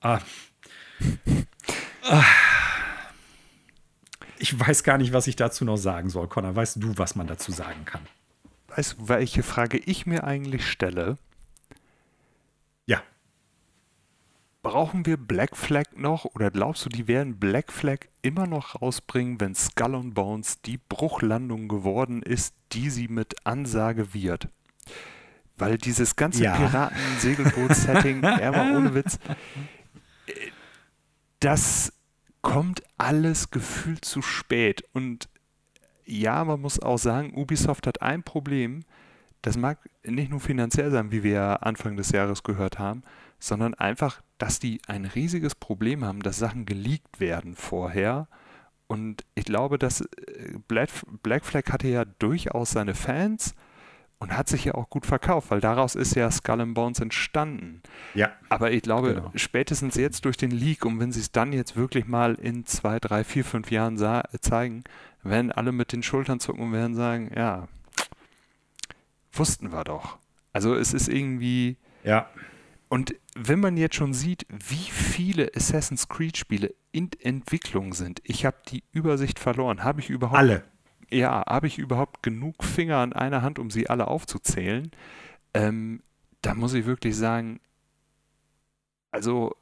[0.00, 0.20] Ah.
[2.02, 2.24] Ah.
[4.38, 6.28] Ich weiß gar nicht, was ich dazu noch sagen soll.
[6.28, 8.02] Connor, weißt du, was man dazu sagen kann?
[8.68, 11.16] Weißt du, welche Frage ich mir eigentlich stelle?
[12.86, 13.02] Ja.
[14.64, 19.38] Brauchen wir Black Flag noch oder glaubst du, die werden Black Flag immer noch rausbringen,
[19.38, 24.48] wenn Skull and Bones die Bruchlandung geworden ist, die sie mit Ansage wird?
[25.58, 26.56] Weil dieses ganze Ja.
[26.56, 29.18] Piraten-Segelboot-Setting, er war ohne Witz,
[31.40, 31.92] das
[32.40, 34.82] kommt alles gefühlt zu spät.
[34.94, 35.28] Und
[36.06, 38.80] ja, man muss auch sagen, Ubisoft hat ein Problem.
[39.42, 43.02] Das mag nicht nur finanziell sein, wie wir ja Anfang des Jahres gehört haben,
[43.46, 48.28] sondern einfach, dass die ein riesiges Problem haben, dass Sachen geleakt werden vorher.
[48.86, 50.90] Und ich glaube, dass äh, Black,
[51.44, 53.54] Flag hatte ja durchaus seine Fans
[54.18, 57.82] und hat sich ja auch gut verkauft, weil daraus ist ja Skull and Bones entstanden.
[58.14, 58.32] Ja.
[58.48, 59.32] Aber ich glaube, Genau.
[59.34, 62.98] spätestens jetzt durch den Leak und wenn sie es dann jetzt wirklich mal in zwei,
[63.00, 64.84] drei, vier, fünf Jahren äh, zeigen,
[65.22, 67.68] werden alle mit den Schultern zucken und werden sagen, ja,
[69.32, 70.18] wussten wir doch.
[70.52, 72.28] Also es ist irgendwie, Ja.
[72.88, 78.44] Und wenn man jetzt schon sieht, wie viele Assassin's Creed Spiele in Entwicklung sind, ich
[78.44, 79.82] habe die Übersicht verloren.
[79.82, 80.64] Habe ich überhaupt Alle.
[81.10, 84.90] ja, habe ich überhaupt genug Finger an einer Hand, um sie alle aufzuzählen?
[85.54, 86.02] Ähm,
[86.42, 87.60] da muss ich wirklich sagen,
[89.10, 89.54] also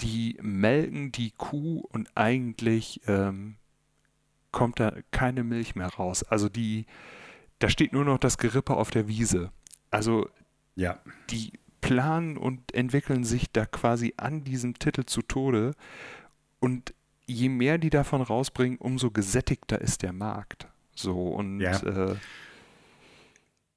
[0.00, 3.56] die melken die Kuh und eigentlich ähm,
[4.52, 6.22] kommt da keine Milch mehr raus.
[6.22, 6.86] Also die,
[7.58, 9.50] da steht nur noch das Gerippe auf der Wiese.
[9.90, 10.28] Also
[10.76, 11.00] Ja.
[11.30, 15.72] die planen und entwickeln sich da quasi an diesem Titel zu Tode.
[16.60, 16.92] Und
[17.26, 20.66] je mehr die davon rausbringen, umso gesättigter ist der Markt.
[20.94, 21.78] So und Ja.
[21.82, 22.16] äh,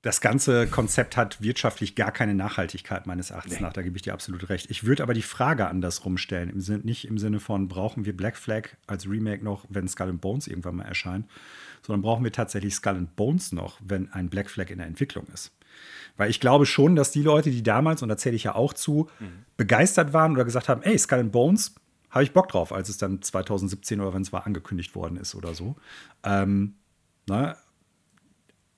[0.01, 3.59] Das ganze Konzept hat wirtschaftlich gar keine Nachhaltigkeit meines Erachtens Nee.
[3.61, 3.73] nach.
[3.73, 4.71] Da gebe ich dir absolut recht.
[4.71, 6.49] Ich würde aber die Frage andersrum stellen.
[6.49, 10.07] Im Sinn, nicht im Sinne von, brauchen wir Black Flag als Remake noch, wenn Skull
[10.09, 11.27] and Bones irgendwann mal erscheint,
[11.85, 15.27] sondern brauchen wir tatsächlich Skull and Bones noch, wenn ein Black Flag in der Entwicklung
[15.33, 15.51] ist.
[16.17, 18.73] Weil ich glaube schon, dass die Leute, die damals, und da zähle ich ja auch
[18.73, 19.09] zu,
[19.57, 21.75] begeistert waren oder gesagt haben, ey, Skull and Bones,
[22.09, 25.35] habe ich Bock drauf, als es dann 2017 oder wenn es war angekündigt worden ist
[25.35, 25.75] oder so.
[26.23, 26.75] Ähm,
[27.27, 27.55] ne?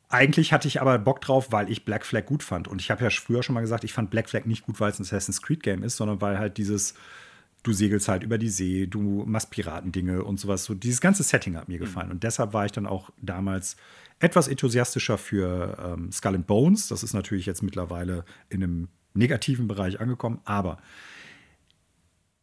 [0.09, 2.67] Eigentlich hatte ich aber Bock drauf, weil ich Black Flag gut fand.
[2.67, 4.91] Und ich habe ja früher schon mal gesagt, ich fand Black Flag nicht gut, weil
[4.91, 6.93] es ein Assassin's Creed Game ist, sondern weil halt dieses,
[7.63, 10.65] du segelst halt über die See, du machst Piratendinge und sowas.
[10.65, 12.11] So, dieses ganze Setting hat mir gefallen.
[12.11, 13.77] Und deshalb war ich dann auch damals
[14.21, 16.87] etwas enthusiastischer für ähm, Skull and Bones.
[16.87, 20.77] Das ist natürlich jetzt mittlerweile in einem negativen Bereich angekommen, aber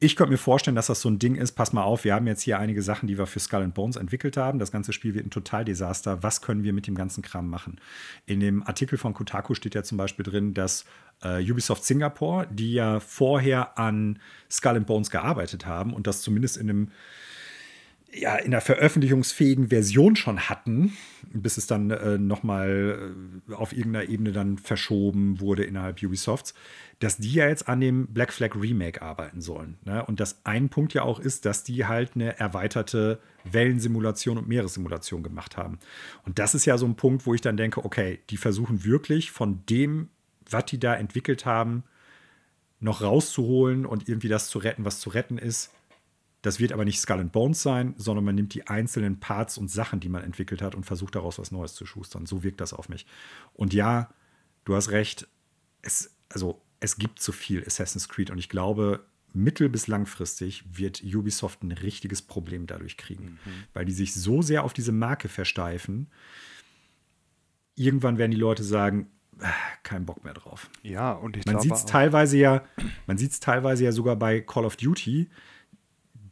[0.01, 1.53] ich könnte mir vorstellen, dass das so ein Ding ist.
[1.53, 3.97] Pass mal auf, wir haben jetzt hier einige Sachen, die wir für Skull and Bones
[3.97, 4.61] entwickelt haben.
[4.61, 6.23] Das ganze Spiel wird ein Totaldesaster.
[6.23, 7.81] Was können wir mit dem ganzen Kram machen?
[8.25, 10.85] In dem Artikel von Kotaku steht ja zum Beispiel drin, dass
[11.25, 16.59] äh, Ubisoft Singapore, die ja vorher an Skull and Bones gearbeitet haben und das zumindest
[16.59, 16.91] in einem
[18.13, 20.97] ja, in der veröffentlichungsfähigen Version schon hatten,
[21.31, 23.15] bis es dann äh, nochmal
[23.49, 26.55] äh, auf irgendeiner Ebene dann verschoben wurde innerhalb Ubisofts,
[27.01, 29.77] dass die ja jetzt an dem Black Flag Remake arbeiten sollen.
[29.85, 30.05] Ne?
[30.07, 35.23] Und dass ein Punkt ja auch ist, dass die halt eine erweiterte Wellensimulation und Meeressimulation
[35.23, 35.79] gemacht haben.
[36.25, 39.31] Und das ist ja so ein Punkt, wo ich dann denke, okay, die versuchen wirklich
[39.31, 40.09] von dem,
[40.49, 41.85] was die da entwickelt haben,
[42.81, 45.73] noch rauszuholen und irgendwie das zu retten, was zu retten ist.
[46.49, 49.69] Das wird aber nicht Skull and Bones sein, sondern man nimmt die einzelnen Parts und
[49.71, 52.25] Sachen, die man entwickelt hat, und versucht daraus was Neues zu schustern.
[52.25, 53.05] So wirkt das auf mich.
[53.53, 54.09] Und ja,
[54.65, 55.29] du hast recht.
[55.83, 59.05] Es, also, es gibt zu viel Assassin's Creed und ich glaube,
[59.35, 63.39] mittel- bis langfristig wird Ubisoft ein richtiges Problem dadurch kriegen,
[63.75, 66.09] weil die sich so sehr auf diese Marke versteifen.
[67.75, 69.11] Irgendwann werden die Leute sagen,
[69.41, 69.53] "Ah,
[69.83, 70.71] kein Bock mehr drauf.
[70.83, 72.65] ja, und ich Man sieht es teilweise ja,
[73.07, 75.29] man sieht es teilweise ja sogar bei Call of Duty.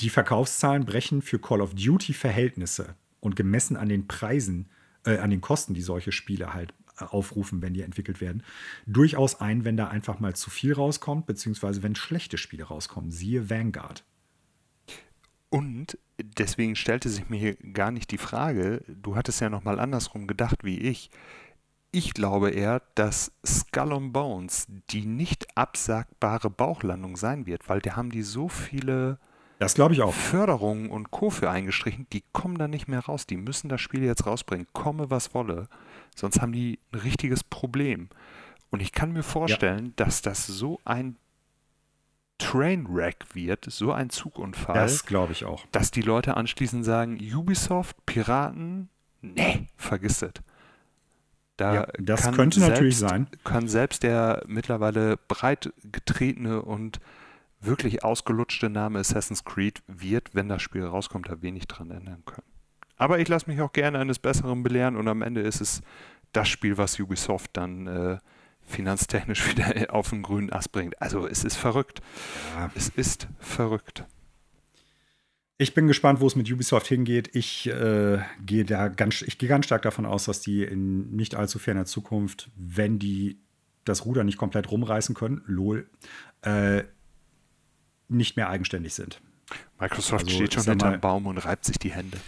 [0.00, 4.68] Die Verkaufszahlen brechen für Call of Duty Verhältnisse und gemessen an den Preisen,
[5.04, 8.42] äh, an den Kosten, die solche Spiele halt äh, aufrufen, wenn die entwickelt werden,
[8.86, 13.10] durchaus ein, wenn da einfach mal zu viel rauskommt, beziehungsweise wenn schlechte Spiele rauskommen.
[13.10, 14.04] Siehe Vanguard.
[15.48, 20.26] Und deswegen stellte sich mir hier gar nicht die Frage, du hattest ja nochmal andersrum
[20.26, 21.10] gedacht wie ich.
[21.90, 27.96] Ich glaube eher, dass Skull and Bones die nicht absagbare Bauchlandung sein wird, weil da
[27.96, 29.18] haben die so viele
[29.58, 30.14] das glaube ich auch.
[30.14, 31.30] Förderungen und Co.
[31.30, 33.26] für eingestrichen, die kommen da nicht mehr raus.
[33.26, 35.68] Die müssen das Spiel jetzt rausbringen, komme was wolle.
[36.14, 38.08] Sonst haben die ein richtiges Problem.
[38.70, 39.92] Und ich kann mir vorstellen, ja.
[39.96, 41.16] dass das so ein
[42.38, 44.74] Trainwreck wird, so ein Zugunfall.
[44.74, 45.64] Das glaube ich auch.
[45.72, 48.90] Dass die Leute anschließend sagen, Ubisoft, Piraten,
[49.22, 50.32] nee, vergiss es.
[51.56, 53.28] Da ja, das könnte selbst, natürlich sein.
[53.44, 57.00] Kann selbst der mittlerweile breit getretene und
[57.60, 62.46] wirklich ausgelutschte Name Assassin's Creed wird, wenn das Spiel rauskommt, da wenig dran ändern können.
[62.96, 65.82] Aber ich lasse mich auch gerne eines Besseren belehren und am Ende ist es
[66.32, 68.18] das Spiel, was Ubisoft dann äh,
[68.62, 71.00] finanztechnisch wieder auf den grünen Ast bringt.
[71.00, 72.00] Also es ist verrückt.
[72.56, 72.70] Ja.
[72.74, 74.04] Es ist verrückt.
[75.58, 77.34] Ich bin gespannt, wo es mit Ubisoft hingeht.
[77.34, 81.34] Ich äh, gehe da ganz, ich gehe ganz stark davon aus, dass die in nicht
[81.34, 83.38] allzu ferner Zukunft, wenn die
[83.84, 85.88] das Ruder nicht komplett rumreißen können, lol,
[86.42, 86.82] äh,
[88.08, 89.20] nicht mehr eigenständig sind.
[89.78, 92.18] Microsoft also, steht schon hinterm Baum und reibt sich die Hände.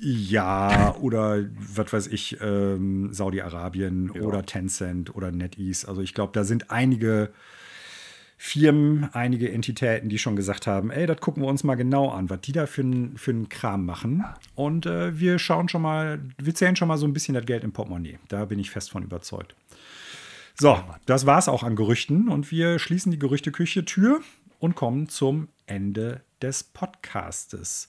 [0.00, 4.22] Ja, oder was weiß ich, ähm, Saudi-Arabien ja.
[4.22, 5.86] oder Tencent oder NetEase.
[5.86, 7.30] Also ich glaube, da sind einige
[8.42, 12.30] Firmen, einige Entitäten, die schon gesagt haben, ey, das gucken wir uns mal genau an,
[12.30, 14.24] was die da für einen Kram machen.
[14.54, 17.64] Und äh, wir schauen schon mal, wir zählen schon mal so ein bisschen das Geld
[17.64, 18.18] im Portemonnaie.
[18.28, 19.54] Da bin ich fest von überzeugt.
[20.58, 24.22] So, das war's auch an Gerüchten und wir schließen die Gerüchteküche-Tür
[24.60, 27.88] und kommen zum Ende des Podcastes.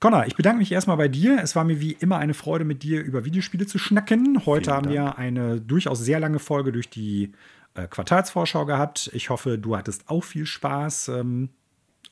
[0.00, 1.38] Connor, ich bedanke mich erstmal bei dir.
[1.42, 4.46] Es war mir wie immer eine Freude, mit dir über Videospiele zu schnacken.
[4.46, 4.94] Heute Vielen haben Dank.
[4.94, 7.32] wir eine durchaus sehr lange Folge durch die
[7.74, 9.10] äh, Quartalsvorschau gehabt.
[9.12, 11.50] Ich hoffe, du hattest auch viel Spaß ähm,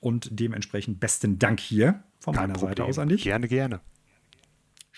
[0.00, 2.70] und dementsprechend besten Dank hier von Kein meiner Problem.
[2.70, 3.22] Seite aus an dich.
[3.22, 3.80] Gerne, gerne.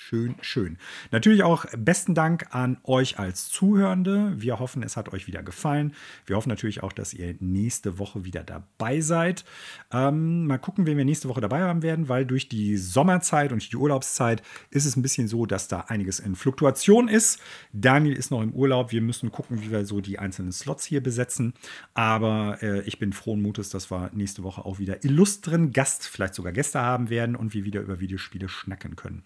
[0.01, 0.79] Schön, schön.
[1.11, 4.33] Natürlich auch besten Dank an euch als Zuhörende.
[4.41, 5.93] Wir hoffen, es hat euch wieder gefallen.
[6.25, 9.45] Wir hoffen natürlich auch, dass ihr nächste Woche wieder dabei seid.
[9.93, 13.71] Ähm, mal gucken, wen wir nächste Woche dabei haben werden, weil durch die Sommerzeit und
[13.71, 17.41] die Urlaubszeit ist es ein bisschen so, dass da einiges in Fluktuation ist.
[17.73, 18.93] Daniel ist noch im Urlaub.
[18.93, 21.55] Wir müssen gucken, wie wir so die einzelnen Slots hier besetzen.
[21.93, 26.35] Aber äh, ich bin frohen Mutes, dass wir nächste Woche auch wieder illustren Gast, vielleicht
[26.35, 29.25] sogar Gäste haben werden und wir wieder über Videospiele schnacken können.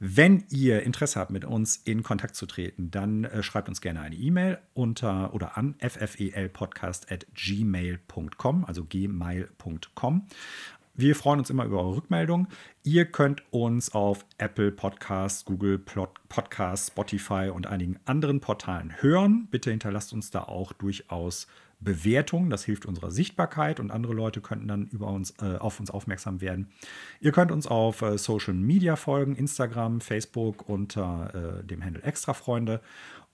[0.00, 4.00] Wenn ihr Interesse habt, mit uns in Kontakt zu treten, dann äh, schreibt uns gerne
[4.00, 10.26] eine E-Mail unter oder an ffelpodcast.gmail.com, also gmail.com.
[10.96, 12.46] Wir freuen uns immer über eure Rückmeldung.
[12.84, 19.48] Ihr könnt uns auf Apple Podcasts, Google Podcasts, Spotify und einigen anderen Portalen hören.
[19.50, 21.48] Bitte hinterlasst uns da auch durchaus
[21.84, 22.50] Bewertung.
[22.50, 26.40] Das hilft unserer Sichtbarkeit und andere Leute könnten dann über uns, äh, auf uns aufmerksam
[26.40, 26.72] werden.
[27.20, 32.80] Ihr könnt uns auf äh, Social Media folgen, Instagram, Facebook unter äh, dem Handle Extrafreunde.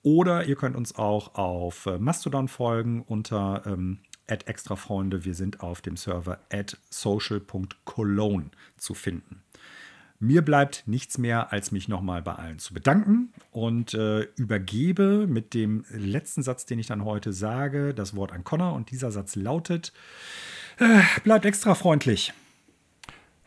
[0.02, 5.24] Oder ihr könnt uns auch auf äh, Mastodon folgen unter ähm, extrafreunde.
[5.24, 9.42] Wir sind auf dem Server at social.cologne zu finden.
[10.22, 15.54] Mir bleibt nichts mehr, als mich nochmal bei allen zu bedanken und äh, übergebe mit
[15.54, 18.74] dem letzten Satz, den ich dann heute sage, das Wort an Connor.
[18.74, 19.94] Und dieser Satz lautet:
[20.78, 22.34] äh, Bleibt extra freundlich.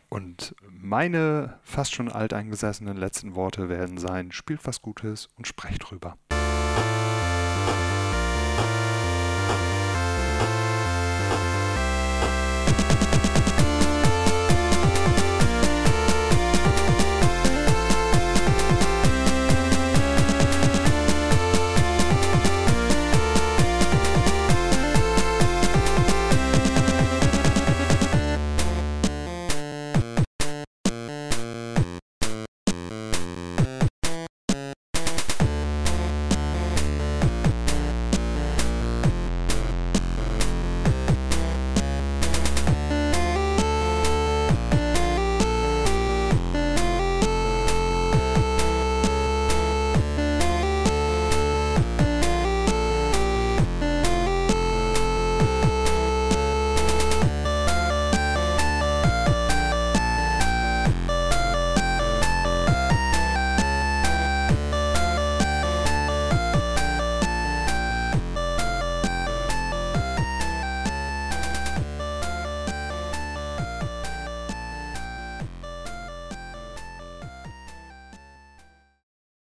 [0.08, 6.18] Und meine fast schon alteingesessenen letzten Worte werden sein: Spielt was Gutes und sprecht drüber.